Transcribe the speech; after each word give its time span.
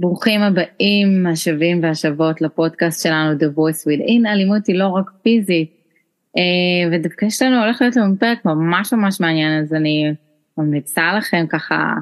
ברוכים 0.00 0.40
הבאים 0.40 1.26
השבים 1.26 1.82
והשבות 1.82 2.40
לפודקאסט 2.40 3.02
שלנו 3.02 3.38
The 3.38 3.56
Voice 3.56 3.82
Within, 3.88 4.28
אלימות 4.28 4.66
היא 4.66 4.78
לא 4.78 4.86
רק 4.86 5.10
פיזית. 5.22 5.70
אה, 6.36 6.42
ודווקא 6.92 7.24
יש 7.24 7.42
לנו, 7.42 7.62
הולך 7.62 7.82
להיות 7.82 7.96
לנו 7.96 8.14
פרק 8.18 8.44
ממש 8.44 8.92
ממש 8.92 9.20
מעניין, 9.20 9.62
אז 9.62 9.74
אני 9.74 10.12
ממליצה 10.58 11.12
לכם 11.18 11.46
ככה 11.48 11.94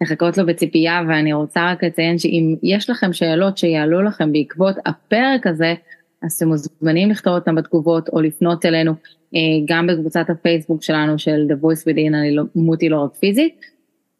לחכות 0.00 0.38
לו 0.38 0.46
בציפייה, 0.46 1.02
ואני 1.08 1.32
רוצה 1.32 1.70
רק 1.70 1.84
לציין 1.84 2.18
שאם 2.18 2.54
יש 2.62 2.90
לכם 2.90 3.12
שאלות 3.12 3.58
שיעלו 3.58 4.02
לכם 4.02 4.32
בעקבות 4.32 4.76
הפרק 4.86 5.46
הזה, 5.46 5.74
אז 6.22 6.32
אתם 6.32 6.48
מוזמנים 6.48 7.10
לכתוב 7.10 7.34
אותם 7.34 7.54
בתגובות 7.54 8.08
או 8.08 8.20
לפנות 8.20 8.64
אלינו 8.66 8.92
אה, 9.34 9.40
גם 9.64 9.86
בקבוצת 9.86 10.30
הפייסבוק 10.30 10.82
שלנו 10.82 11.18
של 11.18 11.46
The 11.48 11.64
Voice 11.64 11.82
Within, 11.82 12.14
אלימות 12.14 12.80
היא 12.80 12.90
לא 12.90 13.00
רק 13.00 13.14
פיזית. 13.14 13.54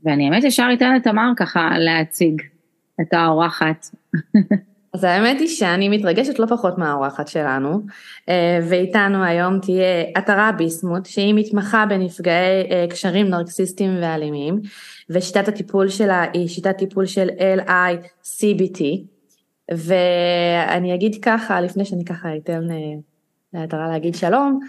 ואני 0.04 0.24
האמת 0.24 0.44
ישר 0.44 0.68
אתן 0.72 0.94
לתמר 0.94 1.32
ככה 1.36 1.78
להציג 1.78 2.42
את 3.00 3.12
האורחת. 3.12 3.86
אז 4.94 5.04
האמת 5.04 5.40
היא 5.40 5.48
שאני 5.48 5.88
מתרגשת 5.88 6.38
לא 6.38 6.46
פחות 6.46 6.78
מהאורחת 6.78 7.28
שלנו, 7.28 7.80
אה, 8.28 8.58
ואיתנו 8.68 9.24
היום 9.24 9.60
תהיה 9.60 10.04
עטרה 10.14 10.52
ביסמוט, 10.52 11.06
שהיא 11.06 11.34
מתמחה 11.34 11.86
בנפגעי 11.86 12.70
אה, 12.70 12.86
קשרים 12.90 13.28
נרקסיסטיים 13.28 13.98
ואלימים, 14.02 14.60
ושיטת 15.10 15.48
הטיפול 15.48 15.88
שלה 15.88 16.24
היא 16.32 16.48
שיטת 16.48 16.78
טיפול 16.78 17.06
של 17.06 17.28
LI-CBT, 17.66 18.82
ואני 19.70 20.94
אגיד 20.94 21.16
ככה, 21.22 21.60
לפני 21.60 21.84
שאני 21.84 22.04
ככה 22.04 22.36
אתן 22.36 22.70
אה, 22.70 22.76
לעטרה 23.54 23.88
להגיד 23.88 24.14
שלום, 24.14 24.60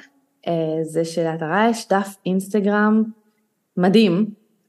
זה 0.81 1.05
שלעטרה 1.05 1.67
יש 1.69 1.87
דף 1.89 2.15
אינסטגרם 2.25 3.03
מדהים, 3.77 4.25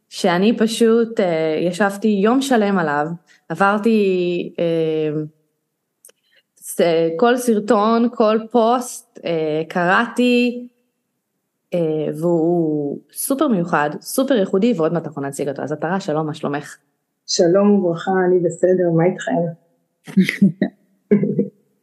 שאני 0.09 0.57
פשוט 0.57 1.21
ישבתי 1.61 2.09
יום 2.09 2.43
שלם 2.43 2.79
עליו, 2.79 3.07
עברתי 3.55 4.51
כל 7.17 7.37
סרטון, 7.37 8.09
כל 8.15 8.39
פוסט, 8.51 9.19
אה, 9.25 9.63
קראתי, 9.69 10.69
אה, 11.75 11.79
והוא 12.21 12.99
סופר 13.13 13.49
מיוחד, 13.49 13.91
סופר 14.01 14.35
ייחודי, 14.35 14.73
ועוד 14.77 14.93
מעט 14.93 15.07
אנחנו 15.07 15.23
נציג 15.23 15.49
אותו. 15.49 15.63
אז 15.63 15.73
עטרה, 15.73 16.01
שלום, 16.01 16.27
מה 16.27 16.35
שלומך? 16.35 16.77
שלום 17.27 17.71
וברכה, 17.71 18.11
אני 18.29 18.39
בסדר, 18.39 18.91
מה 18.97 19.05
איתכם? 19.05 19.33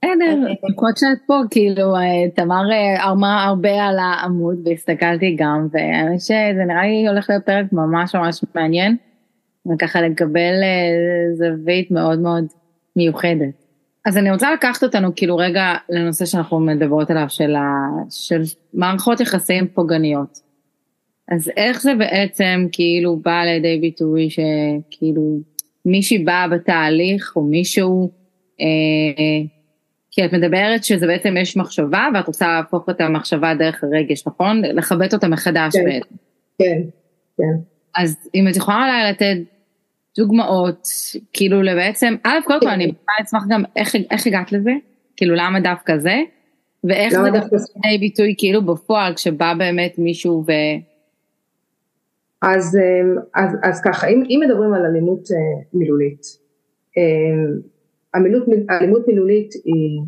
בסדר, 0.03 0.35
למרות 0.69 0.97
שאת 0.97 1.17
פה, 1.27 1.33
כאילו, 1.49 1.95
אה, 1.95 2.29
תמר 2.35 2.63
אמרה 3.11 3.43
הרבה 3.43 3.83
על 3.83 3.99
העמוד 3.99 4.67
והסתכלתי 4.67 5.35
גם, 5.39 5.67
והאמת 5.71 6.21
שזה 6.21 6.63
נראה 6.67 6.83
לי 6.83 7.07
הולך 7.07 7.29
להיות 7.29 7.45
פרק 7.45 7.65
ממש 7.71 8.15
ממש 8.15 8.41
מעניין, 8.55 8.97
וככה 9.67 10.01
לקבל 10.01 10.53
זווית 11.33 11.91
מאוד 11.91 12.19
מאוד 12.19 12.45
מיוחדת. 12.95 13.61
אז 14.05 14.17
אני 14.17 14.31
רוצה 14.31 14.53
לקחת 14.53 14.83
אותנו 14.83 15.15
כאילו 15.15 15.37
רגע 15.37 15.73
לנושא 15.89 16.25
שאנחנו 16.25 16.59
מדברות 16.59 17.11
עליו 17.11 17.25
של, 17.29 17.55
ה... 17.55 17.87
של 18.09 18.41
מערכות 18.73 19.19
יחסים 19.19 19.67
פוגעניות. 19.67 20.39
אז 21.31 21.51
איך 21.57 21.81
זה 21.81 21.95
בעצם 21.95 22.67
כאילו 22.71 23.17
בא 23.17 23.43
לידי 23.43 23.77
ביטוי 23.81 24.27
שכאילו 24.29 25.39
מישהי 25.85 26.17
באה 26.17 26.47
בתהליך 26.47 27.33
או 27.35 27.41
מישהו, 27.41 28.11
אה, 28.61 29.47
כי 30.11 30.25
את 30.25 30.33
מדברת 30.33 30.83
שזה 30.83 31.07
בעצם 31.07 31.37
יש 31.37 31.57
מחשבה 31.57 32.07
ואת 32.13 32.27
רוצה 32.27 32.47
להפוך 32.47 32.89
את 32.89 33.01
המחשבה 33.01 33.53
דרך 33.55 33.83
הרגש, 33.83 34.27
נכון? 34.27 34.61
לכבד 34.65 35.13
אותה 35.13 35.27
מחדש 35.27 35.73
כן, 35.73 35.85
בעצם. 35.85 36.15
כן, 36.59 36.81
כן. 37.37 37.70
אז 37.95 38.29
אם 38.35 38.47
את 38.47 38.55
יכולה 38.55 38.77
אולי 38.77 39.11
לתת 39.11 39.51
דוגמאות, 40.17 40.87
כאילו 41.33 41.61
לבעצם, 41.61 42.15
א' 42.23 42.39
קודם 42.43 42.59
כל 42.59 42.67
אני 42.67 42.87
באה 42.87 43.15
אשמח 43.27 43.43
גם 43.49 43.63
איך, 43.75 43.95
איך 44.11 44.27
הגעת 44.27 44.51
לזה, 44.51 44.71
כאילו 45.17 45.35
למה 45.35 45.59
דווקא 45.59 45.97
זה, 45.97 46.15
ואיך 46.83 47.13
זה 47.13 47.29
דווקא 47.33 47.55
בא 47.75 47.97
ביטוי 47.99 48.35
כאילו 48.37 48.65
בפועל 48.65 49.13
כשבא 49.13 49.53
באמת 49.57 49.95
מישהו 49.97 50.43
ו... 50.47 50.51
אז, 52.41 52.77
אמ, 52.77 53.15
אז, 53.35 53.57
אז 53.63 53.81
ככה, 53.83 54.07
אם, 54.07 54.23
אם 54.29 54.41
מדברים 54.45 54.73
על 54.73 54.85
אלימות 54.85 55.31
אה, 55.31 55.63
מילולית, 55.73 56.21
אלימות, 58.15 58.47
אמ, 58.47 58.53
אלימות 58.69 59.07
מילולית 59.07 59.53
היא, 59.65 60.01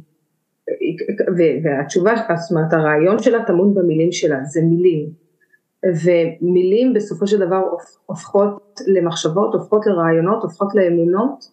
והתשובה, 1.63 2.15
זאת 2.15 2.51
אומרת 2.51 2.73
הרעיון 2.73 3.19
שלה 3.19 3.43
טמון 3.45 3.73
במילים 3.73 4.11
שלה, 4.11 4.43
זה 4.43 4.61
מילים, 4.61 5.09
ומילים 5.83 6.93
בסופו 6.93 7.27
של 7.27 7.39
דבר 7.39 7.61
הופכות 8.05 8.79
למחשבות, 8.87 9.53
הופכות 9.53 9.85
לרעיונות, 9.85 10.43
הופכות 10.43 10.75
לאמונות, 10.75 11.45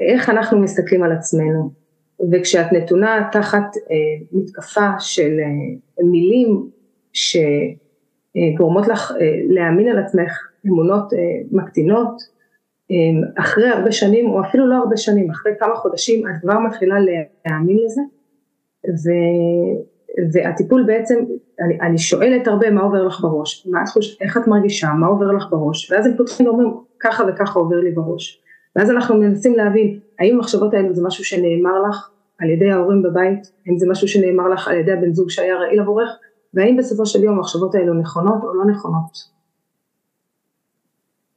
איך 0.00 0.28
אנחנו 0.28 0.58
מסתכלים 0.58 1.02
על 1.02 1.12
עצמנו. 1.12 1.70
וכשאת 2.32 2.72
נתונה 2.72 3.28
תחת 3.32 3.76
אה, 3.90 4.26
מתקפה 4.32 4.90
של 4.98 5.36
אה, 5.40 6.04
מילים 6.04 6.70
שגורמות 7.12 8.88
לך 8.88 9.12
אה, 9.20 9.40
להאמין 9.48 9.88
על 9.88 9.98
עצמך 9.98 10.48
אמונות 10.66 11.12
אה, 11.12 11.18
מקטינות, 11.52 12.22
אה, 12.90 13.42
אחרי 13.42 13.68
הרבה 13.68 13.92
שנים, 13.92 14.30
או 14.30 14.40
אפילו 14.40 14.66
לא 14.66 14.74
הרבה 14.74 14.96
שנים, 14.96 15.30
אחרי 15.30 15.52
כמה 15.58 15.74
חודשים 15.74 16.28
את 16.28 16.40
כבר 16.40 16.58
מתחילה 16.58 16.96
להאמין 17.46 17.76
לזה, 17.84 18.02
ו, 18.88 19.08
והטיפול 20.32 20.84
בעצם, 20.86 21.14
אני, 21.60 21.80
אני 21.80 21.98
שואלת 21.98 22.46
הרבה 22.48 22.70
מה 22.70 22.80
עובר 22.80 23.06
לך 23.06 23.20
בראש, 23.20 23.66
מה 23.70 23.82
את 23.82 23.88
חושבת, 23.88 24.22
איך 24.22 24.36
את 24.36 24.46
מרגישה, 24.46 24.88
מה 24.92 25.06
עובר 25.06 25.32
לך 25.32 25.46
בראש, 25.50 25.92
ואז 25.92 26.06
הם 26.06 26.16
פותחים 26.16 26.46
ואומרים 26.46 26.74
ככה 27.00 27.24
וככה 27.28 27.58
עובר 27.58 27.76
לי 27.76 27.90
בראש, 27.90 28.42
ואז 28.76 28.90
אנחנו 28.90 29.16
מנסים 29.16 29.54
להבין 29.56 29.98
האם 30.18 30.34
המחשבות 30.34 30.74
האלו 30.74 30.94
זה 30.94 31.02
משהו 31.06 31.24
שנאמר 31.24 31.82
לך 31.88 32.10
על 32.38 32.50
ידי 32.50 32.70
ההורים 32.70 33.02
בבית, 33.02 33.52
האם 33.66 33.78
זה 33.78 33.86
משהו 33.90 34.08
שנאמר 34.08 34.48
לך 34.48 34.68
על 34.68 34.76
ידי 34.76 34.92
הבן 34.92 35.12
זוג 35.12 35.30
שהיה 35.30 35.56
רעיל 35.56 35.80
עבורך, 35.80 36.08
והאם 36.54 36.76
בסופו 36.76 37.06
של 37.06 37.22
יום 37.22 37.36
המחשבות 37.36 37.74
האלו 37.74 37.94
נכונות 37.94 38.42
או 38.42 38.54
לא 38.54 38.64
נכונות. 38.72 39.38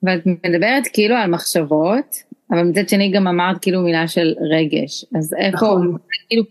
ואת 0.04 0.26
מדברת 0.26 0.84
כאילו 0.94 1.16
על 1.16 1.31
מחשבות, 1.31 2.16
אבל 2.52 2.64
מצד 2.64 2.90
שני 2.90 3.12
גם 3.12 3.28
אמרת 3.28 3.58
כאילו 3.62 3.81
מילה 3.81 4.08
של 4.08 4.34
רגש, 4.52 5.06
אז 5.18 5.34
איפה, 5.34 5.58
נכון. 5.58 5.98
כאילו, 6.30 6.44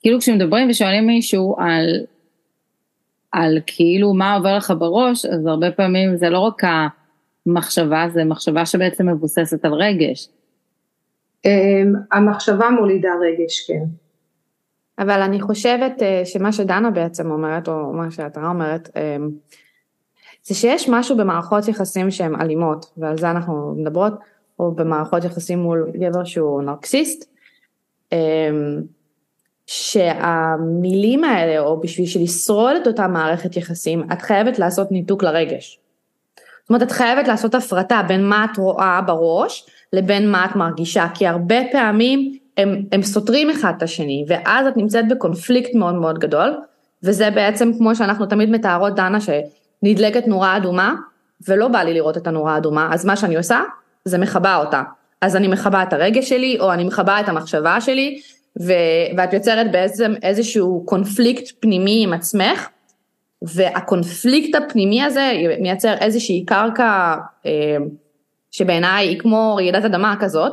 כאילו 0.00 0.18
כשמדברים 0.18 0.70
ושואלים 0.70 1.06
מישהו 1.06 1.56
על, 1.58 2.06
על 3.32 3.58
כאילו 3.66 4.14
מה 4.14 4.34
עובר 4.34 4.56
לך 4.56 4.72
בראש, 4.78 5.26
אז 5.26 5.46
הרבה 5.46 5.70
פעמים 5.70 6.16
זה 6.16 6.30
לא 6.30 6.38
רק 6.38 6.62
המחשבה, 7.46 8.06
זה 8.12 8.24
מחשבה 8.24 8.66
שבעצם 8.66 9.08
מבוססת 9.08 9.64
על 9.64 9.72
רגש. 9.74 10.28
אמ, 11.44 11.92
המחשבה 12.12 12.70
מולידה 12.70 13.10
רגש, 13.20 13.66
כן. 13.66 13.84
אבל 14.98 15.22
אני 15.22 15.40
חושבת 15.40 16.02
אה, 16.02 16.22
שמה 16.24 16.52
שדנה 16.52 16.90
בעצם 16.90 17.30
אומרת, 17.30 17.68
או 17.68 17.92
מה 17.92 18.10
שהתרה 18.10 18.48
אומרת, 18.48 18.88
אמ, 18.96 19.28
זה 20.42 20.54
שיש 20.54 20.88
משהו 20.88 21.16
במערכות 21.16 21.68
יחסים 21.68 22.10
שהן 22.10 22.40
אלימות, 22.40 22.86
ועל 22.96 23.18
זה 23.18 23.30
אנחנו 23.30 23.74
מדברות, 23.76 24.12
או 24.58 24.72
במערכות 24.72 25.24
יחסים 25.24 25.58
מול 25.58 25.90
גבר 25.94 26.24
שהוא 26.24 26.62
נרקסיסט, 26.62 27.30
אמ, 28.12 28.18
שהמילים 29.70 31.24
האלה, 31.24 31.58
או 31.58 31.80
בשביל 31.80 32.06
לשרוד 32.22 32.76
את 32.82 32.86
אותה 32.86 33.08
מערכת 33.08 33.56
יחסים, 33.56 34.02
את 34.12 34.22
חייבת 34.22 34.58
לעשות 34.58 34.92
ניתוק 34.92 35.22
לרגש. 35.22 35.78
זאת 36.60 36.70
אומרת, 36.70 36.82
את 36.82 36.92
חייבת 36.92 37.28
לעשות 37.28 37.54
הפרטה 37.54 38.02
בין 38.08 38.24
מה 38.28 38.46
את 38.52 38.56
רואה 38.56 39.00
בראש 39.00 39.66
לבין 39.92 40.30
מה 40.30 40.44
את 40.44 40.56
מרגישה, 40.56 41.06
כי 41.14 41.26
הרבה 41.26 41.56
פעמים 41.72 42.38
הם, 42.56 42.82
הם 42.92 43.02
סותרים 43.02 43.50
אחד 43.50 43.72
את 43.76 43.82
השני, 43.82 44.24
ואז 44.28 44.66
את 44.66 44.76
נמצאת 44.76 45.08
בקונפליקט 45.08 45.74
מאוד 45.74 45.94
מאוד 45.94 46.18
גדול, 46.18 46.60
וזה 47.02 47.30
בעצם 47.30 47.70
כמו 47.78 47.96
שאנחנו 47.96 48.26
תמיד 48.26 48.50
מתארות, 48.50 48.94
דנה, 48.94 49.18
שנדלקת 49.20 50.26
נורה 50.26 50.56
אדומה, 50.56 50.94
ולא 51.48 51.68
בא 51.68 51.78
לי 51.78 51.94
לראות 51.94 52.16
את 52.16 52.26
הנורה 52.26 52.54
האדומה, 52.54 52.88
אז 52.92 53.04
מה 53.04 53.16
שאני 53.16 53.36
עושה, 53.36 53.60
זה 54.04 54.18
מכבה 54.18 54.56
אותה. 54.56 54.82
אז 55.20 55.36
אני 55.36 55.48
מכבה 55.48 55.82
את 55.82 55.92
הרגש 55.92 56.28
שלי, 56.28 56.56
או 56.60 56.72
אני 56.72 56.84
מכבה 56.84 57.20
את 57.20 57.28
המחשבה 57.28 57.80
שלי, 57.80 58.20
ו- 58.60 59.16
ואת 59.16 59.32
יוצרת 59.32 59.72
בעצם 59.72 60.14
איזשהו 60.22 60.82
קונפליקט 60.86 61.52
פנימי 61.60 62.04
עם 62.04 62.12
עצמך, 62.12 62.68
והקונפליקט 63.42 64.54
הפנימי 64.54 65.02
הזה 65.02 65.32
מייצר 65.60 65.94
איזושהי 66.00 66.44
קרקע 66.44 67.16
אה, 67.46 67.76
שבעיניי 68.50 69.08
היא 69.08 69.18
כמו 69.18 69.54
רעידת 69.56 69.84
אדמה 69.84 70.14
כזאת, 70.20 70.52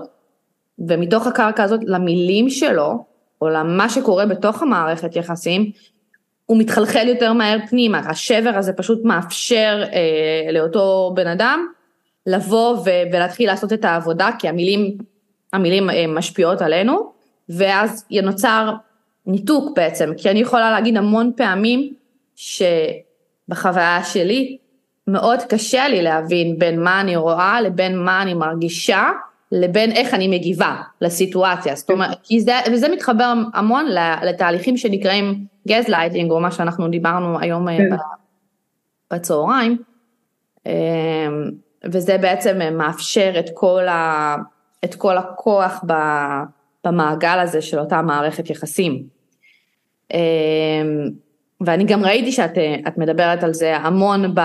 ומתוך 0.80 1.28
הקרקע 1.28 1.64
הזאת 1.64 1.80
למילים 1.84 2.50
שלו, 2.50 3.06
או 3.42 3.50
למה 3.50 3.90
שקורה 3.90 4.26
בתוך 4.26 4.62
המערכת 4.62 5.16
יחסים, 5.16 5.72
הוא 6.46 6.58
מתחלחל 6.58 7.08
יותר 7.08 7.34
מהר 7.34 7.58
פנימה, 7.70 8.00
השבר 8.00 8.52
הזה 8.56 8.74
פשוט 8.74 9.04
מאפשר 9.04 9.84
אה, 9.94 10.52
לאותו 10.52 11.12
בן 11.16 11.28
אדם 11.28 11.68
לבוא 12.26 12.78
ו- 12.78 13.04
ולהתחיל 13.14 13.48
לעשות 13.48 13.74
את 13.74 13.86
העבודה, 13.86 14.30
כי 14.40 14.48
המילים, 14.48 14.98
המילים 15.54 15.90
אה, 15.90 16.08
משפיעות 16.08 16.62
עלינו, 16.62 17.15
ואז 17.50 18.06
נוצר 18.24 18.74
ניתוק 19.26 19.76
בעצם, 19.76 20.12
כי 20.18 20.30
אני 20.30 20.40
יכולה 20.40 20.72
להגיד 20.72 20.98
המון 20.98 21.32
פעמים 21.38 21.94
שבחוויה 22.36 24.04
שלי 24.04 24.58
מאוד 25.08 25.40
קשה 25.50 25.88
לי 25.88 26.02
להבין 26.02 26.60
בין 26.60 26.84
מה 26.84 27.02
אני 27.02 27.16
רואה 27.16 27.62
לבין 27.62 28.00
מה 28.00 28.22
אני 28.22 28.34
מרגישה 28.34 29.10
לבין 29.52 29.92
איך 29.92 30.14
אני 30.14 30.28
מגיבה 30.28 30.76
לסיטואציה, 31.02 31.76
זאת 31.76 31.90
אומרת, 31.90 32.18
כי 32.24 32.42
זה, 32.42 32.54
וזה 32.72 32.90
מתחבר 32.90 33.34
המון 33.54 33.86
לתהליכים 34.24 34.78
שנקראים 34.78 35.46
גז 35.68 35.88
לייטינג, 35.88 36.32
או 36.32 36.40
מה 36.40 36.52
שאנחנו 36.52 36.88
דיברנו 36.88 37.40
היום 37.40 37.70
אה, 37.70 37.78
כן. 37.78 37.96
בצהריים, 39.14 39.78
אמ, 40.66 40.72
וזה 41.84 42.18
בעצם 42.18 42.60
מאפשר 42.78 43.34
את 43.40 43.46
כל, 43.54 43.88
ה, 43.88 44.36
את 44.86 44.96
כל 44.96 45.18
הכוח 45.18 45.84
במעגל 46.86 47.40
הזה 47.40 47.62
של 47.62 47.80
אותה 47.80 48.02
מערכת 48.02 48.50
יחסים. 48.50 49.04
אמ, 50.14 50.20
ואני 51.62 51.84
גם 51.84 52.06
ראיתי 52.06 52.32
שאת 52.32 52.98
מדברת 52.98 53.44
על 53.44 53.54
זה 53.54 53.78
המון 53.78 54.36
ב, 54.36 54.42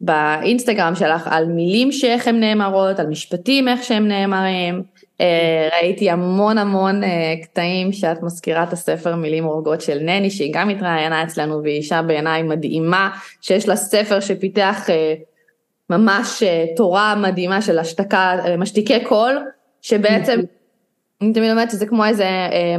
באינסטגרם 0.00 0.94
שלך 0.94 1.28
על 1.30 1.46
מילים 1.46 1.92
שאיך 1.92 2.28
הן 2.28 2.40
נאמרות, 2.40 2.98
על 2.98 3.06
משפטים 3.06 3.68
איך 3.68 3.84
שהם 3.84 4.08
נאמרים. 4.08 4.82
אה, 5.20 5.68
ראיתי 5.72 6.10
המון 6.10 6.58
המון 6.58 7.04
אה, 7.04 7.34
קטעים 7.42 7.92
שאת 7.92 8.22
מזכירה 8.22 8.62
את 8.62 8.72
הספר 8.72 9.16
מילים 9.16 9.44
הורגות 9.44 9.80
של 9.80 9.98
נני, 9.98 10.30
שהיא 10.30 10.52
גם 10.54 10.68
התראיינה 10.68 11.22
אצלנו 11.22 11.62
והיא 11.62 11.76
אישה 11.76 12.02
בעיניי 12.02 12.42
מדהימה, 12.42 13.10
שיש 13.40 13.68
לה 13.68 13.76
ספר 13.76 14.20
שפיתח 14.20 14.90
אה, 14.90 15.14
ממש 15.90 16.42
תורה 16.76 17.14
מדהימה 17.14 17.62
של 17.62 17.78
השתקה, 17.78 18.36
משתיקי 18.58 19.04
קול, 19.04 19.38
שבעצם, 19.82 20.40
אני 21.22 21.32
תמיד 21.32 21.50
אומרת 21.50 21.70
שזה 21.70 21.86
כמו 21.86 22.04
איזה 22.04 22.28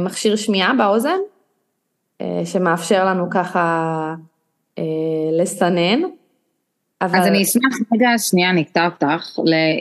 מכשיר 0.00 0.36
שמיעה 0.36 0.72
באוזן, 0.78 1.18
שמאפשר 2.44 3.04
לנו 3.06 3.30
ככה 3.30 4.14
לסנן. 5.32 6.00
אבל... 7.02 7.18
אז 7.18 7.26
אני 7.26 7.42
אשמח 7.42 7.78
רגע, 7.94 8.08
שנייה, 8.18 8.50
אני 8.50 8.62
אקטע 8.62 8.84
אותך, 8.84 9.38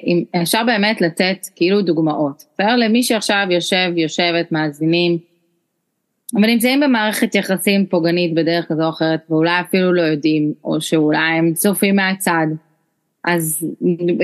אם 0.07 0.23
אפשר 0.41 0.63
באמת 0.65 1.01
לתת 1.01 1.47
כאילו 1.55 1.81
דוגמאות, 1.81 2.45
בסדר? 2.53 2.75
למי 2.75 3.03
שעכשיו 3.03 3.45
יושב, 3.49 3.91
יושבת, 3.95 4.51
מאזינים, 4.51 5.17
ונמצאים 6.33 6.79
במערכת 6.79 7.35
יחסים 7.35 7.85
פוגענית 7.85 8.33
בדרך 8.33 8.65
כזו 8.67 8.83
או 8.83 8.89
אחרת, 8.89 9.19
ואולי 9.29 9.59
אפילו 9.61 9.93
לא 9.93 10.01
יודעים, 10.01 10.53
או 10.63 10.81
שאולי 10.81 11.19
הם 11.19 11.53
צופים 11.53 11.95
מהצד. 11.95 12.47
אז 13.23 13.67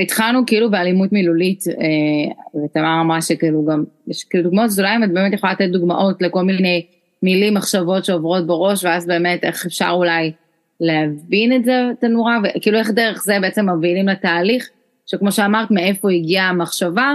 התחלנו 0.02 0.40
כאילו 0.46 0.70
באלימות 0.70 1.12
מילולית, 1.12 1.64
אה, 1.68 2.60
ותמר 2.64 3.00
אמרה 3.00 3.22
שכאילו 3.22 3.64
גם, 3.64 3.84
יש 4.06 4.24
כאילו 4.24 4.44
דוגמאות, 4.44 4.64
אז 4.64 4.80
אולי 4.80 4.96
אם 4.96 5.04
את 5.04 5.12
באמת 5.12 5.32
יכולה 5.32 5.52
לתת 5.52 5.68
דוגמאות 5.72 6.22
לכל 6.22 6.42
מיני 6.42 6.86
מילים, 7.22 7.54
מחשבות 7.54 8.04
שעוברות 8.04 8.46
בראש, 8.46 8.84
ואז 8.84 9.06
באמת 9.06 9.44
איך 9.44 9.66
אפשר 9.66 9.90
אולי 9.92 10.32
להבין 10.80 11.52
את 11.52 11.64
זה, 11.64 11.86
את 11.98 12.04
הנורה, 12.04 12.38
וכאילו 12.44 12.78
איך 12.78 12.90
דרך 12.90 13.22
זה 13.24 13.38
בעצם 13.40 13.68
מובילים 13.68 14.08
לתהליך, 14.08 14.68
שכמו 15.06 15.32
שאמרת, 15.32 15.70
מאיפה 15.70 16.10
הגיעה 16.10 16.48
המחשבה, 16.48 17.14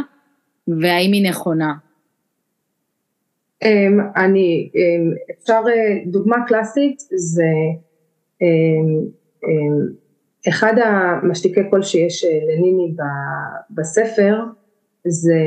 והאם 0.67 1.11
היא 1.11 1.29
נכונה. 1.29 1.73
אמ, 3.63 3.99
אני, 4.15 4.69
אמ, 4.75 5.11
אפשר, 5.39 5.61
אה, 5.67 5.97
דוגמה 6.05 6.37
קלאסית 6.47 6.99
זה 7.15 7.43
אמ, 8.41 9.23
אחד 10.47 10.73
המשתיקי 10.85 11.69
קול 11.69 11.81
שיש 11.81 12.25
אה, 12.25 12.39
לניני 12.47 12.95
בספר, 13.69 14.43
זה, 15.07 15.39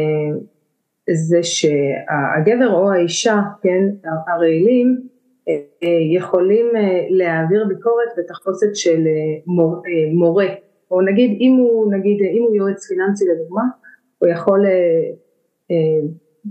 זה 1.11 1.43
שהגבר 1.43 2.73
או 2.73 2.93
האישה, 2.93 3.41
כן, 3.63 4.09
הרעילים, 4.29 4.97
יכולים 6.17 6.67
אה, 6.77 7.07
להעביר 7.11 7.65
ביקורת 7.69 8.09
בתחפושת 8.19 8.75
של 8.75 9.07
אה, 9.07 9.41
מור, 9.47 9.83
אה, 9.87 10.15
מורה, 10.15 10.47
או 10.91 11.01
נגיד 11.03 11.39
אם 11.41 11.53
הוא, 11.53 11.93
נגיד, 11.93 12.19
אם 12.23 12.43
הוא 12.43 12.57
יועץ 12.57 12.87
פיננסי 12.87 13.25
לדוגמה, 13.35 13.63
הוא 14.19 14.29
יכול 14.29 14.67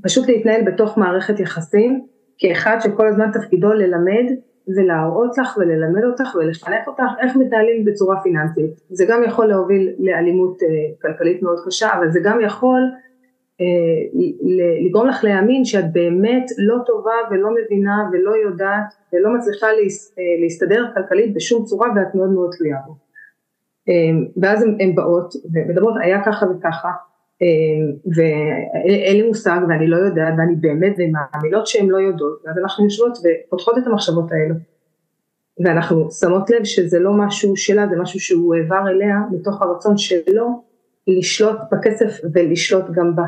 פשוט 0.04 0.28
להתנהל 0.28 0.62
בתוך 0.66 0.98
מערכת 0.98 1.40
יחסים 1.40 2.06
כאחד 2.38 2.78
שכל 2.80 3.08
הזמן 3.08 3.32
תפקידו 3.34 3.74
ללמד 3.74 4.32
ולהראות 4.76 5.38
לך 5.38 5.58
וללמד 5.58 6.04
אותך 6.04 6.36
ולחנך 6.36 6.88
אותך 6.88 7.04
איך 7.22 7.36
מתנהלים 7.36 7.86
בצורה 7.86 8.22
פיננסית. 8.24 8.82
זה 8.90 9.06
גם 9.10 9.24
יכול 9.24 9.46
להוביל 9.46 9.90
לאלימות 10.00 10.58
כלכלית 11.02 11.44
מאוד 11.44 11.58
קשה, 11.66 11.94
אבל 11.94 12.12
זה 12.12 12.20
גם 12.24 12.42
יכול 12.42 12.82
אה, 13.62 14.22
לגרום 14.86 15.08
לך 15.08 15.24
להאמין 15.24 15.66
שאת 15.66 15.94
באמת 15.94 16.46
לא 16.58 16.78
טובה 16.86 17.14
ולא 17.32 17.50
מבינה 17.56 18.10
ולא 18.12 18.32
יודעת 18.36 18.94
ולא 19.14 19.34
מצליחה 19.36 19.68
אה, 19.68 19.74
להסתדר 20.42 20.86
כלכלית 20.94 21.34
בשום 21.34 21.66
צורה 21.66 21.88
ואת 21.96 22.16
מאוד 22.16 22.30
מאוד 22.30 22.50
תלויה 22.58 22.78
בו. 22.86 22.96
אה, 23.90 23.94
ואז 24.42 24.64
הן 24.64 24.96
באות 24.96 25.34
ומדברות 25.54 25.94
היה 26.02 26.26
ככה 26.26 26.46
וככה 26.46 26.92
ואין 28.16 29.18
לי 29.18 29.28
מושג 29.28 29.60
ואני 29.70 29.88
לא 29.88 29.98
יודעת 29.98 30.34
ואני 30.38 30.56
באמת 30.56 30.96
ומאמינות 30.98 31.68
שהן 31.68 31.88
לא 31.88 31.98
יודעות 31.98 32.42
ואז 32.46 32.58
אנחנו 32.58 32.84
יושבות 32.84 33.18
ופותחות 33.18 33.78
את 33.78 33.88
המחשבות 33.88 34.32
האלו 34.32 34.56
ואנחנו 35.60 36.12
שמות 36.12 36.50
לב 36.50 36.64
שזה 36.64 37.00
לא 37.00 37.14
משהו 37.14 37.56
שלה 37.56 37.88
זה 37.88 37.96
משהו 37.96 38.20
שהוא 38.20 38.56
העבר 38.56 38.90
אליה 38.90 39.16
מתוך 39.32 39.62
הרצון 39.62 39.98
שלו 39.98 40.64
לשלוט 41.08 41.58
בכסף 41.72 42.20
ולשלוט 42.34 42.86
גם 42.92 43.16
בה 43.16 43.24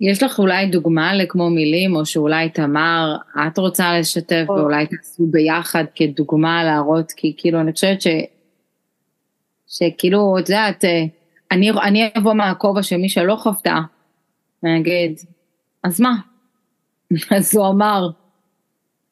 יש 0.00 0.22
לך 0.22 0.38
אולי 0.38 0.66
דוגמה 0.66 1.14
לכמו 1.14 1.50
מילים, 1.50 1.96
או 1.96 2.06
שאולי 2.06 2.48
תמר, 2.48 3.16
את 3.46 3.58
רוצה 3.58 3.98
לשתף, 3.98 4.44
או. 4.48 4.54
ואולי 4.54 4.86
תעשו 4.86 5.26
ביחד 5.26 5.84
כדוגמה 5.94 6.64
להראות, 6.64 7.12
כי 7.12 7.34
כאילו 7.36 7.60
אני 7.60 7.72
חושבת 7.72 8.00
ש... 8.02 8.06
שכאילו, 9.66 10.36
את 10.38 10.48
יודעת, 10.48 10.84
אה, 10.84 11.04
אני, 11.52 11.70
אני 11.70 12.10
אבוא 12.18 12.34
מהכובע 12.34 12.82
של 12.82 12.96
מי 12.96 13.08
שלא 13.08 13.36
חוותה, 13.36 13.76
ואני 14.62 14.80
אגיד, 14.80 15.18
אז 15.84 16.00
מה? 16.00 16.14
אז 17.36 17.56
הוא 17.56 17.68
אמר, 17.68 18.08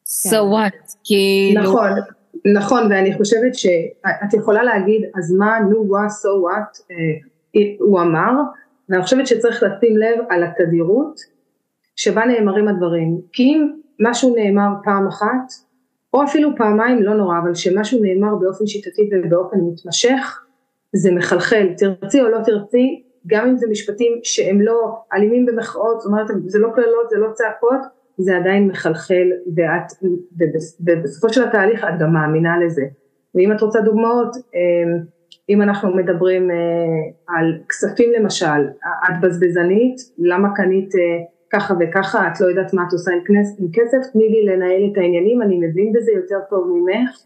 so 0.05 0.29
כן. 0.29 0.37
what, 0.37 0.95
כאילו... 1.03 1.61
נכון, 1.61 1.89
נכון, 2.53 2.91
ואני 2.91 3.17
חושבת 3.17 3.55
שאת 3.55 4.33
יכולה 4.33 4.63
להגיד, 4.63 5.01
אז 5.15 5.31
מה, 5.31 5.59
נו, 5.59 5.83
what, 5.83 6.09
so 6.09 6.49
what, 6.49 6.91
אה, 6.91 7.61
הוא 7.79 8.01
אמר, 8.01 8.31
ואני 8.89 9.03
חושבת 9.03 9.27
שצריך 9.27 9.63
לשים 9.63 9.97
לב 9.97 10.25
על 10.29 10.43
התדירות 10.43 11.19
שבה 11.95 12.25
נאמרים 12.25 12.67
הדברים, 12.67 13.21
כי 13.33 13.43
אם 13.43 13.71
משהו 13.99 14.35
נאמר 14.35 14.69
פעם 14.83 15.07
אחת, 15.07 15.53
או 16.13 16.23
אפילו 16.23 16.55
פעמיים 16.57 17.03
לא 17.03 17.13
נורא, 17.13 17.39
אבל 17.43 17.55
שמשהו 17.55 17.99
נאמר 18.01 18.35
באופן 18.35 18.67
שיטתי 18.67 19.09
ובאופן 19.11 19.57
מתמשך, 19.71 20.39
זה 20.95 21.11
מחלחל, 21.11 21.67
תרצי 21.77 22.21
או 22.21 22.27
לא 22.27 22.37
תרצי, 22.45 23.03
גם 23.27 23.47
אם 23.47 23.57
זה 23.57 23.67
משפטים 23.71 24.19
שהם 24.23 24.61
לא 24.61 24.95
אלימים 25.13 25.45
במחאות, 25.45 26.01
זאת 26.01 26.11
אומרת 26.11 26.27
זה 26.45 26.59
לא 26.59 26.69
קללות, 26.75 27.09
זה 27.09 27.17
לא 27.17 27.31
צעקות, 27.33 27.81
זה 28.17 28.37
עדיין 28.37 28.67
מחלחל 28.67 29.31
ואת, 29.55 30.11
ובסופו 30.79 31.33
של 31.33 31.43
התהליך 31.43 31.83
את 31.83 31.99
גם 31.99 32.13
מאמינה 32.13 32.59
לזה. 32.65 32.85
ואם 33.35 33.51
את 33.51 33.61
רוצה 33.61 33.81
דוגמאות, 33.81 34.35
אמ, 34.35 34.99
אם 35.49 35.61
אנחנו 35.61 35.95
מדברים 35.95 36.51
אה, 36.51 36.55
על 37.27 37.57
כספים 37.69 38.11
למשל, 38.19 38.67
את 39.09 39.21
בזבזנית, 39.21 39.95
למה 40.17 40.47
קנית 40.55 40.95
אה, 40.95 41.01
ככה 41.53 41.73
וככה, 41.79 42.27
את 42.27 42.41
לא 42.41 42.47
יודעת 42.47 42.73
מה 42.73 42.83
את 42.87 42.93
עושה 42.93 43.11
עם, 43.11 43.19
כסף, 43.73 44.11
תני 44.13 44.29
לי 44.29 44.45
לנהל 44.45 44.89
את 44.91 44.97
העניינים, 44.97 45.41
אני 45.41 45.57
מבין 45.57 45.93
בזה 45.93 46.11
יותר 46.11 46.39
טוב 46.49 46.67
ממך. 46.67 47.17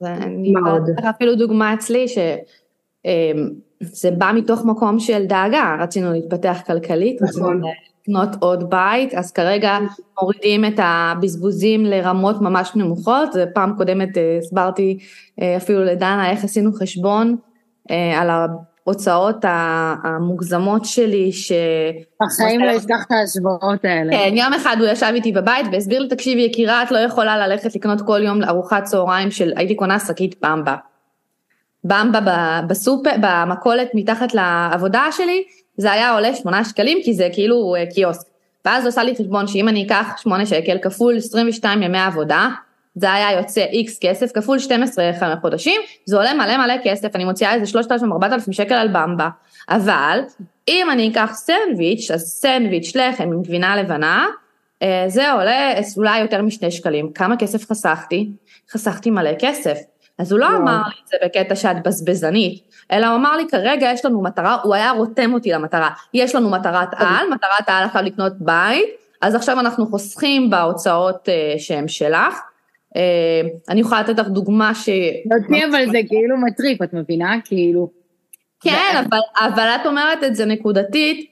ואני 0.00 0.54
אתן 0.94 1.06
אפילו 1.06 1.34
דוגמה 1.34 1.74
אצלי, 1.74 2.06
שזה 2.08 4.10
בא 4.18 4.32
מתוך 4.34 4.64
מקום 4.64 4.98
של 4.98 5.26
דאגה, 5.26 5.76
רצינו 5.80 6.12
להתפתח 6.12 6.58
כלכלית, 6.66 7.22
נכון. 7.22 7.62
לקנות 8.02 8.28
עוד 8.40 8.70
בית, 8.70 9.14
אז 9.14 9.32
כרגע 9.32 9.78
מורידים 10.20 10.64
את 10.64 10.78
הבזבוזים 10.78 11.84
לרמות 11.84 12.40
ממש 12.40 12.76
נמוכות, 12.76 13.28
פעם 13.54 13.74
קודמת 13.76 14.18
אה, 14.18 14.38
הסברתי 14.38 14.98
אה, 15.40 15.56
אפילו 15.56 15.84
לדנה 15.84 16.30
איך 16.30 16.44
עשינו 16.44 16.72
חשבון 16.72 17.36
אה, 17.90 18.20
על 18.20 18.30
ההוצאות 18.90 19.44
המוגזמות 20.02 20.84
שלי, 20.84 21.32
ש... 21.32 21.52
בחיים 22.22 22.60
לא 22.60 22.76
אשכח 22.76 23.04
את 23.06 23.12
ההשוואות 23.12 23.84
האלה. 23.84 24.12
כן, 24.12 24.32
יום 24.36 24.52
אחד 24.52 24.76
הוא 24.78 24.86
ישב 24.86 25.12
איתי 25.14 25.32
בבית 25.32 25.66
והסביר 25.72 26.00
לי, 26.00 26.08
תקשיבי 26.08 26.42
יקירה, 26.42 26.82
את 26.82 26.90
לא 26.90 26.98
יכולה 26.98 27.46
ללכת 27.46 27.74
לקנות 27.74 28.00
כל 28.00 28.20
יום 28.22 28.44
ארוחת 28.44 28.84
צהריים 28.84 29.30
של, 29.30 29.52
הייתי 29.56 29.74
קונה 29.74 29.98
שקית 30.00 30.34
במבה. 30.42 30.76
במבה 31.84 32.60
בסופר, 32.68 33.10
במכולת 33.20 33.88
מתחת 33.94 34.34
לעבודה 34.34 35.06
שלי, 35.10 35.42
זה 35.76 35.92
היה 35.92 36.12
עולה 36.14 36.34
8 36.34 36.64
שקלים 36.64 36.98
כי 37.04 37.14
זה 37.14 37.28
כאילו 37.32 37.74
אה, 37.74 37.84
קיוסק. 37.94 38.26
ואז 38.64 38.82
הוא 38.82 38.88
עשה 38.88 39.02
לי 39.02 39.14
חשבון 39.16 39.46
שאם 39.46 39.68
אני 39.68 39.86
אקח 39.86 40.14
8 40.16 40.46
שקל 40.46 40.78
כפול 40.82 41.16
22 41.16 41.82
ימי 41.82 41.98
עבודה, 41.98 42.48
זה 42.94 43.12
היה 43.12 43.32
יוצא 43.32 43.60
איקס 43.60 43.98
כסף 44.00 44.32
כפול 44.32 44.58
12 44.58 45.04
חודשים, 45.40 45.80
זה 46.06 46.16
עולה 46.16 46.34
מלא 46.34 46.56
מלא 46.56 46.74
כסף, 46.84 47.16
אני 47.16 47.24
מוציאה 47.24 47.54
איזה 47.54 47.78
3,000-4,000 47.78 48.52
שקל 48.52 48.74
על 48.74 48.88
במבה. 48.88 49.28
אבל 49.68 50.20
אם 50.68 50.88
אני 50.92 51.10
אקח 51.10 51.32
סנדוויץ', 51.34 52.10
אז 52.10 52.22
סנדוויץ' 52.22 52.96
לחם 52.96 53.24
עם 53.24 53.42
גבינה 53.42 53.76
לבנה, 53.76 54.26
אה, 54.82 55.04
זה 55.08 55.32
עולה 55.32 55.72
אולי 55.96 56.20
יותר 56.20 56.42
משני 56.42 56.70
שקלים. 56.70 57.12
כמה 57.12 57.36
כסף 57.36 57.70
חסכתי? 57.70 58.30
חסכתי 58.70 59.10
מלא 59.10 59.30
כסף. 59.38 59.78
אז 60.18 60.32
הוא 60.32 60.40
לא 60.40 60.46
אמר 60.56 60.76
לי 60.76 60.94
את 61.02 61.08
זה 61.08 61.16
בקטע 61.24 61.56
שאת 61.56 61.82
בזבזנית, 61.82 62.62
אלא 62.92 63.06
הוא 63.06 63.16
אמר 63.16 63.36
לי 63.36 63.44
כרגע 63.50 63.90
יש 63.92 64.04
לנו 64.04 64.22
מטרה, 64.22 64.56
הוא 64.62 64.74
היה 64.74 64.90
רותם 64.90 65.34
אותי 65.34 65.52
למטרה, 65.52 65.90
יש 66.14 66.34
לנו 66.34 66.50
מטרת 66.50 66.88
על, 66.92 67.30
מטרת 67.30 67.68
העל 67.68 67.84
עכשיו 67.84 68.02
לקנות 68.02 68.32
בית, 68.38 68.88
אז 69.22 69.34
עכשיו 69.34 69.60
אנחנו 69.60 69.86
חוסכים 69.86 70.50
בהוצאות 70.50 71.28
uh, 71.28 71.58
שהן 71.58 71.88
שלך. 71.88 72.40
Uh, 72.94 72.98
אני 73.68 73.80
יכולה 73.80 74.00
לתת 74.00 74.18
לך 74.18 74.28
דוגמה 74.28 74.74
ש... 74.74 74.88
אותי 75.32 75.64
אבל 75.64 75.90
זה 75.90 75.98
כאילו 76.08 76.36
מטריף, 76.36 76.82
את 76.82 76.94
מבינה? 76.94 77.36
כאילו... 77.44 77.90
כן, 78.60 79.04
אבל, 79.04 79.18
אבל 79.38 79.68
את 79.80 79.86
אומרת 79.86 80.24
את 80.24 80.36
זה 80.36 80.44
נקודתית, 80.44 81.30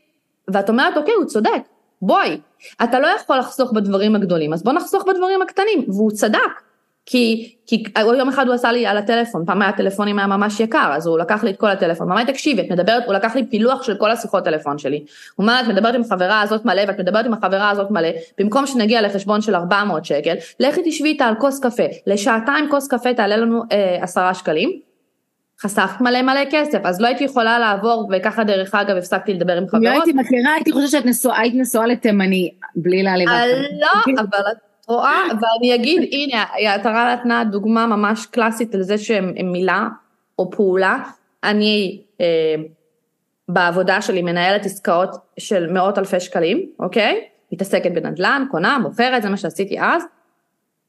ואת 0.48 0.68
אומרת, 0.68 0.96
אוקיי, 0.96 1.14
הוא 1.14 1.24
צודק, 1.24 1.62
בואי, 2.02 2.40
אתה 2.82 3.00
לא 3.00 3.06
יכול 3.06 3.38
לחסוך 3.38 3.72
בדברים 3.72 4.16
הגדולים, 4.16 4.52
אז 4.52 4.62
בוא 4.62 4.72
נחסוך 4.72 5.04
בדברים 5.08 5.42
הקטנים, 5.42 5.84
והוא 5.88 6.10
צדק. 6.10 6.67
כי, 7.10 7.54
כי 7.66 7.84
יום 8.18 8.28
אחד 8.28 8.46
הוא 8.46 8.54
עשה 8.54 8.72
לי 8.72 8.86
על 8.86 8.96
הטלפון, 8.96 9.44
פעם 9.46 9.62
היה 9.62 9.68
הטלפונים 9.68 10.18
היה 10.18 10.26
ממש 10.26 10.60
יקר, 10.60 10.90
אז 10.92 11.06
הוא 11.06 11.18
לקח 11.18 11.44
לי 11.44 11.50
את 11.50 11.56
כל 11.56 11.70
הטלפון, 11.70 12.08
ממש 12.08 12.24
תקשיבי, 12.26 12.62
את 12.62 12.70
מדברת, 12.70 13.04
הוא 13.06 13.14
לקח 13.14 13.36
לי 13.36 13.46
פילוח 13.46 13.82
של 13.82 13.94
כל 13.94 14.10
השיחות 14.10 14.44
טלפון 14.44 14.78
שלי. 14.78 14.96
הוא 14.96 15.44
אומר, 15.44 15.60
את 15.60 15.68
מדברת 15.68 15.94
עם 15.94 16.00
החברה 16.00 16.40
הזאת 16.40 16.64
מלא, 16.64 16.82
ואת 16.88 17.00
מדברת 17.00 17.26
עם 17.26 17.32
החברה 17.32 17.70
הזאת 17.70 17.90
מלא, 17.90 18.08
במקום 18.38 18.66
שנגיע 18.66 19.02
לחשבון 19.02 19.40
של 19.40 19.54
400 19.54 20.04
שקל, 20.04 20.34
לכי 20.60 20.80
תשבי 20.84 21.08
איתה 21.08 21.24
על 21.24 21.34
כוס 21.34 21.60
קפה, 21.60 21.82
לשעתיים 22.06 22.70
כוס 22.70 22.88
קפה 22.88 23.14
תעלה 23.14 23.36
לנו 23.36 23.62
אה, 23.72 23.98
עשרה 24.00 24.34
שקלים, 24.34 24.80
חסכת 25.60 26.00
מלא 26.00 26.22
מלא 26.22 26.40
כסף, 26.50 26.78
אז 26.84 27.00
לא 27.00 27.06
הייתי 27.06 27.24
יכולה 27.24 27.58
לעבור, 27.58 28.10
וככה 28.12 28.44
דרך 28.44 28.74
אגב 28.74 28.96
הפסקתי 28.96 29.34
לדבר 29.34 29.56
עם 29.56 29.68
חברות. 29.68 29.84
אם 29.86 29.92
לא 29.92 30.02
הייתי 30.02 30.12
מכירה, 30.12 30.54
הייתי 30.54 30.72
חושבת 30.72 30.90
שאת 30.90 31.06
נשואה, 31.06 31.40
היית 31.40 31.54
נשואה 31.54 31.86
לתימני, 31.86 32.50
בלי 32.76 33.02
להעליב. 33.02 33.28
אה, 33.28 33.46
לא, 33.80 34.12
אבל 34.20 34.40
את 34.52 34.67
רואה, 34.88 35.22
ואני 35.30 35.74
אגיד, 35.74 36.08
הנה, 36.12 36.44
עטרה 36.74 37.14
נתנה 37.14 37.44
דוגמה 37.44 37.86
ממש 37.86 38.26
קלאסית 38.26 38.74
על 38.74 38.82
זה 38.82 38.98
שהם 38.98 39.52
מילה 39.52 39.88
או 40.38 40.50
פעולה. 40.50 40.98
אני 41.44 42.02
אה, 42.20 42.54
בעבודה 43.48 44.02
שלי 44.02 44.22
מנהלת 44.22 44.66
עסקאות 44.66 45.16
של 45.38 45.72
מאות 45.72 45.98
אלפי 45.98 46.20
שקלים, 46.20 46.66
אוקיי? 46.78 47.24
מתעסקת 47.52 47.90
בנדל"ן, 47.92 48.44
קונה, 48.50 48.78
מוכרת, 48.78 49.22
זה 49.22 49.28
מה 49.30 49.36
שעשיתי 49.36 49.80
אז. 49.80 50.02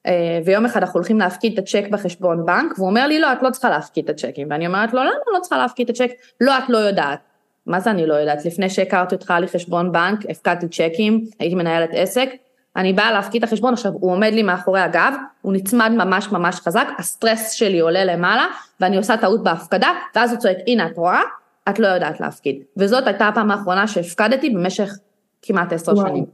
אה, 0.06 0.39
ויום 0.46 0.65
אחד 0.65 0.82
אנחנו 0.82 0.98
הולכים 0.98 1.20
להפקיד 1.20 1.53
את 1.53 1.60
הצ'ק 1.60 1.88
בחשבון 1.91 2.46
בנק, 2.46 2.77
והוא 2.77 2.89
אומר 2.89 3.08
לי, 3.08 3.20
לא, 3.20 3.34
את 3.34 3.44
לא 3.44 3.50
צריכה 3.50 3.70
להפקיד 3.70 4.10
את 4.10 4.10
הצ'קים. 4.10 4.48
ואני 4.51 4.68
אומרת 4.68 4.94
לו, 4.94 5.00
למה 5.00 5.12
אני 5.12 5.34
לא 5.36 5.39
צריכה 5.39 5.58
להפקיד 5.58 5.89
את 5.89 5.96
הצ'ק? 5.96 6.12
לא, 6.41 6.58
את 6.58 6.63
לא 6.70 6.77
יודעת. 6.77 7.20
מה 7.65 7.79
זה 7.79 7.91
אני 7.91 8.06
לא 8.06 8.13
יודעת? 8.13 8.46
לפני 8.46 8.70
שהכרתי 8.70 9.15
אותך 9.15 9.32
היה 9.32 9.39
לי 9.39 9.48
חשבון 9.48 9.91
בנק, 9.91 10.20
הפקדתי 10.29 10.68
צ'קים, 10.68 11.25
הייתי 11.39 11.56
מנהלת 11.56 11.89
עסק, 11.94 12.29
אני 12.75 12.93
באה 12.93 13.11
להפקיד 13.11 13.43
את 13.43 13.49
החשבון, 13.49 13.73
עכשיו 13.73 13.91
הוא 13.91 14.11
עומד 14.11 14.31
לי 14.33 14.43
מאחורי 14.43 14.79
הגב, 14.79 15.13
הוא 15.41 15.53
נצמד 15.53 15.91
ממש 15.97 16.31
ממש 16.31 16.55
חזק, 16.55 16.88
הסטרס 16.97 17.51
שלי 17.51 17.79
עולה 17.79 18.05
למעלה, 18.05 18.45
ואני 18.79 18.97
עושה 18.97 19.17
טעות 19.17 19.43
בהפקדה, 19.43 19.89
ואז 20.15 20.31
הוא 20.31 20.39
צועק, 20.39 20.57
הנה 20.67 20.88
את 20.88 20.97
רואה, 20.97 21.21
את 21.69 21.79
לא 21.79 21.88
יודעת 21.88 22.19
להפקיד. 22.19 22.63
וזאת 22.77 23.07
הייתה 23.07 23.27
הפעם 23.27 23.51
האחרונה 23.51 23.88
שהפקדתי 23.88 24.49
במשך 24.49 24.93
כמעט 25.41 25.73
עשר 25.73 25.95
שנים. 25.95 26.25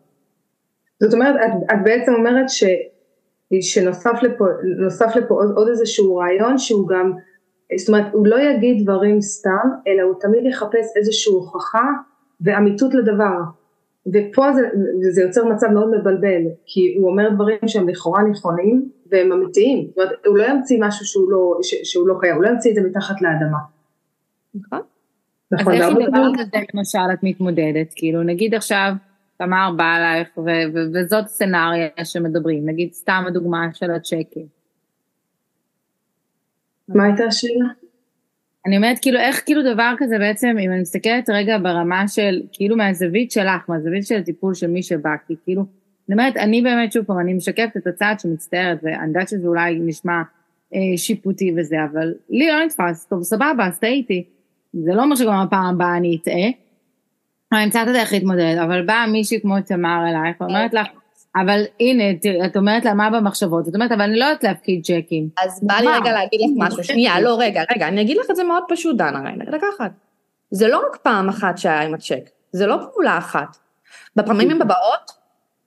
זאת 1.03 1.13
אומרת, 1.13 1.35
את, 1.35 1.73
את 1.73 1.77
בעצם 1.83 2.13
אומרת 2.13 2.49
ש... 2.49 2.63
שנוסף 3.61 4.23
לפה, 4.23 4.45
לפה 5.15 5.35
עוד, 5.35 5.51
עוד 5.55 5.67
איזשהו 5.67 6.17
רעיון 6.17 6.57
שהוא 6.57 6.87
גם, 6.87 7.11
זאת 7.79 7.89
אומרת 7.89 8.05
הוא 8.13 8.27
לא 8.27 8.39
יגיד 8.39 8.83
דברים 8.83 9.21
סתם 9.21 9.69
אלא 9.87 10.01
הוא 10.01 10.13
תמיד 10.19 10.45
יחפש 10.45 10.85
איזושהי 10.95 11.33
הוכחה 11.33 11.85
ואמיתות 12.41 12.93
לדבר 12.93 13.37
ופה 14.07 14.53
זה, 14.53 14.61
זה 15.11 15.21
יוצר 15.21 15.45
מצב 15.45 15.67
מאוד 15.67 15.99
מבלבל 15.99 16.41
כי 16.65 16.95
הוא 16.99 17.09
אומר 17.09 17.29
דברים 17.29 17.57
שהם 17.67 17.89
לכאורה 17.89 18.23
נכונים 18.23 18.89
והם 19.11 19.31
אמיתיים, 19.31 19.87
זאת 19.87 19.97
אומרת 19.97 20.25
הוא 20.25 20.37
לא 20.37 20.43
ימציא 20.43 20.77
משהו 20.81 21.05
שהוא 21.05 21.31
לא, 21.31 21.59
ש, 21.61 21.75
שהוא 21.83 22.07
לא 22.07 22.15
קיים, 22.19 22.35
הוא 22.35 22.43
לא 22.43 22.49
ימציא 22.49 22.71
את 22.71 22.75
זה 22.75 22.81
מתחת 22.81 23.21
לאדמה. 23.21 23.57
נכון. 24.55 24.79
נכון. 25.51 25.73
אז 25.73 25.81
איך 25.81 25.89
עם 25.89 26.05
דבר 26.07 26.31
כזה 26.33 26.57
למשל 26.73 27.13
את 27.13 27.19
מתמודדת, 27.23 27.93
כאילו 27.95 28.23
נגיד 28.23 28.55
עכשיו 28.55 28.93
תמר 29.37 29.71
בא 29.77 29.95
אלייך 29.97 30.37
וזאת 30.93 31.27
סצנריה 31.27 31.87
שמדברים, 32.03 32.69
נגיד 32.69 32.93
סתם 32.93 33.23
הדוגמה 33.27 33.67
של 33.73 33.91
הצ'קים. 33.91 34.47
מה 36.87 37.03
הייתה 37.03 37.23
השאלה? 37.23 37.65
אני 38.65 38.77
אומרת 38.77 38.99
כאילו 39.01 39.19
איך 39.19 39.41
כאילו 39.45 39.73
דבר 39.73 39.93
כזה 39.97 40.19
בעצם 40.19 40.47
אם 40.47 40.71
אני 40.71 40.81
מסתכלת 40.81 41.29
רגע 41.29 41.57
ברמה 41.57 42.07
של 42.07 42.41
כאילו 42.51 42.77
מהזווית 42.77 43.31
שלך 43.31 43.69
מהזווית 43.69 44.07
של 44.07 44.15
הטיפול 44.15 44.53
של 44.53 44.67
מי 44.67 44.83
שבא 44.83 45.15
כי 45.27 45.33
כאילו 45.43 45.65
אני 46.09 46.13
אומרת 46.13 46.37
אני 46.37 46.61
באמת 46.61 46.91
שוב 46.91 47.05
פעם 47.05 47.19
אני 47.19 47.33
משקפת 47.33 47.77
את 47.77 47.87
הצעד 47.87 48.19
שמצטערת 48.19 48.79
ואני 48.83 49.07
יודעת 49.07 49.29
שזה 49.29 49.47
אולי 49.47 49.79
נשמע 49.79 50.21
אה, 50.73 50.97
שיפוטי 50.97 51.53
וזה 51.57 51.75
אבל 51.91 52.13
לי 52.29 52.47
לא 52.47 52.65
נתפס 52.65 53.05
טוב 53.05 53.23
סבבה 53.23 53.67
אז 53.67 53.79
טעיתי. 53.79 54.23
זה 54.73 54.93
לא 54.93 55.03
אומר 55.03 55.15
שגם 55.15 55.33
הפעם 55.33 55.75
הבאה 55.75 55.97
אני 55.97 56.17
אטעה. 56.21 56.49
אני 57.51 57.63
אמצא 57.63 57.83
את 57.83 57.87
הדרך 57.87 58.13
להתמודד, 58.13 58.55
אבל 58.63 58.85
באה 58.85 59.07
מישהי 59.07 59.41
כמו 59.41 59.61
תמר 59.61 60.05
אלייך 60.09 60.41
ואומרת 60.41 60.73
לך, 60.73 60.87
אבל 61.35 61.63
הנה, 61.79 62.03
את 62.45 62.57
אומרת 62.57 62.85
לה 62.85 62.93
מה 62.93 63.09
במחשבות, 63.09 63.65
זאת 63.65 63.75
אומרת, 63.75 63.91
אבל 63.91 64.01
אני 64.01 64.19
לא 64.19 64.25
יודעת 64.25 64.43
להפקיד 64.43 64.83
צ'קים. 64.83 65.29
אז 65.45 65.59
בא 65.63 65.73
לי 65.73 65.87
רגע 65.87 66.11
להגיד 66.11 66.39
לך 66.41 66.47
משהו, 66.55 66.83
שנייה, 66.93 67.19
לא, 67.21 67.37
רגע, 67.39 67.63
רגע, 67.75 67.87
אני 67.87 68.01
אגיד 68.01 68.17
לך 68.17 68.25
את 68.31 68.35
זה 68.35 68.43
מאוד 68.43 68.63
פשוט, 68.67 68.97
דנה, 68.97 69.19
רגע, 69.19 69.57
לקחת. 69.57 69.91
זה 70.51 70.67
לא 70.67 70.81
רק 70.87 70.95
פעם 70.95 71.29
אחת 71.29 71.57
שהיה 71.57 71.81
עם 71.81 71.93
הצ'ק, 71.93 72.29
זה 72.51 72.67
לא 72.67 72.77
פעולה 72.91 73.17
אחת. 73.17 73.57
בפעמים 74.15 74.61
הבאות, 74.61 75.11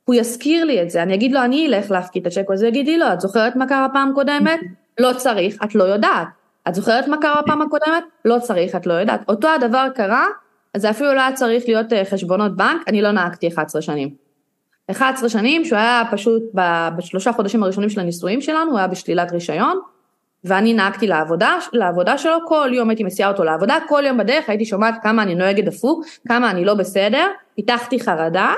הוא 0.05 0.15
יזכיר 0.15 0.65
לי 0.65 0.83
את 0.83 0.91
זה, 0.91 1.03
אני 1.03 1.15
אגיד 1.15 1.33
לו, 1.33 1.45
אני 1.45 1.67
אלך 1.67 1.91
להפקיד 1.91 2.27
את 2.27 2.33
הצ'ק, 2.33 2.51
אז 2.53 2.63
הוא 2.63 2.69
יגיד 2.69 2.87
לי, 2.87 2.99
לא, 2.99 3.13
את 3.13 3.21
זוכרת 3.21 3.57
מה 3.57 3.67
קרה 3.67 3.87
פעם 3.93 4.13
קודמת? 4.15 4.61
לא 5.01 5.13
צריך, 5.17 5.57
את 5.65 5.75
לא 5.75 5.85
יודעת. 5.85 6.29
את 6.69 6.75
זוכרת 6.75 7.09
מה 7.09 7.17
קרה 7.21 7.43
פעם 7.47 7.63
הקודמת? 7.63 8.05
לא 8.25 8.39
צריך, 8.39 8.77
את 8.77 8.87
לא 8.87 8.93
יודעת. 8.93 9.21
אותו 9.29 9.49
הדבר 9.49 9.87
קרה 9.95 10.27
אז 10.75 10.83
זה 10.83 10.91
אפילו 10.91 11.15
לא 11.15 11.21
היה 11.21 11.33
צריך 11.33 11.65
להיות 11.67 11.93
אה, 11.93 12.05
חשבונות 12.05 12.57
בנק, 12.57 12.89
אני 12.89 13.03
לא 13.03 13.11
נהגתי 13.11 13.49
11 13.49 13.83
שנים. 13.83 14.28
11 14.91 15.29
שנים 15.29 15.65
שהוא 15.65 15.79
היה 15.79 16.03
פשוט 16.11 16.43
בשלושה 16.97 17.33
חודשים 17.33 17.63
הראשונים 17.63 17.91
של 17.91 18.01
הנישואים 18.01 18.41
שלנו, 18.41 18.71
הוא 18.71 18.79
היה 18.79 18.87
בשלילת 18.87 19.33
רישיון, 19.33 19.81
ואני 20.45 20.75
נהגתי 20.75 21.07
לעבודה, 21.07 21.59
לעבודה 21.73 22.19
שלו, 22.19 22.37
כל 22.47 22.71
יום 22.73 22.91
הייתי 22.91 23.05
מסיעה 23.05 23.31
אותו 23.31 23.45
לעבודה, 23.45 23.79
כל 23.89 24.03
יום 24.07 24.19
בדרך 24.19 24.49
הייתי 24.49 24.65
שומעת 24.65 24.95
כמה 25.03 25.23
אני 25.23 25.35
נוהגת 25.35 25.65
דפוק, 25.65 26.05
כמה 26.29 26.51
אני 26.51 26.65
לא 26.65 26.75
בסדר, 26.75 27.27
פיתחתי 27.55 28.01
חרדה, 28.01 28.55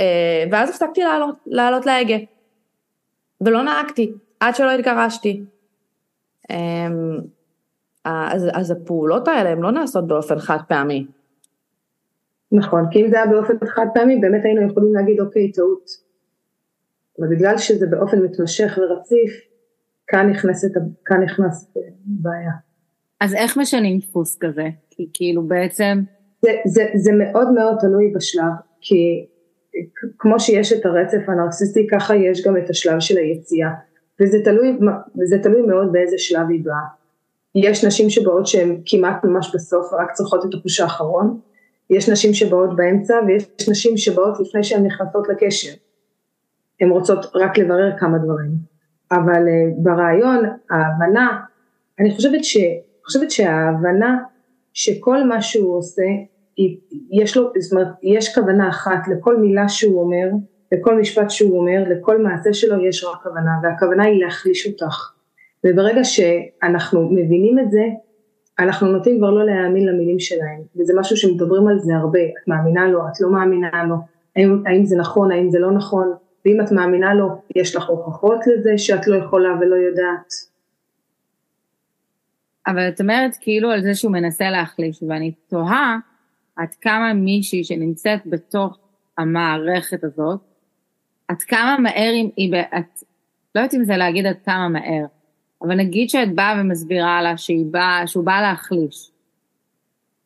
אה, 0.00 0.44
ואז 0.50 0.70
הפסקתי 0.70 1.00
לעלות, 1.02 1.34
לעלות 1.46 1.86
להגה. 1.86 2.16
ולא 3.40 3.62
נהגתי, 3.62 4.12
עד 4.40 4.54
שלא 4.56 4.70
התגרשתי. 4.70 5.42
אמ, 6.50 7.18
אז, 8.04 8.48
אז 8.52 8.70
הפעולות 8.70 9.28
האלה 9.28 9.50
הן 9.50 9.58
לא 9.58 9.72
נעשות 9.72 10.06
באופן 10.06 10.38
חד 10.38 10.58
פעמי. 10.68 11.06
נכון, 12.54 12.84
כי 12.90 13.02
אם 13.04 13.10
זה 13.10 13.16
היה 13.16 13.26
באופן 13.26 13.54
חד 13.66 13.86
פעמי 13.94 14.16
באמת 14.16 14.44
היינו 14.44 14.70
יכולים 14.70 14.94
להגיד 14.94 15.20
אוקיי 15.20 15.52
טעות. 15.52 15.90
אבל 17.18 17.36
בגלל 17.36 17.58
שזה 17.58 17.86
באופן 17.86 18.18
מתמשך 18.22 18.78
ורציף, 18.78 19.30
כאן 20.06 20.30
נכנסת, 20.30 20.68
כאן 21.04 21.22
נכנס 21.22 21.72
בעיה. 22.04 22.50
אז 23.20 23.34
איך 23.34 23.56
משנים 23.56 23.98
דפוס 23.98 24.38
כזה? 24.40 24.68
כי 24.90 25.08
כאילו 25.12 25.42
בעצם... 25.42 26.02
זה, 26.42 26.50
זה, 26.66 26.84
זה 26.94 27.12
מאוד 27.12 27.52
מאוד 27.52 27.76
תלוי 27.80 28.12
בשלב, 28.14 28.52
כי 28.80 29.26
כמו 30.18 30.40
שיש 30.40 30.72
את 30.72 30.86
הרצף 30.86 31.28
הנרקסיסטי, 31.28 31.86
ככה 31.90 32.16
יש 32.16 32.46
גם 32.46 32.56
את 32.56 32.70
השלב 32.70 33.00
של 33.00 33.16
היציאה. 33.16 33.70
וזה 34.20 34.38
תלוי, 34.44 34.78
וזה 35.20 35.38
תלוי 35.42 35.62
מאוד 35.62 35.92
באיזה 35.92 36.18
שלב 36.18 36.48
היא 36.50 36.64
באה. 36.64 36.86
יש 37.54 37.84
נשים 37.84 38.10
שבאות 38.10 38.46
שהן 38.46 38.80
כמעט 38.86 39.24
ממש 39.24 39.54
בסוף 39.54 39.92
רק 39.92 40.12
צריכות 40.12 40.44
את 40.44 40.54
הפוש 40.54 40.80
האחרון, 40.80 41.40
יש 41.90 42.08
נשים 42.08 42.34
שבאות 42.34 42.76
באמצע 42.76 43.14
ויש 43.26 43.68
נשים 43.70 43.96
שבאות 43.96 44.40
לפני 44.40 44.64
שהן 44.64 44.86
נכנסות 44.86 45.28
לקשר, 45.28 45.72
הן 46.80 46.90
רוצות 46.90 47.26
רק 47.34 47.58
לברר 47.58 47.98
כמה 47.98 48.18
דברים, 48.18 48.50
אבל 49.12 49.46
uh, 49.46 49.82
ברעיון 49.82 50.44
ההבנה, 50.70 51.40
אני 52.00 52.14
חושבת, 52.14 52.44
ש, 52.44 52.56
חושבת 53.04 53.30
שההבנה 53.30 54.18
שכל 54.72 55.24
מה 55.24 55.42
שהוא 55.42 55.76
עושה, 55.76 56.02
יש 57.10 57.36
לו, 57.36 57.52
זאת 57.58 57.72
אומרת, 57.72 57.88
יש 58.02 58.34
כוונה 58.34 58.68
אחת 58.68 59.08
לכל 59.08 59.36
מילה 59.36 59.68
שהוא 59.68 60.00
אומר, 60.00 60.28
לכל 60.72 61.00
משפט 61.00 61.30
שהוא 61.30 61.58
אומר, 61.60 61.84
לכל 61.88 62.22
מעשה 62.22 62.52
שלו 62.52 62.84
יש 62.84 63.04
רק 63.04 63.22
כוונה, 63.22 63.50
והכוונה 63.62 64.04
היא 64.04 64.24
להחליש 64.24 64.66
אותך. 64.66 65.12
וברגע 65.64 66.04
שאנחנו 66.04 67.08
מבינים 67.10 67.58
את 67.58 67.70
זה, 67.70 67.82
אנחנו 68.58 68.86
נוטים 68.86 69.18
כבר 69.18 69.30
לא 69.30 69.46
להאמין 69.46 69.86
למילים 69.86 70.20
שלהם, 70.20 70.60
וזה 70.76 70.92
משהו 70.96 71.16
שמדברים 71.16 71.68
על 71.68 71.78
זה 71.78 71.96
הרבה, 71.96 72.18
את 72.18 72.48
מאמינה 72.48 72.88
לו, 72.88 73.00
את 73.08 73.20
לא 73.20 73.32
מאמינה 73.32 73.84
לו, 73.84 73.96
האם, 74.36 74.62
האם 74.66 74.84
זה 74.84 74.96
נכון, 74.96 75.32
האם 75.32 75.50
זה 75.50 75.58
לא 75.58 75.70
נכון, 75.70 76.12
ואם 76.44 76.60
את 76.60 76.72
מאמינה 76.72 77.14
לו, 77.14 77.28
יש 77.56 77.76
לך 77.76 77.88
הוכחות 77.88 78.38
לזה 78.46 78.78
שאת 78.78 79.06
לא 79.06 79.16
יכולה 79.16 79.48
ולא 79.60 79.76
יודעת. 79.76 80.32
אבל 82.66 82.88
את 82.88 83.00
אומרת 83.00 83.32
כאילו 83.40 83.70
על 83.70 83.82
זה 83.82 83.94
שהוא 83.94 84.12
מנסה 84.12 84.50
להחליש, 84.50 85.02
ואני 85.08 85.32
תוהה 85.48 85.98
עד 86.56 86.74
כמה 86.80 87.12
מישהי 87.14 87.64
שנמצאת 87.64 88.20
בתוך 88.26 88.78
המערכת 89.18 90.04
הזאת, 90.04 90.40
עד 91.28 91.42
כמה 91.42 91.76
מהר 91.78 92.12
היא, 92.36 92.54
את, 92.78 93.02
לא 93.54 93.60
יודעת 93.60 93.74
אם 93.74 93.84
זה 93.84 93.96
להגיד 93.96 94.26
עד 94.26 94.36
כמה 94.44 94.68
מהר, 94.68 95.04
אבל 95.66 95.76
נגיד 95.76 96.10
שאת 96.10 96.34
באה 96.34 96.60
ומסבירה 96.60 97.22
לה 97.22 97.36
שהיא 97.36 97.64
באה, 97.70 98.06
שהוא 98.06 98.24
בא 98.24 98.40
להחליש. 98.40 99.10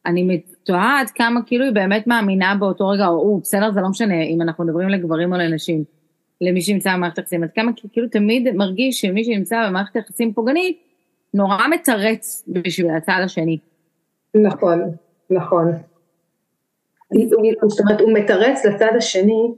אני 0.07 0.40
תוהה 0.64 1.00
עד 1.00 1.11
כמה 1.11 1.40
כאילו 1.47 1.64
היא 1.64 1.73
באמת 1.73 2.07
מאמינה 2.07 2.54
באותו 2.59 2.88
רגע, 2.88 3.07
או 3.07 3.12
הוא, 3.12 3.40
בסדר, 3.42 3.73
זה 3.73 3.80
לא 3.80 3.88
משנה 3.88 4.23
אם 4.23 4.42
אנחנו 4.42 4.64
מדברים 4.64 4.88
לגברים 4.88 5.33
או 5.33 5.38
לנשים, 5.38 5.85
למי 6.40 6.62
שנמצא 6.62 6.95
במערכת 6.95 7.18
יחסים, 7.18 7.42
עד 7.42 7.50
כמה 7.54 7.71
כאילו 7.92 8.09
תמיד 8.09 8.57
מרגיש 8.57 9.00
שמי 9.00 9.25
שנמצא 9.25 9.66
במערכת 9.68 9.97
יחסים 9.97 10.33
פוגענית, 10.33 10.78
נורא 11.35 11.68
מתרץ 11.71 12.45
בשביל 12.49 12.90
הצד 12.90 13.21
השני. 13.25 13.59
נכון, 14.35 14.83
נכון. 15.30 15.73
זאת 17.68 17.80
אומרת, 17.80 18.00
הוא 18.00 18.12
מתרץ 18.12 18.64
לצד 18.64 18.92
השני, 18.97 19.52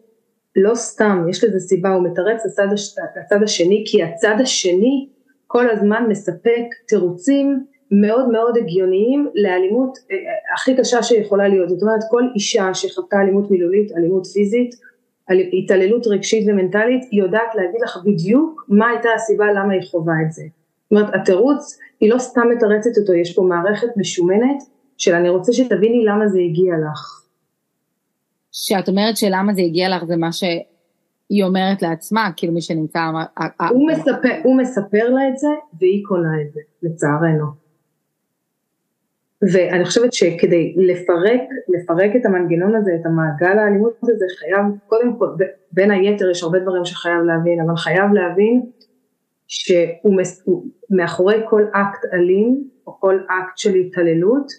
לא 0.56 0.74
סתם, 0.74 1.26
יש 1.30 1.44
לזה 1.44 1.58
סיבה, 1.58 1.88
הוא 1.88 2.04
מתרץ 2.04 2.46
לצד, 2.46 2.66
הש... 2.72 2.94
לצד 3.16 3.42
השני, 3.42 3.84
כי 3.86 4.02
הצד 4.02 4.34
השני 4.40 5.08
כל 5.52 5.70
הזמן 5.70 6.06
מספק 6.08 6.64
תירוצים 6.88 7.66
מאוד 7.90 8.28
מאוד 8.28 8.56
הגיוניים 8.56 9.28
לאלימות 9.34 9.98
אה, 9.98 10.16
אה, 10.16 10.54
הכי 10.54 10.76
קשה 10.76 11.02
שיכולה 11.02 11.48
להיות, 11.48 11.68
זאת 11.68 11.82
אומרת 11.82 12.00
כל 12.10 12.22
אישה 12.34 12.74
שחוותה 12.74 13.20
אלימות 13.20 13.50
מילולית, 13.50 13.92
אלימות 13.96 14.26
פיזית, 14.26 14.74
התעללות 15.62 16.06
רגשית 16.06 16.48
ומנטלית, 16.48 17.02
היא 17.10 17.22
יודעת 17.22 17.54
להגיד 17.54 17.80
לך 17.84 17.98
בדיוק 18.04 18.64
מה 18.68 18.88
הייתה 18.88 19.08
הסיבה 19.14 19.52
למה 19.52 19.72
היא 19.72 19.82
חווה 19.90 20.14
את 20.26 20.32
זה. 20.32 20.42
זאת 20.42 20.90
אומרת 20.90 21.14
התירוץ 21.14 21.78
היא 22.00 22.10
לא 22.10 22.18
סתם 22.18 22.48
מתרצת 22.56 22.98
אותו, 23.00 23.14
יש 23.14 23.34
פה 23.34 23.42
מערכת 23.42 23.88
משומנת 23.96 24.62
של 24.98 25.14
אני 25.14 25.28
רוצה 25.28 25.52
שתביני 25.52 26.04
למה 26.04 26.28
זה 26.28 26.38
הגיע 26.38 26.74
לך. 26.74 27.24
שאת 28.52 28.88
אומרת 28.88 29.16
שלמה 29.16 29.54
זה 29.54 29.60
הגיע 29.60 29.88
לך 29.96 30.04
זה 30.04 30.16
מה 30.16 30.32
שהיא 31.30 31.44
אומרת 31.44 31.82
לעצמה, 31.82 32.30
כאילו 32.36 32.52
מי 32.52 32.62
שנמצא... 32.62 33.00
הוא 33.70 33.88
מספר, 33.90 34.28
הוא 34.44 34.56
מספר 34.56 35.08
לה 35.08 35.28
את 35.28 35.38
זה 35.38 35.48
והיא 35.78 36.04
קונה 36.08 36.42
את 36.42 36.52
זה, 36.52 36.60
לצערנו. 36.82 37.46
ואני 39.52 39.84
חושבת 39.84 40.12
שכדי 40.12 40.74
לפרק, 40.76 41.40
לפרק 41.68 42.10
את 42.16 42.26
המנגנון 42.26 42.74
הזה, 42.74 42.90
את 43.00 43.06
המעגל 43.06 43.58
האלימות 43.58 43.92
הזה, 44.02 44.12
זה 44.18 44.24
חייב, 44.38 44.64
קודם 44.86 45.18
כל, 45.18 45.26
בין 45.72 45.90
היתר 45.90 46.30
יש 46.30 46.42
הרבה 46.42 46.58
דברים 46.58 46.84
שחייב 46.84 47.22
להבין, 47.22 47.60
אבל 47.60 47.76
חייב 47.76 48.12
להבין 48.12 48.62
שמאחורי 49.46 51.36
כל 51.48 51.64
אקט 51.72 52.14
אלים, 52.14 52.68
או 52.86 53.00
כל 53.00 53.18
אקט 53.28 53.58
של 53.58 53.74
התעללות, 53.74 54.52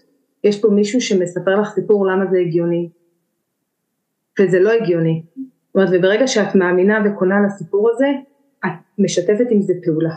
יש 0.44 0.62
פה 0.62 0.68
מישהו 0.68 1.02
שמספר 1.02 1.62
לך 1.62 1.70
סיפור 1.70 2.08
למה 2.08 2.26
זה 2.32 2.38
הגיוני, 2.38 2.90
וזה 4.40 4.60
לא 4.60 4.72
הגיוני. 4.72 5.24
זאת 5.72 5.76
אומרת, 5.76 5.90
וברגע 5.94 6.28
שאת 6.28 6.56
מאמינה 6.56 7.00
וקונה 7.06 7.36
לסיפור 7.46 7.90
הזה, 7.94 8.08
את 8.66 8.72
משתפת 8.98 9.46
עם 9.50 9.62
זה 9.62 9.74
פעולה. 9.84 10.16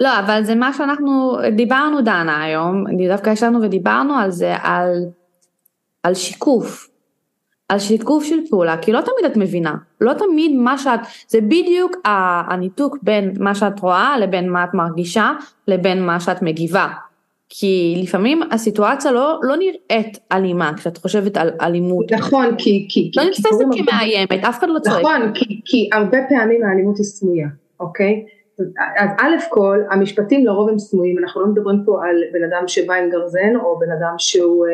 לא, 0.00 0.18
אבל 0.18 0.44
זה 0.44 0.54
מה 0.54 0.72
שאנחנו 0.72 1.36
דיברנו 1.56 2.00
דנה 2.00 2.42
היום, 2.42 2.84
דווקא 3.08 3.30
ישבנו 3.30 3.62
ודיברנו 3.62 4.14
על 4.14 4.30
זה, 4.30 4.54
על, 4.62 5.04
על 6.02 6.14
שיקוף, 6.14 6.88
על 7.68 7.78
שיקוף 7.78 8.24
של 8.24 8.38
פעולה, 8.50 8.76
כי 8.82 8.92
לא 8.92 9.00
תמיד 9.00 9.30
את 9.32 9.36
מבינה, 9.36 9.74
לא 10.00 10.12
תמיד 10.14 10.56
מה 10.56 10.78
שאת, 10.78 11.00
זה 11.28 11.40
בדיוק 11.40 11.96
הניתוק 12.48 12.98
בין 13.02 13.32
מה 13.38 13.54
שאת 13.54 13.80
רואה 13.80 14.18
לבין 14.18 14.50
מה 14.50 14.64
את 14.64 14.74
מרגישה 14.74 15.32
לבין 15.68 16.06
מה 16.06 16.20
שאת 16.20 16.42
מגיבה. 16.42 16.88
כי 17.54 18.00
לפעמים 18.02 18.40
הסיטואציה 18.50 19.12
לא, 19.12 19.40
לא 19.42 19.56
נראית 19.56 20.18
אלימה 20.32 20.72
כשאת 20.76 20.98
חושבת 20.98 21.36
על 21.36 21.50
אלימות. 21.60 22.12
נכון, 22.12 22.54
כי... 22.58 22.86
כי 22.88 23.10
לא 23.16 23.22
נתפסת 23.24 23.64
כמאיימת, 23.72 24.44
אף 24.48 24.58
אחד 24.58 24.68
לא 24.68 24.78
צועק. 24.78 25.00
נכון, 25.00 25.32
כי, 25.34 25.60
כי 25.64 25.88
הרבה 25.92 26.18
פעמים 26.28 26.64
האלימות 26.64 26.96
היא 26.96 27.04
סמויה, 27.04 27.48
אוקיי? 27.80 28.24
אז 28.98 29.08
א' 29.18 29.36
כל, 29.50 29.78
המשפטים 29.90 30.46
לרוב 30.46 30.68
הם 30.68 30.78
סמויים, 30.78 31.18
אנחנו 31.18 31.40
לא 31.40 31.46
מדברים 31.46 31.82
פה 31.86 32.04
על 32.04 32.16
בן 32.32 32.44
אדם 32.44 32.68
שבא 32.68 32.94
עם 32.94 33.10
גרזן, 33.10 33.56
או 33.62 33.78
בן 33.78 33.90
אדם 33.90 34.14
שהוא 34.18 34.66
אה, 34.66 34.72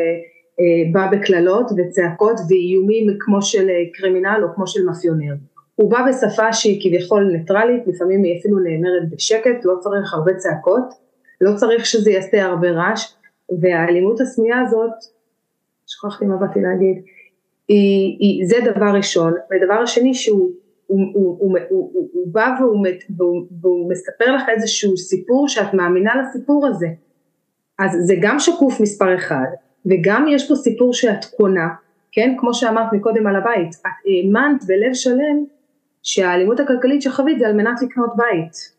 אה, 0.61 0.93
בא 0.93 1.17
בקללות 1.17 1.71
וצעקות 1.77 2.41
ואיומים 2.49 3.17
כמו 3.21 3.43
של 3.43 3.71
אה, 3.71 3.75
קרימינל 3.95 4.41
או 4.43 4.55
כמו 4.55 4.67
של 4.67 4.85
מאפיונר. 4.87 5.35
הוא 5.75 5.91
בא 5.91 5.99
בשפה 6.09 6.53
שהיא 6.53 6.81
כביכול 6.83 7.31
ניטרלית, 7.33 7.83
לפעמים 7.87 8.23
היא 8.23 8.39
אפילו 8.41 8.59
נאמרת 8.59 9.11
בשקט, 9.11 9.65
לא 9.65 9.75
צריך 9.81 10.15
הרבה 10.15 10.35
צעקות, 10.35 11.08
לא 11.41 11.57
צריך 11.57 11.87
שזה 11.87 12.11
יעשה 12.11 12.45
הרבה 12.45 12.71
רעש, 12.71 13.15
והאלימות 13.61 14.21
הסמויה 14.21 14.61
הזאת, 14.61 14.93
שכחתי 15.87 16.25
מה 16.25 16.37
באתי 16.37 16.61
להגיד, 16.61 17.03
היא, 17.69 18.17
היא, 18.21 18.47
זה 18.49 18.57
דבר 18.71 18.97
ראשון, 18.97 19.33
ודבר 19.33 19.75
השני 19.75 20.15
שהוא 20.15 20.51
הוא, 20.89 21.01
הוא, 21.15 21.37
הוא, 21.41 21.59
הוא, 21.69 21.91
הוא, 21.95 22.09
הוא 22.13 22.27
בא 22.33 22.49
והוא, 22.61 22.87
והוא, 23.17 23.47
והוא 23.61 23.91
מספר 23.91 24.35
לך 24.37 24.43
איזשהו 24.49 24.97
סיפור 24.97 25.49
שאת 25.49 25.75
מאמינה 25.75 26.13
לסיפור 26.23 26.67
הזה. 26.67 26.89
אז 27.79 27.91
זה 28.07 28.15
גם 28.23 28.39
שקוף 28.39 28.81
מספר 28.81 29.15
אחד, 29.15 29.47
וגם 29.87 30.27
יש 30.29 30.49
פה 30.49 30.55
סיפור 30.55 30.93
שאת 30.93 31.25
קונה, 31.25 31.69
כן? 32.13 32.35
כמו 32.39 32.55
שאמרת 32.55 32.93
מקודם 32.93 33.27
על 33.27 33.37
הבית, 33.37 33.75
את 33.75 33.87
האמנת 34.07 34.65
בלב 34.67 34.95
שלם 34.95 35.45
שהאלימות 36.03 36.61
הכלכלית 36.61 37.03
שחווית 37.03 37.39
זה 37.39 37.47
על 37.47 37.55
מנת 37.55 37.83
לקנות 37.83 38.11
בית. 38.17 38.78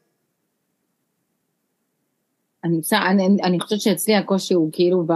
אני, 2.64 2.80
אני, 2.94 3.38
אני 3.44 3.60
חושבת 3.60 3.82
שאצלי 3.82 4.16
הקושי 4.16 4.54
הוא 4.54 4.70
כאילו 4.72 5.04
ב... 5.08 5.14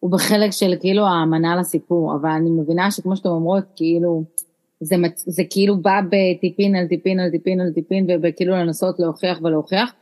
הוא 0.00 0.10
בחלק 0.10 0.50
של 0.50 0.74
כאילו 0.80 1.06
האמנה 1.06 1.56
לסיפור, 1.56 2.14
אבל 2.14 2.30
אני 2.30 2.50
מבינה 2.50 2.90
שכמו 2.90 3.16
שאתם 3.16 3.28
אומרות, 3.28 3.64
כאילו, 3.76 4.24
זה, 4.80 4.96
זה 5.14 5.42
כאילו 5.50 5.76
בא 5.76 6.00
בטיפין 6.10 6.76
על 6.76 6.86
טיפין 6.86 7.20
על 7.20 7.30
טיפין 7.30 7.60
על 7.60 7.72
טיפין 7.72 8.06
וכאילו 8.22 8.54
לנסות 8.54 8.98
להוכיח 8.98 9.38
ולהוכיח, 9.42 9.92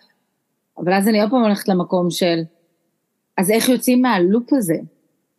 אבל 0.78 0.92
אז 0.92 1.08
אני 1.08 1.20
עוד 1.20 1.30
פעם 1.30 1.42
הולכת 1.42 1.68
למקום 1.68 2.10
של, 2.10 2.42
אז 3.38 3.50
איך 3.50 3.68
יוצאים 3.68 4.02
מהלופ 4.02 4.52
הזה? 4.52 4.76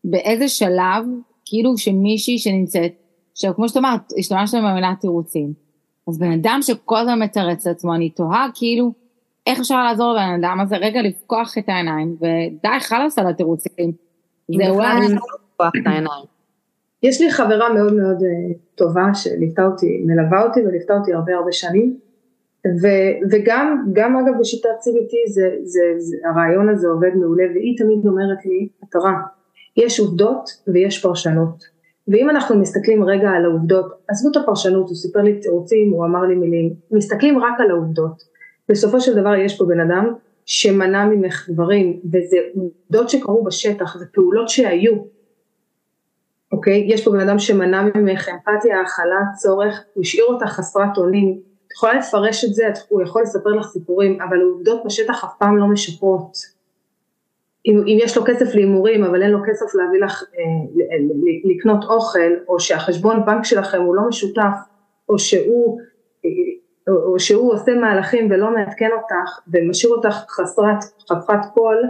באיזה 0.03 0.47
שלב, 0.47 1.05
כאילו 1.45 1.77
שמישהי 1.77 2.39
שנמצאת, 2.39 2.93
עכשיו 3.31 3.55
כמו 3.55 3.69
שאת 3.69 3.77
אמרת, 3.77 4.01
השתמשת 4.17 4.57
במילה 4.57 4.93
תירוצים, 5.01 5.53
אז 6.07 6.17
בן 6.17 6.31
אדם 6.31 6.59
שכל 6.61 6.97
הזמן 6.97 7.19
מתרץ 7.19 7.67
לעצמו, 7.67 7.95
אני 7.95 8.09
תוהה 8.09 8.47
כאילו, 8.55 8.93
איך 9.45 9.59
אפשר 9.59 9.83
לעזור 9.83 10.13
לבן 10.13 10.43
אדם 10.43 10.59
הזה 10.59 10.77
רגע 10.77 11.01
לפקוח 11.01 11.57
את 11.57 11.69
העיניים, 11.69 12.15
ודי 12.15 12.79
חלאס 12.79 13.19
על 13.19 13.27
התירוצים. 13.27 13.91
זה 14.57 14.69
אולי... 14.69 15.05
לפקוח 15.05 15.71
את 15.81 15.87
העיניים. 15.87 16.25
יש 17.03 17.21
לי 17.21 17.31
חברה 17.31 17.73
מאוד 17.73 17.93
מאוד 17.93 18.23
אה, 18.23 18.53
טובה 18.75 19.13
שליוותה 19.13 19.65
אותי, 19.65 20.03
מלווה 20.05 20.43
אותי 20.43 20.59
וליוותה 20.59 20.93
אותי 20.93 21.13
הרבה 21.13 21.35
הרבה 21.35 21.51
שנים 21.51 21.97
ו, 22.81 22.87
וגם 23.31 23.85
גם 23.93 24.17
אגב 24.17 24.39
בשיטת 24.39 24.69
CBT 24.69 25.31
זה, 25.33 25.49
זה, 25.63 25.81
זה, 25.97 26.17
הרעיון 26.29 26.69
הזה 26.69 26.87
עובד 26.87 27.11
מעולה 27.15 27.43
והיא 27.53 27.77
תמיד 27.77 28.07
אומרת 28.07 28.45
לי, 28.45 28.67
עטרה, 28.81 29.13
יש 29.77 29.99
עובדות 29.99 30.49
ויש 30.67 31.01
פרשנות 31.01 31.75
ואם 32.07 32.29
אנחנו 32.29 32.57
מסתכלים 32.57 33.03
רגע 33.03 33.29
על 33.29 33.45
העובדות, 33.45 33.85
עזבו 34.07 34.31
את 34.31 34.37
הפרשנות, 34.37 34.87
הוא 34.87 34.95
סיפר 34.95 35.21
לי 35.21 35.39
תירוצים, 35.39 35.91
הוא 35.91 36.05
אמר 36.05 36.21
לי 36.21 36.35
מילים, 36.35 36.73
מסתכלים 36.91 37.39
רק 37.39 37.59
על 37.59 37.71
העובדות, 37.71 38.23
בסופו 38.69 39.01
של 39.01 39.15
דבר 39.21 39.35
יש 39.35 39.57
פה 39.57 39.65
בן 39.65 39.79
אדם 39.79 40.13
שמנע 40.45 41.05
ממך 41.05 41.49
דברים 41.49 42.01
וזה 42.05 42.37
עובדות 42.55 43.09
שקרו 43.09 43.43
בשטח, 43.43 43.97
זה 43.97 44.05
פעולות 44.13 44.49
שהיו 44.49 44.93
אוקיי? 46.51 46.85
יש 46.87 47.05
פה 47.05 47.11
בן 47.11 47.19
אדם 47.19 47.39
שמנע 47.39 47.81
ממך 47.81 48.29
אמפתיה, 48.29 48.81
הכלה, 48.81 49.19
צורך, 49.35 49.83
הוא 49.93 50.01
השאיר 50.01 50.25
אותך 50.25 50.45
חסרת 50.45 50.97
אונים, 50.97 51.39
את 51.67 51.71
יכולה 51.71 51.93
לפרש 51.93 52.45
את 52.45 52.53
זה, 52.53 52.63
הוא 52.89 53.01
יכול 53.01 53.21
לספר 53.21 53.49
לך 53.49 53.67
סיפורים, 53.67 54.21
אבל 54.21 54.41
העובדות 54.41 54.83
בשטח 54.85 55.23
אף 55.23 55.33
פעם 55.39 55.57
לא 55.57 55.67
משפרות. 55.67 56.55
אם, 57.65 57.79
אם 57.79 57.97
יש 58.01 58.17
לו 58.17 58.23
כסף 58.25 58.55
להימורים 58.55 59.03
אבל 59.03 59.21
אין 59.21 59.31
לו 59.31 59.39
כסף 59.47 59.65
להביא 59.75 59.99
לך, 59.99 60.23
אה, 60.37 60.97
לקנות 61.43 61.83
אוכל, 61.83 62.31
או 62.47 62.59
שהחשבון 62.59 63.25
בנק 63.25 63.43
שלכם 63.43 63.81
הוא 63.81 63.95
לא 63.95 64.01
משותף, 64.07 64.57
או 65.09 65.19
שהוא, 65.19 65.79
אה, 66.25 66.29
או 66.87 67.19
שהוא 67.19 67.53
עושה 67.53 67.73
מהלכים 67.73 68.31
ולא 68.31 68.53
מעדכן 68.53 68.89
אותך 68.93 69.39
ומשאיר 69.47 69.91
אותך 69.93 70.15
חסרת, 70.29 70.83
חסרת 71.11 71.45
קול, 71.53 71.83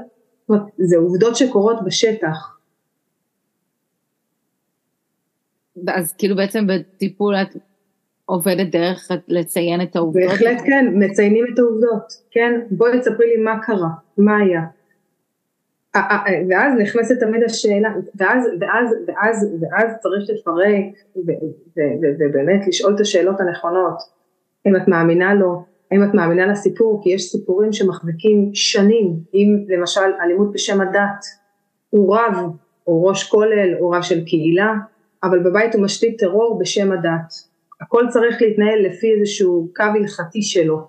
זה 0.78 0.98
עובדות 0.98 1.36
שקורות 1.36 1.84
בשטח. 1.86 2.58
אז 5.88 6.14
כאילו 6.18 6.36
בעצם 6.36 6.68
בטיפול 6.68 7.36
את 7.36 7.56
עובדת 8.26 8.72
דרך 8.72 9.12
לציין 9.28 9.82
את 9.82 9.96
העובדות? 9.96 10.30
בהחלט 10.30 10.62
כן, 10.66 10.86
מציינים 10.94 11.46
את 11.54 11.60
העובדות, 11.60 12.14
כן? 12.32 12.62
בואי 12.72 13.00
תספרי 13.00 13.28
לי 13.36 13.44
מה 13.44 13.60
קרה, 13.64 13.90
מה 14.18 14.38
היה. 14.38 14.62
ואז 16.50 16.74
נכנסת 16.80 17.20
תמיד 17.20 17.44
השאלה, 17.44 17.90
ואז, 18.16 18.50
ואז, 18.60 18.96
ואז, 19.08 19.50
ואז 19.62 19.92
צריך 20.02 20.30
לפרק 20.30 20.86
ובאמת 22.20 22.68
לשאול 22.68 22.96
את 22.96 23.00
השאלות 23.00 23.40
הנכונות, 23.40 24.15
אם 24.68 24.76
את 24.76 24.88
מאמינה 24.88 25.34
לו, 25.34 25.66
האם 25.92 26.04
את 26.04 26.14
מאמינה 26.14 26.48
לסיפור, 26.48 27.02
כי 27.04 27.10
יש 27.10 27.24
סיפורים 27.24 27.74
שמחזיקים 27.74 28.50
שנים, 28.54 29.14
אם 29.34 29.66
למשל 29.68 30.02
אלימות 30.22 30.52
בשם 30.52 30.82
הדת, 30.82 31.26
הוא 31.90 32.16
רב, 32.16 32.38
הוא 32.84 33.10
ראש 33.10 33.30
כולל, 33.30 33.74
הוא 33.80 33.96
רב 33.96 34.02
של 34.02 34.26
קהילה, 34.26 34.74
אבל 35.24 35.40
בבית 35.40 35.76
הוא 35.76 35.84
משתית 35.84 36.20
טרור 36.20 36.60
בשם 36.60 36.92
הדת, 36.92 37.34
הכל 37.82 38.06
צריך 38.10 38.42
להתנהל 38.42 38.86
לפי 38.86 39.14
איזשהו 39.14 39.70
קו 39.76 39.84
הלכתי 39.84 40.42
שלו, 40.42 40.88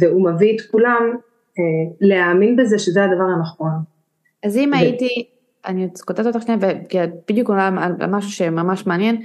והוא 0.00 0.24
מביא 0.24 0.56
את 0.56 0.60
כולם 0.70 1.16
אה, 1.58 1.62
להאמין 2.00 2.56
בזה 2.56 2.78
שזה 2.78 3.04
הדבר 3.04 3.24
הנכון. 3.36 3.70
אז 4.44 4.56
אם 4.56 4.70
ו... 4.74 4.76
הייתי, 4.76 5.26
אני 5.66 5.88
כותבת 6.06 6.26
אותך 6.26 6.42
שנייה, 6.42 6.60
כי 6.88 6.98
בדיוק 7.28 7.48
עולה 7.48 7.70
על, 7.78 7.92
משהו 8.08 8.30
שממש 8.30 8.86
מעניין, 8.86 9.22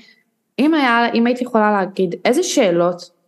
אם, 0.60 0.74
היה, 0.74 1.12
אם 1.14 1.26
הייתי 1.26 1.44
יכולה 1.44 1.72
להגיד 1.72 2.16
איזה 2.26 2.44
שאלות 2.44 3.21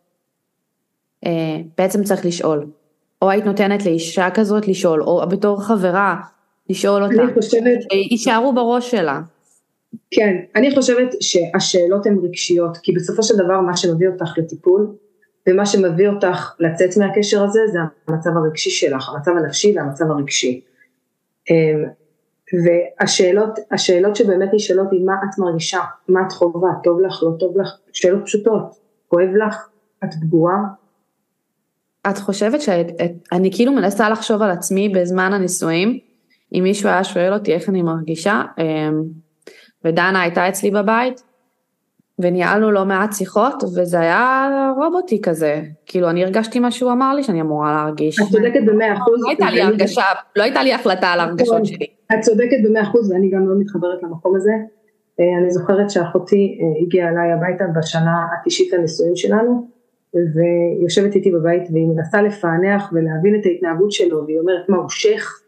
בעצם 1.77 2.03
צריך 2.03 2.25
לשאול, 2.25 2.65
או 3.21 3.29
היית 3.29 3.45
נותנת 3.45 3.85
לאישה 3.85 4.29
כזאת 4.33 4.67
לשאול, 4.67 5.03
או 5.03 5.29
בתור 5.29 5.63
חברה 5.63 6.21
לשאול 6.69 7.03
אותה, 7.03 7.23
אני 7.23 7.33
חושבת, 7.33 7.77
יישארו 8.11 8.53
בראש 8.53 8.91
שלה. 8.91 9.21
כן, 10.11 10.35
אני 10.55 10.75
חושבת 10.75 11.15
שהשאלות 11.21 12.05
הן 12.05 12.17
רגשיות, 12.23 12.77
כי 12.77 12.91
בסופו 12.91 13.23
של 13.23 13.33
דבר 13.35 13.61
מה 13.61 13.77
שמביא 13.77 14.07
אותך 14.07 14.37
לטיפול, 14.37 14.87
ומה 15.49 15.65
שמביא 15.65 16.07
אותך 16.07 16.55
לצאת 16.59 16.97
מהקשר 16.97 17.43
הזה, 17.43 17.59
זה 17.71 17.79
המצב 18.07 18.29
הרגשי 18.37 18.69
שלך, 18.69 19.09
המצב 19.09 19.31
הנפשי 19.31 19.73
והמצב 19.77 20.05
הרגשי. 20.11 20.61
אמ, 21.49 21.83
והשאלות, 22.65 23.59
השאלות 23.71 24.15
שבאמת 24.15 24.49
נשאלות 24.53 24.87
היא 24.91 25.05
מה 25.05 25.13
את 25.13 25.39
מרגישה, 25.39 25.79
מה 26.07 26.19
את 26.27 26.31
חובה, 26.31 26.69
טוב 26.83 27.01
לך, 27.01 27.23
לא 27.23 27.31
טוב 27.39 27.57
לך, 27.57 27.77
שאלות 27.93 28.25
פשוטות, 28.25 28.75
כואב 29.07 29.29
לך, 29.47 29.67
את 30.03 30.09
פגועה. 30.21 30.55
את 32.09 32.17
חושבת 32.17 32.61
שאני 32.61 33.51
כאילו 33.51 33.71
מנסה 33.71 34.09
לחשוב 34.09 34.41
על 34.41 34.51
עצמי 34.51 34.89
בזמן 34.89 35.33
הנישואים, 35.33 35.99
אם 36.53 36.63
מישהו 36.63 36.89
היה 36.89 37.03
שואל 37.03 37.33
אותי 37.33 37.53
איך 37.53 37.69
אני 37.69 37.81
מרגישה, 37.81 38.41
אמ, 38.57 39.03
ודנה 39.85 40.21
הייתה 40.21 40.49
אצלי 40.49 40.71
בבית, 40.71 41.23
וניהלנו 42.19 42.71
לא 42.71 42.85
מעט 42.85 43.13
שיחות, 43.13 43.63
וזה 43.63 43.99
היה 43.99 44.47
רובוטי 44.77 45.21
כזה. 45.21 45.61
כאילו, 45.85 46.09
אני 46.09 46.23
הרגשתי 46.23 46.59
מה 46.59 46.71
שהוא 46.71 46.91
אמר 46.91 47.15
לי 47.15 47.23
שאני 47.23 47.41
אמורה 47.41 47.71
להרגיש. 47.71 48.19
את 48.19 48.25
צודקת 48.31 48.59
במאה 48.65 48.93
אחוז. 48.93 49.21
לא 49.23 49.29
הייתה 49.29 49.51
לי 49.51 49.61
הרגשה, 49.61 50.03
לא 50.35 50.43
הייתה 50.43 50.63
לי 50.63 50.73
החלטה 50.73 51.07
על 51.07 51.19
הרגשות. 51.19 51.65
שלי. 51.65 51.85
את 52.13 52.19
צודקת 52.21 52.57
במאה 52.63 52.81
אחוז, 52.81 53.11
ואני 53.11 53.29
גם 53.29 53.47
לא 53.47 53.55
מתחברת 53.59 54.03
למקום 54.03 54.35
הזה. 54.35 54.51
אה, 55.19 55.25
אני 55.41 55.51
זוכרת 55.51 55.89
שאחותי 55.89 56.57
אה, 56.61 56.85
הגיעה 56.85 57.09
אליי 57.09 57.31
הביתה 57.31 57.65
בשנה 57.75 58.25
התשעית 58.33 58.73
לנישואים 58.73 59.15
שלנו, 59.15 59.67
ויושבת 60.13 61.15
איתי 61.15 61.31
בבית 61.31 61.63
והיא 61.71 61.87
מנסה 61.87 62.21
לפענח 62.21 62.93
ולהבין 62.93 63.35
את 63.35 63.45
ההתנהגות 63.45 63.91
שלו, 63.91 64.25
והיא 64.25 64.39
אומרת 64.39 64.69
מה 64.69 64.77
הוא 64.77 64.89
שייח, 64.89 65.41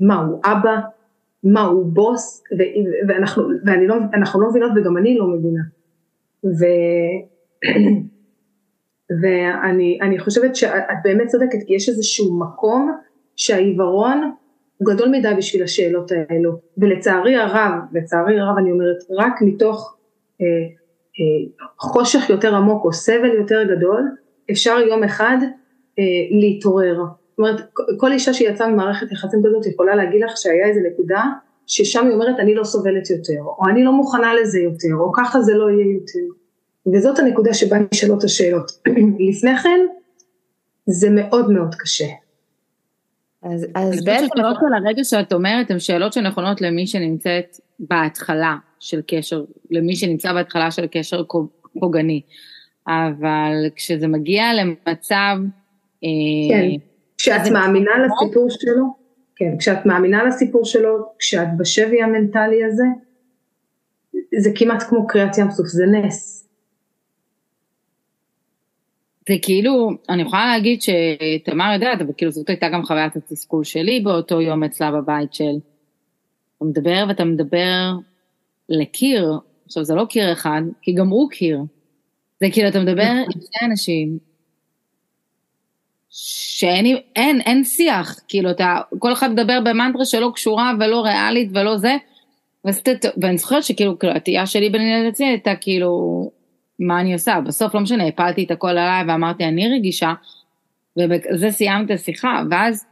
מה 0.00 0.20
הוא 0.20 0.40
אבא, 0.44 0.80
מה 1.44 1.62
הוא 1.62 1.86
בוס, 1.86 2.42
ואנחנו, 3.08 3.42
ואני 3.66 3.86
לא, 3.86 3.96
לא 4.34 4.48
מבינות 4.50 4.72
וגם 4.76 4.96
אני 4.96 5.18
לא 5.18 5.26
מבינה. 5.26 5.62
ו... 6.44 6.64
ואני 9.22 10.18
חושבת 10.18 10.56
שאת 10.56 10.98
באמת 11.04 11.26
צודקת, 11.26 11.58
כי 11.66 11.74
יש 11.74 11.88
איזשהו 11.88 12.38
מקום 12.38 12.92
שהעיוורון 13.36 14.32
הוא 14.78 14.94
גדול 14.94 15.08
מדי 15.08 15.34
בשביל 15.36 15.62
השאלות 15.62 16.10
האלו, 16.12 16.58
ולצערי 16.78 17.36
הרב, 17.36 17.72
לצערי 17.92 18.40
הרב 18.40 18.58
אני 18.58 18.72
אומרת, 18.72 18.96
רק 19.10 19.42
מתוך 19.42 19.96
אה, 20.40 20.46
חושך 21.78 22.30
יותר 22.30 22.54
עמוק 22.54 22.84
או 22.84 22.92
סבל 22.92 23.32
יותר 23.38 23.62
גדול, 23.62 24.08
אפשר 24.50 24.78
יום 24.88 25.04
אחד 25.04 25.36
אה, 25.98 26.04
להתעורר. 26.40 26.96
זאת 26.96 27.38
אומרת, 27.38 27.60
כל 27.98 28.12
אישה 28.12 28.34
שיצאה 28.34 28.68
ממערכת 28.68 29.12
יחסים 29.12 29.40
כזאת 29.46 29.66
יכולה 29.66 29.94
להגיד 29.94 30.24
לך 30.24 30.36
שהיה 30.36 30.66
איזה 30.66 30.80
נקודה 30.92 31.22
ששם 31.66 32.04
היא 32.06 32.14
אומרת 32.14 32.40
אני 32.40 32.54
לא 32.54 32.64
סובלת 32.64 33.10
יותר, 33.10 33.42
או 33.42 33.68
אני 33.68 33.84
לא 33.84 33.92
מוכנה 33.92 34.34
לזה 34.34 34.60
יותר, 34.60 34.94
או 35.00 35.12
ככה 35.12 35.40
זה 35.40 35.54
לא 35.54 35.70
יהיה 35.70 35.94
יותר. 35.94 36.34
וזאת 36.92 37.18
הנקודה 37.18 37.54
שבה 37.54 37.76
נשאלות 37.92 38.24
השאלות. 38.24 38.70
לפני 39.28 39.58
כן, 39.58 39.80
זה 40.86 41.10
מאוד 41.10 41.50
מאוד 41.50 41.74
קשה. 41.74 42.06
אז, 43.42 43.66
אז 43.74 44.04
בעצם... 44.04 44.24
השאלות 44.24 44.56
של 44.60 44.74
הרגע 44.74 45.04
שאת 45.04 45.32
אומרת 45.32 45.70
הן 45.70 45.78
שאלות 45.78 46.12
שנכונות 46.12 46.60
למי 46.60 46.86
שנמצאת 46.86 47.56
בהתחלה 47.78 48.56
של 48.84 49.00
קשר, 49.06 49.44
למי 49.70 49.96
שנמצא 49.96 50.32
בהתחלה 50.32 50.70
של 50.70 50.86
קשר 50.86 51.22
פוגעני. 51.80 52.20
אבל 52.86 53.52
כשזה 53.76 54.08
מגיע 54.08 54.44
למצב... 54.54 55.36
אה, 56.04 56.08
כן, 56.50 56.68
כשאת 57.18 57.52
מאמינה 57.52 57.90
לסיפור 58.06 58.50
שלו, 58.50 58.84
כן, 59.36 59.58
כשאת 59.58 59.86
מאמינה 59.86 60.24
לסיפור 60.24 60.64
שלו, 60.64 61.12
כשאת 61.18 61.48
בשבי 61.58 62.02
המנטלי 62.02 62.64
הזה, 62.64 62.84
זה 64.38 64.50
כמעט 64.54 64.82
כמו 64.82 65.06
קריאת 65.06 65.38
ים 65.38 65.50
סוף, 65.50 65.66
זה 65.66 65.84
נס. 65.86 66.48
זה 69.28 69.34
כאילו, 69.42 69.90
אני 70.08 70.22
יכולה 70.22 70.46
להגיד 70.46 70.80
שתמר 70.82 71.72
יודעת, 71.74 72.00
אבל 72.00 72.12
כאילו 72.16 72.30
זאת 72.30 72.48
הייתה 72.48 72.68
גם 72.68 72.84
חוויית 72.84 73.16
התסכול 73.16 73.64
שלי 73.64 74.00
באותו 74.00 74.40
יום 74.40 74.64
אצלה 74.64 74.90
בבית 74.90 75.34
של, 75.34 75.54
אתה 76.56 76.64
מדבר 76.64 77.04
ואתה 77.08 77.24
מדבר 77.24 77.92
לקיר, 78.68 79.32
עכשיו 79.66 79.84
זה 79.84 79.94
לא 79.94 80.04
קיר 80.04 80.32
אחד, 80.32 80.62
כי 80.82 80.92
גם 80.92 81.08
הוא 81.08 81.30
קיר. 81.30 81.58
זה 82.40 82.46
כאילו 82.52 82.68
אתה 82.68 82.80
מדבר 82.80 83.02
עם 83.02 83.30
שני 83.30 83.68
אנשים 83.70 84.18
שאין 86.10 86.86
אין, 87.16 87.40
אין 87.40 87.64
שיח, 87.64 88.20
כאילו 88.28 88.50
אתה, 88.50 88.76
כל 88.98 89.12
אחד 89.12 89.30
מדבר 89.30 89.60
במנטרה 89.60 90.04
שלא 90.04 90.30
קשורה 90.34 90.72
ולא 90.80 91.04
ריאלית 91.04 91.50
ולא 91.54 91.76
זה, 91.76 91.96
וסת, 92.66 93.04
ואני 93.22 93.38
זוכרת 93.38 93.64
שכאילו, 93.64 93.98
כאילו, 93.98 94.12
התהייה 94.14 94.46
שלי 94.46 94.70
בין 94.70 94.82
ילד 94.82 95.08
לצי 95.08 95.24
הייתה 95.24 95.54
כאילו, 95.60 96.30
מה 96.78 97.00
אני 97.00 97.12
עושה? 97.12 97.40
בסוף 97.40 97.74
לא 97.74 97.80
משנה, 97.80 98.06
הפלתי 98.06 98.44
את 98.44 98.50
הכל 98.50 98.68
עליי 98.68 99.04
ואמרתי 99.08 99.44
אני 99.44 99.76
רגישה, 99.76 100.12
ובזה 100.98 101.50
סיימת 101.50 101.90
השיחה, 101.90 102.42
ואז, 102.50 102.84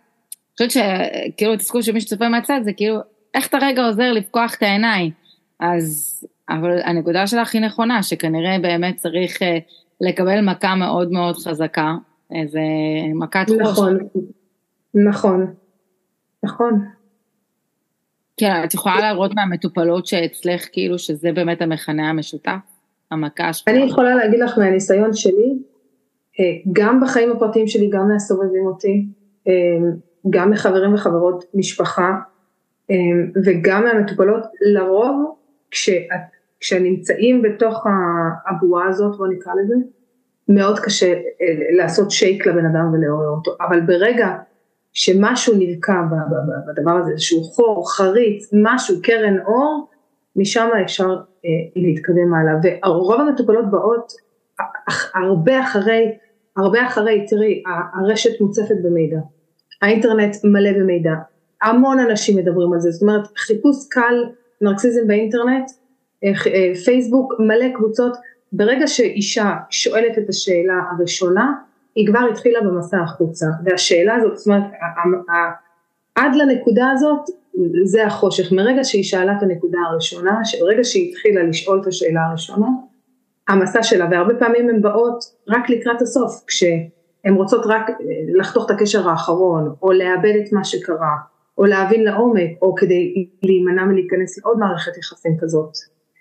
אני 0.60 0.68
חושבת 0.68 0.70
שכאילו 0.70 1.52
התסכול 1.52 1.82
של 1.82 1.92
מי 1.92 2.00
שצופה 2.00 2.28
מהצד 2.28 2.60
זה 2.64 2.72
כאילו, 2.72 2.98
איך 3.34 3.46
אתה 3.46 3.58
רגע 3.62 3.84
עוזר 3.84 4.12
לפקוח 4.12 4.54
את 4.54 4.62
העיניים? 4.62 5.21
אז, 5.62 6.18
אבל 6.48 6.78
הנקודה 6.84 7.26
שלך 7.26 7.54
היא 7.54 7.62
נכונה, 7.62 8.02
שכנראה 8.02 8.58
באמת 8.62 8.96
צריך 8.96 9.42
אה, 9.42 9.58
לקבל 10.00 10.40
מכה 10.40 10.74
מאוד 10.74 11.12
מאוד 11.12 11.36
חזקה, 11.36 11.94
איזה 12.34 12.60
מכת 13.14 13.46
חוש. 13.48 13.60
נכון, 13.60 13.98
נכון, 14.94 15.54
נכון. 16.42 16.84
כן, 18.36 18.52
את 18.64 18.74
יכולה 18.74 19.00
להראות 19.00 19.34
מהמטופלות 19.34 20.06
שאצלך 20.06 20.68
כאילו 20.72 20.98
שזה 20.98 21.32
באמת 21.32 21.62
המכנה 21.62 22.10
המשותף, 22.10 22.60
המכה 23.10 23.52
שלך. 23.52 23.68
אני 23.68 23.78
יכולה 23.78 24.14
להגיד 24.14 24.40
לך 24.40 24.58
מהניסיון 24.58 25.12
שלי, 25.12 25.58
אה, 26.40 26.44
גם 26.72 27.00
בחיים 27.00 27.32
הפרטיים 27.32 27.66
שלי, 27.66 27.90
גם 27.90 28.08
מהסובבים 28.08 28.66
אותי, 28.66 29.06
אה, 29.48 29.52
גם 30.30 30.50
מחברים 30.50 30.94
וחברות 30.94 31.44
משפחה, 31.54 32.12
וגם 33.44 33.84
מהמטופלות, 33.84 34.42
לרוב 34.60 35.36
כשאת, 35.72 36.06
כשנמצאים 36.60 37.42
בתוך 37.42 37.86
הבועה 38.46 38.88
הזאת, 38.88 39.16
בוא 39.16 39.26
נקרא 39.26 39.52
לזה, 39.62 39.74
מאוד 40.48 40.78
קשה 40.78 41.12
אה, 41.12 41.76
לעשות 41.76 42.10
שייק 42.10 42.46
לבן 42.46 42.66
אדם 42.66 42.92
ולעורר 42.92 43.28
אותו, 43.28 43.56
אבל 43.60 43.80
ברגע 43.80 44.28
שמשהו 44.92 45.54
נרקע 45.58 46.02
בדבר 46.66 46.90
הזה, 46.90 47.10
איזשהו 47.10 47.42
חור, 47.42 47.92
חריץ, 47.92 48.50
משהו, 48.52 48.96
קרן 49.02 49.38
אור, 49.46 49.88
משם 50.36 50.68
אפשר 50.84 51.08
אה, 51.44 51.50
להתקדם 51.76 52.34
הלאה. 52.34 52.54
ורוב 52.84 53.20
המטופלות 53.20 53.70
באות 53.70 54.12
הרבה 55.14 55.60
אחרי, 55.60 56.18
הרבה 56.56 56.86
אחרי, 56.86 57.26
תראי, 57.28 57.62
הרשת 57.94 58.40
מוצפת 58.40 58.76
במידע, 58.82 59.18
האינטרנט 59.82 60.36
מלא 60.44 60.72
במידע, 60.72 61.12
המון 61.62 61.98
אנשים 61.98 62.36
מדברים 62.36 62.72
על 62.72 62.80
זה, 62.80 62.90
זאת 62.90 63.02
אומרת 63.02 63.26
חיפוש 63.36 63.88
קל 63.90 64.24
נרקסיזם 64.62 65.06
באינטרנט, 65.06 65.70
אה, 66.24 66.74
פייסבוק 66.84 67.34
מלא 67.38 67.68
קבוצות, 67.74 68.16
ברגע 68.52 68.86
שאישה 68.86 69.54
שואלת 69.70 70.18
את 70.18 70.28
השאלה 70.28 70.74
הראשונה, 70.90 71.52
היא 71.94 72.06
כבר 72.06 72.28
התחילה 72.30 72.60
במסע 72.60 73.00
החוצה, 73.00 73.46
והשאלה 73.64 74.14
הזאת, 74.14 74.36
זאת 74.36 74.46
אומרת, 74.46 74.62
עד 76.14 76.34
לנקודה 76.34 76.90
הזאת 76.90 77.20
זה 77.84 78.06
החושך, 78.06 78.52
מרגע 78.52 78.84
שהיא 78.84 79.04
שאלה 79.04 79.32
את 79.38 79.42
הנקודה 79.42 79.78
הראשונה, 79.90 80.40
ברגע 80.60 80.84
שהיא 80.84 81.10
התחילה 81.10 81.42
לשאול 81.42 81.80
את 81.82 81.86
השאלה 81.86 82.20
הראשונה, 82.28 82.66
המסע 83.48 83.82
שלה, 83.82 84.08
והרבה 84.10 84.34
פעמים 84.34 84.68
הן 84.68 84.82
באות 84.82 85.24
רק 85.48 85.70
לקראת 85.70 86.02
הסוף, 86.02 86.44
כשהן 86.46 87.34
רוצות 87.34 87.62
רק 87.66 87.90
אה, 87.90 87.94
לחתוך 88.34 88.66
את 88.66 88.70
הקשר 88.70 89.08
האחרון, 89.08 89.74
או 89.82 89.92
לאבד 89.92 90.34
את 90.44 90.52
מה 90.52 90.64
שקרה, 90.64 91.16
או 91.58 91.64
להבין 91.64 92.04
לעומק, 92.04 92.50
או 92.62 92.74
כדי 92.74 93.28
להימנע 93.42 93.84
מלהיכנס 93.84 94.38
לעוד 94.38 94.58
מערכת 94.58 94.96
יחסים 94.96 95.36
כזאת. 95.40 95.72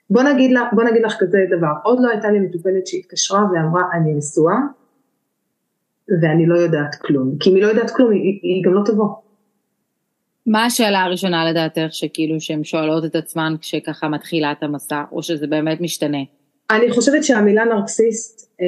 בוא 0.09 0.23
נגיד, 0.23 0.51
לה, 0.51 0.69
בוא 0.73 0.83
נגיד 0.83 1.01
לך 1.05 1.15
כזה 1.19 1.37
דבר, 1.57 1.73
עוד 1.83 1.99
לא 2.01 2.09
הייתה 2.09 2.31
לי 2.31 2.39
מטופלת 2.39 2.87
שהתקשרה 2.87 3.39
ואמרה 3.51 3.83
אני 3.93 4.13
נשואה 4.13 4.57
ואני 6.21 6.45
לא 6.45 6.55
יודעת 6.55 6.95
כלום, 6.95 7.37
כי 7.39 7.49
אם 7.49 7.55
היא 7.55 7.63
לא 7.63 7.67
יודעת 7.67 7.91
כלום 7.91 8.11
היא, 8.11 8.39
היא 8.43 8.63
גם 8.65 8.73
לא 8.73 8.81
תבוא. 8.85 9.07
מה 10.45 10.65
השאלה 10.65 11.03
הראשונה 11.03 11.49
לדעתך 11.49 11.87
שכאילו 11.89 12.41
שהן 12.41 12.63
שואלות 12.63 13.05
את 13.05 13.15
עצמן 13.15 13.55
כשככה 13.61 14.09
מתחילה 14.09 14.51
את 14.51 14.63
המסע 14.63 15.03
או 15.11 15.23
שזה 15.23 15.47
באמת 15.47 15.81
משתנה? 15.81 16.17
אני 16.71 16.91
חושבת 16.91 17.23
שהמילה 17.23 17.65
נרקסיסט, 17.65 18.51
אה, 18.61 18.65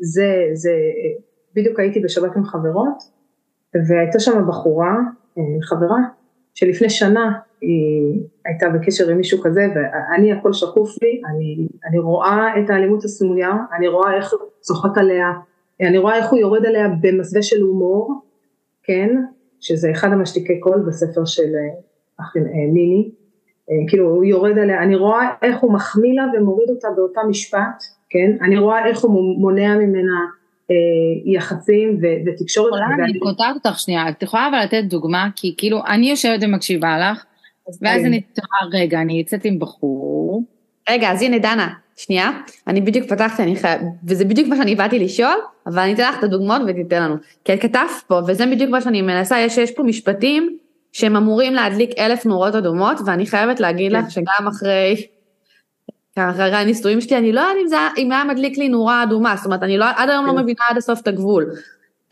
זה, 0.00 0.34
זה, 0.52 0.72
בדיוק 1.54 1.80
הייתי 1.80 2.00
בשבת 2.00 2.36
עם 2.36 2.44
חברות, 2.44 3.02
והייתה 3.88 4.20
שם 4.20 4.48
בחורה, 4.48 4.94
אה, 4.94 5.21
חברה, 5.62 5.98
שלפני 6.54 6.90
שנה 6.90 7.32
היא 7.60 8.22
הייתה 8.44 8.68
בקשר 8.68 9.10
עם 9.10 9.16
מישהו 9.16 9.40
כזה, 9.42 9.66
ואני 9.74 10.32
הכל 10.32 10.52
שקוף 10.52 11.02
לי, 11.02 11.22
אני, 11.28 11.68
אני 11.88 11.98
רואה 11.98 12.60
את 12.60 12.70
האלימות 12.70 13.04
הסמויה, 13.04 13.52
אני 13.76 13.88
רואה 13.88 14.16
איך 14.16 14.32
הוא 14.32 14.40
צוחק 14.60 14.98
עליה, 14.98 15.26
אני 15.80 15.98
רואה 15.98 16.16
איך 16.16 16.30
הוא 16.30 16.38
יורד 16.38 16.66
עליה 16.66 16.88
במסווה 17.00 17.42
של 17.42 17.60
הומור, 17.60 18.22
כן, 18.82 19.16
שזה 19.60 19.90
אחד 19.90 20.08
המשתיקי 20.12 20.60
קול 20.60 20.84
בספר 20.86 21.24
של 21.24 21.52
אה, 22.20 22.24
ניני, 22.72 23.10
אה, 23.70 23.76
כאילו 23.88 24.10
הוא 24.10 24.24
יורד 24.24 24.58
עליה, 24.58 24.82
אני 24.82 24.96
רואה 24.96 25.30
איך 25.42 25.60
הוא 25.60 25.72
מחמיא 25.72 26.14
לה 26.14 26.26
ומוריד 26.34 26.70
אותה 26.70 26.88
באותה 26.96 27.20
משפט, 27.28 27.84
כן, 28.10 28.36
אני 28.40 28.58
רואה 28.58 28.86
איך 28.86 29.00
הוא 29.00 29.40
מונע 29.40 29.78
ממנה 29.78 30.12
אה, 30.12 30.41
יחסים 31.24 31.98
ו- 32.02 32.30
ותקשורת. 32.30 32.68
יכולה, 32.68 33.04
אני 33.04 33.18
קוטעת 33.18 33.54
אותך 33.54 33.78
שנייה, 33.78 34.08
את 34.08 34.22
יכולה 34.22 34.48
אבל 34.48 34.64
לתת 34.64 34.84
דוגמה, 34.84 35.28
כי 35.36 35.54
כאילו 35.58 35.82
אני 35.86 36.10
יושבת 36.10 36.40
ומקשיבה 36.42 36.98
לך, 36.98 37.24
ואז 37.82 38.04
אני 38.04 38.20
תוהה, 38.20 38.82
רגע, 38.82 39.00
אני 39.00 39.18
יוצאת 39.18 39.44
עם 39.44 39.58
בחור. 39.58 40.42
רגע, 40.90 41.12
אז 41.12 41.22
הנה 41.22 41.38
דנה, 41.38 41.68
שנייה, 41.96 42.30
אני 42.66 42.80
בדיוק 42.80 43.08
פתחתי, 43.08 43.42
אני 43.42 43.56
חייב, 43.56 43.80
וזה 44.04 44.24
בדיוק 44.24 44.48
מה 44.48 44.56
שאני 44.56 44.74
באתי 44.74 44.98
לשאול, 44.98 45.36
אבל 45.66 45.78
אני 45.78 45.94
אתן 45.94 46.08
לך 46.08 46.18
את 46.18 46.24
הדוגמאות 46.24 46.62
ותיתן 46.66 47.02
לנו. 47.02 47.16
כי 47.44 47.54
את 47.54 47.60
כתבת 47.60 47.90
פה, 48.06 48.20
וזה 48.26 48.46
בדיוק 48.46 48.70
מה 48.70 48.80
שאני 48.80 49.02
מנסה, 49.02 49.40
יש, 49.40 49.58
יש 49.58 49.70
פה 49.70 49.82
משפטים 49.82 50.58
שהם 50.92 51.16
אמורים 51.16 51.54
להדליק 51.54 51.90
אלף 51.98 52.26
נורות 52.26 52.54
אדומות, 52.54 52.96
ואני 53.06 53.26
חייבת 53.26 53.60
להגיד 53.60 53.92
לך 53.92 54.04
כן. 54.04 54.10
שגם 54.10 54.48
אחרי, 54.48 55.06
אחרי 56.16 56.56
הניסויים 56.56 57.00
שלי, 57.00 57.18
אני 57.18 57.32
לא 57.32 57.40
יודעת 57.40 57.56
אם, 57.62 57.68
זה, 57.68 57.76
אם 57.98 58.12
היה 58.12 58.24
מדליק 58.24 58.58
לי 58.58 58.68
נורה 58.68 59.02
אדומה, 59.02 59.36
זאת 59.36 59.46
אומרת, 59.46 59.62
אני 59.62 59.78
לא, 59.78 59.84
עד 59.96 60.10
היום 60.10 60.26
לא 60.26 60.32
כן. 60.32 60.38
מבינה 60.38 60.64
עד 60.70 60.76
הסוף 60.76 61.00
את 61.00 61.08
הגבול. 61.08 61.46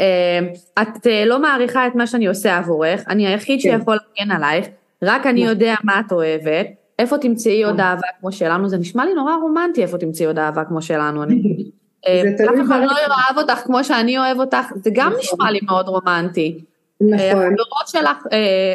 אה, 0.00 0.38
את 0.82 1.06
אה, 1.06 1.24
לא 1.26 1.38
מעריכה 1.38 1.86
את 1.86 1.94
מה 1.94 2.06
שאני 2.06 2.26
עושה 2.26 2.58
עבורך, 2.58 3.02
אני 3.08 3.26
היחיד 3.26 3.60
כן. 3.62 3.78
שיכול 3.78 3.96
להגן 4.18 4.30
עלייך, 4.30 4.66
רק 5.02 5.26
אני 5.26 5.44
יודע 5.44 5.74
מה 5.84 6.00
את 6.06 6.12
אוהבת, 6.12 6.66
איפה 6.98 7.18
תמצאי 7.18 7.64
עוד 7.64 7.80
אהבה 7.80 8.06
כמו 8.20 8.32
שלנו, 8.32 8.68
זה 8.68 8.76
נשמע 8.76 9.04
לי 9.04 9.14
נורא 9.14 9.32
רומנטי 9.42 9.82
איפה 9.82 9.98
תמצאי 9.98 10.26
עוד 10.26 10.38
אהבה 10.38 10.64
כמו 10.64 10.82
שלנו, 10.82 11.22
אני... 11.22 11.42
אה, 12.06 12.22
אף 12.44 12.66
אחד 12.66 12.80
לא 12.80 12.92
יאהב 12.92 13.38
אותך 13.38 13.58
כמו 13.64 13.84
שאני 13.84 14.18
אוהב 14.18 14.40
אותך, 14.40 14.66
זה 14.74 14.90
גם 14.94 15.06
נכון. 15.06 15.20
נשמע 15.20 15.50
לי 15.50 15.58
מאוד 15.62 15.88
רומנטי. 15.88 16.64
נכון. 17.00 17.20
החברות 17.20 17.86
שלך, 17.86 18.26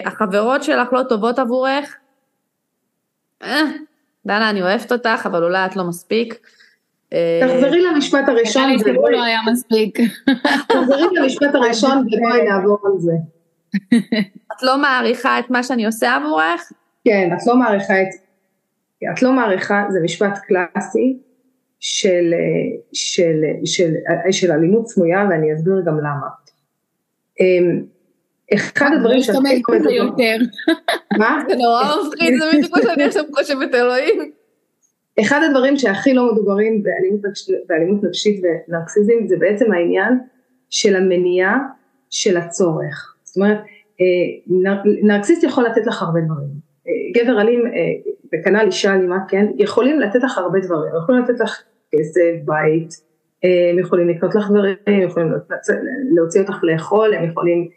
החברות 0.05 0.63
שלך 0.63 0.93
לא 0.93 1.03
טובות 1.03 1.39
עבורך? 1.39 1.95
דנה, 4.25 4.49
אני 4.49 4.61
אוהבת 4.61 4.91
אותך, 4.91 5.25
אבל 5.25 5.43
אולי 5.43 5.65
את 5.65 5.75
לא 5.75 5.83
מספיק. 5.83 6.39
תחזרי 7.41 7.81
למשפט 7.81 8.29
הראשון. 8.29 8.79
שזה 8.79 8.91
לא 8.91 9.23
היה 9.23 9.39
מספיק. 9.51 9.99
תחזרי 10.67 11.03
למשפט 11.11 11.55
הראשון 11.55 11.97
ובואי 11.97 12.43
נעבור 12.49 12.79
על 12.85 12.99
זה. 12.99 13.13
את 14.57 14.63
לא 14.63 14.77
מעריכה 14.77 15.39
את 15.39 15.49
מה 15.49 15.63
שאני 15.63 15.85
עושה 15.85 16.15
עבורך? 16.15 16.71
כן, 17.05 17.29
את 17.33 17.47
לא 17.47 17.55
מעריכה 17.55 18.01
את... 18.01 18.07
את 19.13 19.21
לא 19.21 19.31
מעריכה, 19.31 19.85
זה 19.89 19.99
משפט 20.03 20.37
קלאסי 20.37 21.17
של, 21.79 22.33
של, 22.93 23.41
של, 23.65 23.93
של 24.31 24.51
אלימות 24.51 24.87
סמויה 24.87 25.27
ואני 25.29 25.53
אסביר 25.53 25.81
גם 25.85 25.97
למה. 25.99 26.27
אחד 28.53 28.89
הדברים 28.95 29.21
חושבת 29.21 29.79
זה 29.83 29.91
יותר. 29.91 30.37
מה? 31.17 31.43
זה 31.49 31.55
נורא 31.55 31.83
מפחיד, 32.07 32.33
זה 32.39 32.45
בדיוק 32.53 32.73
כמו 32.73 32.83
שאני 32.83 33.03
עכשיו 33.03 33.23
חושבת 33.35 33.75
אלוהים. 33.75 34.31
אחד 35.19 35.39
הדברים 35.49 35.77
שהכי 35.77 36.13
לא 36.13 36.33
מדוברים 36.33 36.83
באלימות 37.67 38.03
נפשית 38.03 38.41
ונרקסיזם 38.43 39.13
זה 39.27 39.35
בעצם 39.39 39.71
העניין 39.71 40.19
של 40.69 40.95
המניעה 40.95 41.57
של 42.09 42.37
הצורך. 42.37 43.15
זאת 43.23 43.37
אומרת, 43.37 43.57
אה, 44.01 44.85
נרקסיסט 45.03 45.43
יכול 45.43 45.65
לתת 45.65 45.87
לך 45.87 46.01
הרבה 46.01 46.19
דברים. 46.19 46.49
אה, 46.87 47.21
גבר 47.21 47.41
אלים, 47.41 47.67
אה, 47.67 47.71
וכנ"ל 48.33 48.65
אישה 48.65 48.93
אלימה, 48.93 49.17
כן, 49.27 49.45
יכולים 49.57 49.99
לתת 49.99 50.23
לך 50.23 50.37
הרבה 50.37 50.59
דברים. 50.59 50.91
יכולים 51.03 51.23
לתת 51.23 51.39
לך 51.39 51.63
כסף, 51.91 52.31
בית, 52.45 52.89
הם 53.43 53.79
יכולים 53.79 54.09
לקנות 54.09 54.35
לך 54.35 54.49
דברים, 54.49 54.75
הם 54.87 55.01
יכולים 55.01 55.31
להוציא 56.15 56.41
אותך 56.41 56.63
לאכול, 56.63 57.13
הם 57.13 57.29
יכולים, 57.29 57.67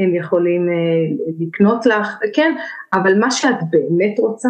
הם 0.00 0.14
יכולים 0.14 0.68
לקנות 1.38 1.86
לך, 1.86 2.18
כן, 2.34 2.54
אבל 2.92 3.18
מה 3.18 3.30
שאת 3.30 3.56
באמת 3.70 4.18
רוצה, 4.18 4.48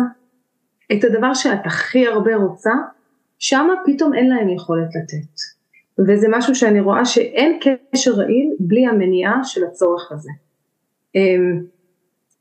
את 0.92 1.04
הדבר 1.04 1.34
שאת 1.34 1.58
הכי 1.64 2.06
הרבה 2.06 2.36
רוצה, 2.36 2.72
שמה 3.38 3.74
פתאום 3.86 4.14
אין 4.14 4.28
להם 4.28 4.48
יכולת 4.48 4.88
לתת. 4.88 5.40
וזה 5.98 6.26
משהו 6.30 6.54
שאני 6.54 6.80
רואה 6.80 7.04
שאין 7.04 7.58
קשר 7.92 8.10
רעיל 8.10 8.52
בלי 8.60 8.86
המניעה 8.86 9.44
של 9.44 9.64
הצורך 9.64 10.12
הזה. 10.12 10.30
אמ, 11.14 11.62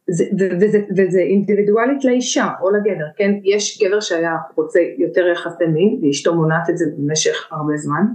זה, 0.10 0.26
וזה, 0.60 0.80
וזה 0.98 1.20
אינדיבידואלית 1.20 2.06
לאישה 2.06 2.48
או 2.62 2.72
לגבר, 2.72 3.06
כן? 3.16 3.32
יש 3.44 3.84
גבר 3.84 4.00
שהיה 4.00 4.36
רוצה 4.56 4.80
יותר 4.98 5.28
יחסי 5.28 5.66
מין 5.66 6.00
ואשתו 6.02 6.36
מונעת 6.36 6.70
את 6.70 6.78
זה 6.78 6.86
במשך 6.98 7.48
הרבה 7.52 7.78
זמן. 7.78 8.06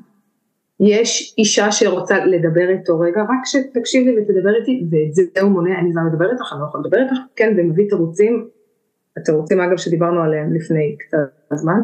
יש 0.83 1.35
אישה 1.39 1.73
שרוצה 1.73 2.25
לדבר 2.25 2.69
איתו 2.69 2.99
רגע, 2.99 3.23
רק 3.23 3.45
שתקשיב 3.45 4.07
לי 4.07 4.17
ותדבר 4.21 4.55
איתי, 4.61 4.85
ואת 4.91 5.15
זה 5.15 5.41
הוא 5.41 5.51
מונע, 5.51 5.79
אני 5.79 5.91
לא 5.95 6.03
מדבר 6.03 6.33
איתך, 6.33 6.53
אני 6.53 6.61
לא 6.61 6.67
יכול 6.67 6.81
לדבר 6.85 6.99
איתך, 7.03 7.17
כן, 7.37 7.55
ומביא 7.59 7.89
תירוצים, 7.89 8.49
התירוצים 9.17 9.61
אגב 9.61 9.77
שדיברנו 9.77 10.23
עליהם 10.23 10.55
לפני 10.55 10.97
קצת 10.99 11.19
זמן. 11.55 11.81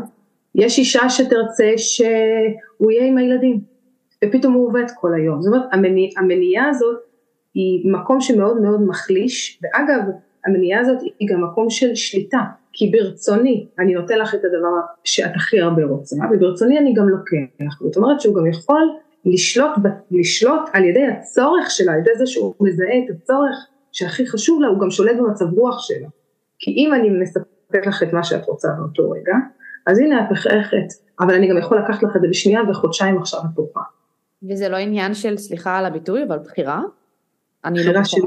יש 0.54 0.78
אישה 0.78 1.08
שתרצה 1.08 1.72
שהוא 1.76 2.90
יהיה 2.90 3.06
עם 3.06 3.18
הילדים, 3.18 3.60
ופתאום 4.24 4.54
הוא 4.54 4.68
עובד 4.68 4.84
כל 5.00 5.14
היום. 5.14 5.42
זאת 5.42 5.54
אומרת, 5.54 5.68
המניע, 5.72 6.08
המניעה 6.16 6.68
הזאת 6.68 6.98
היא 7.54 7.92
מקום 7.92 8.20
שמאוד 8.20 8.60
מאוד 8.60 8.82
מחליש, 8.82 9.62
ואגב, 9.62 10.02
המניעה 10.46 10.80
הזאת 10.80 10.98
היא 11.18 11.28
גם 11.28 11.44
מקום 11.44 11.70
של 11.70 11.94
שליטה, 11.94 12.40
כי 12.78 12.90
ברצוני 12.90 13.66
אני 13.78 13.94
נותן 13.94 14.18
לך 14.18 14.34
את 14.34 14.40
הדבר 14.44 14.68
שאת 15.04 15.30
הכי 15.36 15.60
הרבה 15.60 15.84
רוצה, 15.84 16.16
וברצוני 16.32 16.78
אני 16.78 16.94
גם 16.94 17.08
לוקח, 17.08 17.80
זאת 17.80 17.96
אומרת 17.96 18.20
שהוא 18.20 18.34
גם 18.36 18.46
יכול 18.46 18.80
לשלוט, 19.24 19.70
לשלוט 20.10 20.60
על 20.72 20.84
ידי 20.84 21.06
הצורך 21.06 21.70
שלה, 21.70 21.92
על 21.92 21.98
ידי 21.98 22.10
זה 22.18 22.26
שהוא 22.26 22.54
מזהה 22.60 22.98
את 22.98 23.16
הצורך 23.16 23.56
שהכי 23.92 24.26
חשוב 24.26 24.62
לה, 24.62 24.68
הוא 24.68 24.80
גם 24.80 24.90
שולט 24.90 25.16
במצב 25.16 25.44
רוח 25.52 25.80
שלה. 25.80 26.08
כי 26.58 26.70
אם 26.70 26.94
אני 26.94 27.10
מספק 27.10 27.86
לך 27.86 28.02
את 28.02 28.12
מה 28.12 28.24
שאת 28.24 28.46
רוצה 28.46 28.68
באותו 28.78 29.10
רגע, 29.10 29.34
אז 29.86 29.98
הנה 29.98 30.24
את 30.24 30.30
מחייכת, 30.30 30.86
אבל 31.20 31.34
אני 31.34 31.48
גם 31.48 31.58
יכול 31.58 31.78
לקחת 31.78 32.02
לך 32.02 32.16
את 32.16 32.20
זה 32.20 32.28
בשנייה 32.28 32.60
וחודשיים 32.70 33.18
עכשיו 33.18 33.40
את 33.40 33.56
תוכה. 33.56 33.80
וזה 34.50 34.68
לא 34.68 34.76
עניין 34.76 35.14
של, 35.14 35.36
סליחה 35.36 35.78
על 35.78 35.86
הביטוי, 35.86 36.24
אבל 36.24 36.38
בחירה? 36.38 36.80
אני 37.64 37.84
לא 37.84 38.04
של 38.04 38.20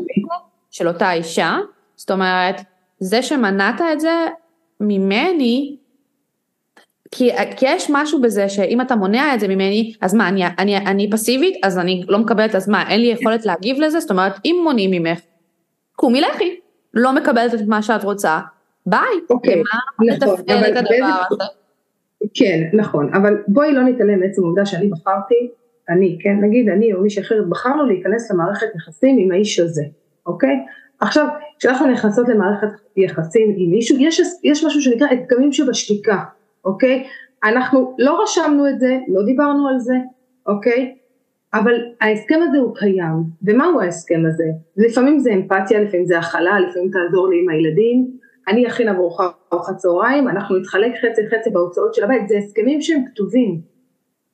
של 0.72 0.88
אותה 0.88 1.14
אישה, 1.14 1.58
זאת 1.96 2.12
אומרת, 2.12 2.62
זה 3.00 3.22
שמנעת 3.22 3.82
את 3.94 4.00
זה 4.00 4.28
ממני, 4.82 5.78
כי, 7.12 7.30
כי 7.58 7.66
יש 7.70 7.88
משהו 7.90 8.22
בזה 8.22 8.50
שאם 8.50 8.82
אתה 8.82 8.96
מונע 8.96 9.36
את 9.36 9.40
זה 9.40 9.48
ממני, 9.48 9.94
אז 10.02 10.14
מה, 10.14 10.28
אני, 10.28 10.44
אני, 10.60 10.78
אני 10.78 11.10
פסיבית, 11.12 11.56
אז 11.64 11.78
אני 11.80 12.04
לא 12.08 12.20
מקבלת, 12.20 12.56
אז 12.56 12.70
מה, 12.70 12.90
אין 12.90 13.02
לי 13.02 13.08
יכולת 13.08 13.46
להגיב 13.46 13.80
לזה? 13.80 14.00
זאת 14.00 14.12
אומרת, 14.12 14.34
אם 14.46 14.60
מונעים 14.64 14.92
ממך, 14.92 15.20
קומי 15.96 16.22
לכי, 16.22 16.60
לא 16.94 17.14
מקבלת 17.14 17.54
את 17.54 17.68
מה 17.68 17.82
שאת 17.82 18.04
רוצה, 18.04 18.40
ביי, 18.86 19.00
אוקיי, 19.30 19.56
למה 19.56 20.14
נכון, 20.14 20.30
לתפעל 20.30 20.72
את 20.72 20.78
הדבר 20.78 21.22
הזה? 21.32 21.44
כן, 22.34 22.70
נכון, 22.74 23.14
אבל 23.14 23.38
בואי 23.48 23.74
לא 23.74 23.84
נתעלם 23.84 24.20
מעצם 24.20 24.44
העובדה 24.44 24.66
שאני 24.66 24.88
בחרתי. 24.88 25.52
אני, 25.90 26.18
כן, 26.22 26.38
נגיד 26.42 26.70
אני 26.70 26.94
או 26.94 27.02
מישהי 27.02 27.22
אחרת 27.22 27.50
בחרנו 27.50 27.86
להיכנס 27.86 28.32
למערכת 28.32 28.68
יחסים 28.76 29.18
עם 29.20 29.32
האיש 29.32 29.60
הזה, 29.60 29.84
אוקיי? 30.26 30.56
עכשיו, 31.02 31.28
כשאנחנו 31.60 31.88
נכנסות 31.88 32.30
למערכת 32.30 32.68
יחסים 32.98 33.54
עם 33.58 33.70
מישהו, 33.72 33.98
יש, 34.00 34.22
יש 34.44 34.64
משהו 34.64 34.82
שנקרא 34.82 35.08
אתגמים 35.14 35.52
שבשתיקה, 35.52 36.18
אוקיי? 36.66 37.08
אנחנו 37.44 37.96
לא 38.00 38.24
רשמנו 38.24 38.70
את 38.70 38.80
זה, 38.80 38.98
לא 39.08 39.26
דיברנו 39.26 39.68
על 39.68 39.80
זה, 39.80 39.96
אוקיי? 40.48 40.96
אבל 41.54 41.74
ההסכם 42.02 42.40
הזה 42.48 42.58
הוא 42.58 42.76
קיים, 42.76 43.24
ומהו 43.42 43.82
ההסכם 43.82 44.24
הזה? 44.28 44.46
לפעמים 44.78 45.20
זה 45.20 45.34
אמפתיה, 45.34 45.82
לפעמים 45.82 46.06
זה 46.06 46.20
הכלה, 46.20 46.60
לפעמים 46.60 46.92
תעזור 46.92 47.30
לי 47.30 47.42
עם 47.44 47.50
הילדים, 47.50 48.12
אני 48.48 48.68
אכין 48.68 48.90
עבורך 48.90 49.22
ארוחת 49.54 49.78
צהריים, 49.78 50.28
אנחנו 50.28 50.58
נתחלק 50.58 50.92
חצי 50.96 51.22
חצי 51.30 51.50
בהוצאות 51.50 51.94
של 51.94 52.04
הבית, 52.04 52.28
זה 52.28 52.38
הסכמים 52.38 52.82
שהם 52.82 53.04
כתובים, 53.06 53.62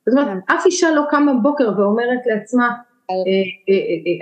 זאת 0.08 0.18
אומרת, 0.18 0.28
כן. 0.28 0.54
אף 0.54 0.66
אישה 0.66 0.90
לא 0.90 1.02
קמה 1.10 1.34
בבוקר 1.34 1.72
ואומרת 1.76 2.26
לעצמה, 2.26 2.70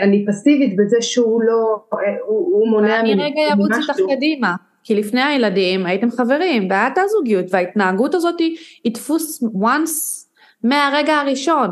אני 0.01 0.27
פסיבית 0.27 0.77
בזה 0.77 0.97
שהוא 1.01 1.43
לא, 1.43 1.85
הוא 2.27 2.69
מונע 2.69 3.03
ממני. 3.03 3.13
אני 3.13 3.23
רגע 3.23 3.53
ארוץ 3.53 3.71
איתך 3.73 4.01
קדימה. 4.17 4.55
כי 4.85 4.95
לפני 4.95 5.23
הילדים 5.23 5.87
הייתם 5.87 6.11
חברים, 6.11 6.71
והיה 6.71 6.87
את 6.87 6.99
הזוגיות, 6.99 7.45
וההתנהגות 7.51 8.15
הזאת 8.15 8.39
היא 8.39 8.93
דפוס 8.95 9.43
once 9.43 10.27
מהרגע 10.65 11.15
הראשון. 11.15 11.71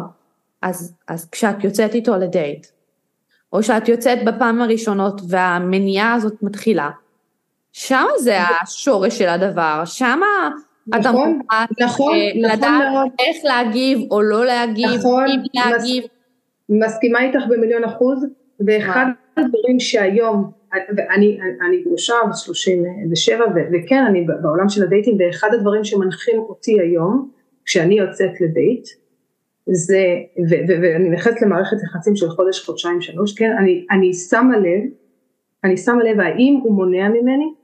אז, 0.63 0.95
אז 1.09 1.31
כשאת 1.31 1.65
יוצאת 1.65 1.95
איתו 1.95 2.17
לדייט, 2.17 2.67
או 3.53 3.63
שאת 3.63 3.89
יוצאת 3.89 4.25
בפעם 4.25 4.63
הראשונות 4.63 5.21
והמניעה 5.29 6.15
הזאת 6.15 6.43
מתחילה, 6.43 6.91
שם 7.73 8.05
זה 8.19 8.39
השורש 8.41 9.19
של 9.19 9.29
הדבר, 9.29 9.83
שם 9.85 10.21
אתה 10.89 10.99
נכון, 10.99 11.39
מוכן 11.39 11.85
נכון, 11.85 12.15
אה, 12.15 12.33
נכון 12.35 12.53
לדעת. 12.53 13.13
איך 13.19 13.37
להגיב 13.45 13.99
או 14.11 14.23
לא 14.23 14.45
להגיב, 14.45 14.91
נכון, 14.99 15.25
אם 15.29 15.41
להגיב. 15.55 16.05
מסכימה 16.69 17.23
איתך 17.23 17.41
במיליון 17.51 17.85
אחוז, 17.85 18.27
ואחד 18.67 19.07
הדברים 19.37 19.81
שהיום, 19.81 20.51
ואני 20.97 21.39
אני 21.69 21.83
גרושה 21.83 22.15
בת 22.29 22.37
37, 22.37 23.45
ו- 23.45 23.49
וכן, 23.73 24.05
אני 24.09 24.27
בעולם 24.43 24.69
של 24.69 24.83
הדייטים, 24.83 25.17
ואחד 25.21 25.49
הדברים 25.55 25.85
שמנחים 25.85 26.39
אותי 26.39 26.81
היום, 26.81 27.31
כשאני 27.65 27.99
יוצאת 27.99 28.41
לדייט, 28.41 28.89
זה, 29.67 30.05
ו- 30.51 30.69
ו- 30.69 30.83
ואני 30.83 31.09
נכנסת 31.09 31.43
למערכת 31.43 31.77
יחסים 31.83 32.17
של 32.17 32.29
חודש, 32.29 32.67
חודשיים, 32.67 33.01
שלוש, 33.01 33.39
כן, 33.39 33.51
אני, 33.59 33.87
אני 33.91 34.15
שמה 34.15 34.59
לב, 34.59 34.83
אני 35.65 35.77
שמה 35.77 36.05
לב 36.05 36.21
האם 36.21 36.61
הוא 36.63 36.77
מונע 36.77 37.09
ממני 37.09 37.55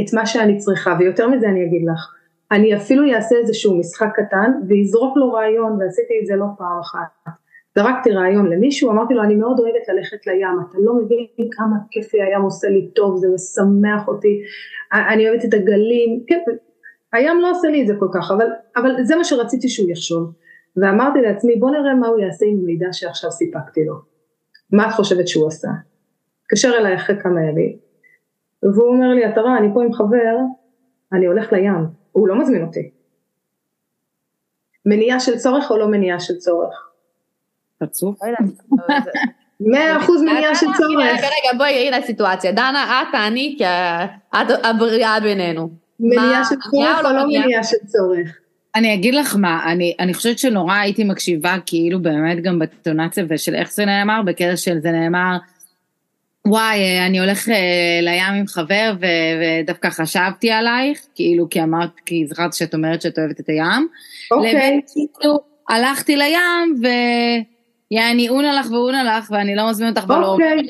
את 0.00 0.14
מה 0.14 0.26
שאני 0.26 0.56
צריכה, 0.56 0.96
ויותר 1.00 1.28
מזה 1.28 1.48
אני 1.48 1.64
אגיד 1.64 1.82
לך, 1.92 2.14
אני 2.52 2.76
אפילו 2.76 3.14
אעשה 3.14 3.36
איזשהו 3.36 3.78
משחק 3.78 4.08
קטן, 4.14 4.52
ויזרוק 4.68 5.16
לו 5.16 5.32
רעיון, 5.32 5.72
ועשיתי 5.72 6.14
את 6.22 6.26
זה 6.26 6.36
לא 6.36 6.46
פעם 6.58 6.80
אחת. 6.80 7.36
זרקתי 7.78 8.10
רעיון 8.10 8.52
למישהו, 8.52 8.90
אמרתי 8.90 9.14
לו, 9.14 9.22
אני 9.22 9.34
מאוד 9.34 9.60
אוהבת 9.60 9.88
ללכת 9.88 10.26
לים, 10.26 10.58
אתה 10.70 10.78
לא 10.80 10.94
מבין 10.94 11.26
כמה 11.50 11.76
כיף 11.90 12.14
לי 12.14 12.22
הים 12.22 12.42
עושה 12.42 12.68
לי 12.68 12.90
טוב, 12.94 13.16
זה 13.16 13.28
משמח 13.34 14.08
אותי, 14.08 14.40
אני 14.92 15.28
אוהבת 15.28 15.44
את 15.44 15.54
הגלים, 15.54 16.24
כן, 16.26 16.38
הים 17.12 17.40
לא 17.40 17.50
עושה 17.50 17.68
לי 17.68 17.82
את 17.82 17.86
זה 17.86 17.94
כל 17.98 18.08
כך, 18.14 18.30
אבל, 18.30 18.46
אבל 18.76 19.04
זה 19.04 19.16
מה 19.16 19.24
שרציתי 19.24 19.68
שהוא 19.68 19.90
יחשוב. 19.90 20.32
ואמרתי 20.76 21.20
לעצמי, 21.20 21.56
בוא 21.56 21.70
נראה 21.70 21.94
מה 21.94 22.08
הוא 22.08 22.18
יעשה 22.18 22.46
עם 22.46 22.64
מידע 22.64 22.86
שעכשיו 22.92 23.30
סיפקתי 23.30 23.84
לו. 23.84 23.94
מה 24.72 24.88
את 24.88 24.92
חושבת 24.92 25.28
שהוא 25.28 25.48
עשה? 25.48 25.68
התקשר 26.42 26.72
אליי 26.78 26.96
אחרי 26.96 27.16
כמה 27.20 27.42
ימים, 27.42 27.76
והוא 28.62 28.88
אומר 28.88 29.08
לי, 29.08 29.28
אתה 29.28 29.40
רואה, 29.40 29.58
אני 29.58 29.68
פה 29.74 29.82
עם 29.82 29.92
חבר, 29.92 30.36
אני 31.12 31.26
הולך 31.26 31.52
לים, 31.52 31.86
הוא 32.12 32.28
לא 32.28 32.38
מזמין 32.38 32.62
אותי. 32.62 32.90
מניעה 34.86 35.20
של 35.20 35.38
צורך 35.38 35.70
או 35.70 35.76
לא 35.78 35.88
מניעה 35.88 36.20
של 36.20 36.34
צורך? 36.36 36.85
חצוף. 37.82 38.18
לא 38.22 38.28
מאה 39.60 39.96
אחוז 39.96 40.22
מניעה 40.22 40.54
של 40.54 40.66
צורך. 40.76 41.18
רגע, 41.18 41.58
בואי, 41.58 41.86
הנה 41.86 41.96
הסיטואציה. 41.96 42.52
דנה, 42.52 43.02
את 43.02 43.08
תעני, 43.12 43.54
כי 43.58 43.64
את 44.36 44.64
הבריאה 44.64 45.20
בינינו. 45.20 45.70
מניעה 46.00 46.44
של 46.44 46.54
צורך 46.70 46.98
או 46.98 47.02
לא 47.02 47.16
לא 47.16 47.26
מניעה? 47.26 47.64
של 47.64 47.76
צורך? 47.86 48.38
אני 48.74 48.94
אגיד 48.94 49.14
לך 49.14 49.36
מה, 49.36 49.72
אני, 49.72 49.94
אני 50.00 50.14
חושבת 50.14 50.38
שנורא 50.38 50.74
הייתי 50.74 51.04
מקשיבה 51.04 51.56
כאילו 51.66 52.02
באמת 52.02 52.42
גם 52.42 52.58
בטונציה 52.58 53.24
ושל 53.28 53.54
איך 53.54 53.72
זה 53.72 53.84
נאמר, 53.84 54.22
בקטע 54.26 54.56
של 54.56 54.78
זה 54.80 54.90
נאמר, 54.90 55.36
וואי, 56.46 57.00
אני 57.06 57.20
הולך 57.20 57.48
אה, 57.48 57.54
לים 58.02 58.34
עם 58.38 58.46
חבר 58.46 58.92
ו- 59.00 59.06
ודווקא 59.40 59.90
חשבתי 59.90 60.50
עלייך, 60.50 61.00
כאילו 61.14 61.50
כי 61.50 61.62
אמרת, 61.62 61.90
כי 62.06 62.26
זכרתי 62.26 62.56
שאת 62.56 62.74
אומרת 62.74 63.02
שאת 63.02 63.18
אוהבת 63.18 63.40
את 63.40 63.48
הים, 63.48 63.88
אוקיי, 64.30 64.54
לבין 64.54 64.80
כאילו 64.94 65.38
הלכתי 65.68 66.16
לים 66.16 66.74
ויעני 67.92 68.28
אונה 68.28 68.60
לך 68.60 68.70
ואונה 68.70 69.04
לך 69.04 69.30
ואני 69.30 69.54
לא 69.54 69.70
מזמין 69.70 69.88
אותך 69.88 70.10
ולא... 70.10 70.26
אוקיי. 70.26 70.62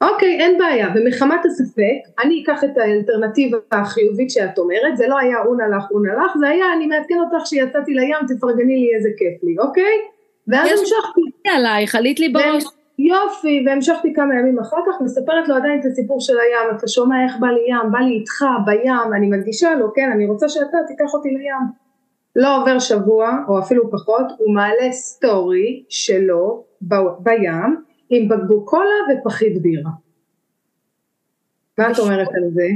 אוקיי, 0.00 0.40
אין 0.40 0.58
בעיה, 0.58 0.88
ומחמת 0.94 1.40
הספק, 1.46 2.22
אני 2.24 2.42
אקח 2.42 2.64
את 2.64 2.78
האלטרנטיבה 2.78 3.56
החיובית 3.72 4.30
שאת 4.30 4.58
אומרת, 4.58 4.96
זה 4.96 5.06
לא 5.08 5.18
היה 5.18 5.36
אונה 5.46 5.68
לך 5.68 5.84
אונה 5.90 6.12
לך, 6.24 6.36
זה 6.40 6.48
היה 6.48 6.64
אני 6.76 6.86
מעדכן 6.86 7.14
אותך 7.20 7.46
שיצאתי 7.46 7.94
לים, 7.94 8.16
תפרגני 8.28 8.76
לי 8.76 8.94
איזה 8.96 9.08
כיף 9.18 9.42
לי, 9.42 9.56
אוקיי? 9.58 9.94
ואז 10.48 10.66
יש- 10.66 10.72
המשכתי, 10.80 11.20
עלייך, 11.50 11.94
עלית 11.94 12.20
לי 12.20 12.28
בראש. 12.28 12.64
יופי, 12.98 13.64
והמשכתי 13.66 14.12
כמה 14.14 14.34
ימים 14.34 14.58
אחר 14.58 14.76
כך, 14.86 15.00
מספרת 15.00 15.48
לו 15.48 15.54
עדיין 15.56 15.80
את 15.80 15.84
הסיפור 15.86 16.20
של 16.20 16.34
הים, 16.38 16.76
אתה 16.76 16.88
שומע 16.88 17.24
איך 17.24 17.36
בא 17.40 17.46
לי 17.48 17.60
ים, 17.68 17.92
בא 17.92 17.98
לי 17.98 18.12
איתך 18.14 18.44
בים, 18.66 19.12
אני 19.16 19.26
מדגישה 19.26 19.74
לו, 19.74 19.92
כן, 19.94 20.10
אני 20.14 20.26
רוצה 20.26 20.48
שאתה 20.48 20.78
תיקח 20.86 21.14
אותי 21.14 21.28
לים. 21.30 21.85
לא 22.38 22.60
עובר 22.60 22.78
שבוע, 22.78 23.30
או 23.48 23.58
אפילו 23.58 23.90
פחות, 23.90 24.26
הוא 24.38 24.54
מעלה 24.54 24.92
סטורי 24.92 25.84
שלו 25.88 26.64
ב- 26.82 26.94
בים, 27.20 27.82
עם 28.10 28.28
בקבוק 28.28 28.70
קולה 28.70 28.94
ופחית 29.20 29.62
בירה. 29.62 29.90
מה 31.78 31.90
את 31.90 31.98
אומרת 31.98 32.28
על 32.28 32.50
זה? 32.54 32.66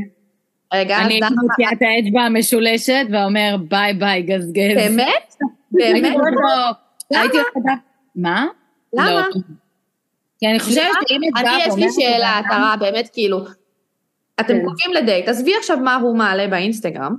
רגע, 0.74 0.96
אני 0.98 1.20
מוציאה 1.42 1.72
את 1.72 1.78
האצבע 1.82 2.20
המשולשת 2.20 3.06
ואומר 3.12 3.56
ביי 3.68 3.94
ביי 3.94 4.22
גזגז. 4.22 4.74
באמת? 4.76 5.34
באמת? 5.72 6.16
למה? 7.10 7.74
מה? 8.16 8.46
למה? 8.92 9.14
לא. 9.14 9.22
כי 10.38 10.46
אני 10.46 10.60
חושבת 10.60 10.86
שאם 11.08 11.20
את 11.28 11.36
אני, 11.36 11.44
באה 11.44 11.58
יש 11.66 11.74
לי 11.76 11.92
שאלה, 11.92 12.40
עטרה, 12.48 12.74
באמת, 12.80 13.08
כאילו, 13.12 13.38
אתם 14.40 14.54
כן. 14.54 14.64
קובעים 14.64 14.92
לדייט, 14.92 15.28
עזבי 15.28 15.56
עכשיו 15.58 15.76
מה 15.76 15.96
הוא 15.96 16.16
מעלה 16.16 16.48
באינסטגרם, 16.48 17.16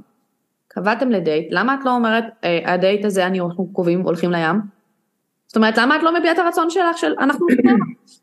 קבעתם 0.74 1.10
לדייט, 1.10 1.48
למה 1.52 1.74
את 1.74 1.86
לא 1.86 1.96
אומרת, 1.96 2.24
אה, 2.44 2.74
הדייט 2.74 3.06
הזה 3.06 3.28
אני 3.28 3.40
אנחנו 3.40 3.68
קובעים, 3.74 4.02
הולכים 4.02 4.32
לים? 4.32 4.56
זאת 5.48 5.56
אומרת, 5.56 5.78
למה 5.78 5.96
את 5.96 6.04
לא 6.04 6.20
מביעה 6.20 6.34
את 6.34 6.40
הרצון 6.40 6.70
שלך 6.70 6.98
של 6.98 7.14
אנחנו? 7.20 7.48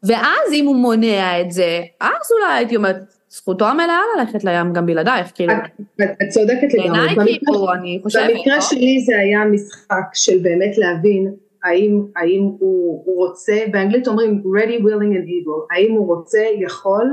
ואז 0.09 0.53
אם 0.53 0.67
הוא 0.67 0.77
מונע 0.77 1.41
את 1.41 1.51
זה, 1.51 1.81
אז 2.01 2.33
אולי 2.33 2.53
הייתי 2.57 2.77
אומרת, 2.77 2.97
זכותו 3.29 3.67
המלאה 3.67 4.01
ללכת 4.17 4.45
לים 4.45 4.73
גם 4.73 4.87
בלעדייך, 4.87 5.33
כאילו, 5.35 5.53
את, 5.53 6.29
צודקת 6.29 6.75
לגמרי. 6.75 7.15
בעיניי 7.15 7.39
כאילו, 7.39 7.73
אני 7.73 8.01
חושבת, 8.03 8.31
במקרה 8.31 8.55
לא? 8.55 8.61
שלי 8.61 9.01
זה 9.01 9.19
היה 9.19 9.45
משחק 9.45 10.05
של 10.15 10.39
באמת 10.43 10.79
להבין 10.79 11.35
האם, 11.65 12.03
האם 12.17 12.43
הוא, 12.43 13.03
הוא 13.05 13.27
רוצה, 13.27 13.55
באנגלית 13.73 14.09
אומרים 14.09 14.43
ready, 14.57 14.83
willing 14.83 15.15
and 15.15 15.27
able, 15.27 15.77
האם 15.77 15.93
הוא 15.93 16.07
רוצה, 16.07 16.41
יכול, 16.59 17.11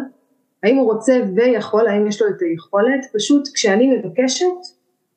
האם 0.63 0.76
הוא 0.76 0.93
רוצה 0.93 1.19
ויכול, 1.36 1.88
האם 1.88 2.08
יש 2.08 2.21
לו 2.21 2.28
את 2.28 2.41
היכולת, 2.41 3.06
פשוט 3.13 3.48
כשאני 3.54 3.98
מבקשת 3.98 4.45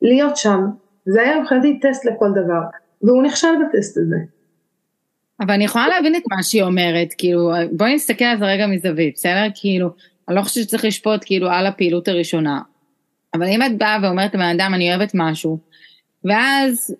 להיות 0.02 0.36
שם, 0.36 0.60
זה 1.06 1.22
היה 1.22 1.40
מבחינתי 1.40 1.80
טסט 1.80 2.04
לכל 2.04 2.30
דבר, 2.30 2.60
והוא 3.02 3.22
נכשל 3.22 3.48
בטסט 3.48 3.98
הזה. 3.98 4.16
אבל 5.40 5.54
אני 5.54 5.64
יכולה 5.64 5.88
להבין 5.88 6.16
את 6.16 6.22
מה 6.30 6.42
שהיא 6.42 6.62
אומרת, 6.62 7.08
כאילו, 7.18 7.52
בואי 7.72 7.94
נסתכל 7.94 8.24
על 8.24 8.38
זה 8.38 8.44
רגע 8.44 8.66
מזווית, 8.66 9.14
בסדר? 9.14 9.46
כאילו, 9.54 9.90
אני 10.28 10.36
לא 10.36 10.42
חושבת 10.42 10.64
שצריך 10.64 10.84
לשפוט 10.84 11.20
כאילו 11.24 11.50
על 11.50 11.66
הפעילות 11.66 12.08
הראשונה. 12.08 12.60
אבל 13.34 13.46
אם 13.46 13.62
את 13.62 13.78
באה 13.78 13.98
ואומרת 14.02 14.34
לבן 14.34 14.54
אדם, 14.60 14.74
אני 14.74 14.94
אוהבת 14.94 15.10
משהו, 15.14 15.58
ואז 16.24 16.94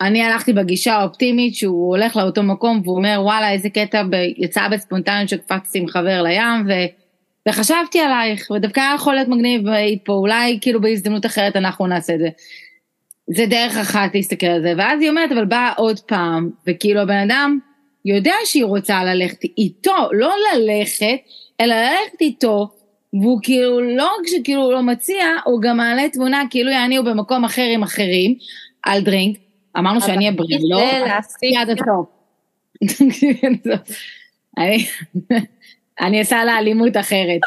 אני 0.00 0.22
הלכתי 0.22 0.52
בגישה 0.52 0.94
האופטימית 0.94 1.54
שהוא 1.54 1.96
הולך 1.96 2.16
לאותו 2.16 2.42
מקום 2.42 2.80
והוא 2.84 2.96
אומר, 2.96 3.18
וואלה, 3.22 3.52
איזה 3.52 3.70
קטע, 3.70 4.02
ב... 4.02 4.14
יצא 4.36 4.68
בספונטניות 4.68 5.28
שקפצתי 5.28 5.78
עם 5.78 5.88
חבר 5.88 6.22
לים, 6.22 6.66
ו... 6.68 6.72
וחשבתי 7.48 8.00
עלייך, 8.00 8.50
ודווקא 8.50 8.80
היה 8.80 8.92
יכול 8.94 9.14
להיות 9.14 9.28
מגניב 9.28 9.66
והיית 9.66 10.02
פה, 10.04 10.12
אולי 10.12 10.58
כאילו 10.60 10.80
בהזדמנות 10.80 11.26
אחרת 11.26 11.56
אנחנו 11.56 11.86
נעשה 11.86 12.14
את 12.14 12.18
זה. 12.18 12.28
זה 13.30 13.46
דרך 13.46 13.76
אחת 13.76 14.14
להסתכל 14.14 14.46
על 14.46 14.62
זה, 14.62 14.72
ואז 14.78 15.00
היא 15.00 15.10
אומרת, 15.10 15.32
אבל 15.32 15.44
באה 15.44 15.72
עוד 15.76 16.00
פעם, 16.00 16.50
וכאילו 16.66 17.00
הבן 17.00 17.30
אדם 17.30 17.58
יודע 18.04 18.34
שהיא 18.44 18.64
רוצה 18.64 19.04
ללכת 19.04 19.44
איתו, 19.58 20.08
לא 20.12 20.32
ללכת, 20.54 21.16
אלא 21.60 21.74
ללכת 21.74 22.20
איתו, 22.20 22.68
והוא 23.12 23.38
כאילו, 23.42 23.80
לא 23.96 24.04
רק 24.04 24.26
שכאילו 24.26 24.62
הוא 24.62 24.72
לא 24.72 24.82
מציע, 24.82 25.24
הוא 25.44 25.62
גם 25.62 25.76
מעלה 25.76 26.08
תמונה 26.08 26.42
כאילו 26.50 26.70
יעני 26.70 26.96
הוא 26.96 27.06
במקום 27.06 27.44
אחר 27.44 27.66
עם 27.74 27.82
אחרים, 27.82 28.34
על 28.82 29.00
דרינק, 29.02 29.38
אמרנו 29.78 30.00
שאני 30.00 30.16
אהיה 30.16 30.32
בריא, 30.32 30.58
לא? 30.70 30.78
זה 30.78 30.98
להסיק 31.06 31.56
עד 31.58 31.70
הסוף. 31.70 32.06
אני- 34.58 34.86
אני 36.02 36.18
אעשה 36.18 36.44
לה 36.44 36.58
אלימות 36.58 36.96
אחרת. 36.96 37.40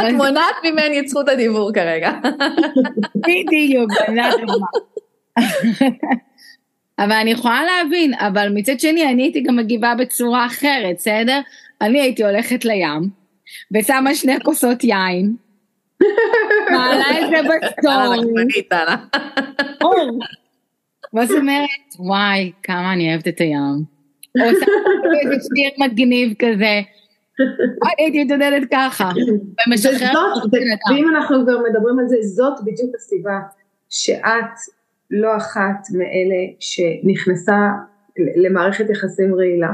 את 0.00 0.12
מונעת 0.12 0.54
ממני 0.64 1.00
את 1.00 1.08
זכות 1.08 1.28
הדיבור 1.28 1.72
כרגע. 1.72 2.12
בדיוק, 3.16 3.90
זה 4.14 4.24
הדוגמה. 4.24 4.66
אבל 6.98 7.12
אני 7.12 7.30
יכולה 7.30 7.60
להבין, 7.64 8.14
אבל 8.14 8.48
מצד 8.54 8.80
שני 8.80 9.08
אני 9.08 9.22
הייתי 9.22 9.40
גם 9.40 9.56
מגיבה 9.56 9.94
בצורה 9.98 10.46
אחרת, 10.46 10.96
בסדר? 10.96 11.40
אני 11.80 12.00
הייתי 12.00 12.24
הולכת 12.24 12.64
לים, 12.64 13.08
ושמה 13.74 14.14
שני 14.14 14.40
כוסות 14.44 14.84
יין, 14.84 15.36
מעלה 16.70 17.20
את 17.20 17.30
זה 17.30 17.36
בסטורי. 17.42 18.18
מה 21.12 21.26
זאת 21.26 21.38
אומרת? 21.38 21.68
וואי, 21.98 22.52
כמה 22.62 22.92
אני 22.92 23.10
אוהבת 23.10 23.28
את 23.28 23.40
הים. 23.40 23.94
או 24.40 24.44
עושה 24.44 24.66
איזה 25.22 25.34
שיר 25.56 25.70
מגניב 25.78 26.34
כזה. 26.38 26.80
הייתי 27.98 28.24
מתעודדת 28.24 28.68
ככה. 28.72 29.10
ומשחררת. 29.66 30.16
ואם 30.90 31.08
אנחנו 31.08 31.36
כבר 31.42 31.58
מדברים 31.68 31.98
על 31.98 32.08
זה, 32.08 32.16
זאת 32.22 32.54
בדיוק 32.64 32.94
הסיבה 32.94 33.38
שאת 33.88 34.54
לא 35.10 35.36
אחת 35.36 35.86
מאלה 35.92 36.44
שנכנסה 36.60 37.58
למערכת 38.36 38.90
יחסים 38.90 39.34
רעילה. 39.34 39.70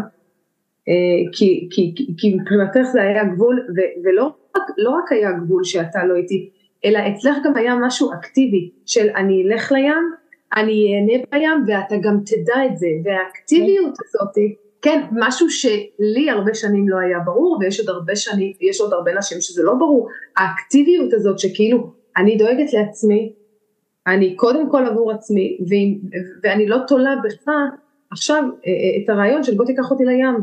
אה, 0.88 1.32
כי, 1.32 1.68
כי, 1.70 1.92
כי, 1.96 2.14
כי 2.18 2.34
מבחינתך 2.34 2.82
זה 2.92 3.02
היה 3.02 3.24
גבול, 3.24 3.66
ו, 3.76 3.80
ולא 4.04 4.32
רק, 4.56 4.62
לא 4.78 4.90
רק 4.90 5.12
היה 5.12 5.32
גבול 5.32 5.64
שאתה 5.64 6.04
לא 6.04 6.14
איתי, 6.16 6.50
אלא 6.84 6.98
אצלך 6.98 7.36
גם 7.44 7.56
היה 7.56 7.74
משהו 7.74 8.12
אקטיבי 8.12 8.70
של 8.86 9.08
אני 9.16 9.42
אלך 9.42 9.72
לים, 9.72 10.12
אני 10.56 10.94
אהנה 10.94 11.24
בים 11.32 11.64
ואתה 11.66 11.96
גם 12.02 12.18
תדע 12.26 12.66
את 12.66 12.78
זה, 12.78 12.86
והאקטיביות 13.04 13.94
הזאת, 14.04 14.34
כן, 14.83 15.03
משהו 15.12 15.51
שלי 15.51 16.31
הרבה 16.31 16.55
שנים 16.55 16.89
לא 16.89 16.99
היה 16.99 17.18
ברור, 17.18 17.59
ויש 17.61 17.81
עוד 17.81 17.89
הרבה 17.89 18.16
שנים, 18.16 18.53
יש 18.61 18.81
עוד 18.81 18.93
הרבה 18.93 19.14
נשים 19.14 19.41
שזה 19.41 19.62
לא 19.62 19.74
ברור, 19.74 20.09
האקטיביות 20.37 21.12
הזאת 21.12 21.39
שכאילו 21.39 21.93
אני 22.16 22.37
דואגת 22.37 22.72
לעצמי, 22.72 23.33
אני 24.07 24.37
קודם 24.37 24.70
כל 24.70 24.87
עבור 24.87 25.12
עצמי, 25.12 25.59
ואני 26.43 26.66
לא 26.66 26.76
תולה 26.89 27.14
בך 27.24 27.53
עכשיו 28.11 28.45
את 29.05 29.11
הרעיון 29.11 29.43
של 29.43 29.57
בוא 29.57 29.64
תיקח 29.64 29.91
אותי 29.91 30.05
לים. 30.05 30.35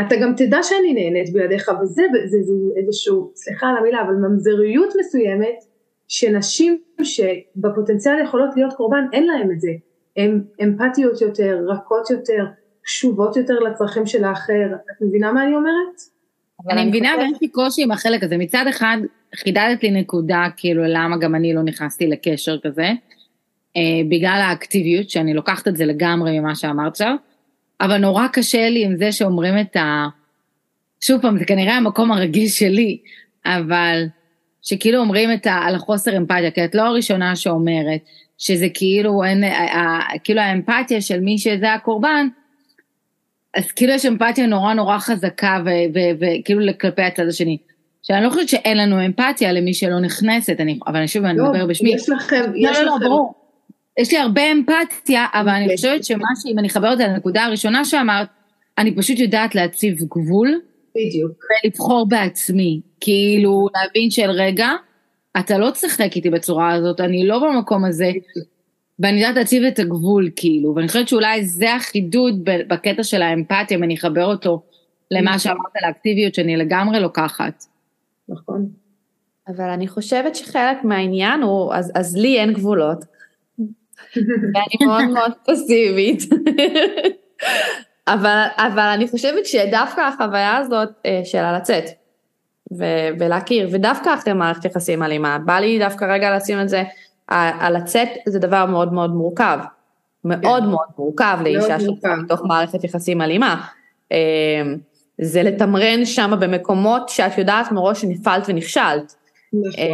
אתה 0.00 0.16
גם 0.22 0.32
תדע 0.36 0.62
שאני 0.62 0.94
נהנית 0.94 1.32
בלעדיך, 1.32 1.70
וזה 1.82 2.02
זה, 2.30 2.38
זה 2.42 2.52
איזשהו, 2.76 3.32
סליחה 3.34 3.66
על 3.66 3.76
המילה, 3.76 4.02
אבל 4.02 4.14
ממזריות 4.14 4.94
מסוימת, 5.00 5.64
שנשים 6.08 6.78
שבפוטנציאל 7.02 8.22
יכולות 8.24 8.50
להיות 8.56 8.72
קורבן, 8.72 9.04
אין 9.12 9.26
להם 9.26 9.50
את 9.50 9.60
זה. 9.60 9.70
הן 10.16 10.42
אמפתיות 10.62 11.20
יותר, 11.20 11.58
רכות 11.68 12.10
יותר, 12.10 12.44
קשובות 12.90 13.36
יותר 13.36 13.54
לצרכים 13.58 14.06
של 14.06 14.24
האחר. 14.24 14.66
את 14.74 15.02
מבינה 15.02 15.32
מה 15.32 15.44
אני 15.44 15.54
אומרת? 15.54 16.00
אני 16.70 16.84
מבינה 16.84 17.10
ויש 17.18 17.38
לי 17.42 17.48
קושי 17.48 17.82
עם 17.82 17.90
החלק 17.90 18.22
הזה. 18.22 18.36
מצד 18.36 18.64
אחד, 18.70 18.96
חידדת 19.34 19.82
לי 19.82 19.90
נקודה, 19.90 20.46
כאילו, 20.56 20.82
למה 20.86 21.16
גם 21.16 21.34
אני 21.34 21.54
לא 21.54 21.62
נכנסתי 21.62 22.06
לקשר 22.06 22.58
כזה, 22.62 22.90
אה, 23.76 23.82
בגלל 24.08 24.40
האקטיביות, 24.44 25.10
שאני 25.10 25.34
לוקחת 25.34 25.68
את 25.68 25.76
זה 25.76 25.86
לגמרי 25.86 26.40
ממה 26.40 26.54
שאמרת 26.54 26.92
עכשיו, 26.92 27.14
אבל 27.80 27.96
נורא 27.96 28.26
קשה 28.32 28.68
לי 28.68 28.84
עם 28.84 28.96
זה 28.96 29.12
שאומרים 29.12 29.60
את 29.60 29.76
ה... 29.76 30.06
שוב 31.00 31.22
פעם, 31.22 31.38
זה 31.38 31.44
כנראה 31.44 31.76
המקום 31.76 32.12
הרגיש 32.12 32.58
שלי, 32.58 32.98
אבל 33.46 34.04
שכאילו 34.62 34.98
אומרים 34.98 35.32
את 35.32 35.46
ה... 35.46 35.52
על 35.52 35.74
החוסר 35.74 36.16
אמפתיה, 36.16 36.50
כי 36.50 36.64
את 36.64 36.74
לא 36.74 36.82
הראשונה 36.82 37.36
שאומרת 37.36 38.00
שזה 38.38 38.66
כאילו 38.74 39.24
אין, 39.24 39.44
כאילו 40.24 40.40
האמפתיה 40.40 41.00
של 41.00 41.20
מי 41.20 41.38
שזה 41.38 41.74
הקורבן, 41.74 42.28
אז 43.56 43.72
כאילו 43.72 43.92
יש 43.92 44.06
אמפתיה 44.06 44.46
נורא 44.46 44.74
נורא 44.74 44.98
חזקה 44.98 45.62
וכאילו 46.20 46.62
כלפי 46.80 47.02
הצד 47.02 47.26
השני. 47.28 47.58
שאני 48.02 48.24
לא 48.24 48.30
חושבת 48.30 48.48
שאין 48.48 48.78
לנו 48.78 49.06
אמפתיה 49.06 49.52
למי 49.52 49.74
שלא 49.74 50.00
נכנסת, 50.00 50.56
אני, 50.60 50.78
אבל 50.86 50.96
אני 50.96 51.08
שוב, 51.08 51.24
אני 51.24 51.32
מדבר 51.32 51.66
בשמי. 51.66 51.94
יש 51.94 52.08
לכם, 52.08 52.52
לא, 52.54 52.70
יש 52.70 52.78
לא, 52.78 52.84
לא. 52.84 52.98
ברור. 53.00 53.34
יש 53.98 54.12
לי 54.12 54.18
הרבה 54.18 54.52
אמפתיה, 54.52 55.26
אבל 55.34 55.48
אני 55.48 55.76
חושבת 55.76 56.04
שמה 56.04 56.26
שאם 56.42 56.58
אני 56.58 56.68
אחבר 56.68 56.92
את 56.92 56.98
זה 56.98 57.04
לנקודה 57.04 57.44
הראשונה 57.44 57.84
שאמרת, 57.84 58.28
אני 58.78 58.96
פשוט 58.96 59.18
יודעת 59.18 59.54
להציב 59.54 59.98
גבול. 59.98 60.60
בדיוק. 60.96 61.32
ולבחור 61.64 62.08
בעצמי. 62.08 62.80
כאילו, 63.00 63.66
להבין 63.74 64.10
של 64.10 64.30
רגע, 64.30 64.68
אתה 65.38 65.58
לא 65.58 65.70
תשחק 65.70 66.16
איתי 66.16 66.30
בצורה 66.30 66.74
הזאת, 66.74 67.00
אני 67.00 67.26
לא 67.26 67.38
במקום 67.38 67.84
הזה. 67.84 68.10
ואני 69.00 69.20
יודעת 69.20 69.36
להציב 69.36 69.62
את 69.64 69.78
הגבול, 69.78 70.30
כאילו, 70.36 70.74
ואני 70.74 70.88
חושבת 70.88 71.08
שאולי 71.08 71.44
זה 71.44 71.74
החידוד 71.74 72.40
בקטע 72.44 73.02
של 73.02 73.22
האמפתיה, 73.22 73.76
אם 73.76 73.84
אני 73.84 73.94
אחבר 73.94 74.24
אותו 74.24 74.62
למה 75.10 75.38
שאמרת 75.38 75.72
על 75.74 75.84
האקטיביות 75.84 76.34
שאני 76.34 76.56
לגמרי 76.56 77.00
לוקחת. 77.00 77.64
נכון. 78.28 78.68
אבל 79.48 79.64
אני 79.64 79.88
חושבת 79.88 80.36
שחלק 80.36 80.84
מהעניין 80.84 81.42
הוא, 81.42 81.74
אז, 81.74 81.92
אז 81.94 82.16
לי 82.16 82.38
אין 82.40 82.52
גבולות. 82.52 83.04
ואני 84.54 84.86
מאוד 84.86 85.04
מאוד 85.04 85.32
פסיבית. 85.46 86.22
אבל, 88.08 88.44
אבל 88.56 88.90
אני 88.94 89.08
חושבת 89.08 89.46
שדווקא 89.46 90.00
החוויה 90.00 90.56
הזאת 90.56 90.88
אה, 91.06 91.20
של 91.24 91.38
הלצאת 91.38 91.84
ו- 92.78 93.08
ולהכיר, 93.20 93.68
ודווקא 93.72 94.14
אחרי 94.14 94.32
מערכת 94.32 94.64
יחסים 94.64 95.02
אלימה, 95.02 95.38
בא 95.38 95.58
לי 95.58 95.78
דווקא 95.78 96.04
רגע 96.04 96.36
לשים 96.36 96.60
את 96.60 96.68
זה, 96.68 96.82
הלצאת 97.30 98.08
זה 98.26 98.38
דבר 98.38 98.66
מאוד 98.66 98.92
מאוד 98.92 99.10
מורכב. 99.10 99.58
מאוד 100.24 100.62
כן. 100.62 100.68
מאוד 100.68 100.86
מורכב 100.98 101.38
לאישה 101.44 101.80
שצריכה 101.80 102.14
בתוך 102.24 102.40
מערכת 102.44 102.84
יחסים 102.84 103.20
אלימה. 103.20 103.66
אה, 104.12 104.62
זה 105.20 105.42
לתמרן 105.42 106.04
שם 106.04 106.30
במקומות 106.40 107.08
שאת 107.08 107.38
יודעת 107.38 107.72
מראש 107.72 108.00
שנפלת 108.00 108.42
ונכשלת. 108.48 109.14
נכון. 109.52 109.86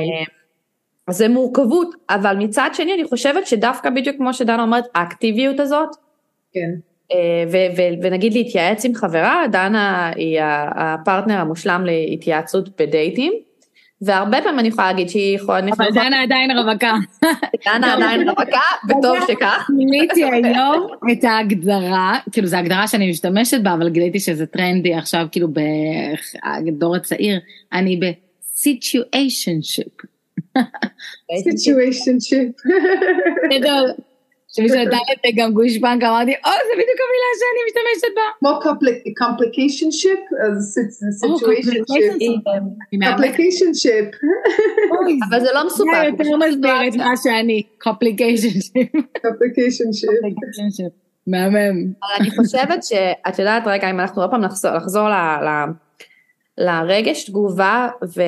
אז 1.06 1.16
זה 1.16 1.28
מורכבות, 1.28 1.94
אבל 2.10 2.36
מצד 2.36 2.70
שני 2.72 2.94
אני 2.94 3.04
חושבת 3.04 3.46
שדווקא 3.46 3.90
בדיוק 3.90 4.16
כמו 4.16 4.34
שדנה 4.34 4.62
אומרת, 4.62 4.84
האקטיביות 4.94 5.60
הזאת, 5.60 5.88
כן. 6.52 6.70
אה, 7.12 7.44
ו- 7.52 7.76
ו- 7.76 8.02
ונגיד 8.02 8.34
להתייעץ 8.34 8.84
עם 8.84 8.94
חברה, 8.94 9.44
דנה 9.52 10.12
היא 10.16 10.40
הפרטנר 10.74 11.38
המושלם 11.38 11.84
להתייעצות 11.84 12.80
בדייטים, 12.80 13.32
והרבה 14.02 14.42
פעמים 14.42 14.58
אני 14.58 14.68
יכולה 14.68 14.86
להגיד 14.86 15.08
שהיא 15.08 15.36
יכולה... 15.36 15.58
אבל 15.58 15.90
דנה 15.94 16.22
עדיין 16.22 16.58
רווקה. 16.58 16.94
דנה 17.64 17.94
עדיין 17.94 18.28
רווקה, 18.28 18.60
וטוב 18.88 19.16
שכך. 19.28 19.70
גיליתי 19.78 20.24
היום 20.44 20.86
את 21.12 21.24
ההגדרה, 21.24 22.18
כאילו 22.32 22.46
זו 22.46 22.56
הגדרה 22.56 22.88
שאני 22.88 23.10
משתמשת 23.10 23.60
בה, 23.62 23.74
אבל 23.74 23.88
גיליתי 23.88 24.20
שזה 24.20 24.46
טרנדי 24.46 24.94
עכשיו, 24.94 25.26
כאילו 25.32 25.48
בדור 26.66 26.96
הצעיר, 26.96 27.40
אני 27.72 27.96
ב-situationship. 27.96 30.06
situationship. 31.42 32.52
גדול. 34.62 34.68
שמישהו 34.68 34.86
נתן 34.86 34.96
לי 35.24 35.32
גם 35.32 35.52
גושפנקה, 35.52 36.02
אמרתי, 36.02 36.30
או, 36.44 36.50
זה 36.50 36.72
בדיוק 36.74 36.98
המילה 37.04 37.30
שאני 37.38 37.60
משתמשת 37.66 38.14
בה. 38.16 38.22
כמו 38.38 38.52
complicationship, 39.16 40.18
אז 40.46 40.78
situationship. 41.10 42.42
complicationship. 43.16 44.06
אבל 45.30 45.40
זה 45.40 45.48
לא 45.54 45.66
מסופק. 45.66 45.90
זה 46.00 46.06
יותר 46.06 46.36
מסביר 46.36 46.88
את 46.88 46.96
מה 46.96 47.16
שאני, 47.22 47.62
complicationship. 47.80 48.88
complicationship. 49.22 50.08
מהמם. 51.26 51.92
אני 52.20 52.30
חושבת 52.30 52.82
שאת 52.82 53.38
יודעת, 53.38 53.62
רגע, 53.66 53.90
אם 53.90 54.00
אנחנו 54.00 54.22
עוד 54.22 54.30
פעם 54.30 54.40
נחזור 54.76 55.08
לרגש 56.58 57.24
תגובה 57.24 57.88
ו... 58.16 58.22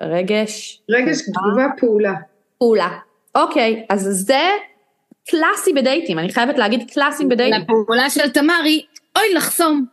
רגש. 0.00 0.82
רגש 0.90 1.20
תגובה 1.22 1.66
פעולה. 1.78 2.14
פעולה. 2.58 2.98
אוקיי, 3.34 3.86
אז 3.88 4.08
זה 4.10 4.48
קלאסי 5.28 5.72
בדייטים, 5.72 6.18
אני 6.18 6.32
חייבת 6.32 6.58
להגיד 6.58 6.90
קלאסי 6.90 7.24
בדייטים. 7.24 7.60
לפעולה 7.62 8.10
של 8.10 8.30
תמרי, 8.30 8.84
אוי 9.16 9.34
לחסום. 9.34 9.84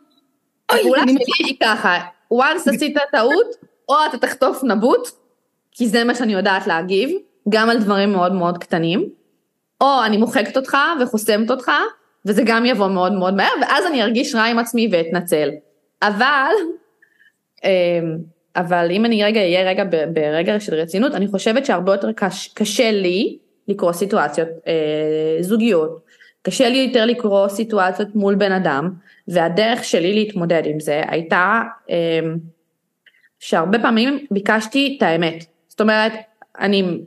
הפעולה 0.68 1.02
שלי 1.02 1.46
היא 1.46 1.56
ככה, 1.62 1.98
once 2.34 2.70
עשית 2.70 2.96
טעות, 3.12 3.46
או 3.88 3.94
אתה 4.08 4.18
תחטוף 4.18 4.64
נבוט, 4.64 5.08
כי 5.72 5.88
זה 5.88 6.04
מה 6.04 6.14
שאני 6.14 6.32
יודעת 6.32 6.66
להגיב, 6.66 7.10
גם 7.48 7.70
על 7.70 7.78
דברים 7.78 8.12
מאוד 8.12 8.32
מאוד 8.32 8.58
קטנים, 8.58 9.08
או 9.80 10.04
אני 10.04 10.16
מוחקת 10.16 10.56
אותך 10.56 10.76
וחוסמת 11.00 11.50
אותך, 11.50 11.72
וזה 12.26 12.42
גם 12.46 12.66
יבוא 12.66 12.88
מאוד 12.88 13.12
מאוד 13.12 13.34
מהר, 13.34 13.52
ואז 13.60 13.86
אני 13.86 14.02
ארגיש 14.02 14.34
רע 14.34 14.42
עם 14.42 14.58
עצמי 14.58 14.88
ואתנצל. 14.92 15.50
אבל, 16.02 16.52
אמ, 17.64 18.18
אבל 18.58 18.88
אם 18.90 19.04
אני 19.04 19.24
רגע 19.24 19.40
אהיה 19.40 19.70
רגע 19.70 19.84
ברגע 20.12 20.60
של 20.60 20.74
רצינות, 20.74 21.14
אני 21.14 21.28
חושבת 21.28 21.66
שהרבה 21.66 21.92
יותר 21.92 22.12
קש, 22.12 22.48
קשה 22.54 22.90
לי 22.90 23.38
לקרוא 23.68 23.92
סיטואציות 23.92 24.48
אה, 24.66 25.36
זוגיות, 25.40 26.00
קשה 26.42 26.68
לי 26.68 26.78
יותר 26.78 27.06
לקרוא 27.06 27.48
סיטואציות 27.48 28.08
מול 28.14 28.34
בן 28.34 28.52
אדם, 28.52 28.90
והדרך 29.28 29.84
שלי 29.84 30.12
להתמודד 30.14 30.62
עם 30.64 30.80
זה 30.80 31.02
הייתה 31.08 31.62
אה, 31.90 32.20
שהרבה 33.38 33.78
פעמים 33.78 34.26
ביקשתי 34.30 34.94
את 34.96 35.02
האמת. 35.02 35.44
זאת 35.68 35.80
אומרת, 35.80 36.12
אני, 36.60 36.98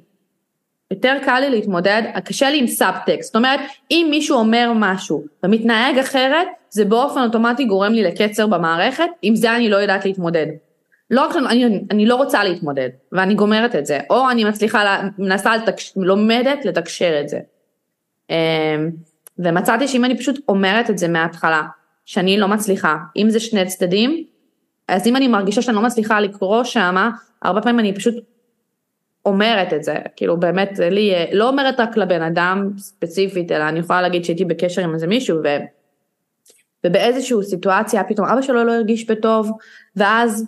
יותר 0.92 1.18
קל 1.26 1.40
לי 1.40 1.50
להתמודד, 1.50 2.02
קשה 2.26 2.50
לי 2.50 2.60
עם 2.60 2.68
סאבטקסט, 2.68 3.28
זאת 3.28 3.36
אומרת, 3.36 3.60
אם 3.92 4.08
מישהו 4.10 4.38
אומר 4.38 4.72
משהו 4.76 5.24
ומתנהג 5.44 5.98
אחרת, 5.98 6.48
זה 6.70 6.86
באופן 6.86 7.22
אוטומטי 7.22 7.66
גורם 7.66 7.94
לי 7.94 8.04
לקצר 8.04 8.48
במערכת, 8.48 9.10
עם 9.22 9.36
זה 9.36 9.56
אני 9.56 9.70
לא 9.70 9.78
יודעת 9.78 10.06
להתמודד. 10.06 10.48
לא 11.12 11.22
רק 11.22 11.34
שאני 11.34 11.86
אני 11.92 12.06
לא 12.06 12.16
רוצה 12.16 12.44
להתמודד, 12.44 12.90
ואני 13.12 13.36
גומרת 13.36 13.76
את 13.76 13.86
זה, 13.86 14.00
או 14.10 14.30
אני 14.30 14.44
מצליחה, 14.44 15.02
מנסה, 15.18 15.58
לתקש, 15.58 15.94
לומדת 15.96 16.66
לתקשר 16.66 17.22
את 17.22 17.30
זה. 17.30 17.40
אמ, 18.30 18.36
ומצאתי 19.40 19.88
שאם 19.88 20.06
אני 20.06 20.18
פשוט 20.18 20.40
אומרת 20.50 20.90
את 20.90 20.98
זה 20.98 21.08
מההתחלה, 21.08 21.62
שאני 22.06 22.38
לא 22.38 22.48
מצליחה, 22.48 22.98
אם 23.18 23.30
זה 23.30 23.40
שני 23.40 23.66
צדדים, 23.66 24.24
אז 24.88 25.08
אם 25.08 25.16
אני 25.16 25.28
מרגישה 25.28 25.62
שאני 25.62 25.76
לא 25.76 25.82
מצליחה 25.82 26.20
לקרוא 26.20 26.64
שמה, 26.64 27.10
הרבה 27.42 27.62
פעמים 27.62 27.80
אני 27.80 27.96
פשוט 27.96 28.16
אומרת 29.26 29.74
את 29.74 29.84
זה, 29.84 29.96
כאילו 30.16 30.40
באמת, 30.40 30.80
לי, 30.92 31.14
לא 31.32 31.50
אומרת 31.50 31.80
רק 31.80 31.98
לבן 31.98 32.22
אדם 32.22 32.70
ספציפית, 32.78 33.52
אלא 33.52 33.64
אני 33.64 33.80
יכולה 33.80 34.02
להגיד 34.02 34.26
שהייתי 34.26 34.46
בקשר 34.46 34.82
עם 34.82 34.94
איזה 34.94 35.08
מישהו, 35.08 35.38
ו... 35.44 35.48
ובאיזושהי 36.86 37.38
סיטואציה 37.44 38.04
פתאום 38.04 38.28
אבא 38.28 38.42
שלו 38.42 38.64
לא 38.64 38.72
הרגיש 38.72 39.10
בטוב, 39.10 39.52
ואז 39.96 40.46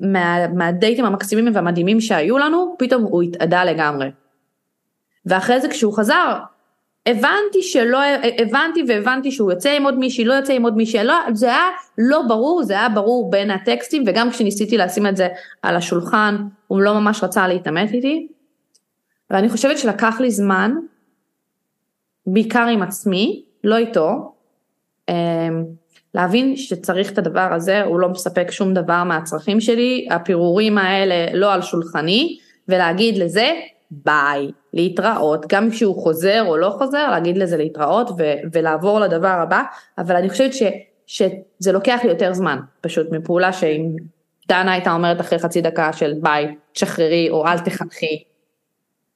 מה, 0.00 0.48
מהדייטים 0.48 1.04
המקסימים 1.04 1.54
והמדהימים 1.54 2.00
שהיו 2.00 2.38
לנו, 2.38 2.74
פתאום 2.78 3.02
הוא 3.02 3.22
התאדה 3.22 3.64
לגמרי. 3.64 4.10
ואחרי 5.26 5.60
זה 5.60 5.68
כשהוא 5.68 5.92
חזר, 5.92 6.38
הבנתי 7.06 7.62
שלא, 7.62 7.98
הבנתי 8.38 8.84
והבנתי 8.88 9.32
שהוא 9.32 9.52
יוצא 9.52 9.70
עם 9.70 9.84
עוד 9.84 9.98
מישהי, 9.98 10.24
לא 10.24 10.34
יוצא 10.34 10.52
עם 10.52 10.62
עוד 10.62 10.76
מישהי, 10.76 11.04
לא, 11.04 11.14
זה 11.32 11.46
היה 11.46 11.68
לא 11.98 12.22
ברור, 12.28 12.62
זה 12.62 12.72
היה 12.72 12.88
ברור 12.88 13.30
בין 13.30 13.50
הטקסטים, 13.50 14.04
וגם 14.06 14.30
כשניסיתי 14.30 14.78
לשים 14.78 15.06
את 15.06 15.16
זה 15.16 15.28
על 15.62 15.76
השולחן, 15.76 16.36
הוא 16.66 16.80
לא 16.80 16.94
ממש 16.94 17.24
רצה 17.24 17.48
להתעמת 17.48 17.92
איתי. 17.92 18.28
ואני 19.30 19.48
חושבת 19.48 19.78
שלקח 19.78 20.20
לי 20.20 20.30
זמן, 20.30 20.74
בעיקר 22.26 22.66
עם 22.66 22.82
עצמי, 22.82 23.44
לא 23.64 23.76
איתו, 23.76 24.34
אמ, 25.08 25.64
להבין 26.14 26.56
שצריך 26.56 27.12
את 27.12 27.18
הדבר 27.18 27.48
הזה, 27.52 27.82
הוא 27.82 28.00
לא 28.00 28.08
מספק 28.08 28.50
שום 28.50 28.74
דבר 28.74 29.04
מהצרכים 29.04 29.60
שלי, 29.60 30.08
הפירורים 30.10 30.78
האלה 30.78 31.26
לא 31.34 31.52
על 31.52 31.62
שולחני, 31.62 32.38
ולהגיד 32.68 33.18
לזה 33.18 33.50
ביי, 33.90 34.50
להתראות, 34.72 35.46
גם 35.48 35.70
כשהוא 35.70 36.02
חוזר 36.02 36.44
או 36.46 36.56
לא 36.56 36.70
חוזר, 36.78 37.10
להגיד 37.10 37.38
לזה 37.38 37.56
להתראות 37.56 38.10
ו- 38.18 38.34
ולעבור 38.52 39.00
לדבר 39.00 39.28
הבא, 39.28 39.62
אבל 39.98 40.16
אני 40.16 40.30
חושבת 40.30 40.54
ש- 40.54 40.62
שזה 41.06 41.72
לוקח 41.72 42.00
לי 42.04 42.10
יותר 42.10 42.32
זמן, 42.32 42.58
פשוט 42.80 43.06
מפעולה 43.12 43.52
שאם 43.52 43.88
דנה 44.48 44.72
הייתה 44.72 44.92
אומרת 44.92 45.20
אחרי 45.20 45.38
חצי 45.38 45.60
דקה 45.60 45.92
של 45.92 46.12
ביי, 46.20 46.54
תשחררי 46.72 47.30
או 47.30 47.46
אל 47.46 47.58
תחנכי. 47.58 48.22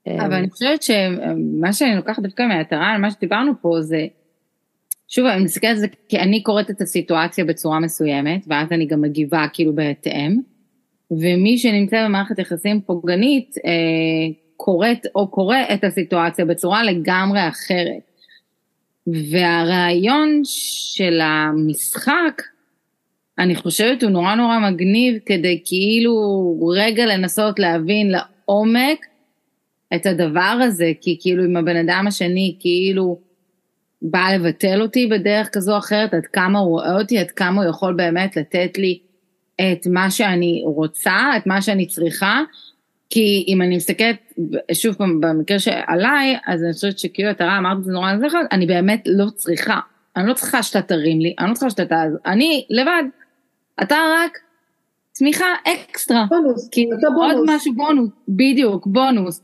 אבל 0.09 0.32
אני 0.32 0.51
חושבת 0.51 0.82
שמה 0.82 1.72
שאני 1.72 1.97
לוקחת 1.97 2.22
דווקא 2.22 2.42
מהעטרה 2.42 2.86
על 2.86 3.01
מה 3.01 3.11
שדיברנו 3.11 3.53
פה 3.61 3.76
זה, 3.80 4.07
שוב 5.14 5.26
אני 5.26 5.44
מסתכלת 5.44 5.70
על 5.70 5.76
זה 5.76 5.86
כי 6.08 6.18
אני 6.18 6.42
קוראת 6.42 6.70
את 6.70 6.80
הסיטואציה 6.80 7.44
בצורה 7.44 7.80
מסוימת, 7.80 8.44
ואז 8.46 8.72
אני 8.72 8.86
גם 8.86 9.00
מגיבה 9.00 9.46
כאילו 9.52 9.74
בהתאם, 9.74 10.40
ומי 11.10 11.58
שנמצא 11.58 12.04
במערכת 12.04 12.38
יחסים 12.38 12.80
פוגענית, 12.80 13.54
אה, 13.66 13.72
קוראת 14.56 15.06
או 15.14 15.28
קורא 15.28 15.56
את 15.74 15.84
הסיטואציה 15.84 16.44
בצורה 16.44 16.84
לגמרי 16.84 17.48
אחרת. 17.48 18.10
והרעיון 19.06 20.40
של 20.44 21.20
המשחק, 21.20 22.42
אני 23.38 23.54
חושבת 23.54 24.02
הוא 24.02 24.10
נורא 24.10 24.34
נורא 24.34 24.58
מגניב 24.70 25.18
כדי 25.26 25.62
כאילו 25.64 26.14
רגע 26.76 27.06
לנסות 27.06 27.58
להבין 27.58 28.10
לעומק 28.10 29.06
את 29.94 30.06
הדבר 30.06 30.58
הזה, 30.62 30.92
כי 31.00 31.18
כאילו 31.20 31.44
אם 31.44 31.56
הבן 31.56 31.76
אדם 31.76 32.04
השני 32.08 32.56
כאילו 32.60 33.24
בא 34.05 34.28
לבטל 34.34 34.82
אותי 34.82 35.07
בדרך 35.07 35.48
כזו 35.52 35.72
או 35.72 35.78
אחרת, 35.78 36.14
עד 36.14 36.26
כמה 36.26 36.59
הוא 36.59 36.68
רואה 36.68 36.98
אותי, 37.00 37.18
עד 37.18 37.30
כמה 37.30 37.62
הוא 37.62 37.70
יכול 37.70 37.94
באמת 37.94 38.36
לתת 38.36 38.78
לי 38.78 38.98
את 39.61 39.86
מה 39.86 40.11
שאני 40.11 40.62
רוצה, 40.64 41.16
את 41.36 41.46
מה 41.46 41.62
שאני 41.62 41.86
צריכה, 41.86 42.40
כי 43.11 43.44
אם 43.48 43.62
אני 43.62 43.76
מסתכלת, 43.76 44.16
שוב 44.72 44.94
פעם, 44.94 45.20
במקרה 45.20 45.59
שעליי, 45.59 46.36
אז 46.46 46.64
אני 46.64 46.72
חושבת 46.72 46.98
שכאילו 46.98 47.30
אתה 47.30 47.59
אמרת 47.59 47.78
את 47.78 47.84
זה 47.84 47.92
נורא 47.92 48.12
זכר, 48.18 48.40
אני 48.52 48.66
באמת 48.66 49.02
לא 49.07 49.26
צריכה. 49.34 49.80
אני 50.16 50.28
לא 50.28 50.34
צריכה 50.34 50.62
שאתה 50.62 50.82
תרים 50.82 51.20
לי, 51.20 51.34
אני 51.38 51.48
לא 51.48 51.55
צריכה 51.55 51.70
שאתה 51.70 51.84
תעזור, 51.84 52.18
אני 52.26 52.66
לבד. 52.70 53.02
אתה 53.82 53.96
רק 54.16 54.38
תמיכה 55.18 55.46
אקסטרה. 55.64 56.26
בונוס, 56.28 56.68
כי 56.72 56.86
אתה 56.98 57.07
בונוס. 57.11 57.34
עוד 57.34 57.44
משהו 57.46 57.74
בונוס, 57.74 58.11
בדיוק, 58.28 58.86
בונוס. 58.86 59.42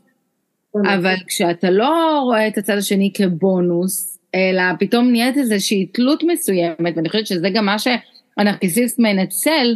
בונוס. 0.73 0.91
אבל 0.93 1.15
כשאתה 1.27 1.69
לא 1.69 2.19
רואה 2.23 2.47
את 2.47 2.57
הצד 2.57 2.77
השני 2.77 3.11
כבונוס, 3.13 4.20
אלא 4.35 4.63
פתאום 4.79 5.11
נהיית 5.11 5.37
איזושהי 5.37 5.85
תלות 5.85 6.23
מסוימת, 6.23 6.93
ואני 6.95 7.09
חושבת 7.09 7.27
שזה 7.27 7.49
גם 7.53 7.65
מה 7.65 7.75
שהנרקיסיסט 7.79 8.99
מנצל, 8.99 9.75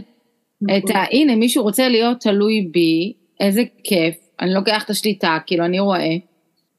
נכון. 0.62 0.78
את 0.78 0.90
ה... 0.90 1.04
הנה 1.12 1.36
מישהו 1.36 1.64
רוצה 1.64 1.90
להיות 1.90 2.20
תלוי 2.20 2.68
בי, 2.72 3.14
איזה 3.40 3.64
כיף, 3.84 4.16
אני 4.40 4.54
לוקח 4.54 4.84
את 4.84 4.90
השליטה, 4.90 5.38
כאילו 5.46 5.66
אני 5.66 5.80
רואה. 5.80 6.16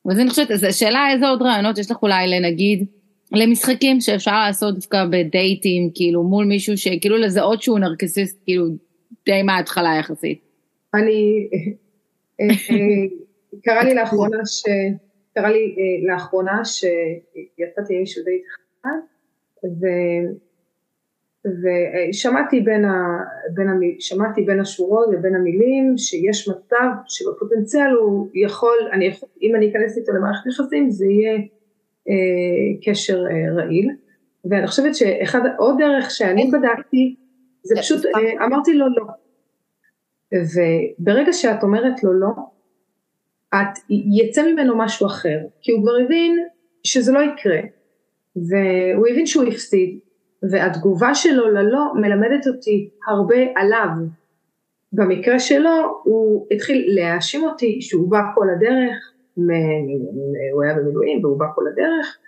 ואז 0.05 0.19
אני 0.19 0.31
חושבת, 0.31 0.51
אז 0.51 0.65
השאלה 0.65 1.11
איזה 1.13 1.29
עוד 1.29 1.43
רעיונות 1.43 1.79
יש 1.79 1.91
לך 1.91 2.03
אולי 2.03 2.29
לנגיד, 2.29 2.85
למשחקים 3.33 4.01
שאפשר 4.01 4.39
לעשות 4.47 4.75
דווקא 4.75 5.05
בדייטים, 5.11 5.91
כאילו 5.95 6.23
מול 6.23 6.45
מישהו 6.45 6.77
שכאילו 6.77 7.17
לזהות 7.17 7.63
שהוא 7.63 7.79
נרקסיסט, 7.79 8.39
כאילו 8.45 8.67
די 9.27 9.43
מההתחלה 9.43 9.97
יחסית. 10.01 10.41
אני, 10.95 11.49
אה, 12.41 12.47
אה, 12.47 12.87
קרה 13.65 13.85
לי 13.85 13.95
לאחרונה 13.95 14.39
ש... 14.47 14.63
קרה 15.37 15.51
לי 15.51 15.77
אה, 15.79 16.13
לאחרונה 16.13 16.65
שיצאתי 16.65 17.95
עם 17.95 18.01
מישהו 18.01 18.25
דייט 18.25 18.43
אחד, 18.81 18.99
ו... 19.65 19.87
ושמעתי 21.47 22.61
בין, 22.61 22.85
ה, 22.85 22.95
בין, 23.55 23.69
המ, 23.69 23.81
שמעתי 23.99 24.43
בין 24.43 24.61
השורות 24.61 25.09
ובין 25.13 25.35
המילים 25.35 25.99
שיש 25.99 26.49
מצב 26.49 26.89
שבפוטנציאל 27.07 27.91
הוא 27.91 28.29
יכול, 28.35 28.77
אני 28.93 29.07
יכול, 29.07 29.29
אם 29.43 29.55
אני 29.57 29.71
אכנס 29.71 29.99
איתו 29.99 30.13
למערכת 30.13 30.47
יחסים 30.47 30.91
זה 30.91 31.07
יהיה 31.07 31.39
אה, 32.09 32.83
קשר 32.85 33.25
אה, 33.27 33.55
רעיל. 33.55 33.91
ואני 34.51 34.67
חושבת 34.67 34.95
שאחד, 34.95 35.41
עוד 35.59 35.77
דרך 35.79 36.11
שאני 36.11 36.51
בדקתי 36.51 37.17
זה 37.63 37.75
פשוט, 37.79 38.07
אה, 38.07 38.47
אמרתי 38.47 38.75
לו 38.75 38.87
לא. 38.89 39.05
וברגע 40.33 41.33
שאת 41.33 41.63
אומרת 41.63 42.03
לו 42.03 42.13
לא, 42.13 42.29
את 43.63 43.79
יצא 43.89 44.53
ממנו 44.53 44.79
משהו 44.79 45.07
אחר 45.07 45.39
כי 45.63 45.73
הוא 45.73 45.83
כבר 45.83 45.93
הבין 46.05 46.47
שזה 46.85 47.13
לא 47.13 47.21
יקרה 47.21 47.61
והוא 48.37 49.07
הבין 49.11 49.27
שהוא 49.27 49.45
הפסיד 49.45 49.99
והתגובה 50.51 51.15
שלו 51.15 51.51
ללא 51.51 51.93
מלמדת 51.95 52.47
אותי 52.47 52.91
הרבה 53.09 53.37
עליו. 53.55 53.89
במקרה 54.93 55.39
שלו 55.39 56.01
הוא 56.05 56.47
התחיל 56.51 56.85
להאשים 56.89 57.45
אותי 57.45 57.83
שהוא 57.83 58.11
בא 58.11 58.21
כל 58.35 58.47
הדרך, 58.57 59.13
הוא 60.53 60.63
היה 60.63 60.75
במילואים 60.75 61.25
והוא 61.25 61.39
בא 61.39 61.47
כל 61.55 61.63
הדרך 61.73 62.19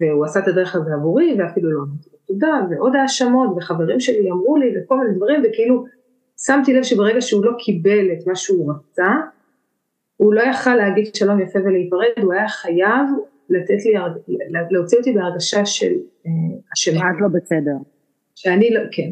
והוא 0.00 0.24
עשה 0.24 0.40
את 0.40 0.48
הדרך 0.48 0.74
הזה 0.74 0.94
עבורי 0.94 1.36
ואפילו 1.38 1.70
לא 1.70 1.78
אמרתי 1.78 2.08
לו 2.12 2.18
תודה 2.26 2.60
ועוד 2.70 2.96
האשמות 2.96 3.56
וחברים 3.56 4.00
שלי 4.00 4.30
אמרו 4.30 4.56
לי 4.56 4.74
וכל 4.76 4.98
מיני 4.98 5.16
דברים 5.16 5.42
וכאילו 5.44 5.84
שמתי 6.38 6.72
לב 6.72 6.82
שברגע 6.82 7.20
שהוא 7.20 7.44
לא 7.44 7.52
קיבל 7.58 8.12
את 8.12 8.26
מה 8.26 8.34
שהוא 8.34 8.72
רצה 8.72 9.12
הוא 10.22 10.34
לא 10.34 10.42
יכל 10.42 10.74
להגיד 10.74 11.14
שלום 11.14 11.40
יפה 11.40 11.58
ולהיפרד, 11.58 12.22
הוא 12.22 12.32
היה 12.32 12.48
חייב 12.48 13.06
לתת 13.50 13.84
לי, 13.84 13.92
להוציא 14.70 14.98
אותי 14.98 15.12
בהרגשה 15.12 15.66
של 15.66 15.92
אשמה. 16.74 17.00
את 17.10 17.20
לא 17.20 17.28
בסדר. 17.28 17.76
שאני 18.34 18.70
לא, 18.70 18.80
כן, 18.92 19.10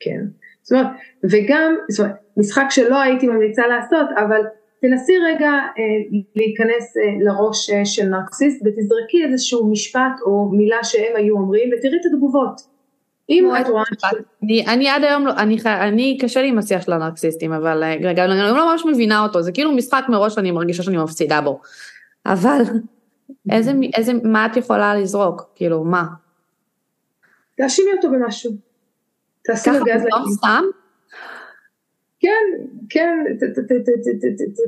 כן. 0.00 0.20
זאת 0.62 0.72
אומרת, 0.72 0.86
וגם, 1.30 1.74
זאת 1.90 2.00
אומרת, 2.00 2.16
משחק 2.36 2.66
שלא 2.70 3.02
הייתי 3.02 3.26
ממליצה 3.26 3.66
לעשות, 3.66 4.06
אבל 4.16 4.40
תנסי 4.80 5.12
רגע 5.18 5.50
אה, 5.50 6.18
להיכנס 6.36 6.96
אה, 6.96 7.02
לראש 7.24 7.70
אה, 7.70 7.84
של 7.84 8.08
נרקסיסט 8.08 8.62
ותזרקי 8.66 9.24
איזשהו 9.24 9.70
משפט 9.70 10.20
או 10.26 10.50
מילה 10.52 10.84
שהם 10.84 11.16
היו 11.16 11.36
אומרים 11.36 11.70
ותראי 11.78 11.96
את 12.00 12.06
התגובות. 12.12 12.77
אם 13.30 13.48
את 13.60 13.66
רואה... 13.68 13.82
אני, 14.42 14.66
אני 14.66 14.88
עד 14.88 15.04
היום, 15.04 15.26
לא, 15.26 15.32
אני, 15.36 15.56
אני 15.66 16.18
קשה 16.20 16.42
לי 16.42 16.48
עם 16.48 16.58
השיח 16.58 16.82
של 16.82 16.92
הנרקסיסטים, 16.92 17.52
אבל 17.52 17.82
אה, 17.82 17.94
רגע, 18.02 18.24
אני 18.24 18.38
לא 18.40 18.72
ממש 18.72 18.82
מבינה 18.86 19.22
אותו, 19.22 19.42
זה 19.42 19.52
כאילו 19.52 19.72
משחק 19.72 20.04
מראש 20.08 20.34
שאני 20.34 20.50
מרגישה 20.50 20.82
שאני 20.82 20.96
מפסידה 20.96 21.40
בו. 21.40 21.60
אבל 22.26 22.62
איזה, 23.50 23.72
איזה, 23.96 24.12
מה 24.24 24.46
את 24.46 24.56
יכולה 24.56 24.94
לזרוק? 24.96 25.42
כאילו, 25.54 25.84
מה? 25.84 26.04
תאשימי 27.56 27.90
אותו 27.96 28.08
במשהו. 28.10 28.50
תעשי 29.44 29.70
לו 29.70 29.76
גז 29.84 30.00
ככה 30.00 30.04
פתאום 30.06 30.32
סתם? 30.32 30.64
כן, 32.20 32.30
כן. 32.90 33.18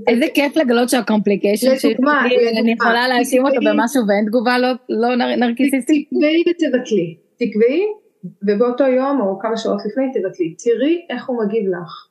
איזה 0.08 0.26
כיף 0.34 0.56
לגלות 0.56 0.88
שה 0.88 1.06
complication 1.06 1.78
שלי, 1.78 1.94
אני 2.60 2.72
יכולה 2.72 3.08
להאשים 3.08 3.46
אותו 3.46 3.56
במשהו 3.70 4.02
ואין 4.08 4.24
תגובה 4.26 4.58
לא- 4.58 4.68
לא 4.88 5.14
נר- 5.16 5.36
נרקיסיסטית. 5.36 6.08
תקבעי 6.10 6.42
ותבטלי. 6.50 7.16
תקבעי, 7.36 7.82
ובאותו 8.42 8.84
יום 8.84 9.20
או 9.20 9.38
כמה 9.38 9.56
שעות 9.56 9.80
לפני 9.86 10.04
תבטלי. 10.14 10.54
תראי 10.58 11.06
איך 11.10 11.28
הוא 11.28 11.44
מגיב 11.44 11.68
לך. 11.70 12.06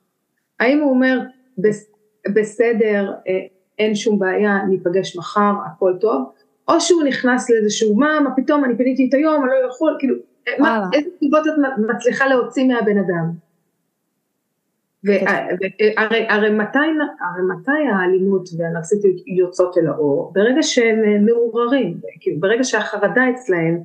האם 0.59 0.79
הוא 0.79 0.89
אומר, 0.89 1.19
"בס- 1.57 1.91
בסדר, 2.35 3.13
אה, 3.27 3.39
אין 3.79 3.95
שום 3.95 4.19
בעיה, 4.19 4.57
ניפגש 4.69 5.17
מחר, 5.17 5.51
הכל 5.65 5.93
טוב, 5.99 6.31
או 6.67 6.81
שהוא 6.81 7.03
נכנס 7.03 7.49
לאיזשהו 7.49 7.95
מה, 7.95 8.19
מה 8.23 8.29
פתאום 8.35 8.65
אני 8.65 8.77
פיניתי 8.77 9.05
את 9.09 9.13
היום, 9.13 9.43
אני 9.43 9.51
לא 9.61 9.67
יכול, 9.67 9.95
כאילו, 9.99 10.15
מה, 10.59 10.67
וואלה. 10.67 10.85
איזה 10.93 11.09
תגובות 11.19 11.47
את 11.47 11.53
מצליחה 11.95 12.27
להוציא 12.27 12.67
מהבן 12.67 12.97
אדם? 12.97 13.31
והרי 15.03 16.25
הרי 16.29 16.49
מתי, 16.49 16.77
הרי 17.21 17.41
מתי 17.49 17.71
האלימות 17.93 18.49
והנרקסיטיות 18.57 19.15
יוצאות 19.27 19.77
אל 19.77 19.87
האור? 19.87 20.31
ברגע 20.35 20.63
שהם 20.63 21.03
אה, 21.03 21.19
מעורערים, 21.19 21.97
כאילו 22.19 22.39
ברגע 22.39 22.63
שהחרדה 22.63 23.29
אצלהם 23.29 23.75
אה, 23.75 23.79
אה, 23.79 23.83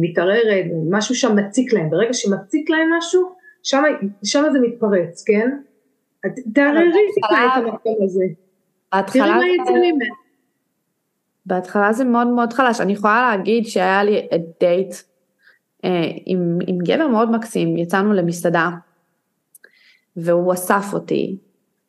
מתערערת, 0.00 0.64
משהו 0.90 1.14
שם 1.14 1.36
מציק 1.36 1.72
להם, 1.72 1.90
ברגע 1.90 2.12
שמציק 2.12 2.70
להם 2.70 2.88
משהו, 2.98 3.32
שם, 3.62 3.82
שם 4.24 4.44
זה 4.52 4.58
מתפרץ, 4.60 5.24
כן? 5.26 5.50
תערערי 6.54 7.06
טיפה 7.14 7.46
את 7.46 7.62
המקום 7.64 7.96
הזה, 8.04 8.24
בהתחלה 8.92 9.38
זה-. 9.66 10.06
בהתחלה 11.46 11.92
זה 11.92 12.04
מאוד 12.04 12.26
מאוד 12.26 12.52
חלש, 12.52 12.80
אני 12.80 12.92
יכולה 12.92 13.36
להגיד 13.36 13.66
שהיה 13.66 14.04
לי 14.04 14.28
דייט 14.60 14.94
אה, 15.84 16.10
עם, 16.26 16.58
עם 16.66 16.78
גבר 16.78 17.08
מאוד 17.08 17.30
מקסים, 17.30 17.76
יצאנו 17.76 18.12
למסעדה 18.12 18.70
והוא 20.16 20.52
אסף 20.52 20.84
אותי 20.92 21.36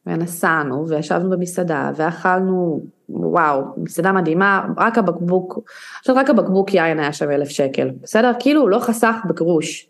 ונסענו 0.05 0.87
וישבנו 0.87 1.29
במסעדה 1.29 1.91
ואכלנו, 1.95 2.81
וואו, 3.14 3.64
מסעדה 3.78 4.12
מדהימה, 4.12 4.66
רק 4.78 4.97
הבקבוק, 4.97 5.59
עכשיו 5.99 6.16
רק 6.16 6.30
הבקבוק 6.30 6.74
יין 6.74 6.99
היה 6.99 7.14
שווה 7.14 7.36
אלף 7.36 7.49
שקל, 7.49 7.89
בסדר? 8.01 8.32
כאילו 8.39 8.62
הוא 8.62 8.70
לא 8.70 8.80
חסך 8.80 9.16
בגרוש. 9.26 9.88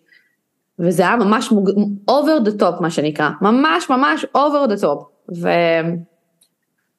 וזה 0.80 1.04
היה 1.04 1.16
ממש 1.16 1.52
מוג... 1.52 1.70
over 2.12 2.48
the 2.48 2.62
top 2.62 2.82
מה 2.82 2.90
שנקרא, 2.90 3.30
ממש 3.42 3.90
ממש 3.90 4.26
over 4.38 4.72
the 4.72 4.82
top. 4.84 5.04
ו... 5.42 5.50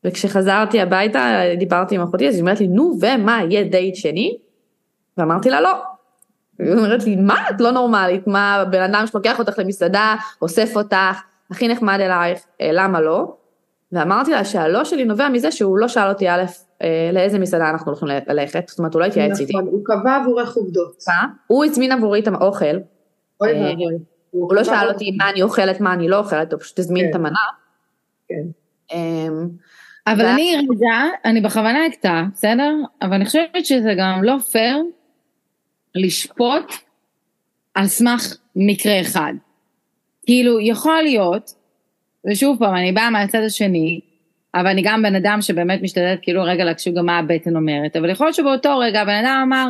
וכשחזרתי 0.05 0.81
הביתה 0.81 1.41
דיברתי 1.59 1.95
עם 1.95 2.01
אחותי 2.01 2.29
אז 2.29 2.35
היא 2.35 2.41
אומרת 2.41 2.61
לי 2.61 2.69
נו 2.69 2.99
ומה 3.01 3.41
יהיה 3.51 3.65
דייט 3.65 3.95
שני? 3.95 4.39
ואמרתי 5.19 5.51
לה 5.51 5.61
לא. 5.61 5.73
היא 6.59 6.73
אומרת 6.73 7.05
לי 7.05 7.17
מה 7.17 7.51
את 7.51 7.61
לא 7.61 7.71
נורמלית 7.71 8.27
מה 8.27 8.65
בן 8.71 8.83
אדם 8.83 9.07
שלוקח 9.07 9.39
אותך 9.39 9.59
למסעדה 9.59 10.15
אוסף 10.43 10.77
אותך 10.77 11.21
הכי 11.51 11.69
נחמד 11.69 12.01
אלייך 12.01 12.41
אה, 12.61 12.71
למה 12.73 13.01
לא? 13.01 13.35
ואמרתי 13.93 14.31
לה 14.31 14.45
שהלא 14.45 14.85
שלי 14.85 15.05
נובע 15.05 15.29
מזה 15.29 15.51
שהוא 15.53 15.79
לא 15.79 15.89
שאל 15.89 16.09
אותי 16.09 16.29
א', 16.31 16.43
אה, 16.83 17.11
לאיזה 17.13 17.39
מסעדה 17.39 17.71
אנחנו 17.71 17.93
הולכים 17.93 18.09
ללכת, 18.27 18.69
זאת 18.69 18.79
אומרת 18.79 18.95
הוא 18.95 19.01
לא 19.01 19.07
התייעץ 19.07 19.41
איתי. 19.41 19.53
נכון, 19.53 19.67
הוא 19.67 19.81
קבע 19.85 20.17
עבורך 20.17 20.57
עובדות. 20.57 21.05
הוא 21.47 21.65
הזמין 21.65 21.93
עבורי 21.93 22.21
את 22.21 22.27
האוכל, 22.27 22.77
אוי 23.41 23.51
אה, 23.51 23.71
ואבוי. 23.71 23.99
הוא 24.31 24.55
לא 24.55 24.65
שאל. 24.65 24.89
אותי 24.89 25.11
מה 25.19 25.31
אני 25.31 25.43
אוכלת, 25.43 25.81
מה 25.81 25.93
אני 25.93 26.09
לא 26.09 26.19
אוכלת, 26.19 26.53
הוא 26.53 26.61
פשוט 26.61 26.79
הזמין 26.79 27.05
כן. 27.05 27.11
את 27.11 27.15
המנה. 27.15 27.39
כן. 28.29 28.43
אמ, 28.93 29.49
אבל 30.07 30.27
אני 30.27 30.57
רגע, 30.57 31.09
אני 31.25 31.41
בכוונה 31.41 31.87
אקטע, 31.87 32.23
בסדר? 32.33 32.73
אבל 33.03 33.15
אני 33.15 33.25
חושבת 33.25 33.67
שזה 33.67 33.95
גם 33.99 34.25
לא 34.25 34.39
פייר 34.53 34.83
לשפוט 35.95 36.73
על 37.75 37.87
סמך 37.87 38.37
מקרה 38.57 39.01
אחד. 39.01 39.33
כאילו, 40.27 40.61
יכול 40.61 41.03
להיות, 41.03 41.55
ושוב 42.31 42.59
פעם, 42.59 42.77
אני 42.77 42.93
באה 42.93 43.11
מהצד 43.11 43.43
השני, 43.47 44.01
אבל 44.55 44.67
אני 44.67 44.83
גם 44.85 45.03
בן 45.03 45.15
אדם 45.15 45.39
שבאמת 45.43 45.83
משתדלת 45.83 46.19
כאילו 46.23 46.43
רגע 46.45 46.65
להקשיב 46.65 46.95
גם 46.95 47.07
מה 47.07 47.19
הבטן 47.19 47.57
אומרת, 47.57 47.97
אבל 47.97 48.11
יכול 48.11 48.27
להיות 48.27 48.37
שבאותו 48.37 48.79
רגע 48.79 49.01
הבן 49.01 49.25
אדם 49.25 49.41
אמר, 49.47 49.69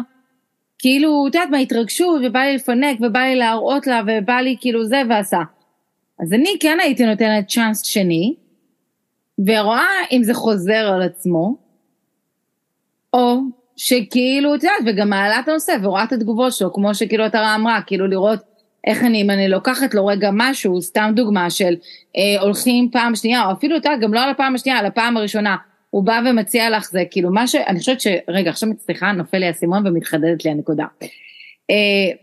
כאילו, 0.79 1.25
את 1.29 1.35
יודעת, 1.35 1.51
מההתרגשות, 1.51 2.21
ובא 2.25 2.41
לי 2.41 2.55
לפנק, 2.55 2.99
ובא 3.01 3.21
לי 3.21 3.37
להראות 3.37 3.87
לה, 3.87 4.01
ובא 4.07 4.35
לי 4.35 4.57
כאילו 4.61 4.85
זה 4.85 5.03
ועשה. 5.09 5.41
אז 6.23 6.33
אני 6.33 6.57
כן 6.61 6.79
הייתי 6.81 7.07
נותנת 7.07 7.49
צ'אנס 7.49 7.83
שני, 7.83 8.35
ורואה 9.47 9.89
אם 10.13 10.23
זה 10.23 10.35
חוזר 10.35 10.91
על 10.95 11.03
עצמו, 11.03 11.57
או 13.13 13.37
שכאילו, 13.77 14.55
את 14.55 14.63
יודעת, 14.63 14.83
וגם 14.87 15.11
מעלה 15.11 15.41
את 15.41 15.49
הנושא 15.49 15.73
ורואה 15.83 16.05
את 16.05 16.13
התגובות 16.13 16.53
שלו, 16.53 16.73
כמו 16.73 16.95
שכאילו 16.95 17.25
התרה 17.25 17.55
אמרה, 17.55 17.81
כאילו 17.87 18.07
לראות 18.07 18.39
איך 18.87 19.05
אני, 19.05 19.22
אם 19.22 19.30
אני 19.30 19.49
לוקחת 19.49 19.95
לו 19.95 20.07
רגע 20.07 20.30
משהו, 20.33 20.83
סתם 20.83 21.12
דוגמה 21.16 21.51
של 21.51 21.74
אה, 22.16 22.41
הולכים 22.41 22.89
פעם 22.93 23.14
שנייה, 23.14 23.47
או 23.47 23.53
אפילו, 23.53 23.76
את 23.76 23.85
יודעת, 23.85 24.01
גם 24.01 24.14
לא 24.14 24.20
על 24.20 24.30
הפעם 24.30 24.55
השנייה, 24.55 24.78
על 24.78 24.87
הפעם 24.87 25.16
הראשונה, 25.16 25.57
הוא 25.91 26.05
בא 26.05 26.20
ומציע 26.30 26.70
לך 26.70 26.91
זה, 26.91 27.03
כאילו 27.11 27.33
מה 27.33 27.47
ש... 27.47 27.55
אני 27.55 27.78
חושבת 27.78 28.01
ש... 28.01 28.07
רגע, 28.28 28.51
עכשיו 28.51 28.68
סליחה, 28.78 29.12
נופל 29.12 29.39
לי 29.39 29.47
האסימון 29.47 29.87
ומתחדדת 29.87 30.45
לי 30.45 30.51
הנקודה. 30.51 30.85
אה, 31.70 32.16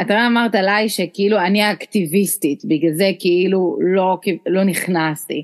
אתה 0.00 0.26
אמרת 0.26 0.54
עליי 0.54 0.88
שכאילו 0.88 1.38
אני 1.38 1.62
האקטיביסטית, 1.62 2.64
בגלל 2.64 2.92
זה 2.92 3.10
כאילו 3.18 3.78
לא, 3.80 4.18
לא 4.46 4.64
נכנסתי. 4.64 5.42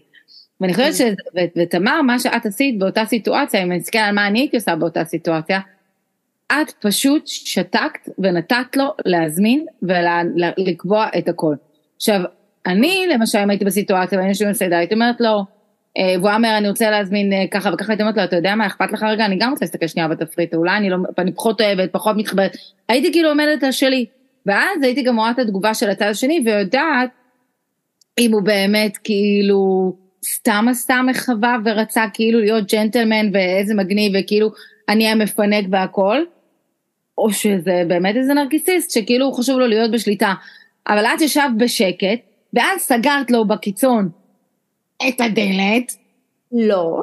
ואני 0.61 0.75
חושבת 0.75 0.95
ש... 0.95 1.01
ו- 1.01 1.59
ותמר, 1.59 2.03
מה 2.03 2.19
שאת 2.19 2.47
עשית 2.47 2.79
באותה 2.79 3.05
סיטואציה, 3.05 3.63
אם 3.63 3.71
אני 3.71 3.79
מסתכל 3.79 3.99
על 3.99 4.15
מה 4.15 4.27
אני 4.27 4.39
הייתי 4.39 4.57
עושה 4.57 4.77
באותה 4.77 5.05
סיטואציה, 5.05 5.61
את 6.53 6.71
פשוט 6.81 7.27
שתקת 7.27 8.09
ונתת 8.19 8.77
לו 8.77 8.85
להזמין 9.05 9.67
ולקבוע 9.83 11.07
את 11.19 11.29
הכל. 11.29 11.55
עכשיו, 11.97 12.21
אני 12.67 13.07
למשל, 13.13 13.39
אם 13.39 13.51
הייתי 13.51 13.65
בסיטואציה 13.65 14.19
והיינו 14.19 14.31
יושבים 14.31 14.49
במסעדה, 14.49 14.79
הייתי 14.79 14.95
אומרת 14.95 15.21
לו, 15.21 15.45
אה, 15.99 16.15
והוא 16.19 16.31
אומר, 16.31 16.55
אני 16.59 16.69
רוצה 16.69 16.91
להזמין 16.91 17.33
אה, 17.33 17.45
ככה 17.51 17.71
וככה, 17.75 17.93
הייתי 17.93 18.03
אומרת 18.03 18.17
לו, 18.17 18.25
אתה 18.25 18.37
יודע 18.37 18.55
מה, 18.55 18.67
אכפת 18.67 18.93
לך 18.93 19.03
רגע, 19.03 19.25
אני 19.25 19.37
גם 19.39 19.51
רוצה 19.51 19.65
להסתכל 19.65 19.87
שנייה 19.87 20.09
בתפריט, 20.09 20.55
אולי 20.55 20.77
אני, 20.77 20.91
לא, 20.91 20.97
אני 21.19 21.33
פחות 21.33 21.61
אוהבת, 21.61 21.93
פחות 21.93 22.17
מתחברת. 22.17 22.57
הייתי 22.89 23.13
כאילו 23.13 23.29
עומדת 23.29 23.63
על 23.63 23.73
שלי. 23.73 24.07
ואז 24.47 24.83
הייתי 24.83 25.03
גם 25.03 25.19
רואה 25.19 25.31
את 25.31 25.39
התגובה 25.39 25.75
של 25.75 25.91
הצד 25.91 26.07
השני, 26.07 26.43
ויודעת 26.47 27.11
אם 28.19 28.33
הוא 28.33 28.43
באמת 28.43 28.97
כאילו 29.05 29.93
סתם 30.25 30.67
עשתה 30.71 31.01
מחווה 31.07 31.57
ורצה 31.65 32.05
כאילו 32.13 32.41
להיות 32.41 32.73
ג'נטלמן 32.73 33.31
ואיזה 33.33 33.75
מגניב 33.75 34.13
וכאילו 34.19 34.51
אני 34.89 35.09
המפנק 35.09 35.65
והכל, 35.71 36.19
או 37.21 37.33
שזה 37.33 37.83
באמת 37.89 38.17
איזה 38.17 38.35
נרקיסיסט 38.35 38.91
שכאילו 38.91 39.33
חשוב 39.33 39.59
לו 39.59 39.67
להיות 39.67 39.91
בשליטה. 39.91 40.35
אבל 40.89 41.05
את 41.05 41.21
ישבת 41.21 41.51
בשקט, 41.57 42.21
ואז 42.55 42.81
סגרת 42.81 43.31
לו 43.31 43.45
בקיצון 43.45 44.09
את 45.09 45.21
הדלת. 45.21 45.93
לא, 46.53 47.03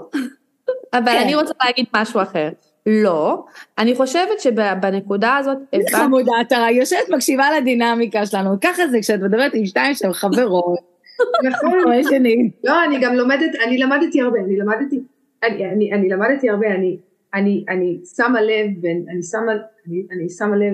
אבל 0.93 1.11
כן. 1.11 1.21
אני 1.23 1.35
רוצה 1.35 1.53
להגיד 1.65 1.85
משהו 1.95 2.21
אחר. 2.21 2.49
לא, 2.85 3.45
אני 3.77 3.95
חושבת 3.95 4.39
שבנקודה 4.39 5.37
הזאת, 5.37 5.57
חמודה, 5.91 6.31
את 6.41 6.51
יושבת 6.71 7.09
מקשיבה 7.09 7.45
לדינמיקה 7.57 8.25
שלנו, 8.25 8.49
ככה 8.61 8.87
זה 8.87 8.99
כשאת 9.01 9.19
מדברת 9.19 9.53
עם 9.53 9.65
שתיים 9.65 9.93
שהן 9.93 10.13
חברות, 10.13 10.79
נכון. 11.49 12.03
שנים. 12.09 12.49
לא, 12.63 12.83
אני 12.83 12.99
גם 13.01 13.15
לומדת, 13.15 13.51
אני 13.67 13.77
למדתי 13.77 14.21
הרבה, 14.21 14.39
אני 14.39 14.57
למדתי, 14.57 14.99
אני, 15.43 15.65
אני, 15.65 15.93
אני 15.93 16.09
למדתי 16.09 16.49
הרבה, 16.49 16.67
אני, 16.67 16.97
אני, 17.37 17.65
אני 17.69 17.99
שמה 18.15 18.41
לב, 18.41 18.67
בין- 18.81 19.05
אני 19.09 19.23
שמה, 19.23 19.51
אני, 19.87 20.07
אני 20.11 20.29
שמה 20.29 20.55
לב, 20.55 20.73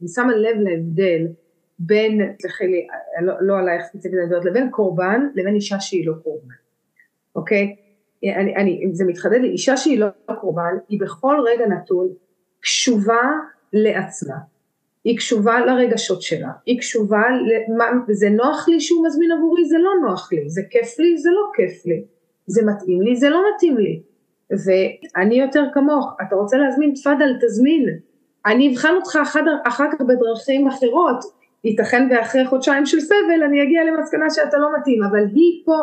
אני 0.00 0.08
שמה 0.08 0.36
לב 0.36 0.56
להבדל 0.60 1.26
בין, 1.78 2.20
סלחי 2.42 2.66
לי, 2.66 2.86
לא, 3.22 3.34
לא 3.40 3.58
עלייך 3.58 3.82
ספציפית 3.86 4.18
לדעות, 4.26 4.44
לבין 4.44 4.70
קורבן 4.70 5.20
לבין 5.34 5.54
אישה 5.54 5.80
שהיא 5.80 6.06
לא 6.06 6.12
קורבן, 6.22 6.54
אוקיי? 7.36 7.76
אני, 8.24 8.56
אני, 8.56 8.90
זה 8.92 9.04
מתחדד 9.04 9.38
לי, 9.40 9.48
אישה 9.48 9.76
שהיא 9.76 9.98
לא 9.98 10.06
קורבן, 10.40 10.76
היא 10.88 11.00
בכל 11.00 11.36
רגע 11.46 11.66
נתון 11.66 12.08
קשובה 12.60 13.22
לעצמה. 13.72 14.36
היא 15.04 15.16
קשובה 15.16 15.60
לרגשות 15.66 16.22
שלה, 16.22 16.50
היא 16.66 16.78
קשובה 16.78 17.22
למה, 17.68 17.84
זה 18.10 18.30
נוח 18.30 18.68
לי 18.68 18.80
שהוא 18.80 19.06
מזמין 19.06 19.32
עבורי, 19.32 19.64
זה 19.64 19.76
לא 19.78 20.08
נוח 20.08 20.32
לי, 20.32 20.48
זה 20.48 20.62
כיף 20.70 20.98
לי, 20.98 21.18
זה 21.18 21.30
לא 21.30 21.50
כיף 21.56 21.86
לי, 21.86 22.04
זה 22.46 22.62
מתאים 22.66 23.02
לי, 23.02 23.16
זה 23.16 23.28
לא 23.30 23.42
מתאים 23.54 23.76
לי. 23.76 24.02
ואני 24.50 25.40
יותר 25.40 25.64
כמוך, 25.74 26.16
אתה 26.26 26.36
רוצה 26.36 26.56
להזמין, 26.56 26.94
תפאדל, 26.94 27.36
תזמין. 27.40 27.88
אני 28.46 28.72
אבחן 28.72 28.94
אותך 28.94 29.18
אחר, 29.22 29.40
אחר 29.64 29.84
כך 29.92 30.00
בדרכים 30.00 30.68
אחרות, 30.68 31.24
ייתכן 31.64 32.08
ואחרי 32.10 32.46
חודשיים 32.46 32.86
של 32.86 33.00
סבל 33.00 33.42
אני 33.48 33.62
אגיע 33.62 33.84
למסקנה 33.84 34.30
שאתה 34.30 34.58
לא 34.58 34.68
מתאים, 34.78 35.04
אבל 35.04 35.26
היא 35.34 35.62
פה, 35.64 35.76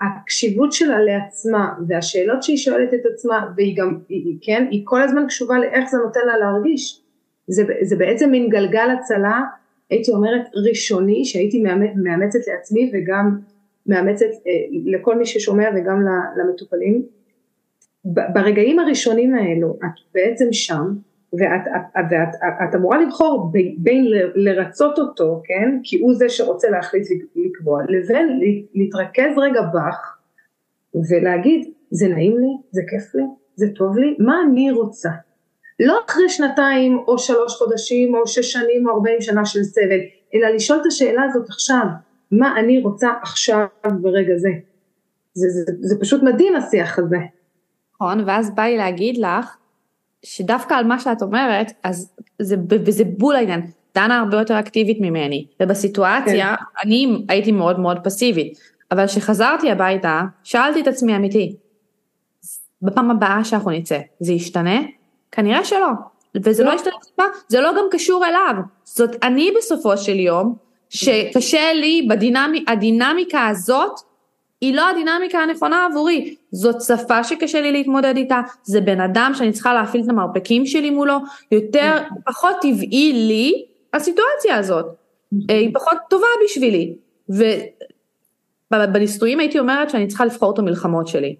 הקשיבות 0.00 0.72
שלה 0.72 1.00
לעצמה 1.00 1.74
והשאלות 1.88 2.42
שהיא 2.42 2.56
שואלת 2.56 2.94
את 2.94 3.06
עצמה, 3.12 3.46
והיא 3.56 3.76
גם, 3.76 3.98
היא, 4.08 4.38
כן, 4.42 4.66
היא 4.70 4.82
כל 4.84 5.02
הזמן 5.02 5.26
קשובה 5.26 5.58
לאיך 5.58 5.90
זה 5.90 5.98
נותן 5.98 6.20
לה 6.26 6.36
להרגיש. 6.36 7.00
זה, 7.46 7.64
זה 7.82 7.96
בעצם 7.96 8.30
מין 8.30 8.48
גלגל 8.48 8.88
הצלה, 8.98 9.40
הייתי 9.90 10.10
אומרת 10.10 10.42
ראשוני, 10.68 11.24
שהייתי 11.24 11.62
מאמצת 11.96 12.38
לעצמי 12.46 12.90
וגם 12.94 13.38
מאמצת 13.86 14.26
אה, 14.46 14.52
לכל 14.84 15.18
מי 15.18 15.26
ששומע 15.26 15.68
וגם 15.76 16.00
למטופלים. 16.36 17.02
ברגעים 18.04 18.78
הראשונים 18.78 19.34
האלו 19.34 19.76
את 19.84 20.00
בעצם 20.14 20.52
שם 20.52 20.94
ואת, 21.32 21.66
את, 21.76 22.04
ואת 22.10 22.28
את 22.44 22.74
אמורה 22.74 23.02
לבחור 23.02 23.52
בין 23.78 24.04
לרצות 24.34 24.98
אותו, 24.98 25.42
כן, 25.44 25.78
כי 25.82 25.98
הוא 25.98 26.14
זה 26.14 26.28
שרוצה 26.28 26.70
להחליט 26.70 27.06
לקבוע, 27.36 27.82
לבין 27.88 28.40
להתרכז 28.74 29.38
רגע 29.38 29.60
בך 29.62 30.16
ולהגיד 31.10 31.70
זה 31.90 32.08
נעים 32.08 32.38
לי, 32.38 32.56
זה 32.70 32.82
כיף 32.88 33.14
לי, 33.14 33.22
זה 33.56 33.66
טוב 33.74 33.98
לי, 33.98 34.16
מה 34.18 34.42
אני 34.48 34.70
רוצה? 34.70 35.10
לא 35.80 35.98
אחרי 36.06 36.28
שנתיים 36.28 36.98
או 37.08 37.18
שלוש 37.18 37.56
חודשים 37.56 38.14
או 38.14 38.26
שש 38.26 38.52
שנים 38.52 38.88
או 38.88 38.94
ארבעים 38.94 39.20
שנה 39.20 39.44
של 39.44 39.62
סבל, 39.62 40.00
אלא 40.34 40.48
לשאול 40.48 40.78
את 40.80 40.86
השאלה 40.86 41.22
הזאת 41.22 41.48
עכשיו, 41.48 41.86
מה 42.30 42.60
אני 42.60 42.80
רוצה 42.82 43.08
עכשיו 43.22 43.66
ברגע 44.00 44.36
זה. 44.36 44.50
זה, 45.34 45.48
זה, 45.48 45.72
זה 45.80 46.00
פשוט 46.00 46.22
מדהים 46.22 46.56
השיח 46.56 46.98
הזה. 46.98 47.16
נכון, 47.94 48.24
ואז 48.26 48.54
בא 48.54 48.62
לי 48.62 48.76
להגיד 48.76 49.18
לך, 49.18 49.56
שדווקא 50.22 50.74
על 50.74 50.86
מה 50.86 51.00
שאת 51.00 51.22
אומרת, 51.22 51.72
אז 51.82 52.12
זה, 52.38 52.56
וזה 52.70 53.04
בול 53.04 53.36
העניין, 53.36 53.60
דנה 53.94 54.18
הרבה 54.18 54.38
יותר 54.38 54.58
אקטיבית 54.58 54.98
ממני, 55.00 55.46
ובסיטואציה, 55.62 56.56
כן. 56.56 56.64
אני 56.84 57.24
הייתי 57.28 57.52
מאוד 57.52 57.80
מאוד 57.80 57.98
פסיבית, 58.04 58.58
אבל 58.90 59.06
כשחזרתי 59.06 59.70
הביתה, 59.70 60.22
שאלתי 60.44 60.80
את 60.80 60.86
עצמי 60.86 61.16
אמיתי, 61.16 61.56
בפעם 62.82 63.10
הבאה 63.10 63.44
שאנחנו 63.44 63.70
נצא, 63.70 63.98
זה 64.20 64.32
ישתנה? 64.32 64.80
כנראה 65.32 65.64
שלא, 65.64 65.86
וזה 66.34 66.64
לא, 66.64 66.70
לא. 66.70 66.76
ישתנה, 66.76 67.24
זה 67.48 67.60
לא 67.60 67.72
גם 67.72 67.84
קשור 67.90 68.26
אליו, 68.26 68.62
זאת 68.84 69.10
אני 69.22 69.50
בסופו 69.58 69.96
של 69.96 70.20
יום, 70.20 70.56
שקשה 70.88 71.72
לי 71.72 72.08
בדינמיקה, 72.66 73.46
הזאת, 73.46 74.00
היא 74.64 74.74
לא 74.74 74.88
הדינמיקה 74.88 75.38
הנכונה 75.38 75.86
עבורי, 75.90 76.34
זאת 76.52 76.80
שפה 76.80 77.24
שקשה 77.24 77.60
לי 77.60 77.72
להתמודד 77.72 78.16
איתה, 78.16 78.40
זה 78.62 78.80
בן 78.80 79.00
אדם 79.00 79.32
שאני 79.34 79.52
צריכה 79.52 79.74
להפעיל 79.74 80.04
את 80.04 80.08
המרפקים 80.08 80.66
שלי 80.66 80.90
מולו, 80.90 81.18
יותר, 81.52 81.96
פחות 82.26 82.56
טבעי 82.62 83.12
לי 83.12 83.64
הסיטואציה 83.94 84.56
הזאת, 84.56 84.86
היא 85.48 85.74
פחות 85.74 85.98
טובה 86.10 86.26
בשבילי, 86.44 86.94
ובניסויים 88.72 89.40
הייתי 89.40 89.58
אומרת 89.58 89.90
שאני 89.90 90.06
צריכה 90.06 90.24
לבחור 90.24 90.54
את 90.54 90.58
המלחמות 90.58 91.08
שלי. 91.08 91.36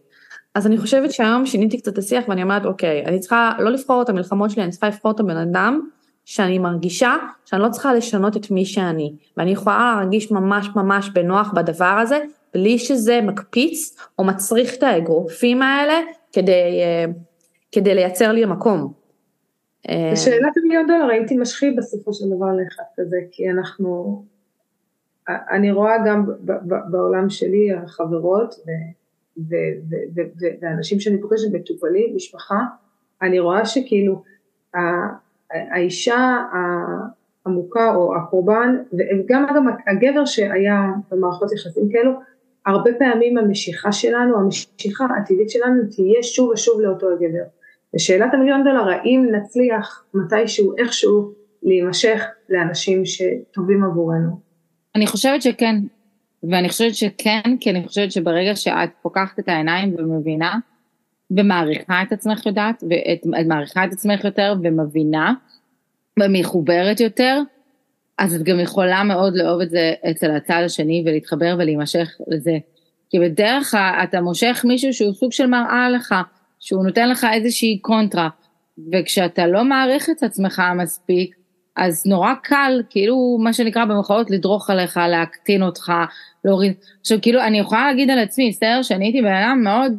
אז 0.55 0.67
אני 0.67 0.79
חושבת 0.79 1.13
שהיום 1.13 1.47
שיניתי 1.47 1.79
קצת 1.79 1.93
את 1.93 1.99
השיח 1.99 2.25
ואני 2.29 2.43
אומרת 2.43 2.67
אוקיי, 2.67 3.05
אני 3.07 3.21
צריכה 3.21 3.53
לא 3.59 3.71
לבחור 3.71 4.03
את 4.03 4.09
המלחמות 4.09 4.51
שלי, 4.51 4.63
אני 4.63 4.71
צריכה 4.71 4.87
לבחור 4.87 5.11
את 5.11 5.21
הבן 5.21 5.37
אדם 5.37 5.81
שאני 6.25 6.59
מרגישה 6.59 7.17
שאני 7.45 7.63
לא 7.63 7.69
צריכה 7.69 7.95
לשנות 7.95 8.37
את 8.37 8.51
מי 8.51 8.65
שאני, 8.65 9.13
ואני 9.37 9.51
יכולה 9.51 9.95
להרגיש 9.97 10.31
ממש 10.31 10.69
ממש 10.77 11.09
בנוח 11.09 11.53
בדבר 11.55 11.85
הזה, 11.85 12.21
בלי 12.55 12.79
שזה 12.79 13.21
מקפיץ 13.21 13.97
או 14.19 14.25
מצריך 14.25 14.75
את 14.79 14.83
האגרופים 14.83 15.63
האלה 15.63 16.01
כדי, 16.33 16.81
כדי 17.73 17.95
לייצר 17.95 18.33
לי 18.33 18.45
מקום. 18.45 18.93
שאלת 20.15 20.57
המיליון 20.57 20.87
דולר, 20.87 21.05
האם 21.05 21.27
תימשכי 21.27 21.71
בסופו 21.71 22.13
של 22.13 22.25
דבר 22.37 22.47
לאחד 22.47 22.83
כזה, 22.97 23.17
כי 23.31 23.51
אנחנו, 23.51 24.23
אני 25.29 25.73
רואה 25.73 25.95
גם 26.07 26.27
בעולם 26.91 27.31
שלי, 27.31 27.73
החברות, 27.73 28.55
ואנשים 30.61 31.01
שאני 31.01 31.21
פוגשת, 31.21 31.53
מטופלים, 31.53 32.17
משפחה, 32.17 32.59
אני 33.23 33.39
רואה 33.39 33.67
שכאילו 33.67 34.23
האישה 35.51 36.37
המוכה 37.47 37.95
או 37.95 38.17
הקורבן, 38.17 38.77
וגם 38.93 39.47
אגב 39.47 39.63
הגבר 39.87 40.25
שהיה 40.25 40.83
במערכות 41.11 41.53
יחסים 41.53 41.89
כאלו, 41.93 42.13
הרבה 42.67 42.91
פעמים 42.99 43.39
המשיכה 43.39 43.93
שלנו, 43.93 44.39
המשיכה 44.39 45.07
הטבעית 45.19 45.51
שלנו 45.51 45.83
תהיה 45.97 46.23
שוב 46.23 46.51
ושוב 46.51 46.81
לאותו 46.81 47.07
הגבר. 47.07 47.45
ושאלת 47.95 48.35
המיליון 48.35 48.65
דולר, 48.65 48.89
האם 48.89 49.27
נצליח 49.33 50.05
מתישהו, 50.15 50.75
איכשהו, 50.79 51.33
להימשך 51.63 52.25
לאנשים 52.49 53.03
שטובים 53.05 53.85
עבורנו? 53.85 54.41
אני 54.95 55.07
חושבת 55.07 55.43
שכן, 55.43 55.77
ואני 56.51 56.69
חושבת 56.69 56.95
שכן, 56.95 57.57
כי 57.61 57.71
אני 57.71 57.89
חושבת 57.89 58.13
שברגע 58.13 58.57
שאת 58.57 58.91
פוקחת 59.03 59.39
את 59.39 59.49
העיניים 59.49 59.95
ומבינה, 59.99 60.59
ומעריכה 61.31 62.03
את 62.03 62.13
עצמך 62.13 62.47
יודעת, 62.47 62.85
ואת 62.91 63.47
מעריכה 63.47 63.85
את 63.85 63.93
עצמך 63.93 64.25
יותר 64.25 64.55
ומבינה, 64.63 65.35
ומחוברת 66.21 67.01
יותר, 67.01 67.41
אז 68.19 68.35
את 68.35 68.43
גם 68.43 68.61
יכולה 68.61 69.03
מאוד 69.03 69.37
לאהוב 69.37 69.61
את 69.61 69.71
זה 69.71 69.93
אצל 70.11 70.31
הצד 70.31 70.63
השני 70.65 71.03
ולהתחבר 71.07 71.57
ולהימשך 71.59 72.09
לזה. 72.29 72.59
כי 73.11 73.19
בדרך 73.19 73.71
כלל 73.71 74.01
אתה 74.03 74.21
מושך 74.21 74.65
מישהו 74.69 74.93
שהוא 74.93 75.13
סוג 75.13 75.33
של 75.33 75.47
מראה 75.47 75.91
לך, 75.91 76.15
שהוא 76.61 76.85
נותן 76.85 77.09
לך 77.09 77.27
איזושהי 77.33 77.79
קונטרה, 77.79 78.29
וכשאתה 78.93 79.47
לא 79.47 79.65
מעריך 79.65 80.11
את 80.11 80.23
עצמך 80.23 80.63
מספיק, 80.77 81.37
אז 81.77 82.07
נורא 82.07 82.35
קל, 82.43 82.83
כאילו, 82.91 83.39
מה 83.41 83.53
שנקרא 83.53 83.85
במחאות, 83.85 84.31
לדרוך 84.31 84.71
עליך, 84.71 84.97
להקטין 84.97 85.63
אותך, 85.63 85.93
להוריד. 86.45 86.73
עכשיו, 87.01 87.19
כאילו, 87.23 87.43
אני 87.43 87.59
יכולה 87.59 87.87
להגיד 87.87 88.11
על 88.11 88.19
עצמי, 88.19 88.49
מצטער, 88.49 88.83
שאני 88.83 89.05
הייתי 89.05 89.23
בן 89.23 89.33
אדם 89.33 89.61
מאוד, 89.65 89.93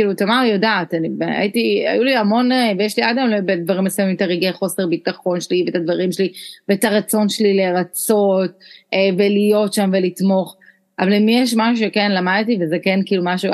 כאילו, 0.00 0.14
תמר 0.14 0.42
יודעת, 0.52 0.94
אני 0.94 1.08
הייתי, 1.20 1.84
היו 1.88 2.04
לי 2.04 2.16
המון, 2.16 2.50
ויש 2.78 2.96
לי 2.96 3.02
עד 3.02 3.18
היום 3.18 3.46
בדברים 3.46 3.84
מסוימים 3.84 4.16
את 4.16 4.22
הרגעי 4.22 4.52
חוסר 4.52 4.86
ביטחון 4.86 5.40
שלי, 5.40 5.64
ואת 5.66 5.74
הדברים 5.74 6.12
שלי, 6.12 6.32
ואת 6.68 6.84
הרצון 6.84 7.28
שלי 7.28 7.56
לרצות, 7.56 8.50
אה, 8.94 9.08
ולהיות 9.18 9.72
שם 9.72 9.90
ולתמוך. 9.92 10.56
אבל 10.98 11.14
אם 11.14 11.28
יש 11.28 11.54
משהו 11.56 11.86
שכן 11.86 12.12
למדתי, 12.12 12.58
וזה 12.60 12.78
כן 12.82 13.00
כאילו 13.06 13.22
משהו 13.24 13.52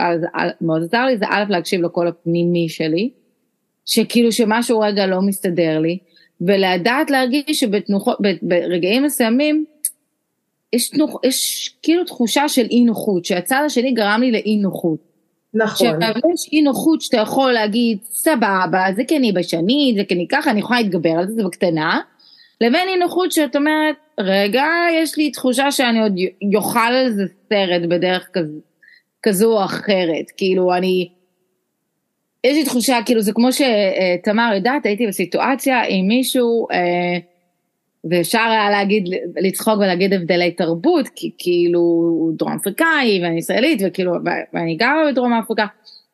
מאוד 0.60 0.82
עזר 0.82 1.04
לי, 1.04 1.18
זה 1.18 1.24
א', 1.28 1.44
להקשיב 1.48 1.82
לקול 1.82 2.08
הפנימי 2.08 2.68
שלי, 2.68 3.10
שכאילו 3.86 4.32
שמשהו 4.32 4.80
רגע 4.80 5.06
לא 5.06 5.22
מסתדר 5.22 5.78
לי, 5.78 5.98
ולדעת 6.40 7.10
להרגיש 7.10 7.60
שברגעים 7.60 9.02
מסוימים, 9.02 9.64
יש, 10.72 10.88
תנוח, 10.88 11.14
יש 11.24 11.70
כאילו 11.82 12.04
תחושה 12.04 12.48
של 12.48 12.66
אי 12.70 12.84
נוחות, 12.84 13.24
שהצד 13.24 13.62
השני 13.66 13.92
גרם 13.92 14.20
לי 14.20 14.32
לאי 14.32 14.56
נוחות. 14.56 15.05
נכון. 15.56 16.00
שיש 16.00 16.52
אי 16.52 16.62
נוחות 16.62 17.00
שאתה 17.00 17.16
יכול 17.16 17.52
להגיד, 17.52 17.98
סבבה, 18.02 18.84
זה 18.96 19.04
כי 19.04 19.16
אני 19.16 19.32
בשנית, 19.32 19.96
זה 19.96 20.04
כי 20.04 20.14
אני 20.14 20.26
ככה, 20.28 20.50
אני 20.50 20.60
יכולה 20.60 20.80
להתגבר 20.80 21.10
על 21.10 21.26
זה, 21.26 21.34
זה 21.34 21.44
בקטנה, 21.44 22.00
לבין 22.60 22.88
אי 22.88 22.96
נוחות 22.96 23.32
שאת 23.32 23.56
אומרת, 23.56 23.96
רגע, 24.20 24.64
יש 25.02 25.16
לי 25.16 25.30
תחושה 25.30 25.70
שאני 25.70 26.02
עוד 26.02 26.12
יאכל 26.52 26.78
על 26.78 27.12
זה 27.12 27.24
סרט 27.48 27.82
בדרך 27.88 28.28
כזו, 28.32 28.58
כזו 29.22 29.58
או 29.58 29.64
אחרת, 29.64 30.30
כאילו 30.36 30.74
אני, 30.74 31.08
יש 32.44 32.56
לי 32.56 32.64
תחושה, 32.64 32.98
כאילו 33.06 33.20
זה 33.20 33.32
כמו 33.32 33.48
שתמר 33.52 34.52
יודעת, 34.54 34.86
הייתי 34.86 35.06
בסיטואציה 35.06 35.82
עם 35.88 36.08
מישהו, 36.08 36.66
אה, 36.72 37.18
ואפשר 38.10 38.38
היה 38.38 38.70
להגיד, 38.70 39.04
לצחוק 39.36 39.78
ולהגיד 39.78 40.12
הבדלי 40.12 40.50
תרבות, 40.50 41.08
כי 41.14 41.30
כאילו 41.38 41.80
הוא 41.80 42.32
דרום 42.38 42.52
אפריקאי 42.52 43.20
ואני 43.22 43.38
ישראלית, 43.38 43.82
וכאילו, 43.86 44.12
ואני 44.52 44.76
גרה 44.76 45.10
בדרום 45.10 45.32
אפריקה, 45.32 45.66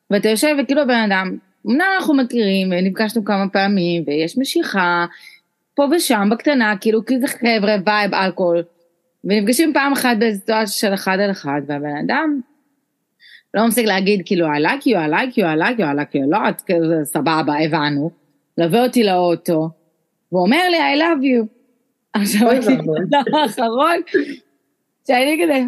ואתה 0.09 0.29
יושב 0.29 0.55
וכאילו 0.63 0.87
בן 0.87 1.11
אדם, 1.11 1.37
אמנם 1.67 1.85
אנחנו 1.97 2.13
מכירים 2.13 2.67
ונפגשנו 2.71 3.25
כמה 3.25 3.49
פעמים 3.49 4.03
ויש 4.07 4.37
משיכה, 4.37 5.05
פה 5.75 5.87
ושם 5.91 6.27
בקטנה, 6.31 6.75
כאילו 6.81 7.05
כי 7.05 7.19
זה 7.19 7.27
חבר'ה, 7.27 7.75
vibe, 7.85 8.13
אלכוהול, 8.13 8.63
ונפגשים 9.23 9.73
פעם 9.73 9.93
אחת 9.93 10.17
בסיטואציה 10.19 10.67
של 10.67 10.93
אחד 10.93 11.17
על 11.19 11.31
אחד, 11.31 11.61
והבן 11.67 11.97
אדם 12.05 12.41
לא 13.53 13.67
מפסיק 13.67 13.85
להגיד 13.85 14.21
כאילו 14.25 14.47
I 14.47 14.59
like 14.59 14.81
you, 14.81 14.95
I 14.95 15.09
like 15.11 15.37
you, 15.37 15.43
I 15.43 15.59
like 15.59 15.79
you, 15.79 15.83
I 15.83 15.97
like 15.99 16.15
you, 16.15 16.29
לא, 16.29 16.49
את 16.49 16.61
כזה 16.61 16.95
סבבה, 17.03 17.53
הבנו, 17.65 18.11
ליווה 18.57 18.83
אותי 18.83 19.03
לאוטו, 19.03 19.69
והוא 20.31 20.45
אומר 20.45 20.69
לי 20.71 20.77
I 20.77 20.97
love 20.97 21.23
you. 21.23 21.62
עכשיו 22.13 22.49
הייתי 22.49 22.67
בדבר 22.77 23.37
האחרון, 23.39 24.01
שאני 25.07 25.39
כזה, 25.43 25.59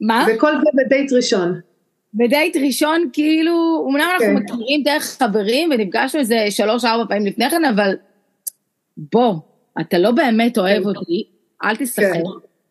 מה? 0.00 0.26
וכל 0.28 0.52
זה 0.52 0.70
בדייט 0.84 1.12
ראשון. 1.12 1.60
בדייט 2.14 2.56
ראשון, 2.56 3.10
כאילו, 3.12 3.86
אמנם 3.90 4.08
אנחנו 4.12 4.26
כן. 4.26 4.34
מכירים 4.34 4.82
דרך 4.82 5.02
חברים 5.02 5.70
ונפגשנו 5.70 6.20
איזה 6.20 6.46
שלוש-ארבע 6.50 7.04
פעמים 7.08 7.26
לפני 7.26 7.50
כן, 7.50 7.64
אבל 7.64 7.96
בוא, 8.96 9.34
אתה 9.80 9.98
לא 9.98 10.10
באמת 10.10 10.58
אוהב 10.58 10.82
כן. 10.82 10.88
אותי, 10.88 11.24
אל 11.64 11.76
תשחק. 11.76 12.04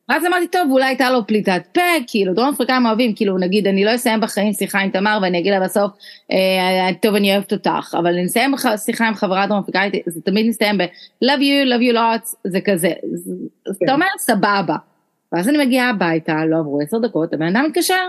כן. 0.08 0.14
ואז 0.14 0.26
אמרתי, 0.26 0.48
טוב, 0.48 0.72
אולי 0.72 0.86
הייתה 0.86 1.10
לו 1.10 1.28
פליטת 1.28 1.62
פה, 1.74 1.82
כאילו, 2.08 2.34
דרום 2.34 2.50
אפריקאים 2.50 2.86
אוהבים, 2.86 3.16
כאילו, 3.16 3.38
נגיד, 3.38 3.68
אני 3.68 3.86
לא 3.86 3.96
אסיים 3.96 4.20
בחיים 4.22 4.54
שיחה 4.54 4.80
עם 4.80 4.90
תמר 4.90 5.20
ואני 5.22 5.40
אגיד 5.40 5.54
לה 5.54 5.60
בסוף, 5.60 5.92
אה, 6.32 6.94
טוב, 7.02 7.16
אני 7.16 7.34
אוהבת 7.34 7.54
אותך, 7.54 7.96
אבל 8.00 8.14
אני 8.14 8.26
אסיים 8.26 8.54
שיחה 8.86 9.08
עם 9.08 9.14
חברה 9.14 9.48
דרום 9.48 9.60
אפריקאית, 9.60 9.94
זה 10.06 10.22
תמיד 10.22 10.48
מסתיים 10.48 10.78
ב-love 10.78 11.40
you, 11.40 11.68
love 11.70 11.92
you 11.92 11.96
lots, 11.96 12.36
זה 12.48 12.60
כזה. 12.66 12.92
אז 13.68 13.78
כן. 13.80 13.86
אתה 13.86 13.94
אומר, 13.94 14.06
סבבה. 14.18 14.76
ואז 15.32 15.50
אני 15.50 15.66
מגיעה 15.66 15.90
הביתה, 15.90 16.46
לא 16.46 16.60
עברו 16.60 16.82
עשר 16.82 16.98
דקות, 16.98 17.34
הבן 17.34 17.56
אדם 17.56 17.66
מתקשר. 17.66 18.08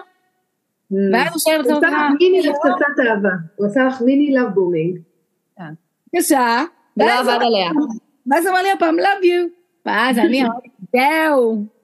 ואז 1.13 1.33
הוא 1.33 1.41
שואל 1.41 1.59
אותך, 1.59 1.71
הוא 1.71 1.79
עשה 1.79 1.89
לך 1.89 1.95
מיני 2.21 2.39
לפצצת 2.39 3.09
אהבה, 3.09 3.29
הוא 3.57 3.67
עשה 3.67 3.85
לך 3.85 4.03
מיני 4.03 4.39
love 4.39 4.51
booming. 4.51 4.99
בבקשה. 6.15 6.63
לא 6.97 7.21
עבד 7.21 7.39
עליה. 7.43 7.71
ואז 8.31 8.47
אמר 8.47 8.63
לי 8.63 8.73
הפעם, 8.73 8.97
love 8.99 9.25
you. 9.25 9.51
ואז 9.87 10.19
אני 10.19 10.43
אמרתי, 10.43 10.69
זהו. 10.93 11.78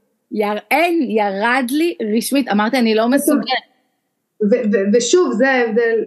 אין, 0.71 1.03
ירד 1.11 1.67
לי 1.71 1.95
רשמית, 2.17 2.49
אמרתי 2.49 2.79
אני 2.79 2.95
לא 2.95 3.09
מסוגלת. 3.09 3.45
ושוב 4.93 5.33
זה 5.33 5.51
ההבדל 5.51 6.05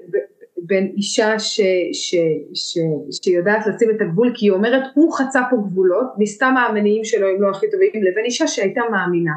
בין 0.57 0.91
אישה 0.97 1.39
ש, 1.39 1.61
ש, 1.93 2.15
ש, 2.53 2.77
שיודעת 3.23 3.67
לשים 3.67 3.89
את 3.89 4.01
הגבול 4.01 4.31
כי 4.35 4.45
היא 4.45 4.51
אומרת 4.51 4.83
הוא 4.93 5.13
חצה 5.13 5.41
פה 5.49 5.55
גבולות, 5.55 6.07
מסתם 6.17 6.53
המניעים 6.57 7.03
שלו 7.03 7.27
הם 7.27 7.41
לא 7.41 7.49
הכי 7.49 7.65
טובים, 7.71 7.89
לבין 8.03 8.25
אישה 8.25 8.47
שהייתה 8.47 8.81
מאמינה. 8.91 9.31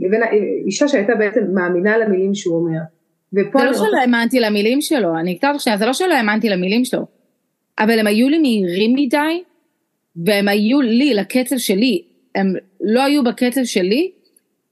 לבין 0.00 0.22
אישה 0.66 0.88
שהייתה 0.88 1.14
בעצם 1.14 1.40
מאמינה 1.54 1.98
למילים 1.98 2.34
שהוא 2.34 2.56
אומר. 2.56 2.78
זה 3.32 3.42
לא 3.54 3.72
שלא 3.74 3.96
האמנתי 4.00 4.40
למילים 4.40 4.80
שלו, 4.80 5.16
אני 5.16 5.34
אקטע 5.34 5.50
עכשיו, 5.50 5.74
זה 5.78 5.86
לא 5.86 5.92
שלא 5.92 6.14
האמנתי 6.14 6.48
למילים 6.48 6.84
שלו, 6.84 7.06
אבל 7.78 7.98
הם 7.98 8.06
היו 8.06 8.28
לי 8.28 8.38
מהירים 8.38 8.94
מדי, 8.94 9.42
והם 10.16 10.48
היו 10.48 10.80
לי, 10.80 11.14
לקצב 11.14 11.56
שלי, 11.56 12.02
הם 12.34 12.54
לא 12.82 13.02
היו 13.02 13.24
בקצב 13.24 13.64
שלי, 13.64 14.10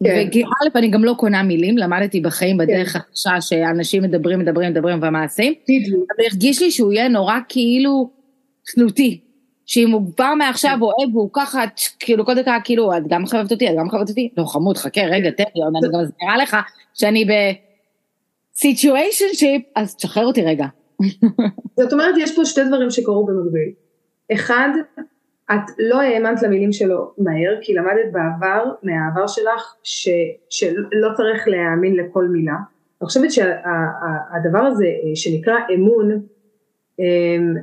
כן. 0.04 0.28
וא' 0.72 0.78
אני 0.78 0.88
גם 0.88 1.04
לא 1.04 1.14
קונה 1.18 1.42
מילים, 1.42 1.78
למדתי 1.78 2.20
בחיים 2.20 2.58
כן. 2.58 2.66
בדרך 2.66 2.96
החדשה 2.96 3.40
שאנשים 3.40 4.02
מדברים, 4.02 4.38
מדברים, 4.38 4.70
מדברים 4.70 4.98
ומעשים, 5.02 5.54
אבל 6.16 6.24
הרגיש 6.30 6.62
לי 6.62 6.70
שהוא 6.70 6.92
יהיה 6.92 7.08
נורא 7.08 7.34
כאילו 7.48 8.10
תלותי, 8.74 9.20
שאם 9.66 9.90
הוא 9.90 10.02
כבר 10.16 10.34
מעכשיו 10.34 10.78
אוהב 10.80 11.16
והוא 11.16 11.30
ככה, 11.32 11.64
כאילו 11.98 12.26
כל 12.26 12.32
כאילו, 12.64 12.96
את 12.96 13.02
גם 13.08 13.26
חייבת 13.26 13.52
אותי, 13.52 13.70
את 13.70 13.74
גם 13.78 13.90
חייבת 13.90 14.08
אותי, 14.08 14.28
לא 14.36 14.44
חמוד, 14.44 14.76
חכה 14.76 15.00
רגע, 15.00 15.30
תן 15.30 15.44
לי, 15.54 15.62
אני 15.62 15.94
גם 15.94 16.00
מסבירה 16.02 16.36
לך 16.36 16.56
שאני 16.94 17.24
בסיטואשן 18.54 19.26
אז 19.74 19.96
תשחרר 19.96 20.26
אותי 20.26 20.42
רגע. 20.42 20.66
זאת 21.76 21.92
אומרת, 21.92 22.14
יש 22.18 22.36
פה 22.36 22.44
שתי 22.44 22.60
דברים 22.64 22.90
שקרו 22.90 23.26
במקביל. 23.26 23.72
אחד, 24.32 24.68
את 25.54 25.70
לא 25.78 26.00
האמנת 26.00 26.42
למילים 26.42 26.72
שלו 26.72 27.12
מהר, 27.18 27.58
כי 27.60 27.74
למדת 27.74 28.12
בעבר, 28.12 28.64
מהעבר 28.82 29.26
שלך, 29.26 29.74
ש, 29.82 30.08
שלא 30.50 31.08
צריך 31.16 31.48
להאמין 31.48 31.96
לכל 31.96 32.24
מילה. 32.24 32.56
אני 33.00 33.06
חושבת 33.06 33.30
שהדבר 33.30 34.58
הזה 34.58 34.86
שנקרא 35.14 35.54
אמון, 35.74 36.22
אמ, 36.98 37.54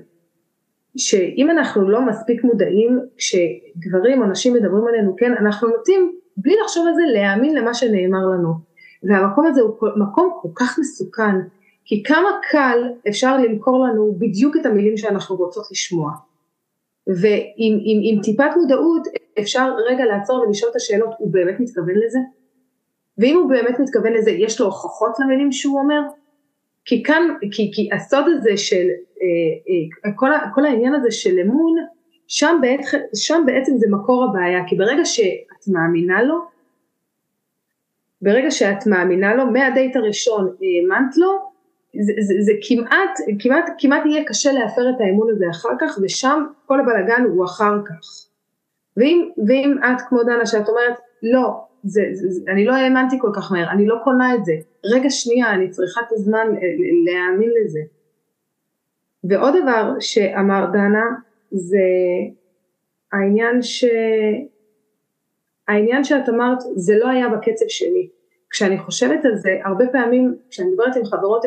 שאם 0.98 1.50
אנחנו 1.50 1.90
לא 1.90 2.06
מספיק 2.06 2.44
מודעים, 2.44 3.00
כשגברים 3.18 4.22
או 4.22 4.28
נשים 4.28 4.54
מדברים 4.54 4.88
עלינו, 4.88 5.16
כן, 5.18 5.34
אנחנו 5.40 5.68
נוטים, 5.68 6.12
בלי 6.38 6.56
לחשוב 6.64 6.88
על 6.88 6.94
זה, 6.94 7.02
להאמין 7.14 7.56
למה 7.56 7.74
שנאמר 7.74 8.26
לנו. 8.26 8.54
והמקום 9.04 9.46
הזה 9.46 9.62
הוא 9.62 9.76
מקום 9.96 10.40
כל 10.42 10.50
כך 10.56 10.80
מסוכן, 10.80 11.36
כי 11.86 12.04
כמה 12.04 12.30
קל 12.52 12.80
אפשר 13.08 13.38
למכור 13.38 13.88
לנו 13.88 14.16
בדיוק 14.18 14.58
את 14.62 14.66
המילים 14.66 14.98
שאנחנו 14.98 15.36
רוצות 15.36 15.66
לשמוע. 15.72 16.12
ועם 17.08 17.78
עם, 17.86 18.00
עם 18.04 18.22
טיפת 18.24 18.50
מודעות 18.56 19.08
אפשר 19.40 19.74
רגע 19.88 20.06
לעצור 20.06 20.40
ולשאול 20.40 20.72
את 20.72 20.76
השאלות, 20.76 21.10
הוא 21.18 21.32
באמת 21.32 21.60
מתכוון 21.60 21.96
לזה? 22.06 22.20
ואם 23.18 23.36
הוא 23.36 23.50
באמת 23.50 23.80
מתכוון 23.80 24.14
לזה, 24.14 24.32
יש 24.32 24.60
לו 24.60 24.66
הוכחות 24.66 25.12
למילים 25.20 25.52
שהוא 25.52 25.80
אומר? 25.80 26.02
כי 26.86 27.04
כאן, 27.04 27.28
כי, 27.52 27.72
כי 27.74 27.90
הסוד 27.94 28.26
הזה 28.28 28.58
של, 28.58 28.88
אה, 29.22 30.06
אה, 30.06 30.12
כל, 30.16 30.30
כל 30.54 30.66
העניין 30.66 30.96
הזה 30.96 31.12
של 31.12 31.40
אמון, 31.40 31.76
שם, 32.28 32.58
בעת, 32.62 32.80
שם 33.16 33.44
בעצם 33.46 33.78
זה 33.78 33.88
מקור 33.92 34.24
הבעיה, 34.24 34.60
כי 34.68 34.76
ברגע 34.76 35.06
שאת 35.06 35.68
מאמינה 35.68 36.24
לו, 36.24 36.36
ברגע 38.22 38.52
שאת 38.52 38.88
מאמינה 38.88 39.36
לו, 39.36 39.46
מהדייט 39.46 39.96
הראשון 39.96 40.56
האמנת 40.62 41.18
לו, 41.18 41.47
זה, 42.02 42.14
זה, 42.20 42.34
זה 42.40 42.52
כמעט, 42.68 43.20
כמעט, 43.40 43.70
כמעט 43.78 44.06
יהיה 44.06 44.26
קשה 44.26 44.52
להפר 44.52 44.90
את 44.90 45.02
האמון 45.02 45.30
הזה 45.30 45.46
אחר 45.52 45.70
כך, 45.80 45.98
ושם 46.02 46.46
כל 46.66 46.80
הבלאגן 46.80 47.24
הוא 47.30 47.46
אחר 47.46 47.74
כך. 47.86 48.28
ואם, 48.98 49.30
ואם 49.48 49.78
את 49.84 50.02
כמו 50.10 50.24
דנה 50.24 50.46
שאת 50.46 50.70
אומרת, 50.70 51.00
לא, 51.24 51.64
זה, 51.84 52.02
זה, 52.14 52.30
זה, 52.30 52.52
אני 52.52 52.66
לא 52.66 52.74
האמנתי 52.74 53.16
כל 53.22 53.32
כך 53.36 53.52
מהר, 53.52 53.72
אני 53.72 53.88
לא 53.88 53.96
קונה 54.04 54.36
את 54.36 54.46
זה, 54.46 54.54
רגע 54.86 55.10
שנייה, 55.10 55.54
אני 55.54 55.70
צריכה 55.70 56.02
את 56.02 56.12
הזמן 56.12 56.48
להאמין 57.06 57.50
לזה. 57.62 57.80
ועוד 59.24 59.54
דבר 59.62 59.94
שאמר 60.00 60.66
דנה, 60.74 61.06
זה 61.52 61.80
העניין 63.14 63.62
ש... 63.62 63.86
העניין 65.68 66.04
שאת 66.04 66.30
אמרת, 66.30 66.58
זה 66.76 66.98
לא 66.98 67.10
היה 67.10 67.30
בקצב 67.30 67.66
שלי. 67.68 68.10
כשאני 68.50 68.78
חושבת 68.78 69.26
על 69.26 69.36
זה, 69.36 69.50
הרבה 69.66 69.86
פעמים 69.92 70.36
כשאני 70.50 70.70
מדברת 70.70 70.96
עם 70.96 71.06
חברות 71.06 71.46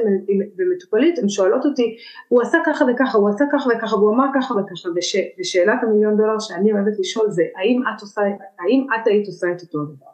ומטופלית, 0.58 1.18
הן 1.18 1.28
שואלות 1.28 1.66
אותי, 1.66 1.96
הוא 2.28 2.42
עשה 2.42 2.58
ככה 2.66 2.84
וככה, 2.84 3.18
הוא 3.18 3.28
עשה 3.28 3.44
ככה 3.52 3.68
וככה, 3.76 3.96
והוא 3.96 4.14
אמר 4.14 4.26
ככה 4.34 4.54
וככה, 4.54 4.88
וש, 4.96 5.16
ושאלת 5.40 5.78
המיליון 5.82 6.16
דולר 6.16 6.38
שאני 6.38 6.72
אוהבת 6.72 6.98
לשאול 6.98 7.30
זה, 7.30 7.42
האם 7.56 7.82
את, 7.82 8.00
עושה, 8.00 8.22
האם 8.60 8.86
את 8.94 9.06
היית 9.06 9.26
עושה 9.26 9.46
את 9.56 9.62
אותו 9.62 9.84
דבר? 9.84 10.10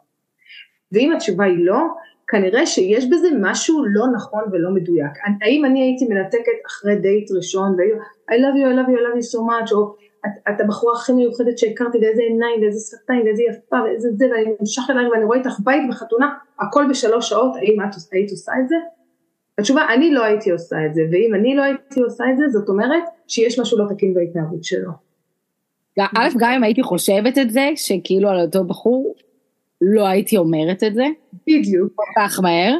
ואם 0.91 1.11
התשובה 1.11 1.45
היא 1.45 1.65
לא, 1.65 1.79
כנראה 2.27 2.65
שיש 2.65 3.05
בזה 3.05 3.27
משהו 3.41 3.85
לא 3.85 4.05
נכון 4.15 4.43
ולא 4.51 4.69
מדויק. 4.71 5.11
האם 5.41 5.65
אני 5.65 5.81
הייתי 5.81 6.07
מנתקת 6.07 6.59
אחרי 6.67 6.95
דייט 6.95 7.31
ראשון, 7.31 7.75
I 8.31 8.33
love 8.33 8.55
you, 8.57 8.65
I 8.65 8.75
love 8.77 8.89
you, 8.89 8.97
I 8.97 9.03
love 9.07 9.17
you 9.17 9.35
so 9.35 9.39
much, 9.39 9.73
או 9.73 9.95
את, 10.25 10.31
את 10.49 10.61
הבחורה 10.61 10.93
הכי 10.93 11.13
מיוחדת 11.13 11.57
שהכרתי, 11.57 11.97
ואיזה 11.97 12.21
עיניים, 12.21 12.61
ואיזה 12.61 12.79
שפתיים, 12.79 13.25
ואיזה 13.25 13.43
יפה, 13.43 13.77
ואיזה 13.85 14.09
זה, 14.17 14.25
ואני 14.31 14.53
נמשך 14.59 14.83
אליי 14.89 15.07
ואני 15.07 15.23
רואה 15.23 15.37
איתך 15.37 15.59
בית 15.59 15.89
בחתונה, 15.89 16.33
הכל 16.59 16.85
בשלוש 16.89 17.29
שעות, 17.29 17.55
האם 17.55 17.81
את 17.81 17.95
היית 18.11 18.31
עושה 18.31 18.51
את 18.63 18.69
זה? 18.69 18.75
התשובה, 19.57 19.81
אני 19.93 20.11
לא 20.11 20.23
הייתי 20.23 20.51
עושה 20.51 20.75
את 20.85 20.95
זה, 20.95 21.01
ואם 21.11 21.35
אני 21.35 21.55
לא 21.55 21.63
הייתי 21.63 22.01
עושה 22.01 22.23
את 22.33 22.37
זה, 22.37 22.47
זאת 22.47 22.69
אומרת 22.69 23.03
שיש 23.27 23.59
משהו 23.59 23.77
לא 23.77 23.85
תקין 23.93 24.13
בהתנהגות 24.13 24.63
שלו. 24.63 24.91
א', 25.99 26.29
גם 26.37 26.51
אם 26.51 26.63
הייתי 26.63 26.83
חושבת 26.83 27.37
את 27.37 27.49
זה, 27.49 27.69
שכאילו 27.75 28.29
על 28.29 28.39
אותו 28.39 28.63
בחור, 28.63 29.15
לא 29.81 30.07
הייתי 30.07 30.37
אומרת 30.37 30.83
את 30.83 30.93
זה. 30.93 31.05
בדיוק. 31.47 31.91
כל 31.95 32.03
כך 32.17 32.39
מהר. 32.39 32.77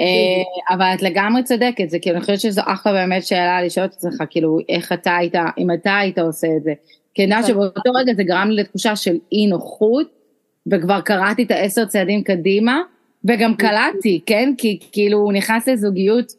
אה, 0.00 0.74
אבל 0.74 0.86
את 0.94 1.02
לגמרי 1.02 1.42
צודקת, 1.42 1.90
זה 1.90 1.98
כאילו, 1.98 2.16
אני 2.16 2.20
חושבת 2.20 2.40
שזו 2.40 2.62
אחלה 2.64 2.92
באמת 2.92 3.26
שאלה 3.26 3.62
לשאול 3.62 3.86
את 3.86 3.92
עצמך, 3.92 4.22
כאילו, 4.30 4.58
איך 4.68 4.92
אתה 4.92 5.16
היית, 5.16 5.34
אם 5.58 5.70
אתה 5.70 5.96
היית 5.96 6.18
עושה 6.18 6.48
את 6.56 6.62
זה. 6.62 6.72
כי 7.14 7.24
אני 7.24 7.30
יודעת 7.30 7.44
כן. 7.44 7.52
שבאותו 7.52 7.90
רגע 7.94 8.14
זה 8.14 8.22
גרם 8.22 8.50
לי 8.50 8.62
לתחושה 8.62 8.96
של 8.96 9.16
אי 9.32 9.46
נוחות, 9.46 10.06
וכבר 10.72 11.00
קראתי 11.00 11.42
את 11.42 11.50
העשר 11.50 11.84
צעדים 11.84 12.22
קדימה, 12.22 12.80
וגם 13.24 13.54
קלטתי, 13.54 14.20
כן? 14.26 14.52
כי 14.58 14.78
כאילו 14.92 15.18
הוא 15.18 15.32
נכנס 15.32 15.68
לזוגיות 15.68 16.32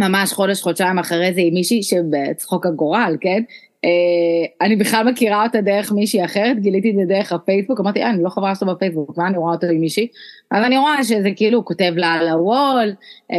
ממש 0.00 0.32
חודש, 0.32 0.62
חודשיים 0.62 0.98
אחרי 0.98 1.34
זה 1.34 1.40
עם 1.40 1.54
מישהי 1.54 1.82
שבצחוק 1.82 2.66
הגורל, 2.66 3.16
כן? 3.20 3.42
אה, 3.84 4.66
אני 4.66 4.76
בכלל 4.76 5.10
מכירה 5.10 5.42
אותה 5.42 5.60
דרך 5.60 5.92
מישהי 5.92 6.24
אחרת, 6.24 6.60
גיליתי 6.60 6.90
את 6.90 6.94
זה 6.96 7.14
דרך 7.14 7.32
הפייסבוק, 7.32 7.80
אמרתי, 7.80 8.02
אה, 8.02 8.10
אני 8.10 8.22
לא 8.22 8.28
חברה 8.28 8.54
שלו 8.54 8.74
בפייסבוק, 8.74 9.18
מה 9.18 9.26
אני 9.26 9.38
רואה 9.38 9.54
אותו 9.54 9.66
עם 9.66 9.80
מישהי? 9.80 10.08
אז 10.50 10.64
אני 10.64 10.78
רואה 10.78 11.04
שזה 11.04 11.28
כאילו, 11.36 11.58
הוא 11.58 11.64
כותב 11.64 11.92
לה 11.96 12.12
על 12.12 12.28
הוול, 12.28 12.92
אה, 13.32 13.36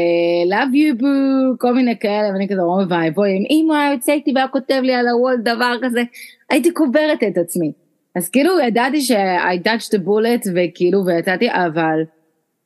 love 0.49 0.73
you 0.73 1.01
boo, 1.01 1.57
כל 1.57 1.73
מיני 1.73 1.99
כאלה, 1.99 2.29
ואני 2.33 2.47
כזה 2.47 2.61
רואה 2.61 2.85
ואבוי, 2.89 3.29
אם 3.29 3.43
אמא 3.51 3.73
היה 3.73 3.93
יוצא 3.93 4.11
איתי 4.11 4.31
והיה 4.35 4.47
כותב 4.47 4.79
לי 4.83 4.93
על 4.93 5.07
הוול 5.07 5.37
דבר 5.43 5.75
כזה, 5.83 6.01
הייתי 6.49 6.71
קוברת 6.71 7.23
את 7.27 7.37
עצמי. 7.37 7.71
אז 8.15 8.29
כאילו 8.29 8.59
ידעתי 8.59 9.01
ש-I 9.01 9.67
touched 9.67 9.95
the 9.95 10.07
bullet 10.07 10.49
וכאילו 10.55 11.05
ויצאתי, 11.05 11.51
אבל, 11.51 11.99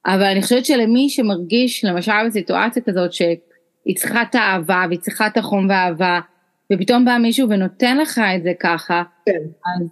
אבל 0.06 0.24
אני 0.24 0.42
חושבת 0.42 0.66
שלמי 0.66 1.10
שמרגיש, 1.10 1.86
למשל 1.86 2.12
בסיטואציה 2.28 2.82
כזאת, 2.82 3.14
שהיא 3.14 3.96
צריכה 3.96 4.22
את 4.22 4.36
האהבה 4.36 4.86
והיא 4.88 5.00
צריכה 5.00 5.28
את 5.28 5.38
החום 5.38 5.70
והאהבה, 5.70 6.20
ופתאום 6.74 7.06
בא 7.06 7.18
מישהו 7.22 7.50
ונותן 7.50 7.98
לך 7.98 8.22
את 8.36 8.44
זה 8.44 8.52
ככה, 8.60 9.04
כן. 9.26 9.32
אז, 9.66 9.88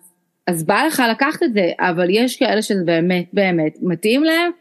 אז 0.48 0.64
בא 0.64 0.84
לך 0.88 1.04
לקחת 1.12 1.44
את 1.44 1.54
זה, 1.54 1.72
אבל 1.80 2.08
יש 2.10 2.38
כאלה 2.40 2.62
שזה 2.62 2.84
באמת 2.86 3.26
באמת 3.34 3.78
מתאים 3.82 4.24
להם, 4.24 4.52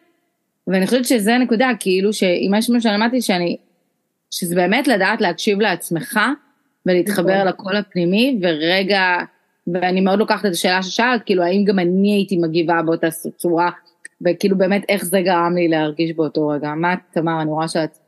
ואני 0.66 0.86
חושבת 0.86 1.04
שזה 1.04 1.34
הנקודה, 1.34 1.70
כאילו 1.80 2.12
שאם 2.12 2.52
יש 2.58 2.70
משהו 2.70 2.80
שלמדתי 2.80 3.22
שאני, 3.22 3.56
שזה 4.30 4.54
באמת 4.54 4.88
לדעת 4.88 5.20
להקשיב 5.20 5.60
לעצמך, 5.60 6.20
ולהתחבר 6.86 7.34
נכון. 7.34 7.48
לקול 7.48 7.76
הפנימי, 7.76 8.38
ורגע, 8.42 9.02
ואני 9.66 10.00
מאוד 10.00 10.18
לוקחת 10.18 10.46
את 10.46 10.50
השאלה 10.50 10.82
ששאלת, 10.82 11.22
כאילו 11.26 11.42
האם 11.42 11.64
גם 11.64 11.78
אני 11.78 12.12
הייתי 12.12 12.36
מגיבה 12.36 12.82
באותה 12.82 13.06
צורה, 13.36 13.70
וכאילו 14.26 14.58
באמת 14.58 14.82
איך 14.88 15.04
זה 15.04 15.20
גרם 15.20 15.54
לי 15.54 15.68
להרגיש 15.68 16.12
באותו 16.12 16.48
רגע. 16.48 16.74
מה, 16.74 16.94
תמר, 17.12 17.42
אני 17.42 17.50
רואה 17.50 17.68
שאת... 17.68 17.98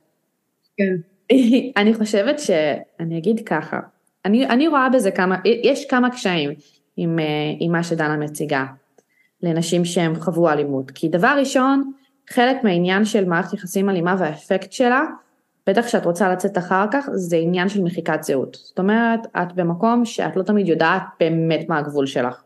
כן. 0.77 0.95
אני 1.81 1.95
חושבת 1.95 2.39
שאני 2.39 3.19
אגיד 3.19 3.41
ככה, 3.47 3.81
אני, 4.27 4.47
אני 4.47 4.69
רואה 4.69 4.89
בזה 4.89 5.11
כמה, 5.11 5.37
יש 5.45 5.87
כמה 5.87 6.11
קשיים 6.11 6.51
עם, 6.97 7.19
אה, 7.19 7.25
עם 7.61 7.73
מה 7.73 7.83
שדנה 7.83 8.17
מציגה 8.17 8.65
לנשים 9.43 9.85
שהן 9.85 10.15
חוו 10.15 10.49
אלימות. 10.49 10.91
כי 10.91 11.09
דבר 11.09 11.37
ראשון, 11.39 11.93
חלק 12.31 12.65
מהעניין 12.65 13.05
של 13.05 13.25
מערכת 13.25 13.53
יחסים 13.53 13.91
אלימה 13.91 14.17
והאפקט 14.19 14.73
שלה, 14.73 15.03
בטח 15.67 15.85
כשאת 15.85 16.07
רוצה 16.07 16.33
לצאת 16.33 16.59
אחר 16.59 16.85
כך, 16.93 17.09
זה 17.13 17.37
עניין 17.37 17.69
של 17.69 17.83
מחיקת 17.83 18.23
זהות. 18.23 18.57
זאת 18.61 18.79
אומרת, 18.79 19.21
את 19.37 19.53
במקום 19.55 20.05
שאת 20.05 20.37
לא 20.37 20.43
תמיד 20.43 20.69
יודעת 20.69 21.03
באמת 21.21 21.69
מה 21.69 21.79
הגבול 21.79 22.07
שלך. 22.07 22.43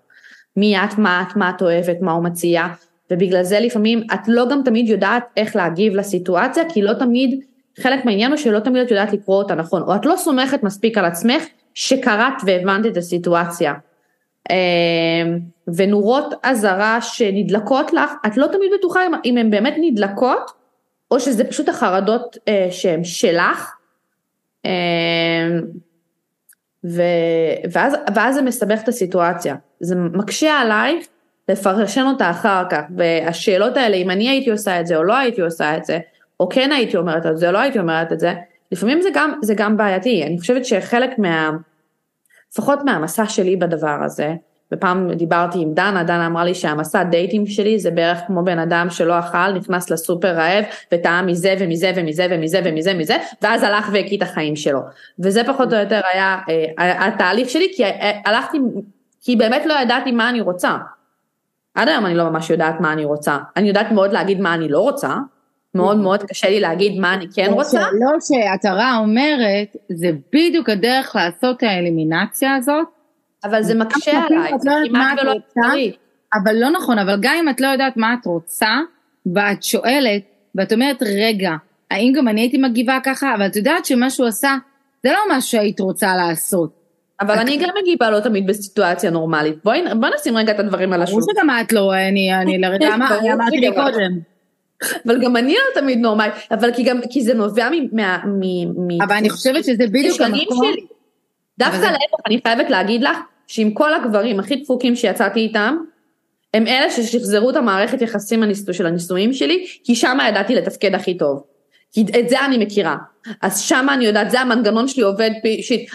מי 0.56 0.78
את, 0.78 0.98
מה 0.98 1.22
את, 1.22 1.36
מה 1.36 1.50
את 1.56 1.62
אוהבת, 1.62 2.00
מה 2.00 2.12
הוא 2.12 2.24
מציע, 2.24 2.66
ובגלל 3.10 3.42
זה 3.42 3.60
לפעמים 3.60 4.02
את 4.14 4.20
לא 4.28 4.48
גם 4.50 4.62
תמיד 4.64 4.88
יודעת 4.88 5.24
איך 5.36 5.56
להגיב 5.56 5.94
לסיטואציה, 5.94 6.62
כי 6.68 6.82
לא 6.82 6.92
תמיד, 6.92 7.40
חלק 7.80 8.04
מהעניין 8.04 8.30
הוא 8.30 8.38
שלא 8.38 8.60
תמיד 8.60 8.82
את 8.82 8.90
יודעת 8.90 9.12
לקרוא 9.12 9.36
אותה 9.36 9.54
נכון, 9.54 9.82
או 9.82 9.94
את 9.94 10.06
לא 10.06 10.14
סומכת 10.16 10.62
מספיק 10.62 10.98
על 10.98 11.04
עצמך 11.04 11.44
שקראת 11.80 12.32
והבנת 12.46 12.86
את 12.86 12.96
הסיטואציה. 12.96 13.74
אמ, 14.50 15.38
ונורות 15.76 16.34
אזהרה 16.42 17.00
שנדלקות 17.00 17.92
לך, 17.92 18.10
את 18.26 18.36
לא 18.36 18.46
תמיד 18.46 18.70
בטוחה 18.78 19.00
אם 19.24 19.36
הן 19.36 19.50
באמת 19.50 19.74
נדלקות, 19.80 20.50
או 21.10 21.20
שזה 21.20 21.44
פשוט 21.44 21.68
החרדות 21.68 22.36
אה, 22.48 22.68
שהן 22.70 23.04
שלך, 23.04 23.74
אמ, 24.64 24.70
ואז, 27.72 27.96
ואז 28.14 28.34
זה 28.34 28.42
מסבך 28.42 28.80
את 28.82 28.88
הסיטואציה. 28.88 29.54
זה 29.80 29.96
מקשה 29.96 30.60
עלייך 30.60 31.06
לפרשן 31.48 32.04
אותה 32.06 32.30
אחר 32.30 32.62
כך, 32.70 32.82
והשאלות 32.96 33.76
האלה, 33.76 33.96
אם 33.96 34.10
אני 34.10 34.28
הייתי 34.28 34.50
עושה 34.50 34.80
את 34.80 34.86
זה 34.86 34.96
או 34.96 35.02
לא 35.02 35.16
הייתי 35.16 35.40
עושה 35.40 35.76
את 35.76 35.84
זה, 35.84 35.98
או 36.40 36.48
כן 36.48 36.72
הייתי 36.72 36.96
אומרת 36.96 37.26
את 37.26 37.38
זה 37.38 37.46
או 37.46 37.52
לא 37.52 37.58
הייתי 37.58 37.78
אומרת 37.78 38.12
את 38.12 38.20
זה, 38.20 38.34
לפעמים 38.72 39.00
זה 39.00 39.08
גם, 39.14 39.32
זה 39.42 39.54
גם 39.54 39.76
בעייתי, 39.76 40.24
אני 40.26 40.38
חושבת 40.38 40.64
שחלק 40.64 41.18
מה, 41.18 41.50
לפחות 42.52 42.78
מהמסע 42.84 43.26
שלי 43.26 43.56
בדבר 43.56 43.98
הזה, 44.04 44.34
ופעם 44.72 45.12
דיברתי 45.12 45.58
עם 45.58 45.74
דנה, 45.74 46.04
דנה 46.04 46.26
אמרה 46.26 46.44
לי 46.44 46.54
שהמסע 46.54 47.02
דייטים 47.02 47.46
שלי 47.46 47.78
זה 47.78 47.90
בערך 47.90 48.18
כמו 48.26 48.44
בן 48.44 48.58
אדם 48.58 48.90
שלא 48.90 49.18
אכל, 49.18 49.52
נכנס 49.52 49.90
לסופר 49.90 50.28
רעב 50.28 50.64
וטעם 50.92 51.26
מזה 51.26 51.54
ומזה 51.58 51.92
ומזה 51.96 52.26
ומזה 52.30 52.60
ומזה 52.64 52.92
ומזה, 52.94 53.16
ואז 53.42 53.62
הלך 53.62 53.90
והקיא 53.92 54.16
את 54.16 54.22
החיים 54.22 54.56
שלו. 54.56 54.80
וזה 55.18 55.44
פחות 55.44 55.72
או 55.72 55.78
יותר 55.78 56.00
היה 56.12 56.38
אה, 56.78 57.06
התהליך 57.06 57.48
שלי, 57.48 57.72
כי 57.76 57.84
אה, 57.84 58.20
הלכתי, 58.26 58.58
כי 59.20 59.36
באמת 59.36 59.66
לא 59.66 59.74
ידעתי 59.82 60.12
מה 60.12 60.28
אני 60.28 60.40
רוצה. 60.40 60.76
עד 61.74 61.88
היום 61.88 62.06
אני 62.06 62.14
לא 62.14 62.30
ממש 62.30 62.50
יודעת 62.50 62.80
מה 62.80 62.92
אני 62.92 63.04
רוצה. 63.04 63.38
אני 63.56 63.68
יודעת 63.68 63.92
מאוד 63.92 64.12
להגיד 64.12 64.40
מה 64.40 64.54
אני 64.54 64.68
לא 64.68 64.80
רוצה, 64.80 65.14
מאוד 65.74 65.96
מאוד 65.96 66.22
קשה 66.22 66.50
לי 66.50 66.60
להגיד 66.60 67.00
מה 67.00 67.14
אני 67.14 67.26
כן 67.34 67.50
רוצה. 67.50 67.80
לא 67.80 68.10
שהתרה 68.20 68.98
אומרת, 68.98 69.76
זה 69.88 70.10
בדיוק 70.32 70.68
הדרך 70.68 71.16
לעשות 71.16 71.62
האלימינציה 71.62 72.54
הזאת. 72.54 72.86
אבל 73.44 73.62
זה 73.62 73.74
מקשה 73.74 74.20
עליי, 74.30 74.52
זה 74.58 74.70
כמעט 74.88 75.18
ולא 75.22 75.32
אפשרי. 75.32 75.92
אבל 76.34 76.56
לא 76.56 76.70
נכון, 76.70 76.98
אבל 76.98 77.16
גם 77.20 77.34
אם 77.40 77.48
את 77.48 77.60
לא 77.60 77.66
יודעת 77.66 77.96
מה 77.96 78.14
את 78.20 78.26
רוצה, 78.26 78.70
ואת 79.34 79.62
שואלת, 79.62 80.22
ואת 80.54 80.72
אומרת, 80.72 81.02
רגע, 81.02 81.50
האם 81.90 82.12
גם 82.16 82.28
אני 82.28 82.40
הייתי 82.40 82.58
מגיבה 82.58 82.98
ככה? 83.04 83.34
אבל 83.34 83.46
את 83.46 83.56
יודעת 83.56 83.84
שמה 83.84 84.10
שהוא 84.10 84.26
עשה, 84.26 84.56
זה 85.02 85.12
לא 85.12 85.18
מה 85.28 85.40
שהיית 85.40 85.80
רוצה 85.80 86.16
לעשות. 86.16 86.80
אבל 87.20 87.38
אני 87.38 87.56
גם 87.56 87.68
מגיבה 87.82 88.10
לא 88.10 88.20
תמיד 88.20 88.46
בסיטואציה 88.46 89.10
נורמלית. 89.10 89.56
בואי 89.64 89.82
נשים 90.20 90.36
רגע 90.36 90.52
את 90.52 90.60
הדברים 90.60 90.92
על 90.92 91.02
השולחן. 91.02 91.20
ברור 91.20 91.42
שגם 91.42 91.50
את 91.60 91.72
לא, 91.72 91.94
אני 91.94 92.58
לרגע 92.58 92.94
אמרתי 92.94 93.70
קודם. 93.74 94.29
אבל 95.06 95.22
גם 95.22 95.36
אני 95.36 95.54
לא 95.54 95.80
תמיד 95.80 95.98
נורמלית, 95.98 96.32
אבל 96.50 96.72
כי 96.72 96.82
גם, 96.82 97.00
כי 97.10 97.22
זה 97.22 97.34
נובע 97.34 97.68
מה... 97.92 98.18
אבל 99.00 99.16
אני 99.16 99.30
חושבת 99.30 99.64
שזה 99.64 99.86
בדיוק 99.86 100.20
המקום. 100.20 100.72
דווקא 101.58 101.84
להפך, 101.84 102.26
אני 102.26 102.40
חייבת 102.42 102.70
להגיד 102.70 103.02
לך, 103.02 103.18
שעם 103.46 103.70
כל 103.70 103.94
הגברים 103.94 104.40
הכי 104.40 104.56
דפוקים 104.56 104.96
שיצאתי 104.96 105.40
איתם, 105.40 105.76
הם 106.54 106.66
אלה 106.66 106.90
ששחזרו 106.90 107.50
את 107.50 107.56
המערכת 107.56 108.02
יחסים 108.02 108.42
של 108.72 108.86
הנישואים 108.86 109.32
שלי, 109.32 109.66
כי 109.84 109.94
שם 109.94 110.18
ידעתי 110.28 110.54
לתפקד 110.54 110.94
הכי 110.94 111.18
טוב. 111.18 111.42
כי 111.92 112.04
את 112.20 112.28
זה 112.28 112.44
אני 112.44 112.58
מכירה. 112.58 112.96
אז 113.42 113.60
שם 113.60 113.86
אני 113.92 114.04
יודעת, 114.04 114.30
זה 114.30 114.40
המנגנון 114.40 114.88
שלי 114.88 115.02
עובד, 115.02 115.30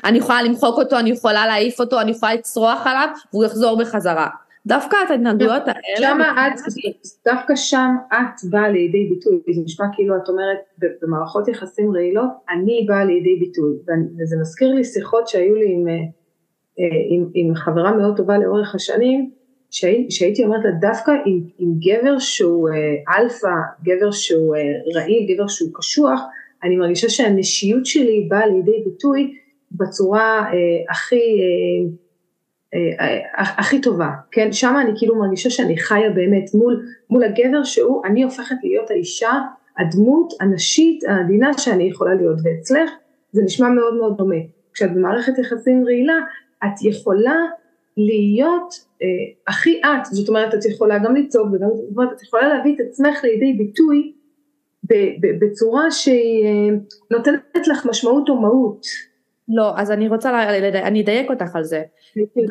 אני 0.03 0.17
יכולה 0.17 0.43
למחוק 0.43 0.77
אותו, 0.77 0.99
אני 0.99 1.09
יכולה 1.09 1.47
להעיף 1.47 1.79
אותו, 1.79 2.01
אני 2.01 2.11
יכולה 2.11 2.33
לצרוח 2.33 2.87
עליו, 2.87 3.07
והוא 3.33 3.45
יחזור 3.45 3.77
בחזרה. 3.77 4.27
דווקא 4.67 4.97
את 5.05 5.11
ההתנהגויות 5.11 5.63
האלה, 5.65 5.97
שמה 5.97 6.47
את, 6.47 6.53
דווקא 7.25 7.55
שם 7.55 7.95
את 8.13 8.49
באה 8.49 8.69
לידי 8.69 9.09
ביטוי, 9.09 9.39
זה 9.55 9.61
נשמע 9.65 9.85
כאילו 9.93 10.15
את 10.17 10.29
אומרת 10.29 10.57
במערכות 11.01 11.47
יחסים 11.47 11.91
רעילות, 11.95 12.29
אני 12.49 12.85
באה 12.87 13.05
לידי 13.05 13.35
ביטוי, 13.39 13.75
וזה 14.19 14.35
מזכיר 14.41 14.73
לי 14.73 14.83
שיחות 14.83 15.27
שהיו 15.27 15.55
לי 15.55 15.73
עם, 15.73 15.87
אה, 15.87 16.85
עם, 17.09 17.29
עם 17.33 17.55
חברה 17.55 17.97
מאוד 17.97 18.17
טובה 18.17 18.37
לאורך 18.37 18.75
השנים, 18.75 19.31
שהי, 19.71 20.07
שהייתי 20.09 20.43
אומרת 20.43 20.65
לה 20.65 20.71
דווקא 20.71 21.11
עם, 21.25 21.41
עם 21.57 21.73
גבר 21.79 22.19
שהוא 22.19 22.69
אה, 22.69 23.17
אלפא, 23.17 23.55
גבר 23.83 24.11
שהוא 24.11 24.55
רעיל, 24.95 25.33
גבר 25.33 25.47
שהוא 25.47 25.69
קשוח, 25.73 26.21
אני 26.63 26.75
מרגישה 26.75 27.09
שהנשיות 27.09 27.85
שלי 27.85 28.27
באה 28.29 28.47
לידי 28.47 28.83
ביטוי 28.85 29.37
בצורה 29.71 30.39
אה, 30.39 30.91
הכי, 30.91 31.15
אה, 31.15 31.21
אה, 31.21 31.89
אה, 31.89 32.04
הכי 33.37 33.81
טובה, 33.81 34.09
כן? 34.31 34.51
שם 34.51 34.75
אני 34.81 34.91
כאילו 34.97 35.19
מרגישה 35.19 35.49
שאני 35.49 35.77
חיה 35.77 36.09
באמת 36.09 36.53
מול, 36.53 36.85
מול 37.09 37.23
הגבר 37.23 37.63
שהוא, 37.63 38.01
אני 38.05 38.23
הופכת 38.23 38.55
להיות 38.63 38.91
האישה, 38.91 39.31
הדמות 39.77 40.33
הנשית 40.39 41.03
העדינה 41.03 41.57
שאני 41.57 41.83
יכולה 41.83 42.13
להיות, 42.13 42.37
ואצלך 42.43 42.91
זה 43.31 43.41
נשמע 43.43 43.69
מאוד 43.69 43.95
מאוד 43.97 44.17
דומה. 44.17 44.35
כשאת 44.73 44.93
במערכת 44.95 45.37
יחסים 45.37 45.83
רעילה, 45.85 46.17
את 46.65 46.81
יכולה 46.81 47.37
להיות 47.97 48.73
אה, 49.01 49.07
הכי 49.47 49.81
את, 49.85 50.05
זאת 50.05 50.29
אומרת 50.29 50.53
את 50.53 50.65
יכולה 50.65 50.99
גם 50.99 51.15
לצעוק 51.15 51.47
וגם, 51.53 51.67
זאת 51.73 51.97
אומרת 51.97 52.13
את 52.13 52.23
יכולה 52.23 52.47
להביא 52.47 52.75
את 52.75 52.79
עצמך 52.79 53.23
לידי 53.23 53.53
ביטוי 53.53 54.13
בצורה 55.41 55.91
שהיא 55.91 56.45
אה, 56.45 56.75
נותנת 57.11 57.67
לך 57.67 57.85
משמעות 57.85 58.29
או 58.29 58.41
מהות. 58.41 58.85
לא, 59.49 59.73
אז 59.77 59.91
אני 59.91 60.07
רוצה, 60.07 60.43
אני 60.83 61.01
אדייק 61.01 61.29
אותך 61.29 61.55
על 61.55 61.63
זה. 61.63 61.81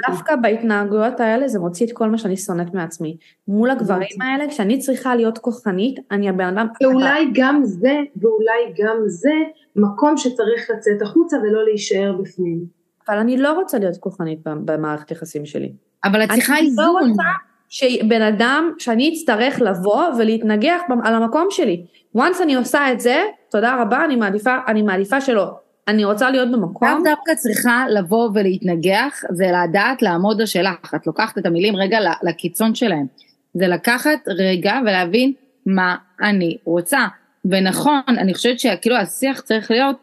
דווקא 0.09 0.36
בהתנהגויות 0.36 1.20
האלה 1.20 1.49
זה 1.49 1.59
מוציא 1.59 1.86
את 1.86 1.92
כל 1.92 2.11
מה 2.11 2.18
שאני 2.18 2.36
שונאת 2.36 2.74
מעצמי. 2.74 3.16
מול 3.49 3.70
הגברים 3.70 4.22
האלה, 4.22 4.49
כשאני 4.49 4.78
צריכה 4.78 5.14
להיות 5.14 5.38
כוחנית, 5.38 5.99
אני 6.11 6.28
הבן 6.28 6.45
אדם... 6.45 6.66
ואולי 6.82 7.30
גם 7.34 7.61
זה, 7.64 7.95
ואולי 8.16 8.74
גם 8.78 8.97
זה, 9.07 9.32
מקום 9.76 10.16
שצריך 10.16 10.70
לצאת 10.76 11.03
החוצה 11.03 11.36
ולא 11.36 11.64
להישאר 11.64 12.12
בפנים. 12.20 12.64
אבל 13.09 13.18
אני 13.18 13.36
לא 13.36 13.53
רוצה 13.53 13.78
להיות 13.78 13.97
כוחנית 13.97 14.38
במערכת 14.45 15.11
יחסים 15.11 15.47
שלי. 15.47 15.72
אבל 16.05 16.24
את 16.24 16.30
צריכה 16.30 16.57
איזון. 16.57 16.97
אני 16.97 17.09
לא 17.09 17.09
רוצה 17.09 17.22
שבן 17.68 18.22
אדם, 18.22 18.72
שאני 18.78 19.14
אצטרך 19.14 19.61
לבוא 19.61 20.05
ולהתנגח 20.18 20.80
על 21.05 21.14
המקום 21.14 21.47
שלי. 21.51 21.86
once 22.16 22.42
אני 22.42 22.55
עושה 22.55 22.92
את 22.92 23.01
זה, 23.01 23.24
תודה 23.51 23.82
רבה, 23.82 24.05
אני 24.05 24.16
מעדיפה, 24.16 24.57
אני 24.66 24.82
מעדיפה 24.82 25.20
שלא. 25.20 25.63
אני 25.89 26.05
רוצה 26.05 26.30
להיות 26.30 26.53
במקום. 26.53 26.89
לאו 26.89 27.05
דווקא 27.05 27.35
צריכה 27.35 27.85
לבוא 27.91 28.30
ולהתנגח, 28.35 29.22
זה 29.30 29.47
לדעת 29.53 30.03
לעמוד 30.03 30.41
על 30.41 30.47
שלך. 30.47 30.95
את 30.95 31.07
לוקחת 31.07 31.39
את 31.39 31.47
המילים 31.47 31.76
רגע 31.76 31.99
לקיצון 32.22 32.74
שלהם. 32.74 33.07
זה 33.55 33.68
לקחת 33.68 34.18
רגע 34.28 34.78
ולהבין 34.87 35.32
מה 35.66 35.97
אני 36.22 36.57
רוצה. 36.64 37.07
ונכון, 37.45 38.01
אני 38.09 38.35
חושבת 38.35 38.61
שכאילו 38.61 38.97
השיח 38.97 39.41
צריך 39.41 39.70
להיות, 39.70 39.97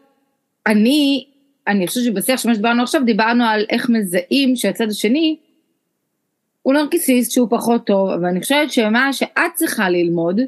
אני, 0.66 1.24
אני 1.68 1.86
חושבת 1.86 2.04
שבשיח 2.04 2.40
שמה 2.40 2.54
שדיברנו 2.54 2.82
עכשיו, 2.82 3.04
דיברנו 3.04 3.44
על 3.44 3.64
איך 3.70 3.90
מזהים 3.90 4.56
שהצד 4.56 4.88
השני 4.88 5.36
הוא 6.62 6.74
נרקיסיסט 6.74 7.32
שהוא 7.32 7.48
פחות 7.50 7.86
טוב, 7.86 8.08
ואני 8.22 8.40
חושבת 8.40 8.72
שמה 8.72 9.12
שאת 9.12 9.54
צריכה 9.54 9.88
ללמוד, 9.88 10.40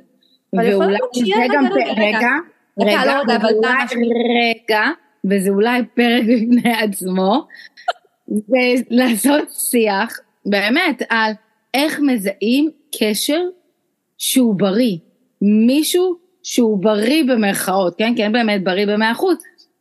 ואולי 0.53 0.99
זה 1.15 1.47
גם, 1.55 1.67
רגע, 1.97 2.31
רגע, 2.81 3.19
רגע, 4.71 4.85
וזה 5.25 5.51
אולי 5.51 5.83
פרק 5.95 6.23
בפני 6.23 6.73
עצמו, 6.73 7.47
זה 8.27 8.83
לעשות 8.91 9.49
שיח 9.51 10.19
באמת 10.47 11.03
על 11.09 11.33
איך 11.75 12.01
מזהים 12.01 12.71
קשר 12.99 13.41
שהוא 14.19 14.55
בריא, 14.55 14.97
מישהו 15.43 16.17
שהוא 16.43 16.83
בריא 16.83 17.25
במרכאות, 17.25 17.95
כן? 17.99 18.15
כן 18.17 18.33
באמת 18.33 18.65
בריא 18.65 18.87
במאה 18.87 19.13
אחוז, 19.13 19.37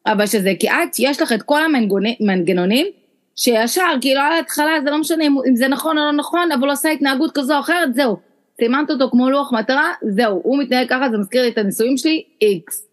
אבל 0.07 0.27
שזה, 0.27 0.53
כי 0.59 0.69
את, 0.69 0.99
יש 0.99 1.21
לך 1.21 1.31
את 1.31 1.41
כל 1.41 1.59
המנגנונים, 1.63 2.87
שישר, 3.35 3.93
כאילו 4.01 4.21
על 4.21 4.31
ההתחלה 4.31 4.71
זה 4.83 4.91
לא 4.91 4.97
משנה 4.97 5.23
אם 5.23 5.55
זה 5.55 5.67
נכון 5.67 5.97
או 5.97 6.03
לא 6.03 6.11
נכון, 6.11 6.51
אבל 6.51 6.63
הוא 6.63 6.71
עושה 6.71 6.89
התנהגות 6.89 7.31
כזו 7.33 7.55
או 7.55 7.59
אחרת, 7.59 7.93
זהו. 7.95 8.17
סימנת 8.61 8.91
אותו 8.91 9.09
כמו 9.09 9.29
לוח 9.29 9.53
מטרה, 9.53 9.91
זהו, 10.01 10.41
הוא 10.43 10.59
מתנהג 10.59 10.89
ככה, 10.89 11.09
זה 11.11 11.17
מזכיר 11.17 11.41
לי 11.41 11.47
את 11.47 11.57
הנישואים 11.57 11.97
שלי, 11.97 12.23
איקס. 12.41 12.87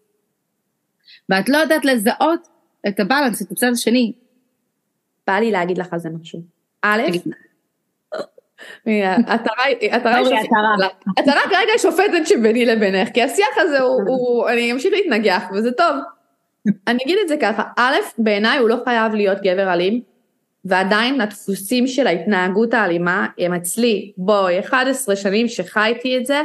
ואת 1.31 1.49
לא 1.49 1.57
יודעת 1.57 1.85
לזהות 1.85 2.47
את 2.87 2.99
הבאלנס, 2.99 3.41
את 3.41 3.51
הצד 3.51 3.67
השני. 3.73 4.13
בא 5.27 5.33
לי 5.33 5.51
להגיד 5.51 5.77
לך 5.77 5.93
על 5.93 5.99
זה 5.99 6.09
משהו. 6.21 6.41
א', 6.81 7.01
אתה 11.19 11.31
רק 11.31 11.47
רגע 11.47 11.71
שופטת 11.77 12.27
שביני 12.27 12.65
לבינך, 12.65 13.09
כי 13.13 13.21
השיח 13.23 13.57
הזה 13.57 13.79
הוא, 14.07 14.49
אני 14.49 14.71
אמשיך 14.71 14.93
להתנגח 14.93 15.43
וזה 15.53 15.71
טוב. 15.71 15.95
אני 16.87 16.99
אגיד 17.03 17.17
את 17.23 17.27
זה 17.27 17.35
ככה, 17.41 17.63
א', 17.77 17.95
בעיניי 18.17 18.57
הוא 18.57 18.69
לא 18.69 18.77
חייב 18.83 19.13
להיות 19.13 19.37
גבר 19.41 19.73
אלים, 19.73 20.01
ועדיין 20.65 21.21
הדפוסים 21.21 21.87
של 21.87 22.07
ההתנהגות 22.07 22.73
האלימה 22.73 23.27
הם 23.37 23.53
אצלי, 23.53 24.11
בואי, 24.17 24.59
11 24.59 25.15
שנים 25.15 25.47
שחייתי 25.47 26.17
את 26.17 26.25
זה, 26.25 26.41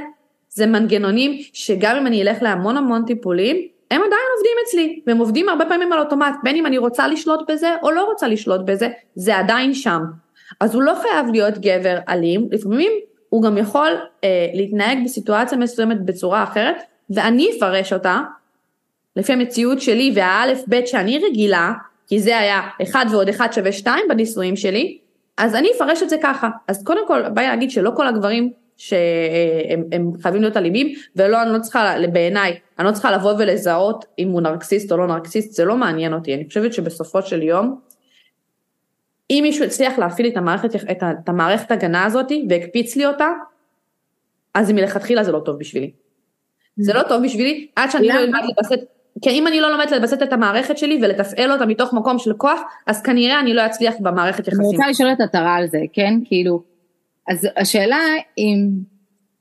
זה 0.49 0.66
מנגנונים 0.66 1.41
שגם 1.53 1.97
אם 1.97 2.07
אני 2.07 2.22
אלך 2.22 2.43
להמון 2.43 2.76
המון 2.76 3.05
טיפולים, 3.07 3.76
הם 3.91 4.01
עדיין 4.03 4.22
עובדים 4.37 4.57
אצלי, 4.66 5.01
והם 5.07 5.18
עובדים 5.18 5.49
הרבה 5.49 5.64
פעמים 5.66 5.93
על 5.93 5.99
אוטומט, 5.99 6.34
בין 6.43 6.57
אם 6.57 6.66
אני 6.66 6.78
רוצה 6.78 7.09
לשלוט 7.09 7.51
בזה 7.51 7.74
או 7.82 7.91
לא 7.91 8.05
רוצה 8.05 8.28
לשלוט 8.28 8.61
בזה, 8.64 8.89
זה 9.14 9.37
עדיין 9.37 9.74
שם. 9.74 10.03
אז 10.61 10.74
הוא 10.74 10.82
לא 10.82 10.95
חייב 10.95 11.26
להיות 11.32 11.59
גבר 11.59 11.99
אלים, 12.09 12.49
לפעמים 12.51 12.93
הוא 13.28 13.43
גם 13.43 13.59
יכול 13.59 13.91
אה, 14.24 14.47
להתנהג 14.55 14.99
בסיטואציה 15.05 15.59
מסוימת 15.59 16.05
בצורה 16.05 16.43
אחרת, 16.43 16.76
ואני 17.11 17.51
אפרש 17.57 17.93
אותה, 17.93 18.20
לפי 19.16 19.32
המציאות 19.32 19.80
שלי 19.80 20.12
והאלף 20.14 20.62
בית 20.66 20.87
שאני 20.87 21.18
רגילה, 21.18 21.72
כי 22.07 22.20
זה 22.20 22.39
היה 22.39 22.61
אחד 22.82 23.07
ועוד 23.11 23.28
אחד 23.28 23.53
שווה 23.53 23.72
שתיים 23.72 24.05
בנישואים 24.09 24.57
שלי, 24.57 24.99
אז 25.37 25.55
אני 25.55 25.68
אפרש 25.76 26.03
את 26.03 26.11
זה 26.11 26.16
ככה. 26.22 26.49
אז 26.68 26.84
קודם 26.84 27.07
כל, 27.07 27.28
בא 27.28 27.43
להגיד 27.43 27.70
שלא 27.70 27.91
כל 27.97 28.07
הגברים 28.07 28.53
שהם 28.77 29.85
הם 29.93 30.12
חייבים 30.22 30.43
להיות 30.43 30.57
אלימים, 30.57 30.95
ולא, 31.16 31.43
אני 31.43 31.53
לא 31.53 31.59
צריכה, 31.59 31.95
בעיניי, 32.12 32.59
אני 32.79 32.87
לא 32.87 32.93
צריכה 32.93 33.11
לבוא 33.11 33.35
ולזהות 33.39 34.05
אם 34.18 34.29
הוא 34.29 34.41
נרקסיסט 34.41 34.93
או 34.93 34.97
לא 34.97 35.07
נרקסיסט, 35.07 35.53
זה 35.53 35.64
לא 35.64 35.77
מעניין 35.77 36.12
אותי. 36.12 36.35
אני 36.35 36.45
חושבת 36.49 36.72
שבסופו 36.72 37.22
של 37.22 37.43
יום, 37.43 37.81
אם 39.31 39.41
מישהו 39.43 39.64
הצליח 39.64 39.99
להפעיל 39.99 40.27
את 40.27 40.37
המערכת, 40.37 40.77
את, 40.91 41.03
את 41.03 41.29
המערכת 41.29 41.70
הגנה 41.70 42.05
הזאת 42.05 42.33
והקפיץ 42.49 42.97
לי 42.97 43.07
אותה, 43.07 43.29
אז 44.55 44.72
מלכתחילה 44.72 45.24
זה 45.24 45.33
לא 45.33 45.41
טוב 45.45 45.59
בשבילי. 45.59 45.91
זה 46.77 46.95
לא 46.95 47.03
טוב 47.03 47.24
בשבילי 47.24 47.66
עד 47.77 47.91
שאני 47.91 48.09
לא 48.09 48.14
אלמד 48.14 48.41
לווסת 48.43 48.81
כי 49.22 49.31
אם 49.31 49.47
אני 49.47 49.61
לא 49.61 49.70
לומדת 49.70 49.91
לווסת 49.91 50.22
את 50.22 50.33
המערכת 50.33 50.79
שלי 50.79 50.99
ולתפעל 51.03 51.53
אותה 51.53 51.66
מתוך 51.66 51.93
מקום 51.93 52.18
של 52.18 52.33
כוח, 52.33 52.61
אז 52.87 53.03
כנראה 53.03 53.41
אני 53.41 53.55
לא 53.55 53.66
אצליח 53.66 53.95
במערכת 54.01 54.49
יחסים. 54.49 54.61
אני 54.61 54.68
רוצה 54.68 54.89
לשאול 54.91 55.12
את 55.12 55.20
עטרה 55.20 55.55
על 55.55 55.66
זה, 55.66 55.79
כן? 55.93 56.14
כאילו, 56.24 56.62
אז 57.29 57.49
השאלה 57.57 58.01
אם 58.39 58.68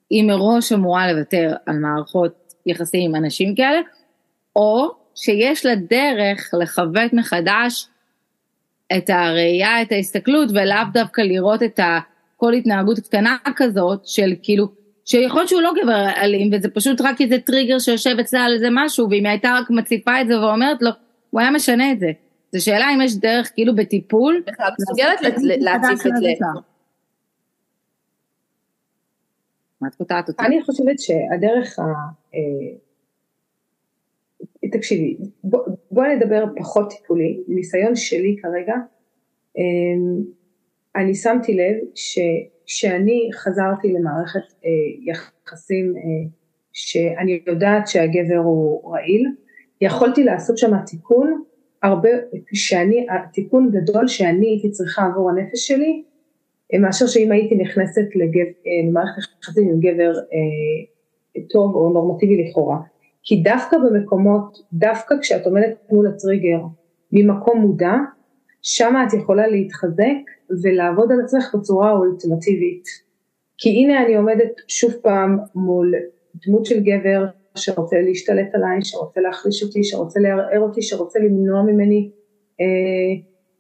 היא 0.09 0.23
מראש 0.23 0.71
אמורה 0.71 1.13
לוותר 1.13 1.53
על 1.65 1.77
מערכות 1.77 2.53
יחסים 2.65 3.09
עם 3.09 3.15
אנשים 3.15 3.55
כאלה, 3.55 3.79
או 4.55 4.91
שיש 5.15 5.65
לה 5.65 5.75
דרך 5.75 6.49
לכבד 6.61 7.07
מחדש 7.13 7.87
את 8.97 9.09
הראייה, 9.09 9.81
את 9.81 9.91
ההסתכלות, 9.91 10.49
ולאו 10.51 10.77
דווקא 10.93 11.21
לראות 11.21 11.63
את 11.63 11.79
כל 12.37 12.53
התנהגות 12.53 12.99
קטנה 12.99 13.37
כזאת 13.55 14.07
של 14.07 14.33
כאילו, 14.43 14.67
שיכול 15.05 15.39
להיות 15.39 15.49
שהוא 15.49 15.61
לא 15.61 15.73
גבר 15.83 16.07
אלים, 16.17 16.49
וזה 16.53 16.69
פשוט 16.69 17.01
רק 17.01 17.21
איזה 17.21 17.39
טריגר 17.39 17.79
שיושב 17.79 18.19
אצלה 18.19 18.43
על 18.43 18.53
איזה 18.53 18.67
משהו, 18.71 19.07
ואם 19.09 19.25
היא 19.25 19.27
הייתה 19.27 19.57
רק 19.61 19.69
מציפה 19.69 20.21
את 20.21 20.27
זה 20.27 20.39
ואומרת 20.39 20.81
לו, 20.81 20.91
הוא 21.29 21.41
היה 21.41 21.51
משנה 21.51 21.91
את 21.91 21.99
זה. 21.99 22.11
זו 22.51 22.65
שאלה 22.65 22.93
אם 22.93 23.01
יש 23.01 23.15
דרך 23.15 23.51
כאילו 23.53 23.75
בטיפול. 23.75 24.41
בכלל, 24.47 24.67
מסוגלת 24.79 25.19
להציף 25.59 26.05
את 26.05 26.11
זה. 26.19 26.33
מה 29.85 29.89
את 29.89 29.95
קוטעת 29.95 30.29
אותי? 30.29 30.45
אני 30.45 30.63
חושבת 30.63 30.99
שהדרך 30.99 31.79
ה... 31.79 31.83
אה, 32.35 32.77
תקשיבי, 34.71 35.17
בואי 35.91 36.15
נדבר 36.15 36.45
פחות 36.57 36.89
טיפולי, 36.89 37.43
מניסיון 37.47 37.95
שלי 37.95 38.35
כרגע, 38.41 38.73
אה, 39.57 39.63
אני 40.95 41.15
שמתי 41.15 41.53
לב 41.53 41.75
ש... 41.95 42.19
כשאני 42.65 43.29
חזרתי 43.33 43.93
למערכת 43.93 44.39
אה, 44.65 44.69
יחסים 45.05 45.93
אה, 45.97 46.01
שאני 46.73 47.41
יודעת 47.47 47.87
שהגבר 47.87 48.37
הוא 48.37 48.93
רעיל, 48.93 49.25
יכולתי 49.81 50.23
לעשות 50.23 50.57
שם 50.57 50.77
תיקון 50.85 51.43
הרבה, 51.83 52.09
שאני, 52.53 53.05
תיקון 53.33 53.71
גדול 53.71 54.07
שאני 54.07 54.47
הייתי 54.47 54.71
צריכה 54.71 55.05
עבור 55.05 55.29
הנפש 55.29 55.67
שלי, 55.67 56.03
מאשר 56.73 57.07
שאם 57.07 57.31
הייתי 57.31 57.55
נכנסת 57.55 58.01
אה, 58.01 58.87
למערכת 58.87 59.21
יחסים 59.43 59.69
עם 59.69 59.79
גבר 59.79 60.11
אה, 60.11 61.41
טוב 61.49 61.75
או 61.75 61.89
נורמטיבי 61.89 62.43
לכאורה. 62.43 62.77
כי 63.23 63.41
דווקא 63.41 63.77
במקומות, 63.77 64.57
דווקא 64.73 65.15
כשאת 65.21 65.45
עומדת 65.45 65.77
מול 65.91 66.07
הטריגר 66.07 66.59
ממקום 67.11 67.61
מודע, 67.61 67.93
שם 68.61 68.93
את 69.07 69.13
יכולה 69.13 69.47
להתחזק 69.47 70.17
ולעבוד 70.63 71.11
על 71.11 71.21
עצמך 71.23 71.55
בצורה 71.55 71.91
אולטימטיבית. 71.91 72.85
כי 73.57 73.69
הנה 73.69 74.05
אני 74.05 74.15
עומדת 74.15 74.61
שוב 74.67 74.91
פעם 75.01 75.37
מול 75.55 75.93
דמות 76.45 76.65
של 76.65 76.79
גבר 76.79 77.25
שרוצה 77.55 78.01
להשתלט 78.01 78.55
עליי, 78.55 78.79
שרוצה 78.81 79.21
להחליש 79.21 79.63
אותי, 79.63 79.83
שרוצה 79.83 80.19
לערער 80.19 80.59
אותי, 80.59 80.81
שרוצה 80.81 81.19
למנוע 81.19 81.61
ממני, 81.61 82.09
אה, 82.61 82.65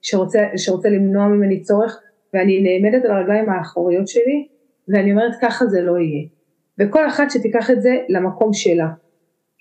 שרוצה, 0.01 0.39
שרוצה 0.57 0.89
למנוע 0.89 1.27
ממני 1.27 1.61
צורך, 1.61 1.99
ואני 2.35 2.61
נעמדת 2.61 3.05
על 3.05 3.11
הרגליים 3.11 3.49
האחוריות 3.49 4.07
שלי, 4.07 4.47
ואני 4.87 5.11
אומרת 5.11 5.31
ככה 5.41 5.65
זה 5.65 5.81
לא 5.81 5.97
יהיה. 5.97 6.27
וכל 6.79 7.07
אחת 7.07 7.31
שתיקח 7.31 7.71
את 7.71 7.81
זה 7.81 7.97
למקום 8.09 8.53
שלה. 8.53 8.87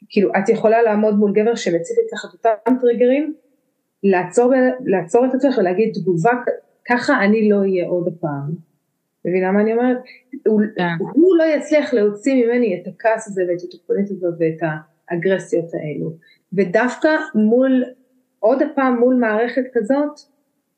כאילו 0.08 0.30
את 0.38 0.48
יכולה 0.48 0.82
לעמוד 0.82 1.14
מול 1.14 1.32
גבר 1.32 1.54
שמציג 1.54 1.96
לך 2.12 2.24
את 2.24 2.46
אותם 2.46 2.80
טריגרים, 2.80 3.34
לעצור, 4.02 4.52
לעצור 4.84 5.26
את 5.26 5.34
עצמך 5.34 5.58
ולהגיד 5.58 5.92
תגובה 5.94 6.32
ככה 6.88 7.24
אני 7.24 7.48
לא 7.48 7.56
אהיה 7.56 7.86
עוד 7.86 8.08
פעם. 8.20 8.50
מבינה 9.24 9.52
מה 9.52 9.60
אני 9.60 9.72
אומרת? 9.72 9.96
הוא. 10.46 10.60
כן. 10.76 11.04
הוא 11.14 11.36
לא 11.36 11.44
יצליח 11.44 11.94
להוציא 11.94 12.44
ממני 12.44 12.80
את 12.80 12.86
הכעס 12.86 13.28
הזה 13.28 13.42
ואת 13.48 13.62
התוקפנית 13.68 14.10
הזאת 14.10 14.34
ואת 14.38 14.70
האגרסיות 15.10 15.70
האלו. 15.74 16.12
ודווקא 16.52 17.08
מול, 17.34 17.84
עוד 18.38 18.62
פעם 18.74 18.98
מול 18.98 19.14
מערכת 19.14 19.62
כזאת, 19.72 20.20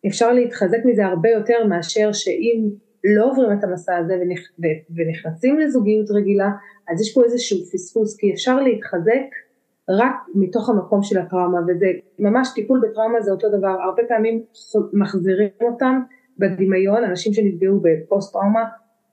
אפשר 0.06 0.32
להתחזק 0.32 0.78
מזה 0.84 1.06
הרבה 1.06 1.28
יותר 1.28 1.66
מאשר 1.68 2.12
שאם 2.12 2.68
לא 3.04 3.30
עוברים 3.30 3.58
את 3.58 3.64
המסע 3.64 3.96
הזה 3.96 4.14
ונכ... 4.20 4.40
ונכנסים 4.96 5.58
לזוגיות 5.58 6.10
רגילה, 6.10 6.50
אז 6.88 7.00
יש 7.00 7.14
פה 7.14 7.24
איזשהו 7.24 7.58
פספוס, 7.72 8.16
כי 8.16 8.32
אפשר 8.32 8.60
להתחזק 8.60 9.26
רק 9.88 10.14
מתוך 10.34 10.68
המקום 10.68 11.02
של 11.02 11.18
הטראומה, 11.18 11.58
וזה 11.68 11.86
ממש 12.18 12.48
טיפול 12.54 12.80
בטראומה 12.88 13.20
זה 13.20 13.30
אותו 13.30 13.48
דבר, 13.48 13.76
הרבה 13.84 14.02
פעמים 14.08 14.42
מחזירים 14.92 15.48
אותם 15.60 16.00
בדמיון, 16.38 17.04
אנשים 17.04 17.32
שנפגעו 17.32 17.80
בפוסט 17.82 18.32
טראומה, 18.32 18.64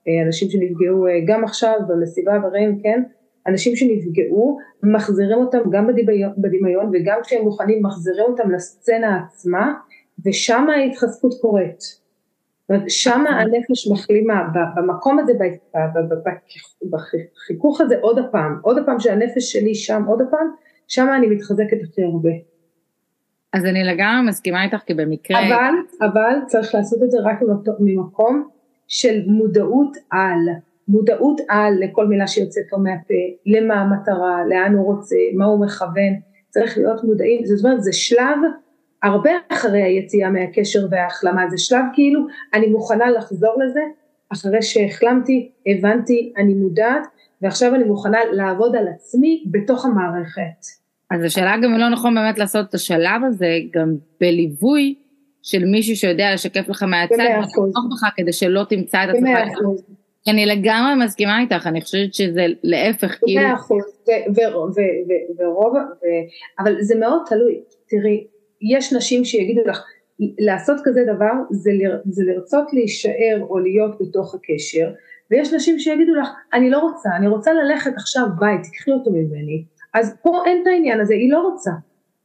אה, 0.08 0.26
אנשים 0.26 0.48
שנפגעו 0.50 1.06
אה, 1.06 1.12
גם 1.26 1.44
עכשיו 1.44 1.74
במסיבה 1.88 2.38
ברעים, 2.38 2.82
כן, 2.82 3.02
אנשים 3.46 3.76
שנפגעו 3.76 4.58
מחזירים 4.82 5.38
אותם 5.38 5.58
גם 5.70 5.86
בדמיון 6.38 6.90
וגם 6.92 7.18
כשהם 7.22 7.42
מוכנים 7.42 7.82
מחזירים 7.82 8.26
אותם 8.28 8.50
לסצנה 8.50 9.20
עצמה 9.26 9.74
ושם 10.24 10.66
ההתחזקות 10.70 11.34
קורית. 11.40 12.04
שם 12.88 13.24
הנפש 13.26 13.88
מחלימה, 13.92 14.48
במקום 14.76 15.18
הזה, 15.18 15.32
בחיכוך 16.90 17.80
הזה 17.80 17.94
עוד 18.00 18.18
הפעם, 18.18 18.58
עוד 18.62 18.78
הפעם 18.78 19.00
שהנפש 19.00 19.52
שלי 19.52 19.74
שם 19.74 20.02
עוד 20.06 20.20
הפעם, 20.22 20.46
שם 20.88 21.06
אני 21.16 21.26
מתחזקת 21.26 21.76
הכי 21.82 22.02
הרבה. 22.02 22.30
אז 23.52 23.64
אני 23.64 23.84
לגמרי 23.84 24.28
מסכימה 24.28 24.64
איתך 24.64 24.78
כי 24.86 24.94
במקרה... 24.94 25.38
אבל, 25.38 25.74
אבל 26.00 26.34
צריך 26.46 26.74
לעשות 26.74 27.02
את 27.02 27.10
זה 27.10 27.18
רק 27.24 27.38
ממקום 27.80 28.48
של 28.88 29.22
מודעות 29.26 29.96
על, 30.10 30.38
מודעות 30.88 31.40
על 31.48 31.74
לכל 31.80 32.06
מילה 32.06 32.26
שיוצאת 32.26 32.64
לו 32.72 32.78
מהפה, 32.78 33.14
למה 33.46 33.74
המטרה, 33.74 34.46
לאן 34.48 34.74
הוא 34.74 34.84
רוצה, 34.84 35.16
מה 35.34 35.44
הוא 35.44 35.66
מכוון, 35.66 36.14
צריך 36.50 36.78
להיות 36.78 37.04
מודעים, 37.04 37.44
זאת 37.44 37.64
אומרת 37.64 37.82
זה 37.82 37.92
שלב 37.92 38.38
הרבה 39.04 39.30
אחרי 39.48 39.82
היציאה 39.82 40.30
מהקשר 40.30 40.86
וההחלמה, 40.90 41.48
זה 41.50 41.58
שלב 41.58 41.84
כאילו 41.94 42.20
אני 42.54 42.66
מוכנה 42.66 43.10
לחזור 43.10 43.54
לזה, 43.64 43.80
אחרי 44.32 44.62
שהחלמתי, 44.62 45.50
הבנתי, 45.66 46.32
אני 46.36 46.54
מודעת, 46.54 47.06
ועכשיו 47.42 47.74
אני 47.74 47.84
מוכנה 47.84 48.18
לעבוד 48.32 48.76
על 48.76 48.88
עצמי 48.88 49.44
בתוך 49.50 49.84
המערכת. 49.84 50.66
אז 51.10 51.24
השאלה 51.24 51.56
גם 51.62 51.78
לא 51.78 51.88
נכון 51.88 52.14
באמת 52.14 52.38
לעשות 52.38 52.68
את 52.68 52.74
השלב 52.74 53.24
הזה 53.26 53.58
גם 53.72 53.94
בליווי 54.20 54.94
של 55.42 55.64
מישהו 55.64 55.96
שיודע 55.96 56.34
לשקף 56.34 56.68
לך 56.68 56.82
מהצד, 56.82 57.24
ולתמוך 57.38 57.86
בך 57.92 58.08
כדי 58.16 58.32
שלא 58.32 58.64
תמצא 58.68 59.04
את 59.04 59.08
עצמך. 59.08 59.38
אני 60.28 60.46
לגמרי 60.46 61.04
מסכימה 61.04 61.40
איתך, 61.40 61.66
אני 61.66 61.80
חושבת 61.80 62.14
שזה 62.14 62.46
להפך, 62.62 63.18
כאילו... 63.26 63.42
מאה 63.42 63.54
אחוז, 63.54 63.84
ורוב, 65.38 65.76
אבל 66.58 66.76
זה 66.80 66.98
מאוד 66.98 67.22
תלוי, 67.26 67.60
תראי, 67.88 68.26
יש 68.70 68.92
נשים 68.92 69.24
שיגידו 69.24 69.60
לך, 69.66 69.84
לעשות 70.38 70.76
כזה 70.84 71.04
דבר 71.14 71.32
זה, 71.50 71.70
לר, 71.72 71.98
זה 72.04 72.24
לרצות 72.24 72.72
להישאר 72.72 73.38
או 73.40 73.58
להיות 73.58 73.98
בתוך 74.00 74.34
הקשר, 74.34 74.90
ויש 75.30 75.52
נשים 75.52 75.78
שיגידו 75.78 76.14
לך, 76.14 76.28
אני 76.52 76.70
לא 76.70 76.78
רוצה, 76.78 77.08
אני 77.16 77.28
רוצה 77.28 77.52
ללכת 77.52 77.92
עכשיו 77.96 78.26
בית, 78.38 78.60
תקחי 78.62 78.92
אותו 78.92 79.10
ממני, 79.10 79.64
אז 79.94 80.16
פה 80.22 80.42
אין 80.46 80.62
את 80.62 80.66
העניין 80.66 81.00
הזה, 81.00 81.14
היא 81.14 81.32
לא 81.32 81.40
רוצה, 81.40 81.70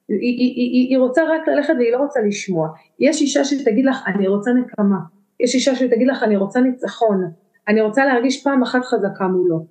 היא, 0.10 0.18
היא, 0.20 0.54
היא, 0.56 0.88
היא 0.90 0.98
רוצה 0.98 1.22
רק 1.30 1.48
ללכת 1.48 1.74
והיא 1.78 1.92
לא 1.92 1.98
רוצה 1.98 2.20
לשמוע, 2.22 2.70
יש 3.00 3.22
אישה 3.22 3.44
שתגיד 3.44 3.86
לך, 3.86 3.98
אני 4.08 4.28
רוצה 4.28 4.52
נקמה, 4.52 5.00
יש 5.40 5.56
אישה 5.56 5.76
שתגיד 5.76 6.08
לך, 6.08 6.24
אני 6.24 6.38
רוצה 6.38 6.60
ניצחון, 6.60 7.32
אני 7.68 7.82
רוצה 7.82 8.06
להרגיש 8.06 8.44
פעם 8.44 8.64
אחת 8.64 8.86
חזקה 8.86 9.28
מולו, 9.28 9.66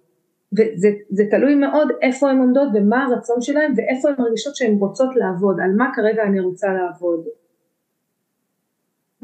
וזה 0.52 1.22
תלוי 1.30 1.54
מאוד 1.54 1.88
איפה 2.02 2.30
הן 2.30 2.38
עומדות 2.38 2.68
ומה 2.74 3.04
הרצון 3.04 3.40
שלהן 3.40 3.74
ואיפה 3.76 4.08
הן 4.08 4.14
מרגישות 4.18 4.56
שהן 4.56 4.74
רוצות 4.78 5.16
לעבוד, 5.16 5.60
על 5.60 5.70
מה 5.76 5.90
כרגע 5.94 6.22
אני 6.22 6.40
רוצה 6.40 6.66
לעבוד. 6.72 7.24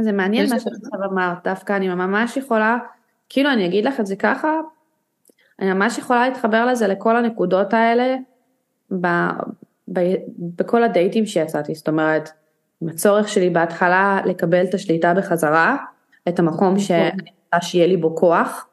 זה 0.00 0.12
מעניין 0.12 0.50
מה 0.50 0.60
שאת 0.60 0.72
אמרת, 1.12 1.38
דווקא 1.44 1.72
אני 1.72 1.88
ממש 1.88 2.36
יכולה, 2.36 2.78
כאילו 3.28 3.50
אני 3.50 3.66
אגיד 3.66 3.84
לך 3.84 4.00
את 4.00 4.06
זה 4.06 4.16
ככה, 4.16 4.60
אני 5.60 5.72
ממש 5.72 5.98
יכולה 5.98 6.28
להתחבר 6.28 6.66
לזה 6.66 6.86
לכל 6.86 7.16
הנקודות 7.16 7.74
האלה 7.74 8.16
ב, 9.00 9.06
ב, 9.92 10.00
בכל 10.38 10.84
הדייטים 10.84 11.26
שיצאתי, 11.26 11.74
זאת 11.74 11.88
אומרת, 11.88 12.30
עם 12.80 12.88
הצורך 12.88 13.28
שלי 13.28 13.50
בהתחלה 13.50 14.20
לקבל 14.24 14.64
את 14.64 14.74
השליטה 14.74 15.14
בחזרה, 15.14 15.76
את 16.28 16.38
המקום 16.38 16.68
נכון. 16.68 16.78
שאני 16.78 17.30
רוצה 17.44 17.66
שיהיה 17.66 17.86
לי 17.86 17.96
בו 17.96 18.16
כוח, 18.16 18.68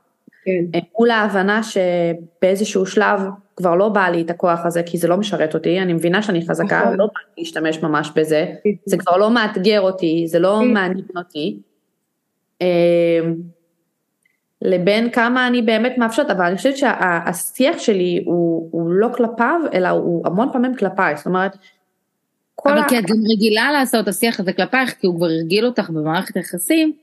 כן. 0.45 0.65
אה, 0.75 0.79
מול 0.99 1.09
ההבנה 1.09 1.61
שבאיזשהו 1.63 2.85
שלב 2.85 3.21
כבר 3.55 3.75
לא 3.75 3.89
בא 3.89 4.07
לי 4.07 4.21
את 4.21 4.29
הכוח 4.29 4.65
הזה 4.65 4.83
כי 4.83 4.97
זה 4.97 5.07
לא 5.07 5.17
משרת 5.17 5.53
אותי, 5.53 5.79
אני 5.79 5.93
מבינה 5.93 6.21
שאני 6.21 6.47
חזקה, 6.47 6.81
נכון. 6.81 6.97
לא 6.97 7.05
בא 7.05 7.19
לי 7.27 7.43
להשתמש 7.43 7.83
ממש 7.83 8.11
בזה, 8.15 8.45
זה 8.85 8.97
כבר 8.97 9.17
לא 9.17 9.31
מאתגר 9.31 9.81
אותי, 9.81 10.23
זה 10.27 10.39
לא 10.39 10.61
מעניין 10.61 11.07
אותי. 11.17 11.59
אה, 12.61 13.19
לבין 14.61 15.09
כמה 15.09 15.47
אני 15.47 15.61
באמת 15.61 15.97
מאפשרת, 15.97 16.29
אבל 16.29 16.45
אני 16.45 16.57
חושבת 16.57 16.77
שהשיח 16.77 17.77
שלי 17.77 18.23
הוא, 18.25 18.69
הוא 18.71 18.91
לא 18.91 19.07
כלפיו, 19.13 19.61
אלא 19.73 19.89
הוא 19.89 20.27
המון 20.27 20.49
פעמים 20.53 20.75
כלפיי, 20.75 21.17
זאת 21.17 21.25
אומרת, 21.25 21.57
אבל 22.65 22.77
ה... 22.77 22.89
כי 22.89 22.99
את 22.99 23.03
גם 23.03 23.15
רגילה 23.31 23.71
לעשות 23.71 24.03
את 24.03 24.07
השיח 24.07 24.39
הזה 24.39 24.53
כלפייך, 24.53 24.93
כי 24.99 25.07
הוא 25.07 25.15
כבר 25.15 25.25
הרגיל 25.25 25.65
אותך 25.65 25.89
במערכת 25.89 26.35
היחסים, 26.35 26.93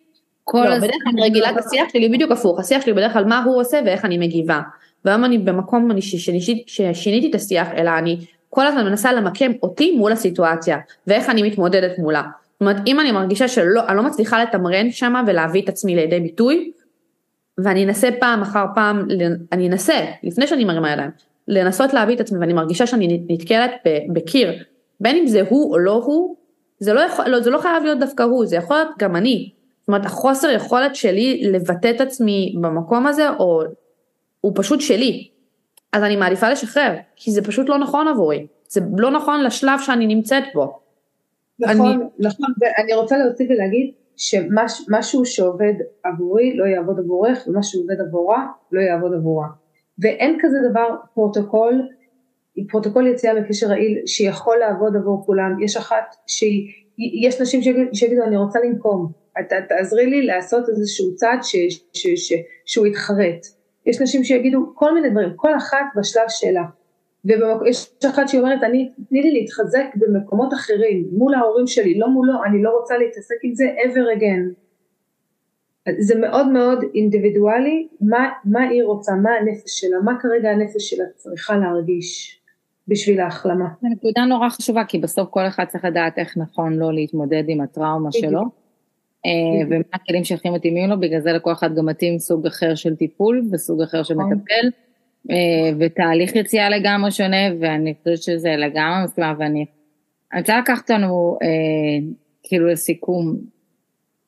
כל 0.51 0.65
לא, 0.69 0.79
בדרך 0.79 0.97
כלל 1.05 1.25
רגילה 1.25 1.51
את 1.51 1.57
השיח 1.57 1.89
שלי 1.93 2.09
בדיוק 2.09 2.31
הפוך, 2.31 2.61
השיח 2.61 2.83
שלי 2.83 2.93
בדרך 2.93 3.13
כלל 3.13 3.25
מה 3.25 3.45
הוא 3.45 3.61
עושה 3.61 3.81
ואיך 3.87 4.05
אני 4.05 4.19
מגיבה. 4.19 4.61
והיום 5.05 5.25
אני 5.25 5.39
במקום 5.39 5.91
אני 5.91 6.03
ששיניתי 6.03 7.31
את 7.31 7.35
השיח, 7.35 7.69
אלא 7.77 7.91
אני 7.99 8.19
כל 8.51 8.67
הזמן 8.67 8.85
מנסה 8.85 9.13
למקם 9.13 9.53
אותי 9.63 9.97
מול 9.97 10.13
הסיטואציה, 10.13 10.79
ואיך 11.07 11.31
אני 11.31 11.43
מתמודדת 11.43 11.99
מולה. 11.99 12.23
זאת 12.23 12.61
אומרת, 12.61 12.77
אם 12.87 13.01
אני 13.01 13.13
מרגישה 13.13 13.49
שלא, 13.49 13.83
אני 13.89 13.97
לא 13.97 14.03
מצליחה 14.03 14.43
לתמרן 14.43 14.91
שם 14.91 15.15
ולהביא 15.27 15.63
את 15.63 15.69
עצמי 15.69 15.97
לידי 15.97 16.21
ביטוי, 16.21 16.71
ואני 17.59 17.85
אנסה 17.85 18.09
פעם 18.21 18.43
אחר 18.43 18.65
פעם, 18.75 19.09
אני 19.53 19.69
אנסה, 19.69 20.05
לפני 20.23 20.47
שאני 20.47 20.65
מרימה 20.65 20.93
ידיים, 20.93 21.11
לנסות 21.49 21.95
להביא 21.95 22.15
את 22.15 22.21
עצמי, 22.21 22.39
ואני 22.39 22.53
מרגישה 22.53 22.87
שאני 22.87 23.21
נתקלת 23.29 23.71
בקיר, 24.13 24.53
בין 25.01 25.17
אם 25.17 25.27
זה 25.27 25.43
הוא 25.49 25.73
או 25.73 25.79
לא 25.79 26.03
הוא, 26.05 26.37
זה 26.79 26.93
לא, 26.93 27.01
יכול, 27.01 27.29
לא, 27.29 27.41
זה 27.41 27.51
לא 27.51 27.59
חייב 27.59 27.83
להיות 27.83 27.99
דווקא 27.99 28.23
הוא, 28.23 28.47
זה 28.47 28.57
יכול 28.57 28.77
להיות 28.77 28.89
גם 28.99 29.17
אני, 29.17 29.58
זאת 29.89 29.93
אומרת 29.93 30.07
החוסר 30.07 30.51
יכולת 30.51 30.97
שלי 30.97 31.43
לבטא 31.53 31.91
את 31.91 32.01
עצמי 32.01 32.55
במקום 32.61 33.07
הזה 33.07 33.31
או 33.31 33.63
הוא 34.41 34.53
פשוט 34.57 34.81
שלי. 34.81 35.29
אז 35.93 36.03
אני 36.03 36.17
מעדיפה 36.17 36.49
לשחרר 36.49 36.97
כי 37.17 37.31
זה 37.31 37.43
פשוט 37.43 37.69
לא 37.69 37.79
נכון 37.79 38.09
עבורי. 38.09 38.47
זה 38.69 38.81
לא 38.97 39.11
נכון 39.11 39.45
לשלב 39.45 39.79
שאני 39.81 40.07
נמצאת 40.07 40.45
בו. 40.55 40.79
נכון, 41.59 41.87
אני... 41.87 42.05
נכון, 42.19 42.47
ואני 42.61 42.95
רוצה 42.95 43.17
להוסיף 43.19 43.51
ולהגיד 43.51 43.93
שמשהו 44.17 45.25
שעובד 45.25 45.75
עבורי 46.05 46.57
לא 46.57 46.65
יעבוד 46.65 46.99
עבורך 46.99 47.45
ומה 47.47 47.63
שעובד 47.63 48.01
עבורה 48.01 48.47
לא 48.73 48.81
יעבוד 48.81 49.15
עבורה. 49.15 49.47
ואין 49.99 50.39
כזה 50.41 50.57
דבר 50.71 50.97
פרוטוקול, 51.15 51.89
פרוטוקול 52.69 53.07
יציאה 53.07 53.41
מקשר 53.41 53.67
רעיל 53.67 53.99
שיכול 54.07 54.57
לעבוד 54.57 54.97
עבור 54.97 55.27
כולם. 55.27 55.63
יש 55.63 55.77
אחת 55.77 56.17
שהיא, 56.27 56.69
יש 57.27 57.41
נשים 57.41 57.61
שיגידו 57.93 58.23
אני 58.23 58.37
רוצה 58.37 58.59
לנקום, 58.61 59.13
תעזרי 59.69 60.07
לי 60.07 60.23
לעשות 60.23 60.69
איזשהו 60.69 61.15
צעד 61.15 61.43
ש, 61.43 61.57
ש, 61.93 62.07
ש, 62.07 62.33
שהוא 62.65 62.87
יתחרט. 62.87 63.47
יש 63.87 64.01
נשים 64.01 64.25
שיגידו 64.25 64.73
כל 64.75 64.95
מיני 64.95 65.11
דברים, 65.11 65.33
כל 65.37 65.57
אחת 65.57 65.85
בשלב 65.97 66.29
שלה. 66.29 66.65
ויש 67.25 67.91
אחת 68.11 68.29
שאומרת, 68.29 68.63
אני, 68.63 68.93
תני 69.09 69.23
לי 69.23 69.31
להתחזק 69.31 69.87
במקומות 69.95 70.55
אחרים, 70.55 71.09
מול 71.13 71.35
ההורים 71.35 71.67
שלי, 71.67 71.99
לא 71.99 72.09
מולו, 72.09 72.45
אני 72.45 72.63
לא 72.63 72.71
רוצה 72.71 72.99
להתעסק 72.99 73.37
עם 73.43 73.55
זה 73.55 73.65
ever 73.65 74.19
again. 74.19 74.55
זה 75.99 76.19
מאוד 76.19 76.49
מאוד 76.49 76.85
אינדיבידואלי, 76.95 77.89
מה, 78.01 78.29
מה 78.45 78.69
היא 78.69 78.83
רוצה, 78.83 79.13
מה 79.15 79.31
הנפש 79.31 79.81
שלה, 79.81 79.99
מה 80.05 80.13
כרגע 80.21 80.51
הנפש 80.51 80.91
שלה 80.91 81.05
צריכה 81.17 81.57
להרגיש. 81.57 82.39
בשביל 82.89 83.21
ההחלמה. 83.21 83.69
זו 83.83 83.89
נקודה 83.89 84.25
נורא 84.25 84.49
חשובה, 84.49 84.85
כי 84.85 84.99
בסוף 84.99 85.29
כל 85.31 85.47
אחד 85.49 85.65
צריך 85.65 85.85
לדעת 85.85 86.19
איך 86.19 86.37
נכון 86.37 86.73
לו 86.73 86.91
להתמודד 86.91 87.45
עם 87.49 87.61
הטראומה 87.61 88.13
שלו, 88.13 88.43
ומה 89.71 89.85
הכלים 89.93 90.25
שהכי 90.25 90.51
מתאימים 90.51 90.91
לו, 90.91 91.01
בגלל 91.01 91.21
זה 91.21 91.33
לכל 91.33 91.53
אחד 91.53 91.75
גם 91.75 91.87
מתאים 91.87 92.19
סוג 92.19 92.47
אחר 92.47 92.75
של 92.75 92.97
טיפול 92.97 93.43
וסוג 93.53 93.83
אחר 93.83 94.03
של 94.03 94.15
נכון. 94.15 94.33
מטפל, 94.33 94.69
אה, 95.31 95.37
ותהליך 95.79 96.37
יציאה 96.37 96.71
לגמרי 96.71 97.11
שונה, 97.11 97.37
ואני 97.61 97.95
חושבת 97.99 98.23
שזה 98.23 98.51
לגמרי 98.57 99.05
מסכימה, 99.05 99.35
ואני 99.39 99.67
רוצה 100.37 100.59
לקחת 100.59 100.91
אותנו 100.91 101.39
כאילו 102.43 102.67
לסיכום, 102.67 103.37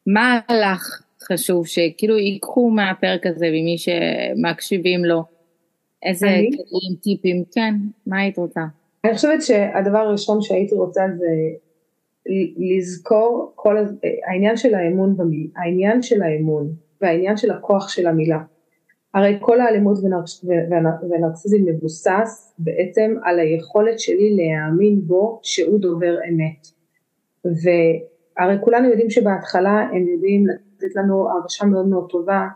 מה 0.07 0.41
לך 0.51 1.03
חשוב 1.23 1.67
שכאילו 1.67 2.19
ייקחו 2.19 2.71
מהפרק 2.71 3.27
הזה 3.27 3.47
ממי 3.47 3.77
שמקשיבים 3.79 5.05
לו? 5.05 5.23
איזה 6.03 6.27
כלים, 6.27 6.97
טיפים, 7.03 7.45
כן, 7.53 7.75
מה 8.07 8.19
היית 8.19 8.39
רוצה? 8.39 8.61
אני 9.05 9.15
חושבת 9.15 9.43
שהדבר 9.43 9.99
הראשון 9.99 10.43
שהייתי 10.43 10.75
רוצה 10.75 11.03
זה 11.19 11.27
לזכור 12.57 13.53
כל 13.55 13.77
העניין 14.27 14.57
של 14.57 14.75
האמון 14.75 15.17
במילה, 15.17 15.51
העניין 15.57 16.03
של 16.03 16.23
האמון 16.23 16.73
והעניין 17.01 17.37
של 17.37 17.51
הכוח 17.51 17.89
של 17.89 18.07
המילה. 18.07 18.39
הרי 19.15 19.37
כל 19.41 19.61
האלימות 19.61 19.99
ונרקסיזם 21.11 21.57
מבוסס 21.65 22.55
בעצם 22.59 23.15
על 23.25 23.39
היכולת 23.39 24.01
שלי 24.01 24.37
להאמין 24.37 25.01
בו 25.07 25.41
שהוא 25.43 25.81
דובר 25.81 26.17
אמת. 26.29 26.67
והרי 27.45 28.57
כולנו 28.61 28.89
יודעים 28.89 29.11
שבהתחלה 29.11 29.89
הם 29.93 30.09
יודעים 30.09 30.47
לתת 30.47 30.97
לנו 30.97 31.31
הרגשה 31.31 31.65
מאוד 31.67 31.89
מאוד 31.89 32.11
טובה 32.11 32.47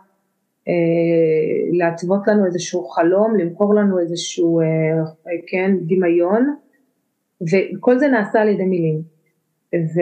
אה, 0.67 0.73
להתוות 1.71 2.27
לנו 2.27 2.45
איזשהו 2.45 2.83
חלום, 2.83 3.35
למכור 3.35 3.75
לנו 3.75 3.99
איזשהו, 3.99 4.61
אה, 4.61 4.65
כן, 5.47 5.71
דמיון, 5.81 6.55
וכל 7.41 7.97
זה 7.99 8.07
נעשה 8.07 8.41
על 8.41 8.49
ידי 8.49 8.65
מילים. 8.65 9.14
ו, 9.75 9.99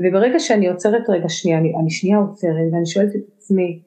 וברגע 0.00 0.38
שאני 0.38 0.68
עוצרת 0.68 1.10
רגע 1.10 1.28
שנייה, 1.28 1.58
אני, 1.58 1.72
אני 1.80 1.90
שנייה 1.90 2.18
עוצרת 2.18 2.72
ואני 2.72 2.86
שואלת 2.86 3.16
את 3.16 3.22
עצמי, 3.36 3.82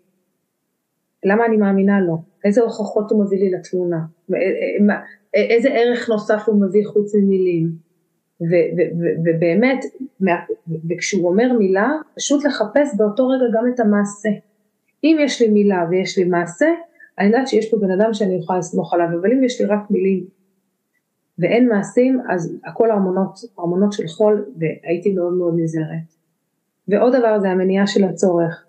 למה 1.26 1.45
אני 1.45 1.57
מאמינה 1.57 2.02
לו? 2.02 2.18
איזה 2.45 2.61
הוכחות 2.61 3.11
הוא 3.11 3.26
מביא 3.26 3.39
לי 3.39 3.52
לתלונה? 3.52 3.99
איזה 5.34 5.69
ערך 5.69 6.10
נוסף 6.10 6.44
הוא 6.45 6.61
מביא 6.61 6.85
חוץ 6.85 7.15
ממילים? 7.15 7.88
ובאמת, 9.26 9.85
וכשהוא 10.89 11.27
אומר 11.27 11.53
מילה, 11.53 11.91
פשוט 12.15 12.45
לחפש 12.45 12.95
באותו 12.98 13.27
רגע 13.27 13.45
גם 13.53 13.72
את 13.73 13.80
המעשה. 13.80 14.30
אם 15.03 15.18
יש 15.19 15.41
לי 15.41 15.48
מילה 15.48 15.85
ויש 15.89 16.18
לי 16.18 16.23
מעשה, 16.23 16.68
אני 17.19 17.27
יודעת 17.27 17.48
שיש 17.48 17.72
פה 17.72 17.77
בן 17.77 17.91
אדם 17.91 18.14
שאני 18.14 18.35
יכולה 18.35 18.60
לסמוך 18.60 18.94
עליו, 18.94 19.07
אבל 19.22 19.31
אם 19.31 19.44
יש 19.44 19.61
לי 19.61 19.68
רק 19.68 19.91
מילים 19.91 20.26
ואין 21.39 21.69
מעשים, 21.69 22.22
אז 22.30 22.57
הכל 22.65 22.91
ארמונות, 22.91 23.39
ארמונות 23.59 23.93
של 23.93 24.07
חול, 24.07 24.45
והייתי 24.57 25.14
מאוד 25.14 25.34
מאוד 25.34 25.53
נזהרת. 25.57 26.14
ועוד 26.88 27.15
דבר 27.15 27.39
זה 27.39 27.49
המניעה 27.49 27.88
של 27.88 28.03
הצורך. 28.03 28.65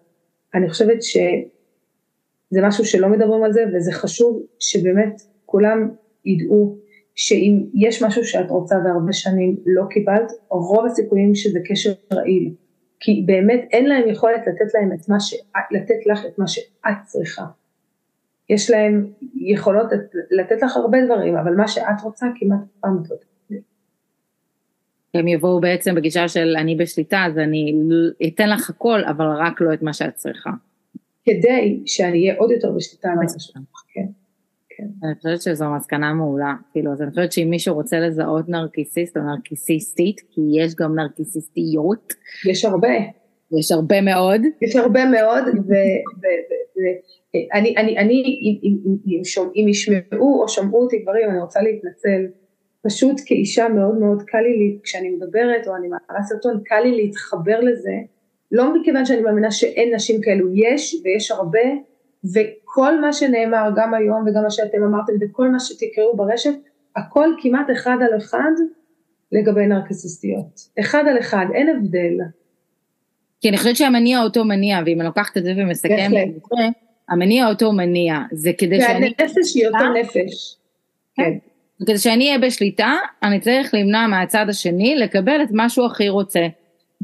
אני 0.55 0.71
חושבת 0.71 1.03
שזה 1.03 2.63
משהו 2.63 2.85
שלא 2.85 3.09
מדברים 3.09 3.45
על 3.45 3.53
זה, 3.53 3.65
וזה 3.75 3.93
חשוב 3.93 4.43
שבאמת 4.59 5.23
כולם 5.47 5.89
ידעו 6.25 6.77
שאם 7.15 7.65
יש 7.75 8.03
משהו 8.03 8.25
שאת 8.25 8.51
רוצה 8.51 8.77
והרבה 8.85 9.13
שנים 9.13 9.57
לא 9.67 9.85
קיבלת, 9.91 10.33
רוב 10.49 10.87
הסיכויים 10.87 11.35
שזה 11.35 11.59
קשר 11.65 11.93
רעיל. 12.13 12.55
כי 13.01 13.23
באמת 13.27 13.69
אין 13.73 13.87
להם 13.87 14.09
יכולת 14.09 14.41
לתת 14.47 14.75
להם 14.75 14.93
את 14.93 15.09
מה 15.09 15.21
ש... 15.21 15.35
לתת 15.71 16.07
לך 16.07 16.25
את 16.27 16.39
מה 16.39 16.47
שאת 16.47 16.97
צריכה. 17.07 17.45
יש 18.51 18.71
להם 18.71 19.07
יכולות 19.35 19.87
לתת 20.31 20.63
לך 20.63 20.77
הרבה 20.77 20.99
דברים, 21.05 21.37
אבל 21.37 21.55
מה 21.55 21.69
שאת 21.69 22.01
רוצה 22.05 22.27
כמעט 22.41 22.61
פעם 22.81 22.97
לא 22.97 23.17
תקבלי. 23.17 23.61
הם 25.15 25.29
יבואו 25.29 25.61
בעצם 25.61 25.95
בגישה 25.95 26.29
של 26.29 26.57
אני 26.59 26.77
בשליטה, 26.77 27.25
אז 27.27 27.39
אני 27.39 27.75
אתן 28.27 28.51
לך 28.51 28.71
הכל, 28.71 29.05
אבל 29.05 29.27
רק 29.27 29.61
לא 29.61 29.73
את 29.75 29.83
מה 29.83 29.93
שאת 29.93 30.15
צריכה. 30.15 30.51
כדי 31.25 31.83
שאני 31.87 32.21
אהיה 32.21 32.39
עוד 32.39 32.51
יותר 32.51 32.71
בשליטה 32.77 33.09
על 33.09 33.15
מה 33.15 33.23
כן. 33.95 34.07
כן. 34.79 35.07
אני 35.07 35.15
חושבת 35.15 35.43
שזו 35.43 35.71
מסקנה 35.71 36.13
מעולה, 36.15 36.55
כאילו, 36.73 36.93
אז 36.93 37.03
אני 37.03 37.11
חושבת 37.11 37.33
שאם 37.33 37.51
מישהו 37.51 37.75
רוצה 37.75 38.01
לזהות 38.01 38.49
נרקיסיסט 38.49 39.17
או 39.17 39.23
נרקיסיסטית, 39.23 40.21
כי 40.31 40.41
יש 40.61 40.75
גם 40.75 40.95
נרקיסיסטיות. 40.95 42.13
יש 42.51 42.65
הרבה. 42.65 42.89
יש 43.59 43.73
הרבה 43.73 44.01
מאוד. 44.01 44.41
יש 44.63 44.77
הרבה 44.77 45.05
מאוד, 45.05 45.45
ואני, 47.35 47.77
אני, 47.77 47.99
אני, 47.99 48.41
אם 49.57 49.69
ישמעו 49.69 50.43
או 50.43 50.49
שמעו 50.49 50.83
אותי 50.83 50.99
גברים, 50.99 51.31
אני 51.31 51.41
רוצה 51.41 51.61
להתנצל. 51.63 52.27
פשוט 52.87 53.21
כאישה 53.27 53.69
מאוד 53.69 53.99
מאוד 53.99 54.23
קל 54.23 54.39
לי, 54.39 54.79
כשאני 54.83 55.11
מדברת 55.11 55.69
או 55.69 55.77
אני 55.77 55.89
מעלה 55.89 56.23
סרטון, 56.23 56.61
קל 56.65 56.81
לי 56.81 56.97
להתחבר 56.97 57.61
לזה, 57.61 57.93
לא 58.53 58.81
מכיוון 58.81 59.05
שאני 59.05 59.21
מאמינה 59.21 59.51
שאין 59.51 59.95
נשים 59.95 60.21
כאלו, 60.21 60.49
יש 60.55 60.97
ויש 61.05 61.31
הרבה, 61.31 61.69
וכל 62.35 63.01
מה 63.01 63.13
שנאמר 63.13 63.71
גם 63.77 63.95
היום 63.95 64.25
וגם 64.27 64.43
מה 64.43 64.51
שאתם 64.51 64.83
אמרתם 64.83 65.13
וכל 65.21 65.49
מה 65.49 65.61
שתקראו 65.61 66.17
ברשת, 66.17 66.55
הכל 66.97 67.29
כמעט 67.43 67.67
אחד 67.73 67.97
על 68.01 68.19
אחד 68.19 68.51
לגבי 69.33 69.67
נרקסיסטיות. 69.67 70.61
אחד 70.81 71.05
על 71.11 71.19
אחד, 71.19 71.47
אין 71.55 71.69
הבדל. 71.69 72.19
כי 73.41 73.49
אני 73.49 73.57
חושבת 73.57 73.77
שהמניע 73.77 74.23
אותו 74.23 74.45
מניע, 74.45 74.79
ואם 74.87 75.01
אני 75.01 75.07
לוקחת 75.07 75.37
את 75.37 75.45
זה 75.45 75.53
ומסכם, 75.57 76.11
המניע 77.09 77.49
אותו 77.49 77.73
מניע, 77.73 78.19
זה 78.33 78.51
כדי 78.59 78.81
שאני... 78.81 79.15
והנפש 79.19 79.55
היא 79.55 79.67
אותו 79.67 79.93
נפש. 80.01 80.57
כן. 81.15 81.39
כדי 81.83 81.99
שאני 81.99 82.27
אהיה 82.27 82.39
בשליטה, 82.39 82.95
אני 83.23 83.41
צריך 83.41 83.75
למנוע 83.75 84.07
מהצד 84.07 84.47
השני 84.49 84.97
לקבל 84.97 85.43
את 85.43 85.51
מה 85.51 85.69
שהוא 85.69 85.87
הכי 85.87 86.09
רוצה. 86.09 86.47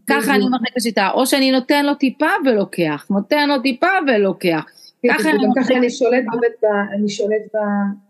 ככה 0.07 0.35
אני 0.35 0.45
מחזיק 0.45 0.77
בשליטה, 0.77 1.11
או 1.15 1.27
שאני 1.27 1.51
נותן 1.51 1.87
לו 1.87 1.95
טיפה 1.95 2.31
ולוקח, 2.45 3.07
נותן 3.11 3.49
לו 3.49 3.59
טיפה 3.63 3.87
ולוקח. 4.07 4.65
כן, 5.03 5.09
ככה 5.15 5.31
אני, 5.31 5.45
ככה 5.57 5.75
אני 5.75 5.91
שולט 5.91 6.25
באמת, 6.33 6.73
אני 6.99 7.09
שולט 7.09 7.43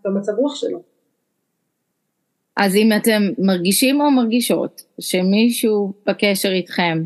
במצב 0.04 0.32
רוח 0.38 0.54
שלו. 0.54 0.82
אז 2.56 2.76
אם 2.76 2.90
אתם 2.96 3.22
מרגישים 3.38 4.00
או 4.00 4.10
מרגישות 4.10 4.82
שמישהו 5.00 5.92
בקשר 6.06 6.52
איתכם 6.52 7.02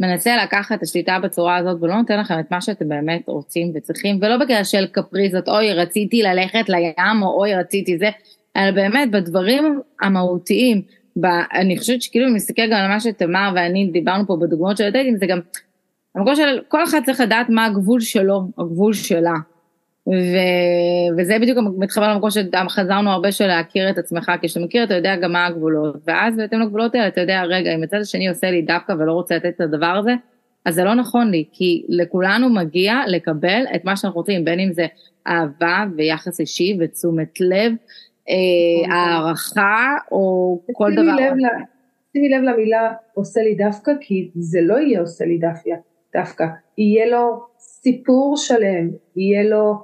מנסה 0.00 0.36
לקחת 0.44 0.78
את 0.78 0.82
השליטה 0.82 1.18
בצורה 1.22 1.56
הזאת 1.56 1.82
ולא 1.82 1.96
נותן 1.96 2.20
לכם 2.20 2.40
את 2.40 2.50
מה 2.50 2.60
שאתם 2.60 2.88
באמת 2.88 3.28
רוצים 3.28 3.72
וצריכים, 3.74 4.18
ולא 4.22 4.36
בגלל 4.36 4.64
של 4.64 4.86
קפריזות, 4.86 5.48
אוי 5.48 5.72
רציתי 5.72 6.22
ללכת 6.22 6.68
לים 6.68 7.22
או 7.22 7.40
אוי 7.40 7.54
רציתי 7.54 7.98
זה, 7.98 8.10
אלא 8.56 8.70
באמת 8.70 9.10
בדברים 9.10 9.80
המהותיים. 10.00 10.82
ב, 11.20 11.26
אני 11.54 11.78
חושבת 11.78 12.02
שכאילו 12.02 12.28
אם 12.28 12.34
נסתכל 12.34 12.66
גם 12.66 12.78
על 12.78 12.88
מה 12.88 13.00
שתמר 13.00 13.52
ואני 13.54 13.90
דיברנו 13.92 14.26
פה 14.26 14.36
בדוגמאות 14.40 14.76
של 14.76 14.84
הדייטים, 14.84 15.16
זה 15.16 15.26
גם 15.26 15.40
המקום 16.14 16.34
של 16.34 16.60
כל 16.68 16.84
אחד 16.84 17.00
צריך 17.06 17.20
לדעת 17.20 17.48
מה 17.48 17.64
הגבול 17.64 18.00
שלו, 18.00 18.40
הגבול 18.58 18.92
שלה. 18.92 19.34
ו... 20.08 20.36
וזה 21.18 21.38
בדיוק 21.38 21.58
מתחבר 21.78 22.14
למקום 22.14 22.30
שחזרנו 22.30 23.10
הרבה 23.10 23.32
של 23.32 23.46
להכיר 23.46 23.90
את 23.90 23.98
עצמך, 23.98 24.32
כי 24.40 24.46
כשאתה 24.46 24.64
מכיר 24.64 24.84
אתה 24.84 24.94
יודע 24.94 25.16
גם 25.16 25.32
מה 25.32 25.46
הגבולות, 25.46 25.96
ואז 26.06 26.36
בהתאם 26.36 26.60
לגבולות 26.60 26.94
האלה 26.94 27.08
אתה 27.08 27.20
יודע, 27.20 27.42
רגע, 27.42 27.74
אם 27.74 27.82
הצד 27.82 27.96
השני 28.00 28.28
עושה 28.28 28.50
לי 28.50 28.62
דווקא 28.62 28.92
ולא 28.92 29.12
רוצה 29.12 29.36
לתת 29.36 29.52
את 29.56 29.60
הדבר 29.60 29.86
הזה, 30.00 30.12
אז 30.64 30.74
זה 30.74 30.84
לא 30.84 30.94
נכון 30.94 31.30
לי, 31.30 31.44
כי 31.52 31.84
לכולנו 31.88 32.48
מגיע 32.48 32.94
לקבל 33.06 33.64
את 33.74 33.84
מה 33.84 33.96
שאנחנו 33.96 34.20
רוצים, 34.20 34.44
בין 34.44 34.60
אם 34.60 34.72
זה 34.72 34.86
אהבה 35.26 35.84
ויחס 35.96 36.40
אישי 36.40 36.78
ותשומת 36.80 37.40
לב, 37.40 37.72
אה, 38.28 38.34
נכון. 38.86 38.92
הערכה 38.92 39.96
או 40.12 40.60
כל 40.72 40.92
דבר. 40.92 41.16
שימי 42.12 42.28
לב 42.28 42.42
למילה 42.42 42.92
עושה 43.14 43.40
לי 43.40 43.54
דווקא, 43.54 43.92
כי 44.00 44.30
זה 44.34 44.58
לא 44.62 44.78
יהיה 44.78 45.00
עושה 45.00 45.24
לי 45.24 45.40
דווקא. 46.14 46.44
יהיה 46.78 47.06
לו 47.06 47.42
סיפור 47.58 48.36
שלם, 48.36 48.90
יהיה 49.16 49.42
לו 49.42 49.74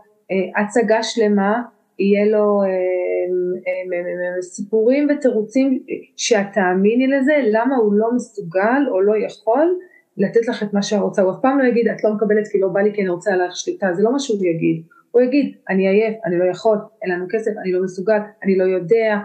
הצגה 0.57 1.03
שלמה, 1.03 1.63
יהיה 2.01 2.25
לו 2.25 2.63
אה, 2.63 2.69
אה, 2.69 4.37
אה, 4.37 4.43
סיפורים 4.43 5.09
ותירוצים 5.11 5.83
שאת 6.17 6.47
תאמיני 6.53 7.07
לזה, 7.07 7.33
למה 7.51 7.77
הוא 7.77 7.95
לא 7.95 8.09
מסוגל 8.15 8.83
או 8.91 9.01
לא 9.01 9.15
יכול 9.27 9.79
לתת 10.17 10.49
לך 10.49 10.63
את 10.63 10.75
מה 10.75 10.83
שאת 10.83 11.01
רוצה, 11.01 11.23
הוא 11.23 11.33
אף 11.33 11.37
פעם 11.43 11.59
לא 11.59 11.65
יגיד 11.65 11.89
את 11.89 12.05
לא 12.05 12.15
מקבלת 12.15 12.49
כי 12.49 12.61
לא 12.61 12.69
בא 12.69 12.81
לי 12.81 12.93
כי 12.95 13.01
אני 13.01 13.09
רוצה 13.09 13.33
עליך 13.33 13.57
שליטה, 13.57 13.93
זה 13.93 14.03
לא 14.03 14.13
מה 14.13 14.19
שהוא 14.19 14.47
יגיד, 14.47 14.83
הוא 15.11 15.23
יגיד 15.23 15.55
אני 15.69 15.89
עייף, 15.89 16.15
אני 16.25 16.39
לא 16.39 16.45
יכול, 16.45 16.79
אין 17.03 17.13
לנו 17.13 17.27
כסף, 17.31 17.51
אני 17.63 17.73
לא 17.73 17.83
מסוגל, 17.83 18.19
אני 18.45 18.59
לא 18.59 18.65
יודע, 18.65 19.19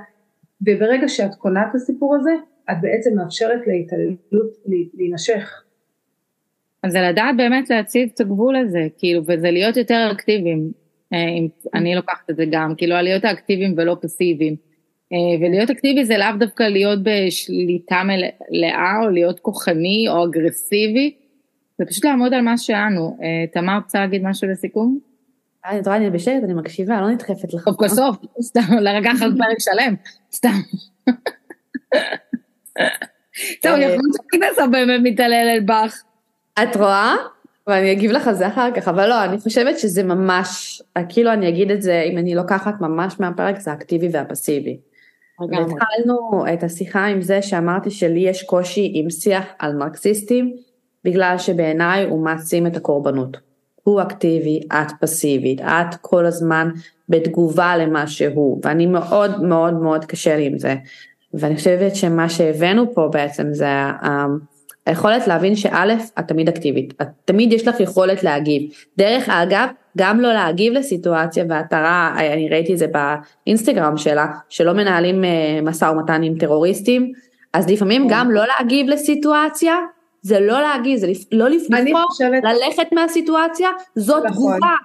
וברגע 0.61 1.07
שאת 1.07 1.35
קונה 1.35 1.67
את 1.69 1.75
הסיפור 1.75 2.15
הזה, 2.15 2.31
את 2.71 2.75
בעצם 2.81 3.15
מאפשרת 3.15 3.67
להתעללות 3.67 4.53
להימשך. 4.93 5.63
אז 6.83 6.91
זה 6.91 6.99
לדעת 7.01 7.37
באמת 7.37 7.69
להציב 7.69 8.09
את 8.13 8.19
הגבול 8.19 8.55
הזה, 8.55 8.87
כאילו, 8.97 9.21
וזה 9.27 9.51
להיות 9.51 9.77
יותר 9.77 10.09
אקטיביים. 10.11 10.84
אה, 11.15 11.19
אני 11.73 11.95
לוקחת 11.95 12.29
את 12.29 12.35
זה 12.35 12.45
גם, 12.51 12.73
כאילו, 12.77 12.95
להיות 12.95 13.25
האקטיביים 13.25 13.73
ולא 13.77 13.97
פסיביים. 14.01 14.55
אה, 15.13 15.17
ולהיות 15.47 15.69
אקטיבי 15.69 16.05
זה 16.05 16.17
לאו 16.17 16.37
דווקא 16.39 16.63
להיות 16.63 16.99
בשליטה 17.03 18.01
מלאה, 18.03 18.99
או 19.03 19.09
להיות 19.09 19.39
כוחני 19.39 20.05
או 20.09 20.25
אגרסיבי, 20.25 21.15
זה 21.77 21.85
פשוט 21.85 22.05
לעמוד 22.05 22.33
על 22.33 22.41
מה 22.41 22.57
שאנו. 22.57 23.17
אה, 23.23 23.45
תמר, 23.51 23.77
רוצה 23.83 23.99
להגיד 23.99 24.23
משהו 24.23 24.47
לסיכום? 24.47 24.99
אני 25.65 25.79
רואה, 25.85 25.97
אני 25.97 26.09
בשקט, 26.09 26.43
אני 26.43 26.53
מקשיבה, 26.53 27.01
לא 27.01 27.09
נדחפת 27.09 27.53
לך. 27.53 27.63
סוף 27.63 27.75
כל 27.75 27.87
סוף, 27.87 28.17
סתם, 28.41 28.73
לקח 28.81 29.21
על 29.21 29.31
פרק 29.37 29.57
שלם, 29.59 29.95
סתם. 30.33 30.49
טוב, 33.61 33.71
אני 33.71 33.83
יכולה 33.83 34.01
שהכנסת 34.13 34.71
באמת 34.71 35.01
מתעללת 35.03 35.65
בך. 35.65 36.03
את 36.63 36.75
רואה? 36.75 37.15
ואני 37.67 37.91
אגיב 37.91 38.11
לך 38.11 38.27
על 38.27 38.33
זה 38.33 38.47
אחר 38.47 38.69
כך, 38.75 38.87
אבל 38.87 39.09
לא, 39.09 39.23
אני 39.23 39.37
חושבת 39.37 39.79
שזה 39.79 40.03
ממש, 40.03 40.81
כאילו 41.09 41.33
אני 41.33 41.49
אגיד 41.49 41.71
את 41.71 41.81
זה, 41.81 42.01
אם 42.01 42.17
אני 42.17 42.35
לוקחת 42.35 42.81
ממש 42.81 43.19
מהפרק, 43.19 43.59
זה 43.59 43.71
האקטיבי 43.71 44.09
והפסיבי. 44.11 44.77
והתחלנו 45.39 46.45
את 46.53 46.63
השיחה 46.63 47.05
עם 47.05 47.21
זה 47.21 47.41
שאמרתי 47.41 47.91
שלי 47.91 48.19
יש 48.19 48.43
קושי 48.43 48.91
עם 48.93 49.09
שיח 49.09 49.45
על 49.59 49.75
מרקסיסטים, 49.75 50.55
בגלל 51.03 51.35
שבעיניי 51.37 52.05
הוא 52.05 52.23
מעצים 52.23 52.67
את 52.67 52.77
הקורבנות. 52.77 53.37
הוא 53.83 54.01
אקטיבי, 54.01 54.59
את 54.67 54.91
פסיבית, 55.01 55.61
את 55.61 55.95
כל 56.01 56.25
הזמן 56.25 56.69
בתגובה 57.09 57.77
למה 57.77 58.07
שהוא, 58.07 58.61
ואני 58.63 58.85
מאוד 58.85 59.43
מאוד 59.43 59.73
מאוד 59.73 60.05
קשה 60.05 60.35
לי 60.35 60.45
עם 60.45 60.57
זה. 60.57 60.75
ואני 61.33 61.55
חושבת 61.55 61.95
שמה 61.95 62.29
שהבאנו 62.29 62.93
פה 62.93 63.09
בעצם 63.13 63.53
זה 63.53 63.67
היכולת 64.85 65.27
להבין 65.27 65.55
שא', 65.55 65.85
את 66.19 66.27
תמיד 66.27 66.49
אקטיבית, 66.49 66.93
את 67.01 67.07
תמיד 67.25 67.53
יש 67.53 67.67
לך 67.67 67.79
יכולת 67.79 68.23
להגיב. 68.23 68.71
דרך 68.97 69.29
אגב, 69.29 69.67
גם 69.97 70.19
לא 70.19 70.33
להגיב 70.33 70.73
לסיטואציה, 70.73 71.45
ואת 71.49 71.73
ראה, 71.73 72.33
אני 72.33 72.49
ראיתי 72.49 72.73
את 72.73 72.77
זה 72.77 72.87
באינסטגרם 72.87 73.97
שלה, 73.97 74.25
שלא 74.49 74.73
מנהלים 74.73 75.23
אה, 75.23 75.59
משא 75.63 75.85
ומתן 75.85 76.23
עם 76.23 76.37
טרוריסטים, 76.37 77.11
אז 77.53 77.69
לפעמים 77.69 78.01
כן. 78.01 78.07
גם 78.09 78.31
לא 78.31 78.43
להגיב 78.45 78.87
לסיטואציה, 78.87 79.75
זה 80.21 80.39
לא 80.39 80.61
להגיב, 80.61 80.97
זה 80.97 81.07
לא 81.31 81.49
לבחור, 81.49 82.09
חושבת... 82.09 82.43
ללכת 82.43 82.91
מהסיטואציה, 82.91 83.69
זאת 83.95 84.25
נכון. 84.25 84.31
תגובה, 84.31 84.75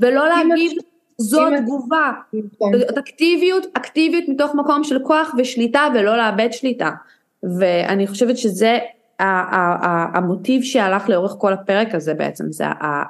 ולא 0.00 0.28
להגיב, 0.28 0.72
זאת 1.18 1.52
תגובה. 1.62 2.12
נכון. 2.32 2.72
אקטיביות, 2.98 3.66
אקטיביות 3.72 4.24
מתוך 4.28 4.54
מקום 4.54 4.84
של 4.84 4.98
כוח 4.98 5.34
ושליטה, 5.38 5.86
ולא 5.94 6.16
לאבד 6.16 6.48
שליטה. 6.52 6.90
ואני 7.58 8.06
חושבת 8.06 8.38
שזה 8.38 8.78
המוטיב 10.14 10.62
שהלך 10.62 11.08
לאורך 11.08 11.34
כל 11.38 11.52
הפרק 11.52 11.94
הזה 11.94 12.14
בעצם, 12.14 12.44
זה 12.52 12.64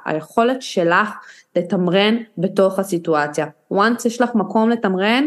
היכולת 0.05 0.61
שלך 0.61 1.09
לתמרן 1.55 2.15
בתוך 2.37 2.79
הסיטואציה. 2.79 3.45
once 3.73 4.05
יש 4.05 4.21
לך 4.21 4.35
מקום 4.35 4.69
לתמרן, 4.69 5.23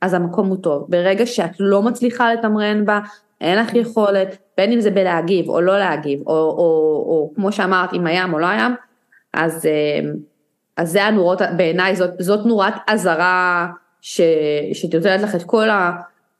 אז 0.00 0.14
המקום 0.14 0.48
הוא 0.48 0.56
טוב. 0.56 0.86
ברגע 0.88 1.26
שאת 1.26 1.50
לא 1.60 1.82
מצליחה 1.82 2.32
לתמרן 2.32 2.84
בה, 2.84 3.00
אין 3.40 3.58
לך 3.58 3.74
יכולת, 3.74 4.36
בין 4.56 4.72
אם 4.72 4.80
זה 4.80 4.90
בלהגיב 4.90 5.48
או 5.48 5.60
לא 5.60 5.78
להגיב, 5.78 6.20
או, 6.26 6.32
או, 6.32 6.36
או, 6.36 7.04
או 7.08 7.32
כמו 7.34 7.52
שאמרת, 7.52 7.92
אם 7.94 8.06
הים 8.06 8.34
או 8.34 8.38
לא 8.38 8.46
הים, 8.46 8.74
אז, 9.34 9.66
אה, 9.66 10.10
אז 10.76 10.90
זה 10.90 11.04
הנורות, 11.04 11.42
בעיניי 11.56 11.96
זאת, 11.96 12.10
זאת 12.18 12.46
נורת 12.46 12.74
אזהרה 12.86 13.66
שתותנת 14.72 15.20
לך 15.20 15.34
את 15.34 15.42
כל 15.42 15.70
ה... 15.70 15.90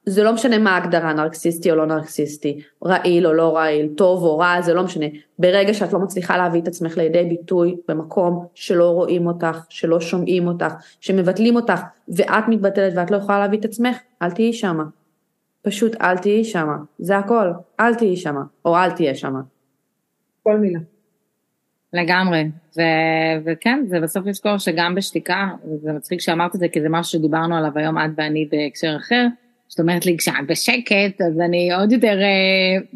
זה 0.08 0.22
לא 0.22 0.32
משנה 0.32 0.58
מה 0.58 0.70
ההגדרה, 0.70 1.12
נרקסיסטי 1.12 1.70
או 1.70 1.76
לא 1.76 1.86
נרקסיסטי, 1.86 2.60
רעיל 2.84 3.26
או 3.26 3.32
לא 3.32 3.56
רעיל, 3.56 3.88
טוב 3.96 4.22
או 4.22 4.38
רע, 4.38 4.60
זה 4.60 4.74
לא 4.74 4.82
משנה. 4.82 5.06
ברגע 5.38 5.74
שאת 5.74 5.92
לא 5.92 5.98
מצליחה 5.98 6.36
להביא 6.36 6.60
את 6.60 6.68
עצמך 6.68 6.96
לידי 6.96 7.24
ביטוי 7.24 7.76
במקום 7.88 8.46
שלא 8.54 8.90
רואים 8.90 9.26
אותך, 9.26 9.64
שלא 9.68 10.00
שומעים 10.00 10.46
אותך, 10.46 10.72
שמבטלים 11.00 11.56
אותך, 11.56 11.80
ואת 12.08 12.44
מתבטלת 12.48 12.92
ואת 12.96 13.10
לא 13.10 13.16
יכולה 13.16 13.38
להביא 13.38 13.58
את 13.58 13.64
עצמך, 13.64 13.96
אל 14.22 14.30
תהיי 14.30 14.52
שמה. 14.52 14.84
פשוט 15.62 15.96
אל 16.00 16.18
תהיי 16.18 16.44
שמה. 16.44 16.76
זה 16.98 17.18
הכל. 17.18 17.52
אל 17.80 17.94
תהיי 17.94 18.16
שמה, 18.16 18.42
או 18.64 18.76
אל 18.76 18.90
תהיה 18.90 19.14
שמה. 19.14 19.40
כל 20.42 20.58
מילה. 20.58 20.80
לגמרי, 21.92 22.50
ו- 22.76 22.82
וכן, 23.44 23.84
זה 23.86 24.00
בסוף 24.00 24.26
לזכור 24.26 24.58
שגם 24.58 24.94
בשתיקה, 24.94 25.48
וזה 25.64 25.92
מצחיק 25.92 26.20
שאמרת 26.20 26.54
את 26.54 26.60
זה 26.60 26.68
כי 26.68 26.80
זה 26.80 26.88
משהו 26.88 27.18
שדיברנו 27.18 27.56
עליו 27.56 27.70
היום 27.74 27.98
את 27.98 28.10
ואני 28.16 28.48
בהקשר 28.50 28.96
אחר, 28.96 29.26
זאת 29.68 29.80
אומרת 29.80 30.06
לי, 30.06 30.16
כשאת 30.16 30.34
בשקט, 30.46 31.20
אז 31.26 31.40
אני 31.40 31.72
עוד 31.72 31.92
יותר 31.92 32.18
אה, 32.22 32.86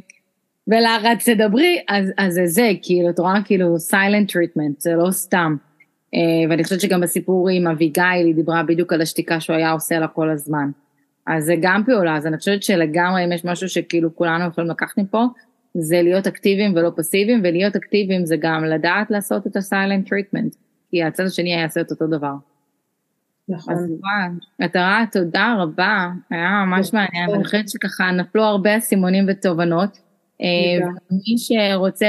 בלחץ 0.66 1.28
תדברי, 1.28 1.81
אז, 1.89 2.12
אז 2.19 2.35
זה 2.35 2.47
זה, 2.47 2.70
כאילו, 2.82 3.11
את 3.11 3.19
רואה 3.19 3.39
כאילו 3.44 3.77
silent 3.77 4.31
treatment, 4.31 4.74
זה 4.78 4.94
לא 4.94 5.11
סתם. 5.11 5.57
אה, 6.15 6.20
ואני 6.51 6.65
חושבת 6.65 6.81
שגם 6.81 7.01
בסיפור 7.01 7.49
עם 7.49 7.66
אביגיל, 7.66 8.05
היא 8.27 8.35
דיברה 8.35 8.62
בדיוק 8.62 8.93
על 8.93 9.01
השתיקה 9.01 9.40
שהוא 9.40 9.57
היה 9.57 9.70
עושה 9.70 9.99
לה 9.99 10.09
כל 10.09 10.31
הזמן. 10.31 10.70
אז 11.27 11.44
זה 11.44 11.55
גם 11.61 11.82
פעולה, 11.86 12.16
אז 12.16 12.27
אני 12.27 12.39
חושבת 12.39 12.62
שלגמרי 12.62 13.24
אם 13.24 13.32
יש 13.32 13.44
משהו 13.44 13.69
שכאילו 13.69 14.16
כולנו 14.16 14.44
יכולים 14.47 14.70
לקחת 14.70 14.99
מפה, 14.99 15.24
זה 15.74 16.03
להיות 16.03 16.27
אקטיביים 16.27 16.73
ולא 16.77 16.93
פסיביים, 16.97 17.40
ולהיות 17.44 17.77
אקטיביים 17.77 18.27
זה 18.27 18.36
גם 18.36 18.65
לדעת 18.65 19.11
לעשות 19.11 19.47
את 19.47 19.57
ה-silent 19.57 20.09
treatment, 20.09 20.57
כי 20.90 21.03
הצד 21.03 21.24
השני 21.24 21.53
יעשה 21.53 21.81
את 21.81 21.90
אותו 21.90 22.07
דבר. 22.07 22.35
נכון. 23.48 23.74
אז 23.74 23.81
וואי, 23.81 24.28
עטרה, 24.59 25.05
תודה 25.12 25.55
רבה, 25.59 26.09
היה 26.31 26.64
ממש 26.66 26.94
מעניין, 26.94 27.31
אני 27.35 27.44
חושבת 27.44 27.69
שככה 27.69 28.10
נפלו 28.10 28.43
הרבה 28.43 28.77
אסימונים 28.77 29.27
ותובנות. 29.28 29.98
אה, 30.43 30.89
מי 31.10 31.39
שרוצה 31.39 32.06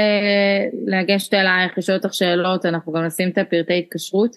לגשת 0.86 1.34
אלייך, 1.34 1.78
לשאול 1.78 1.98
אותך 1.98 2.14
שאלות, 2.14 2.66
אנחנו 2.66 2.92
גם 2.92 3.04
נשים 3.04 3.28
את 3.30 3.38
הפרטי 3.38 3.78
התקשרות 3.78 4.36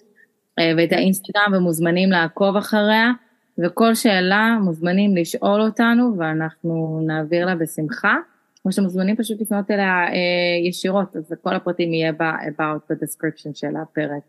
אה, 0.58 0.72
ואת 0.76 0.92
האינסטגרם 0.92 1.52
ומוזמנים 1.56 2.10
לעקוב 2.10 2.56
אחריה, 2.56 3.12
וכל 3.58 3.94
שאלה 3.94 4.58
מוזמנים 4.62 5.16
לשאול 5.16 5.60
אותנו 5.60 6.14
ואנחנו 6.18 7.00
נעביר 7.06 7.46
לה 7.46 7.54
בשמחה, 7.54 8.16
או 8.64 8.72
שמוזמנים 8.72 9.16
פשוט 9.16 9.40
לפנות 9.40 9.70
אליה 9.70 10.06
אה, 10.08 10.68
ישירות, 10.68 11.16
אז 11.16 11.32
כל 11.42 11.54
הפרטים 11.54 11.92
יהיה 11.92 12.12
ב-about 12.12 12.80
ב-description 12.90 13.50
של 13.54 13.76
הפרק. 13.82 14.22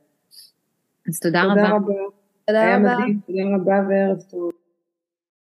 אז 1.08 1.20
תודה, 1.20 1.44
תודה 1.50 1.62
רבה. 1.62 1.76
רבה. 1.76 2.19
תודה 2.50 2.62
רבה. 2.62 2.68
היה 2.68 2.80
מדהים, 2.80 3.20
תודה 3.28 3.42
רבה 3.56 3.88
וערב 3.90 4.22
טוב. 4.22 4.59